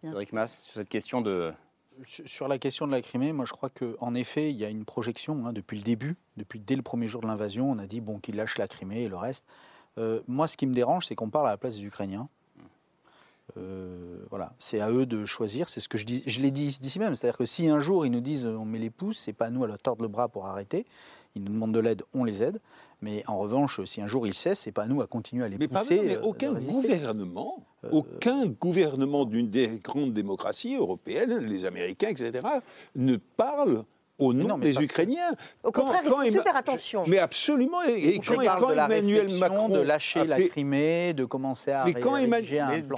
Cédric 0.10 0.34
Mass, 0.34 0.64
sur 0.64 0.74
cette 0.76 0.90
question 0.90 1.22
de... 1.22 1.54
Sur 2.04 2.50
la 2.50 2.58
question 2.58 2.88
de 2.88 2.92
la 2.92 3.02
Crimée, 3.02 3.32
moi 3.32 3.46
je 3.46 3.54
crois 3.54 3.70
qu'en 3.70 4.16
effet, 4.16 4.50
il 4.50 4.58
y 4.58 4.66
a 4.66 4.70
une 4.70 4.84
projection 4.84 5.48
hein, 5.48 5.54
depuis 5.54 5.78
le 5.78 5.84
début, 5.84 6.18
depuis 6.36 6.60
dès 6.60 6.76
le 6.76 6.82
premier 6.82 7.08
jour 7.08 7.22
de 7.22 7.28
l'invasion, 7.28 7.72
on 7.72 7.80
a 7.80 7.88
dit 7.88 8.02
bon 8.02 8.20
qu'ils 8.20 8.36
lâchent 8.36 8.58
la 8.58 8.68
Crimée 8.68 9.04
et 9.04 9.08
le 9.08 9.16
reste. 9.16 9.46
Euh, 9.98 10.20
moi, 10.28 10.50
ce 10.50 10.58
qui 10.58 10.68
me 10.68 10.74
dérange, 10.74 11.06
c'est 11.06 11.16
qu'on 11.16 11.30
parle 11.30 11.48
à 11.48 11.52
la 11.52 11.58
place 11.58 11.78
des 11.78 11.86
Ukrainiens. 11.86 12.28
Euh, 13.58 14.26
voilà, 14.30 14.54
c'est 14.58 14.82
à 14.82 14.90
eux 14.92 15.06
de 15.06 15.26
choisir. 15.26 15.70
C'est 15.70 15.80
ce 15.80 15.88
que 15.88 15.98
je 15.98 16.06
dis. 16.06 16.24
Je 16.26 16.42
l'ai 16.42 16.52
dit 16.52 16.78
d'ici 16.82 17.00
même. 17.00 17.16
C'est-à-dire 17.16 17.38
que 17.38 17.46
si 17.46 17.70
un 17.70 17.80
jour 17.80 18.06
ils 18.06 18.12
nous 18.12 18.20
disent 18.20 18.46
on 18.46 18.66
met 18.66 18.80
les 18.80 18.90
pouces, 18.90 19.20
c'est 19.20 19.34
pas 19.34 19.46
à 19.46 19.50
nous 19.50 19.64
à 19.64 19.68
leur 19.68 19.78
tordre 19.78 20.02
le 20.02 20.10
bras 20.10 20.28
pour 20.28 20.48
arrêter. 20.48 20.86
Ils 21.36 21.44
nous 21.44 21.52
demandent 21.54 21.74
de 21.74 21.80
l'aide, 21.80 22.04
on 22.14 22.24
les 22.24 22.44
aide. 22.44 22.60
Mais 23.02 23.24
en 23.28 23.38
revanche, 23.38 23.84
si 23.84 24.02
un 24.02 24.08
jour 24.08 24.26
ils 24.26 24.34
cessent, 24.34 24.60
c'est 24.60 24.72
pas 24.72 24.84
à 24.84 24.88
nous 24.88 25.02
à 25.02 25.08
continuer 25.08 25.44
à 25.44 25.50
les 25.50 25.68
pousser. 25.68 26.02
mais 26.04 26.18
euh, 26.18 26.22
aucun 26.24 26.54
gouvernement 26.54 27.66
euh, 27.84 27.90
aucun 27.92 28.48
gouvernement 28.48 29.26
d'une 29.26 29.50
des 29.50 29.80
grandes 29.84 30.14
démocraties 30.14 30.76
européennes, 30.76 31.38
les 31.40 31.66
Américains, 31.66 32.10
etc., 32.10 32.46
ne 32.96 33.18
parle 33.18 33.84
au 34.18 34.34
nom 34.34 34.58
des 34.58 34.78
Ukrainiens. 34.82 35.36
Au 35.64 35.72
contraire, 35.72 36.02
il 36.04 36.10
faut 36.10 36.24
super 36.26 36.56
attention. 36.56 37.04
Mais 37.08 37.20
absolument. 37.20 37.82
Et, 37.84 38.20
quand, 38.20 38.36
quand 38.60 38.72
Emmanuel 38.72 39.28
Macron 39.40 39.70
de 39.70 39.80
lâcher 39.80 40.26
la 40.26 40.42
Crimée, 40.42 41.14
de 41.14 41.26
commencer 41.26 41.72
à 41.72 41.86
mais 41.86 41.94
quand 41.94 42.16
Emmanuel... 42.16 42.62
un 42.62 42.82
plan 42.82 42.98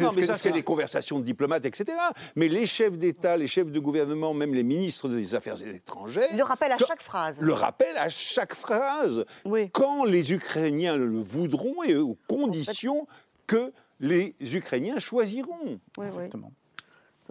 Non, 0.00 0.10
mais 0.14 0.22
ça, 0.22 0.36
c'est 0.36 0.52
les 0.52 0.62
conversations 0.62 1.18
de 1.18 1.24
diplomates, 1.24 1.64
etc. 1.64 1.96
Mais 2.36 2.48
les 2.48 2.66
chefs 2.66 2.96
d'État, 2.96 3.36
les 3.36 3.46
chefs 3.46 3.70
de 3.70 3.80
gouvernement, 3.80 4.34
même 4.34 4.54
les 4.54 4.62
ministres 4.62 5.08
des 5.08 5.34
Affaires 5.34 5.60
étrangères... 5.62 6.28
Le 6.34 6.42
rappel 6.42 6.72
à 6.72 6.78
chaque 6.78 7.02
phrase. 7.02 7.40
Le 7.40 7.52
rappel 7.52 7.96
à 7.96 8.08
chaque 8.08 8.54
phrase. 8.54 9.24
Oui. 9.44 9.70
Quand 9.72 10.04
les 10.04 10.32
Ukrainiens 10.32 10.96
le 10.96 11.20
voudront 11.20 11.82
et 11.82 11.96
aux 11.96 12.16
conditions 12.28 13.06
que 13.46 13.72
les 14.00 14.34
Ukrainiens 14.40 14.98
choisiront. 14.98 15.78
Oui, 15.98 16.06
Exactement. 16.06 16.52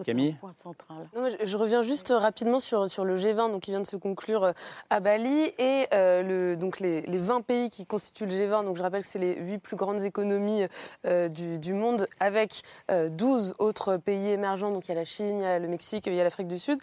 Camille 0.01 0.33
point 0.39 0.51
central. 0.51 1.07
je 1.43 1.57
reviens 1.57 1.83
juste 1.83 2.11
rapidement 2.15 2.59
sur, 2.59 2.87
sur 2.87 3.05
le 3.05 3.15
G20 3.15 3.51
donc, 3.51 3.61
qui 3.61 3.71
vient 3.71 3.79
de 3.79 3.87
se 3.87 3.95
conclure 3.95 4.43
euh, 4.43 4.51
à 4.89 4.99
Bali 4.99 5.53
et 5.59 5.87
euh, 5.93 6.23
le, 6.23 6.57
donc 6.57 6.79
les, 6.79 7.01
les, 7.01 7.17
20 7.17 7.41
pays 7.41 7.69
qui 7.69 7.85
constituent 7.85 8.25
le 8.25 8.31
G20. 8.31 8.65
Donc 8.65 8.77
je 8.77 8.81
rappelle 8.81 9.03
que 9.03 9.07
c'est 9.07 9.19
les 9.19 9.35
8 9.35 9.59
plus 9.59 9.75
grandes 9.75 10.03
économies 10.03 10.65
euh, 11.05 11.27
du, 11.27 11.59
du, 11.59 11.73
monde 11.73 12.07
avec 12.19 12.63
12 12.89 13.55
autres 13.59 13.97
pays 13.97 14.29
émergents. 14.29 14.71
Donc 14.71 14.87
il 14.87 14.89
y 14.89 14.91
a 14.93 14.95
la 14.95 15.05
Chine, 15.05 15.39
il 15.39 15.43
y 15.43 15.45
a 15.45 15.59
le 15.59 15.67
Mexique, 15.67 16.07
il 16.07 16.15
y 16.15 16.19
a 16.19 16.23
l'Afrique 16.23 16.47
du 16.47 16.59
Sud. 16.59 16.79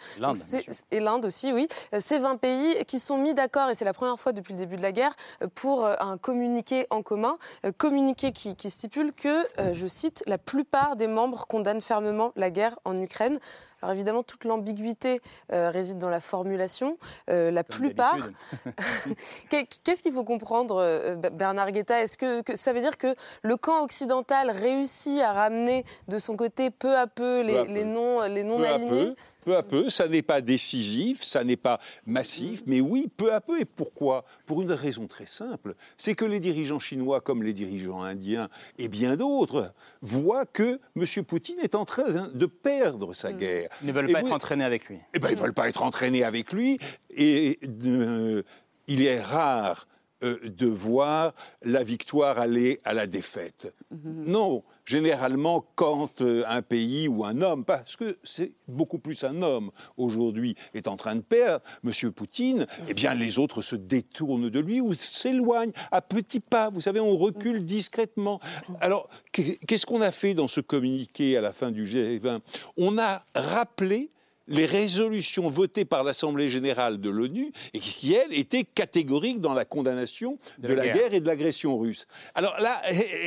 Et 0.91 0.99
l'Inde 0.99 1.25
aussi, 1.25 1.51
oui. 1.51 1.67
Ces 1.99 2.19
20 2.19 2.37
pays 2.37 2.85
qui 2.85 2.99
sont 2.99 3.17
mis 3.17 3.33
d'accord, 3.33 3.69
et 3.69 3.75
c'est 3.75 3.85
la 3.85 3.93
première 3.93 4.19
fois 4.19 4.31
depuis 4.31 4.53
le 4.53 4.59
début 4.59 4.77
de 4.77 4.81
la 4.81 4.91
guerre, 4.91 5.13
pour 5.55 5.85
un 5.85 6.17
communiqué 6.17 6.87
en 6.89 7.01
commun. 7.01 7.37
Communiqué 7.77 8.31
qui, 8.31 8.55
qui 8.55 8.69
stipule 8.69 9.13
que, 9.13 9.47
je 9.73 9.87
cite, 9.87 10.23
la 10.27 10.37
plupart 10.37 10.95
des 10.95 11.07
membres 11.07 11.45
condamnent 11.47 11.81
fermement 11.81 12.31
la 12.35 12.49
guerre 12.49 12.79
en 12.85 13.00
Ukraine. 13.01 13.39
Alors 13.81 13.93
évidemment, 13.93 14.23
toute 14.23 14.45
l'ambiguïté 14.45 15.21
euh, 15.51 15.71
réside 15.71 15.97
dans 15.97 16.09
la 16.09 16.21
formulation. 16.21 16.97
Euh, 17.29 17.49
la 17.51 17.63
plupart. 17.63 18.29
Qu'est-ce 19.49 20.03
qu'il 20.03 20.11
faut 20.11 20.23
comprendre, 20.23 20.77
euh, 20.77 21.15
Bernard 21.15 21.71
Guetta? 21.71 22.01
Est-ce 22.01 22.17
que, 22.17 22.43
ça 22.55 22.73
veut 22.73 22.81
dire 22.81 22.97
que 22.97 23.15
le 23.41 23.57
camp 23.57 23.83
occidental 23.83 24.51
réussit 24.51 25.19
à 25.21 25.33
ramener 25.33 25.83
de 26.07 26.19
son 26.19 26.35
côté 26.35 26.69
peu 26.69 26.95
à 26.95 27.07
peu 27.07 27.41
les, 27.41 27.65
les 27.65 27.85
non, 27.85 28.21
les 28.21 28.43
non 28.43 28.61
alignés? 28.63 29.15
Peu 29.41 29.57
à 29.57 29.63
peu, 29.63 29.89
ça 29.89 30.07
n'est 30.07 30.21
pas 30.21 30.41
décisif, 30.41 31.23
ça 31.23 31.43
n'est 31.43 31.57
pas 31.57 31.79
massif, 32.05 32.63
mais 32.65 32.81
oui, 32.81 33.09
peu 33.15 33.33
à 33.33 33.41
peu. 33.41 33.59
Et 33.59 33.65
pourquoi? 33.65 34.25
Pour 34.45 34.61
une 34.61 34.71
raison 34.71 35.07
très 35.07 35.25
simple, 35.25 35.75
c'est 35.97 36.15
que 36.15 36.25
les 36.25 36.39
dirigeants 36.39 36.79
chinois, 36.79 37.21
comme 37.21 37.43
les 37.43 37.53
dirigeants 37.53 38.01
indiens 38.01 38.49
et 38.77 38.87
bien 38.87 39.15
d'autres, 39.17 39.73
voient 40.01 40.45
que 40.45 40.79
M. 40.95 41.25
Poutine 41.25 41.59
est 41.59 41.75
en 41.75 41.85
train 41.85 42.29
de 42.33 42.45
perdre 42.45 43.13
sa 43.13 43.31
mm. 43.31 43.37
guerre. 43.37 43.69
Ils 43.81 43.87
ne 43.87 43.93
veulent 43.93 44.11
pas 44.11 44.21
être 44.21 44.33
entraînés 44.33 44.63
avec 44.63 44.87
lui. 44.87 44.99
Eh 45.13 45.19
bien, 45.19 45.29
ils 45.29 45.35
ne 45.35 45.41
veulent 45.41 45.53
pas 45.53 45.69
être 45.69 45.83
entraînés 45.83 46.23
avec 46.23 46.51
lui. 46.51 46.79
Et 47.09 47.59
euh, 47.85 48.43
il 48.87 49.05
est 49.05 49.21
rare 49.21 49.87
euh, 50.23 50.39
de 50.43 50.67
voir 50.67 51.33
la 51.63 51.83
victoire 51.83 52.39
aller 52.39 52.79
à 52.83 52.93
la 52.93 53.07
défaite. 53.07 53.73
Mm-hmm. 53.93 54.25
Non, 54.27 54.63
généralement 54.85 55.65
quand 55.75 56.21
euh, 56.21 56.43
un 56.47 56.61
pays 56.61 57.07
ou 57.07 57.25
un 57.25 57.41
homme, 57.41 57.65
parce 57.65 57.95
que 57.95 58.17
c'est 58.23 58.53
beaucoup 58.67 58.99
plus 58.99 59.23
un 59.23 59.41
homme 59.41 59.71
aujourd'hui, 59.97 60.55
est 60.73 60.87
en 60.87 60.95
train 60.95 61.15
de 61.15 61.21
perdre, 61.21 61.63
M. 61.83 62.11
Poutine, 62.11 62.67
eh 62.87 62.93
bien 62.93 63.13
les 63.13 63.39
autres 63.39 63.61
se 63.61 63.75
détournent 63.75 64.49
de 64.49 64.59
lui 64.59 64.81
ou 64.81 64.93
s'éloignent 64.93 65.73
à 65.91 66.01
petits 66.01 66.39
pas. 66.39 66.69
Vous 66.69 66.81
savez, 66.81 66.99
on 66.99 67.17
recule 67.17 67.65
discrètement. 67.65 68.39
Alors, 68.79 69.09
qu'est-ce 69.31 69.85
qu'on 69.85 70.01
a 70.01 70.11
fait 70.11 70.33
dans 70.33 70.47
ce 70.47 70.61
communiqué 70.61 71.37
à 71.37 71.41
la 71.41 71.51
fin 71.51 71.71
du 71.71 71.85
G20 71.85 72.39
On 72.77 72.97
a 72.97 73.25
rappelé 73.35 74.11
les 74.51 74.65
résolutions 74.65 75.49
votées 75.49 75.85
par 75.85 76.03
l'Assemblée 76.03 76.49
générale 76.49 76.99
de 76.99 77.09
l'ONU 77.09 77.51
et 77.73 77.79
qui, 77.79 78.13
elles, 78.13 78.33
étaient 78.33 78.63
catégoriques 78.63 79.39
dans 79.39 79.53
la 79.53 79.65
condamnation 79.65 80.37
de, 80.59 80.73
la, 80.73 80.89
guerre. 80.89 81.13
et 81.13 81.19
de 81.19 81.27
l'agression 81.27 81.77
russe. 81.77 82.05
Alors 82.35 82.59
là, 82.59 82.81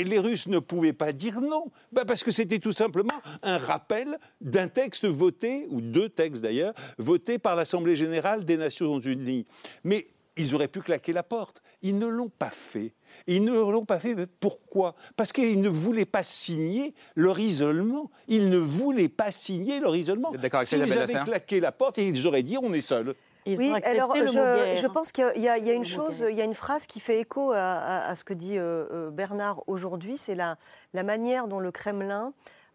les 0.05 0.19
Russes 0.19 0.47
ne 0.47 0.59
pouvaient 0.59 0.93
pas 0.93 1.13
dire 1.13 1.41
non, 1.41 1.71
bah, 1.93 2.05
parce 2.05 2.23
que 2.23 2.31
c'était 2.31 2.59
tout 2.59 2.73
simplement 2.73 3.21
un 3.43 3.59
rappel 3.59 4.19
d'un 4.41 4.69
texte 4.69 5.07
voté, 5.07 5.67
ou 5.71 5.81
deux 5.81 6.09
textes 6.09 6.43
d'ailleurs, 6.43 6.75
votés 6.99 7.39
par 7.39 7.57
l'Assemblée 7.57 7.97
générale 7.97 8.45
des 8.45 8.57
Nations 8.57 9.01
unies. 9.01 9.47
Mais 9.83 10.09
ils 10.37 10.55
auraient 10.55 10.69
pu 10.69 10.81
claquer 10.81 11.13
la 11.13 11.23
porte 11.23 11.63
ils 11.85 11.99
ne 11.99 12.07
l'ont 12.07 12.31
pas 12.31 12.51
fait. 12.51 12.95
Ils 13.27 13.45
ne 13.45 13.53
l'ont 13.53 13.85
pas 13.85 14.01
fait. 14.01 14.17
Pourquoi? 14.41 14.97
Parce 15.17 15.33
qu'ils 15.33 15.61
ne 15.61 15.69
voulaient 15.69 16.07
pas 16.07 16.23
signer 16.23 16.95
leur 17.15 17.39
isolement. 17.39 18.11
Ils 18.27 18.49
ne 18.49 18.57
voulaient 18.57 19.11
pas 19.11 19.31
signer 19.31 19.81
leur 19.81 19.95
isolement. 19.95 20.31
Vous 20.31 20.37
êtes 20.37 20.41
d'accord 20.41 20.61
avec 20.61 20.69
S'ils 20.69 20.83
avaient 20.83 21.25
claqué 21.25 21.61
la 21.61 21.73
porte, 21.73 21.99
ils 21.99 22.27
auraient 22.27 22.43
dit 22.43 22.57
on 22.61 22.73
est 22.73 22.81
seuls. 22.81 23.15
oui, 23.47 23.73
alors 23.85 24.17
je, 24.17 24.27
je, 24.27 24.87
pense 24.87 25.13
qu'il 25.13 25.31
y, 25.37 25.41
y, 25.43 25.49
a 25.49 25.73
une 25.75 25.85
chose, 25.85 26.25
il 26.29 26.35
y 26.35 26.41
a 26.41 26.45
une 26.45 26.55
phrase 26.55 26.87
qui 26.87 26.99
fait 26.99 27.21
écho 27.21 27.53
à, 27.53 27.59
à, 27.59 28.11
à 28.11 28.17
ce 28.17 28.25
que 28.25 28.33
dit 28.33 28.57
euh, 28.57 28.87
euh, 28.91 29.11
Bernard 29.11 29.63
aujourd'hui, 29.67 30.17
c'est 30.17 30.35
la, 30.35 30.57
la, 30.95 31.03
manière 31.03 31.47
dont 31.47 31.61
le 31.61 31.71
Kremlin 31.71 32.33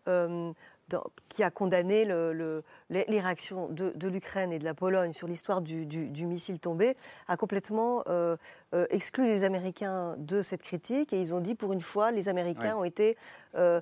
euh, 0.08 0.52
dans, 0.90 1.04
qui 1.30 1.44
a 1.44 1.52
condamné 1.52 2.06
le, 2.06 2.34
le, 2.34 2.64
les, 2.90 3.06
les, 3.08 3.20
réactions 3.20 3.70
de, 3.70 3.92
de 3.96 4.08
l'Ukraine 4.08 4.52
et 4.52 4.60
de 4.60 4.66
la 4.66 4.74
Pologne 4.74 5.14
sur 5.14 5.28
l'histoire 5.28 5.62
du, 5.62 5.86
du, 5.86 6.08
du, 6.10 6.26
missile 6.26 6.60
tombé, 6.60 6.96
a 7.28 7.38
complètement 7.38 8.04
euh, 8.08 8.36
euh, 8.74 8.86
exclu 8.90 9.26
les 9.26 9.44
Américains 9.44 10.16
de 10.18 10.42
cette 10.42 10.64
critique. 10.64 11.14
Et 11.14 11.22
ils 11.22 11.34
ont 11.34 11.40
dit, 11.42 11.56
pour 11.56 11.74
une 11.74 11.82
fois, 11.82 12.12
les 12.12 12.30
Américains 12.30 12.74
ouais. 12.74 12.82
ont 12.82 12.84
été 12.84 13.18
euh, 13.56 13.82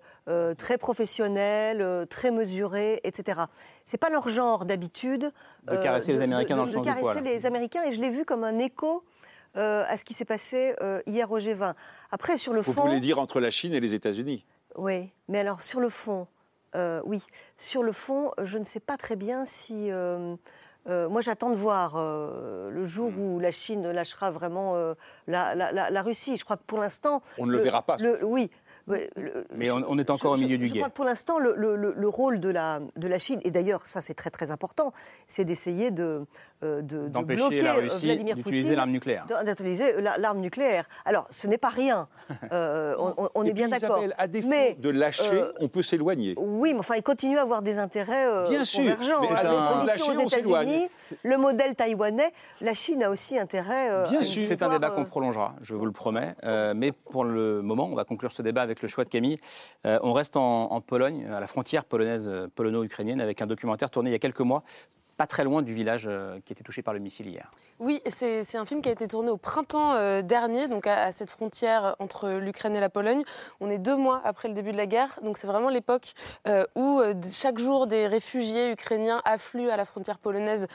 très 0.56 0.78
professionnels, 0.78 2.06
très 2.08 2.32
mesurés, 2.32 3.00
etc. 3.04 3.42
C'est 3.86 3.98
pas 3.98 4.10
leur 4.10 4.28
genre 4.30 4.66
d'habitude. 4.66 5.32
De 5.64 5.76
caresser 5.78 6.14
les 6.14 6.22
Américains 6.22 6.56
de, 6.56 6.60
dans 6.60 6.66
le 6.66 6.72
sens 6.72 6.82
De 6.82 6.86
caresser 6.86 7.16
du 7.16 7.24
poil. 7.24 7.24
les 7.24 7.46
Américains. 7.46 7.84
Et 7.84 7.92
je 7.92 8.02
l'ai 8.02 8.10
vu 8.10 8.26
comme 8.26 8.44
un 8.44 8.60
écho 8.60 9.04
euh, 9.56 9.86
à 9.88 9.98
ce 9.98 10.06
qui 10.06 10.14
s'est 10.14 10.26
passé 10.26 10.76
euh, 10.82 11.02
hier 11.08 11.32
au 11.32 11.40
G20. 11.40 11.74
Après, 12.12 12.38
sur 12.38 12.54
le 12.54 12.62
Vous 12.62 12.74
fond. 12.74 12.82
voulez 12.82 13.00
dire 13.00 13.18
entre 13.18 13.40
la 13.40 13.50
Chine 13.50 13.74
et 13.74 13.80
les 13.80 13.96
États-Unis? 13.96 14.46
Oui, 14.76 15.10
mais 15.30 15.40
alors 15.40 15.64
sur 15.64 15.80
le 15.80 15.90
fond, 15.90 16.28
euh, 16.78 17.02
oui, 17.06 17.22
sur 17.58 17.84
le 17.84 17.92
fond, 17.92 18.32
je 18.44 18.58
ne 18.58 18.64
sais 18.64 18.80
pas 18.80 18.96
très 18.98 19.16
bien 19.16 19.46
si. 19.46 19.92
Euh, 20.88 21.10
moi, 21.10 21.22
j'attends 21.22 21.50
de 21.50 21.56
voir 21.56 21.96
euh, 21.98 22.70
le 22.70 22.86
jour 22.86 23.12
où 23.18 23.40
la 23.40 23.52
Chine 23.52 23.92
lâchera 23.92 24.32
vraiment 24.32 24.76
euh, 24.76 24.94
la, 25.28 25.54
la, 25.54 25.72
la, 25.72 25.90
la, 25.90 26.02
Russie. 26.02 26.38
Je 26.38 26.46
crois 26.46 26.56
que 26.56 26.64
pour 26.66 26.80
l'instant. 26.80 27.22
On 27.38 27.46
ne 27.46 27.52
le, 27.52 27.58
le, 27.58 27.64
verra 27.64 27.82
pas. 27.82 27.98
Le, 27.98 28.24
oui. 28.24 28.50
Mais 29.54 29.70
on, 29.70 29.84
on, 29.90 29.98
est 29.98 30.10
encore 30.10 30.36
je, 30.36 30.40
au 30.40 30.42
milieu 30.44 30.58
du 30.58 30.66
je 30.66 30.74
guet. 30.74 30.80
crois 30.80 30.90
que 30.90 30.96
pour 30.96 31.04
l'instant, 31.04 31.40
le, 31.40 31.54
le, 31.76 32.08
rôle 32.08 32.40
de 32.40 32.50
la, 32.50 32.80
de 32.96 33.08
la 33.08 33.20
Chine, 33.20 33.40
et 33.44 33.52
d'ailleurs, 33.52 33.86
ça 33.86 34.02
c'est 34.02 34.14
très 34.14 34.30
très 34.30 34.50
important, 34.50 34.94
c'est 35.28 35.44
d'essayer 35.44 35.92
de, 35.92 36.22
euh, 36.57 36.57
de, 36.62 36.82
de 36.82 37.08
bloquer 37.08 37.62
la 37.62 37.74
Russie 37.74 38.06
Vladimir 38.06 38.36
Poutine. 38.42 38.74
l'arme 38.74 38.92
nucléaire. 38.92 39.26
D'utiliser 39.46 39.94
l'arme 40.02 40.40
nucléaire. 40.40 40.86
Alors, 41.06 41.28
ce 41.30 41.48
n'est 41.48 41.58
pas 41.58 41.70
rien. 41.70 42.08
Euh, 42.52 42.96
on, 43.00 43.30
on 43.36 43.44
est 43.44 43.52
bien 43.52 43.68
d'accord. 43.68 44.02
À 44.18 44.28
défaut 44.28 44.48
mais 44.48 44.76
de 44.76 44.90
lâcher, 44.90 45.24
euh, 45.34 45.52
on 45.60 45.68
peut 45.68 45.82
s'éloigner. 45.82 46.34
Oui, 46.38 46.74
mais 46.74 46.80
enfin, 46.80 46.96
il 46.96 47.04
continue 47.04 47.38
à 47.38 47.42
avoir 47.42 47.62
des 47.62 47.78
intérêts 47.78 48.28
euh, 48.28 48.48
bien 48.50 48.64
sûr, 48.64 48.82
convergents. 48.82 49.22
Mais 49.22 49.36
à 49.36 50.14
aux 50.14 50.20
États-Unis, 50.28 50.88
le 51.24 51.38
modèle 51.38 51.76
taïwanais, 51.76 52.32
la 52.62 52.74
Chine 52.74 53.04
a 53.04 53.10
aussi 53.10 53.38
intérêt. 53.38 53.90
euh, 53.92 54.08
bien 54.10 54.24
sûr, 54.24 54.44
c'est 54.48 54.62
un 54.62 54.70
débat 54.70 54.92
qu'on 54.92 55.06
prolongera, 55.06 55.56
je 55.62 55.74
vous 55.74 55.86
le 55.86 55.92
promets. 55.92 56.36
Euh, 56.44 56.74
mais 56.76 56.92
pour 56.92 57.24
le 57.24 57.62
moment, 57.62 57.86
on 57.86 57.96
va 57.96 58.06
conclure 58.06 58.32
ce 58.32 58.42
débat 58.42 58.62
avec 58.62 58.82
le 58.82 58.88
choix 58.88 59.04
de 59.04 59.10
Camille. 59.10 59.38
Euh, 59.86 60.00
on 60.04 60.14
reste 60.14 60.38
en, 60.38 60.72
en, 60.72 60.82
Pologne, 60.82 61.28
à 61.32 61.40
la 61.40 61.48
frontière 61.48 61.84
polonaise, 61.86 62.32
polono-ukrainienne, 62.56 63.20
avec 63.22 63.42
un 63.42 63.48
documentaire 63.48 63.90
tourné 63.90 64.10
il 64.10 64.14
y 64.14 64.16
a 64.16 64.20
quelques 64.20 64.40
mois 64.42 64.64
pas 65.18 65.28
très 65.28 65.44
loin 65.44 65.64
du 65.64 65.74
village 65.74 66.06
euh, 66.08 66.40
qui 66.46 66.54
était 66.54 66.64
touché 66.64 66.84
par 66.84 66.94
le 66.94 67.00
missile 67.00 67.28
hier. 67.28 67.50
Oui, 67.80 68.02
c'est 68.08 68.56
un 68.56 68.66
film 68.66 68.82
qui 68.82 68.90
a 68.90 68.92
été 68.92 69.08
tourné 69.08 69.32
au 69.32 69.38
printemps 69.38 69.94
euh, 69.94 70.22
dernier, 70.22 70.68
donc 70.68 70.86
à, 70.86 71.12
cette 71.12 71.32
frontière 71.32 71.96
entre 72.00 72.30
l'Ukraine 72.30 72.76
et 72.76 72.80
la 72.80 72.90
Pologne. 72.90 73.24
On 73.60 73.70
est 73.70 73.80
deux 73.80 73.96
mois 73.96 74.22
après 74.24 74.48
le 74.48 74.54
début 74.54 74.72
de 74.72 74.78
la 74.78 74.86
guerre, 74.86 75.20
donc 75.24 75.40
c'est 75.40 75.48
vraiment 75.48 75.70
l'époque 75.70 76.14
euh, 76.48 76.64
où 76.76 77.02
chaque 77.32 77.58
jour 77.58 77.88
des 77.88 78.06
réfugiés 78.06 78.72
ukrainiens 78.72 79.22
affluent 79.26 79.70
à 79.70 79.78
la 79.78 79.86
frontière 79.86 80.20
polonaise 80.20 80.68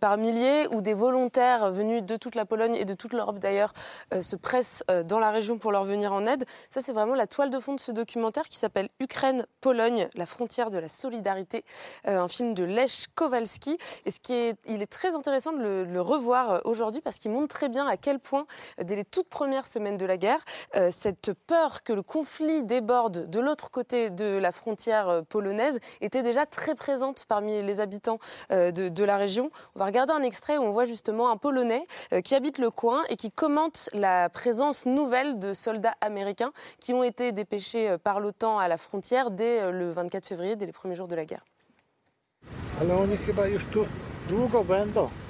par 0.00 0.16
milliers, 0.16 0.66
où 0.68 0.80
des 0.80 0.94
volontaires 0.94 1.70
venus 1.70 2.02
de 2.02 2.16
toute 2.16 2.34
la 2.34 2.46
Pologne 2.46 2.74
et 2.74 2.86
de 2.86 2.94
toute 2.94 3.12
l'Europe 3.12 3.38
d'ailleurs 3.38 3.74
se 4.20 4.36
pressent 4.36 4.82
dans 5.04 5.18
la 5.18 5.30
région 5.30 5.58
pour 5.58 5.72
leur 5.72 5.84
venir 5.84 6.12
en 6.12 6.24
aide. 6.26 6.44
Ça, 6.68 6.80
c'est 6.80 6.92
vraiment 6.92 7.14
la 7.14 7.26
toile 7.26 7.50
de 7.50 7.60
fond 7.60 7.74
de 7.74 7.80
ce 7.80 7.92
documentaire 7.92 8.44
qui 8.48 8.56
s'appelle 8.56 8.88
Ukraine-Pologne, 9.00 10.08
la 10.14 10.26
frontière 10.26 10.70
de 10.70 10.78
la 10.78 10.88
solidarité, 10.88 11.64
un 12.04 12.28
film 12.28 12.54
de 12.54 12.64
Lech 12.64 13.06
Kowalski. 13.14 13.76
Et 14.06 14.10
ce 14.10 14.20
qui 14.20 14.34
est, 14.34 14.56
il 14.66 14.82
est 14.82 14.90
très 14.90 15.14
intéressant 15.14 15.52
de 15.52 15.86
le, 15.88 16.00
revoir 16.00 16.62
aujourd'hui 16.64 17.00
parce 17.02 17.18
qu'il 17.18 17.30
montre 17.30 17.48
très 17.48 17.68
bien 17.68 17.86
à 17.86 17.96
quel 17.96 18.18
point, 18.18 18.46
dès 18.82 18.96
les 18.96 19.04
toutes 19.04 19.28
premières 19.28 19.66
semaines 19.66 19.96
de 19.96 20.06
la 20.06 20.16
guerre, 20.16 20.42
euh, 20.76 20.90
cette 20.90 21.32
peur 21.46 21.82
que 21.82 21.92
le 21.92 22.02
conflit 22.02 22.64
déborde 22.64 23.28
de 23.28 23.40
l'autre 23.40 23.70
côté 23.70 24.10
de 24.10 24.38
la 24.38 24.52
frontière 24.52 25.22
polonaise 25.28 25.78
était 26.00 26.22
déjà 26.22 26.46
très 26.46 26.74
présente 26.74 27.26
parmi 27.28 27.62
les 27.62 27.80
habitants 27.80 28.18
euh, 28.50 28.70
de, 28.70 29.04
la 29.04 29.16
région. 29.16 29.50
On 29.74 29.78
va 29.78 29.86
regarder 29.86 30.12
un 30.12 30.22
extrait 30.22 30.58
où 30.58 30.62
on 30.62 30.72
voit 30.72 30.84
justement 30.84 31.30
un 31.30 31.36
Polonais 31.36 31.86
euh, 32.12 32.20
qui 32.20 32.34
habite 32.34 32.58
le 32.58 32.70
coin 32.70 33.04
et 33.08 33.16
qui 33.16 33.30
commente 33.30 33.88
la 33.92 34.28
présence 34.28 34.86
nouvelle 34.86 35.38
de 35.38 35.54
soldats 35.54 35.94
américains 36.00 36.52
qui 36.80 36.92
ont 36.92 37.02
été 37.02 37.32
dépêchés 37.32 37.96
par 38.02 38.20
l'OTAN 38.20 38.58
à 38.58 38.68
la 38.68 38.78
frontière 38.78 39.30
dès 39.30 39.70
le 39.70 39.90
24 39.90 40.26
février, 40.26 40.56
dès 40.56 40.66
les 40.66 40.72
premiers 40.72 40.94
jours 40.94 41.08
de 41.08 41.16
la 41.16 41.24
guerre. 41.24 41.44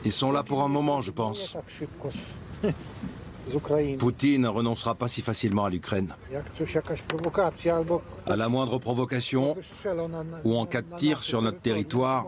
Ils 0.05 0.13
sont 0.13 0.33
là 0.33 0.43
pour 0.43 0.63
un 0.63 0.69
moment, 0.69 1.01
je 1.01 1.11
pense. 1.11 1.57
Poutine 3.99 4.43
ne 4.43 4.49
renoncera 4.49 4.95
pas 4.95 5.09
si 5.09 5.23
facilement 5.23 5.65
à 5.65 5.71
l'Ukraine. 5.71 6.15
À 8.27 8.37
la 8.37 8.49
moindre 8.49 8.79
provocation 8.79 9.57
ou 10.45 10.57
en 10.57 10.67
cas 10.67 10.83
de 10.83 10.95
tir 10.97 11.23
sur 11.25 11.43
notre 11.43 11.59
territoire, 11.59 12.27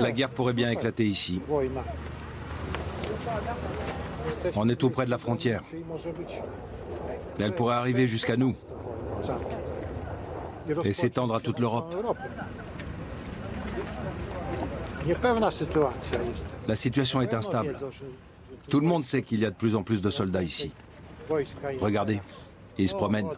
la 0.00 0.12
guerre 0.12 0.30
pourrait 0.30 0.52
bien 0.52 0.70
éclater 0.70 1.06
ici. 1.06 1.40
On 4.56 4.68
est 4.68 4.76
tout 4.76 4.90
près 4.90 5.06
de 5.06 5.10
la 5.10 5.18
frontière. 5.18 5.62
Elle 7.38 7.54
pourrait 7.54 7.76
arriver 7.76 8.06
jusqu'à 8.06 8.36
nous 8.36 8.54
et 10.84 10.92
s'étendre 10.92 11.34
à 11.34 11.40
toute 11.40 11.58
l'Europe. 11.58 11.94
La 16.68 16.76
situation 16.76 17.20
est 17.22 17.34
instable. 17.34 17.76
Tout 18.68 18.80
le 18.80 18.86
monde 18.86 19.04
sait 19.04 19.22
qu'il 19.22 19.40
y 19.40 19.46
a 19.46 19.50
de 19.50 19.56
plus 19.56 19.74
en 19.74 19.82
plus 19.82 20.02
de 20.02 20.10
soldats 20.10 20.42
ici. 20.42 20.72
Regardez, 21.80 22.20
ils 22.78 22.88
se 22.88 22.94
promènent. 22.94 23.28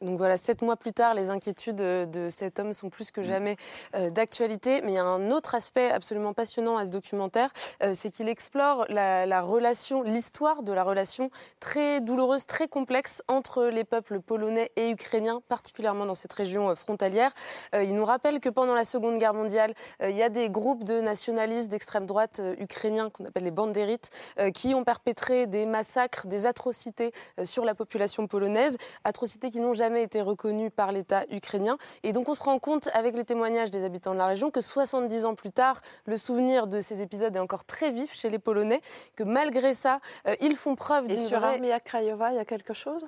Donc 0.00 0.16
voilà, 0.16 0.38
sept 0.38 0.62
mois 0.62 0.76
plus 0.76 0.94
tard, 0.94 1.12
les 1.12 1.28
inquiétudes 1.28 1.76
de 1.76 2.28
cet 2.30 2.58
homme 2.58 2.72
sont 2.72 2.88
plus 2.88 3.10
que 3.10 3.22
jamais 3.22 3.56
euh, 3.94 4.08
d'actualité. 4.08 4.80
Mais 4.80 4.92
il 4.92 4.94
y 4.94 4.98
a 4.98 5.04
un 5.04 5.30
autre 5.30 5.54
aspect 5.54 5.90
absolument 5.90 6.32
passionnant 6.32 6.78
à 6.78 6.86
ce 6.86 6.90
documentaire, 6.90 7.50
euh, 7.82 7.92
c'est 7.94 8.10
qu'il 8.10 8.26
explore 8.26 8.86
la, 8.88 9.26
la 9.26 9.42
relation, 9.42 10.02
l'histoire 10.02 10.62
de 10.62 10.72
la 10.72 10.84
relation 10.84 11.28
très 11.58 12.00
douloureuse, 12.00 12.46
très 12.46 12.66
complexe 12.66 13.22
entre 13.28 13.64
les 13.64 13.84
peuples 13.84 14.20
polonais 14.20 14.70
et 14.76 14.88
ukrainiens, 14.88 15.42
particulièrement 15.50 16.06
dans 16.06 16.14
cette 16.14 16.32
région 16.32 16.70
euh, 16.70 16.74
frontalière. 16.74 17.32
il 17.74 17.94
nous 17.94 18.04
rappelle 18.06 18.40
que 18.40 18.48
pendant 18.48 18.74
la 18.74 18.86
Seconde 18.86 19.18
Guerre 19.18 19.34
mondiale, 19.34 19.74
il 20.02 20.16
y 20.16 20.22
a 20.22 20.28
des 20.30 20.48
groupes 20.48 20.84
de 20.84 21.00
nationalistes 21.00 21.68
d'extrême 21.68 22.06
droite 22.06 22.40
ukrainiens 22.58 23.10
qu'on 23.10 23.26
appelle 23.26 23.44
les 23.44 23.50
bandérites, 23.50 24.10
qui 24.54 24.74
ont 24.74 24.84
perpétré 24.84 25.46
des 25.46 25.66
massacres, 25.66 26.26
des 26.26 26.46
atrocités 26.46 27.12
sur 27.44 27.64
la 27.64 27.74
population 27.74 28.26
polonaise, 28.26 28.76
atrocités 29.04 29.50
qui 29.50 29.60
n'ont 29.60 29.74
jamais 29.74 29.89
jamais 29.90 30.04
été 30.04 30.22
reconnu 30.22 30.70
par 30.70 30.92
l'État 30.92 31.24
ukrainien. 31.30 31.76
Et 32.04 32.12
donc 32.12 32.28
on 32.28 32.34
se 32.34 32.42
rend 32.44 32.60
compte 32.60 32.88
avec 32.94 33.16
les 33.16 33.24
témoignages 33.24 33.72
des 33.72 33.84
habitants 33.84 34.12
de 34.12 34.18
la 34.18 34.26
région 34.26 34.52
que 34.52 34.60
70 34.60 35.24
ans 35.24 35.34
plus 35.34 35.50
tard, 35.50 35.80
le 36.06 36.16
souvenir 36.16 36.68
de 36.68 36.80
ces 36.80 37.02
épisodes 37.02 37.34
est 37.34 37.40
encore 37.40 37.64
très 37.64 37.90
vif 37.90 38.14
chez 38.14 38.30
les 38.30 38.38
Polonais, 38.38 38.80
que 39.16 39.24
malgré 39.24 39.74
ça, 39.74 39.98
euh, 40.28 40.36
ils 40.40 40.54
font 40.54 40.76
preuve 40.76 41.08
d'une 41.08 41.16
vraie... 41.16 41.26
sur 41.26 41.44
Armia 41.44 41.80
Krajowa, 41.80 42.30
il 42.30 42.36
y 42.36 42.38
a 42.38 42.44
quelque 42.44 42.72
chose? 42.72 43.04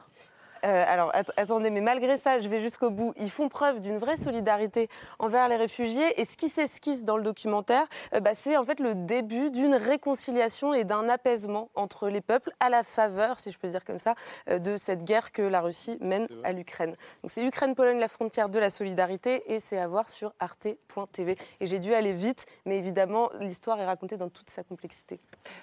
Euh, 0.64 0.84
alors 0.86 1.10
att 1.14 1.30
attendez, 1.36 1.70
mais 1.70 1.80
malgré 1.80 2.16
ça, 2.16 2.38
je 2.38 2.48
vais 2.48 2.60
jusqu'au 2.60 2.90
bout. 2.90 3.12
Ils 3.16 3.30
font 3.30 3.48
preuve 3.48 3.80
d'une 3.80 3.98
vraie 3.98 4.16
solidarité 4.16 4.88
envers 5.18 5.48
les 5.48 5.56
réfugiés. 5.56 6.20
Et 6.20 6.24
ce 6.24 6.36
qui 6.36 6.48
s'esquisse 6.48 7.04
dans 7.04 7.16
le 7.16 7.22
documentaire, 7.22 7.86
euh, 8.14 8.20
bah, 8.20 8.30
c'est 8.34 8.56
en 8.56 8.64
fait 8.64 8.80
le 8.80 8.94
début 8.94 9.50
d'une 9.50 9.74
réconciliation 9.74 10.72
et 10.74 10.84
d'un 10.84 11.08
apaisement 11.08 11.70
entre 11.74 12.08
les 12.08 12.20
peuples 12.20 12.52
à 12.60 12.70
la 12.70 12.82
faveur, 12.82 13.40
si 13.40 13.50
je 13.50 13.58
peux 13.58 13.68
dire 13.68 13.84
comme 13.84 13.98
ça, 13.98 14.14
euh, 14.48 14.58
de 14.58 14.76
cette 14.76 15.04
guerre 15.04 15.32
que 15.32 15.42
la 15.42 15.60
Russie 15.60 15.98
mène 16.00 16.26
à 16.44 16.52
l'Ukraine. 16.52 16.90
Donc 17.22 17.30
c'est 17.30 17.44
Ukraine-Pologne, 17.44 17.98
la 17.98 18.08
frontière 18.08 18.48
de 18.48 18.58
la 18.58 18.70
solidarité, 18.70 19.42
et 19.52 19.60
c'est 19.60 19.78
à 19.78 19.88
voir 19.88 20.08
sur 20.08 20.32
arte.tv. 20.38 21.36
Et 21.60 21.66
j'ai 21.66 21.78
dû 21.78 21.94
aller 21.94 22.12
vite, 22.12 22.46
mais 22.66 22.78
évidemment, 22.78 23.30
l'histoire 23.40 23.80
est 23.80 23.86
racontée 23.86 24.16
dans 24.16 24.28
toute 24.28 24.50
sa 24.50 24.62
complexité. 24.62 25.18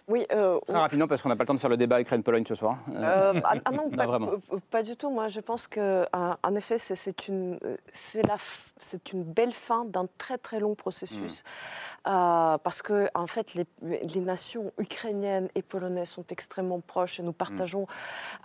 Oui. 0.08 0.26
Très 0.30 0.78
rapidement, 0.78 1.08
parce 1.08 1.22
qu'on 1.22 1.30
n'a 1.30 1.36
pas 1.36 1.44
le 1.44 1.48
temps 1.48 1.54
de 1.54 1.60
faire 1.60 1.70
le 1.70 1.78
débat 1.78 2.02
Ukraine-Pologne 2.02 2.46
ce 2.46 2.56
soir. 2.56 2.78
ah, 2.96 3.34
ah, 3.44 3.72
non, 3.72 3.90
pas, 3.96 4.06
vraiment. 4.06 4.32
pas 4.70 4.84
du 4.84 4.89
du 4.90 4.98
tout. 4.98 5.10
Moi, 5.10 5.28
je 5.28 5.40
pense 5.40 5.68
que, 5.68 6.06
en 6.14 6.56
effet, 6.56 6.78
c'est 6.78 7.28
une, 7.28 7.60
c'est 7.94 9.14
une 9.14 9.24
belle 9.24 9.54
fin 9.54 9.86
d'un 9.86 10.08
très 10.18 10.38
très 10.38 10.60
long 10.60 10.76
processus. 10.76 11.44
Mm. 11.44 12.00
Euh, 12.08 12.58
parce 12.60 12.82
que 12.82 13.10
en 13.14 13.28
fait, 13.28 13.54
les, 13.56 13.66
les, 13.82 14.22
nations 14.22 14.72
ukrainiennes 14.78 15.50
et 15.54 15.62
polonaises 15.62 16.10
sont 16.10 16.24
extrêmement 16.30 16.80
proches 16.80 17.20
et 17.20 17.24
nous 17.24 17.34
partageons 17.34 17.88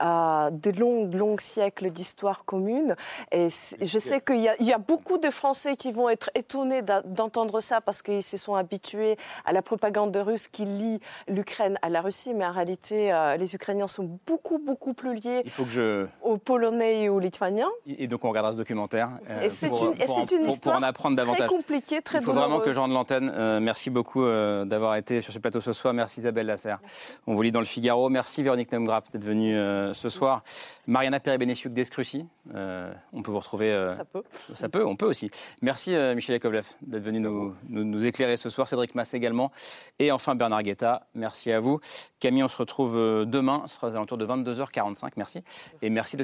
euh, 0.03 0.51
de 0.51 0.71
longs, 0.73 1.09
longs 1.13 1.39
siècles 1.39 1.91
d'histoire 1.91 2.45
commune. 2.45 2.97
Et 3.31 3.49
je 3.81 3.99
sais 3.99 4.21
qu'il 4.21 4.41
y, 4.41 4.65
y, 4.65 4.73
a 4.73 4.79
beaucoup 4.79 5.19
de 5.19 5.31
Français 5.31 5.77
qui 5.77 5.93
vont 5.93 6.09
être 6.09 6.31
étonnés 6.35 6.83
d'entendre 6.83 7.61
ça 7.61 7.81
parce 7.81 8.03
qu'ils 8.03 8.25
se 8.25 8.37
sont 8.37 8.57
habitués 8.57 9.17
à 9.45 9.53
la 9.53 9.63
propagande 9.63 10.17
russe 10.17 10.49
qui 10.49 10.65
lie 10.65 11.01
l'Ukraine 11.29 11.79
à 11.83 11.91
la 11.91 12.01
Russie, 12.01 12.35
mais 12.35 12.45
en 12.45 12.53
réalité, 12.53 13.13
euh, 13.13 13.37
les 13.37 13.55
Ukrainiens 13.55 13.87
sont 13.87 14.19
beaucoup, 14.27 14.59
beaucoup 14.59 14.95
plus 14.95 15.15
liés 15.15 15.43
Il 15.45 15.51
faut 15.51 15.65
que 15.65 15.71
je... 15.71 16.07
aux 16.35 16.39
Polonais 16.39 17.03
et 17.05 17.09
aux 17.09 17.21
Lituaniens. 17.21 17.71
Et 17.87 18.09
donc, 18.09 18.25
on 18.25 18.29
regardera 18.29 18.53
ce 18.53 18.59
documentaire 18.59 19.11
et 19.43 19.51
c'est 19.51 19.69
une, 19.69 19.95
une, 19.95 20.51
histoire 20.51 20.77
pour 20.77 20.85
en 20.85 20.89
apprendre 20.89 21.17
davantage. 21.17 21.47
très 21.47 21.57
compliquée, 21.57 22.03
très 22.03 22.19
Il 22.19 22.25
faut 22.25 22.33
vraiment 22.33 22.61
que 22.61 22.71
je 22.71 22.79
rende 22.79 22.93
l'antenne 22.93 23.31
euh, 23.35 23.61
merci 23.61 23.91
beaucoup 23.91 24.25
euh, 24.25 24.65
d'avoir 24.65 24.97
été 24.97 25.21
sur 25.21 25.33
ce 25.33 25.39
plateau 25.39 25.61
ce 25.61 25.73
soir. 25.73 25.95
Merci 25.95 26.21
Isabelle 26.21 26.47
Lasserre. 26.47 26.81
On 27.27 27.35
vous 27.35 27.43
lit 27.43 27.53
dans 27.53 27.61
le 27.61 27.67
Figaro. 27.67 28.09
Merci 28.09 28.43
Véronique 28.43 28.73
Nemgrap 28.73 29.11
d'être 29.13 29.25
venue 29.25 29.57
euh, 29.57 29.95
ce 29.95 30.09
soir. 30.09 30.43
Mariana 30.87 31.21
Peribénessiuk 31.21 31.73
d'Escrucy. 31.73 32.27
on 32.53 33.23
peut 33.23 33.31
vous 33.31 33.39
retrouver. 33.39 33.91
ça 33.93 34.05
peut. 34.05 34.23
Ça 34.55 34.69
peut, 34.69 34.85
on 34.85 34.97
peut 34.97 35.07
aussi. 35.07 35.31
Merci 35.63 35.95
Michel 36.15 36.35
Yakovlev 36.35 36.67
d'être 36.83 37.03
venu 37.03 37.21
nous, 37.21 37.55
nous, 37.69 38.05
éclairer 38.05 38.37
ce 38.37 38.51
soir. 38.51 38.69
Cédric 38.69 38.95
Mass 38.95 39.15
également. 39.15 39.51
Et 39.99 40.11
enfin 40.13 40.35
Bernard 40.35 40.63
Guetta. 40.63 41.07
Merci 41.15 41.53
à 41.53 41.61
vous. 41.61 41.81
Camille, 42.21 42.43
on 42.43 42.49
se 42.49 42.57
retrouve 42.57 42.97
demain. 42.97 43.63
Ce 43.67 43.77
sera 43.77 43.89
aux 43.89 43.97
alentours 43.97 44.19
de 44.19 44.27
22h45. 44.27 45.13
Merci. 45.17 45.43
Et 45.83 45.91
merci 45.91 46.17
de 46.17 46.24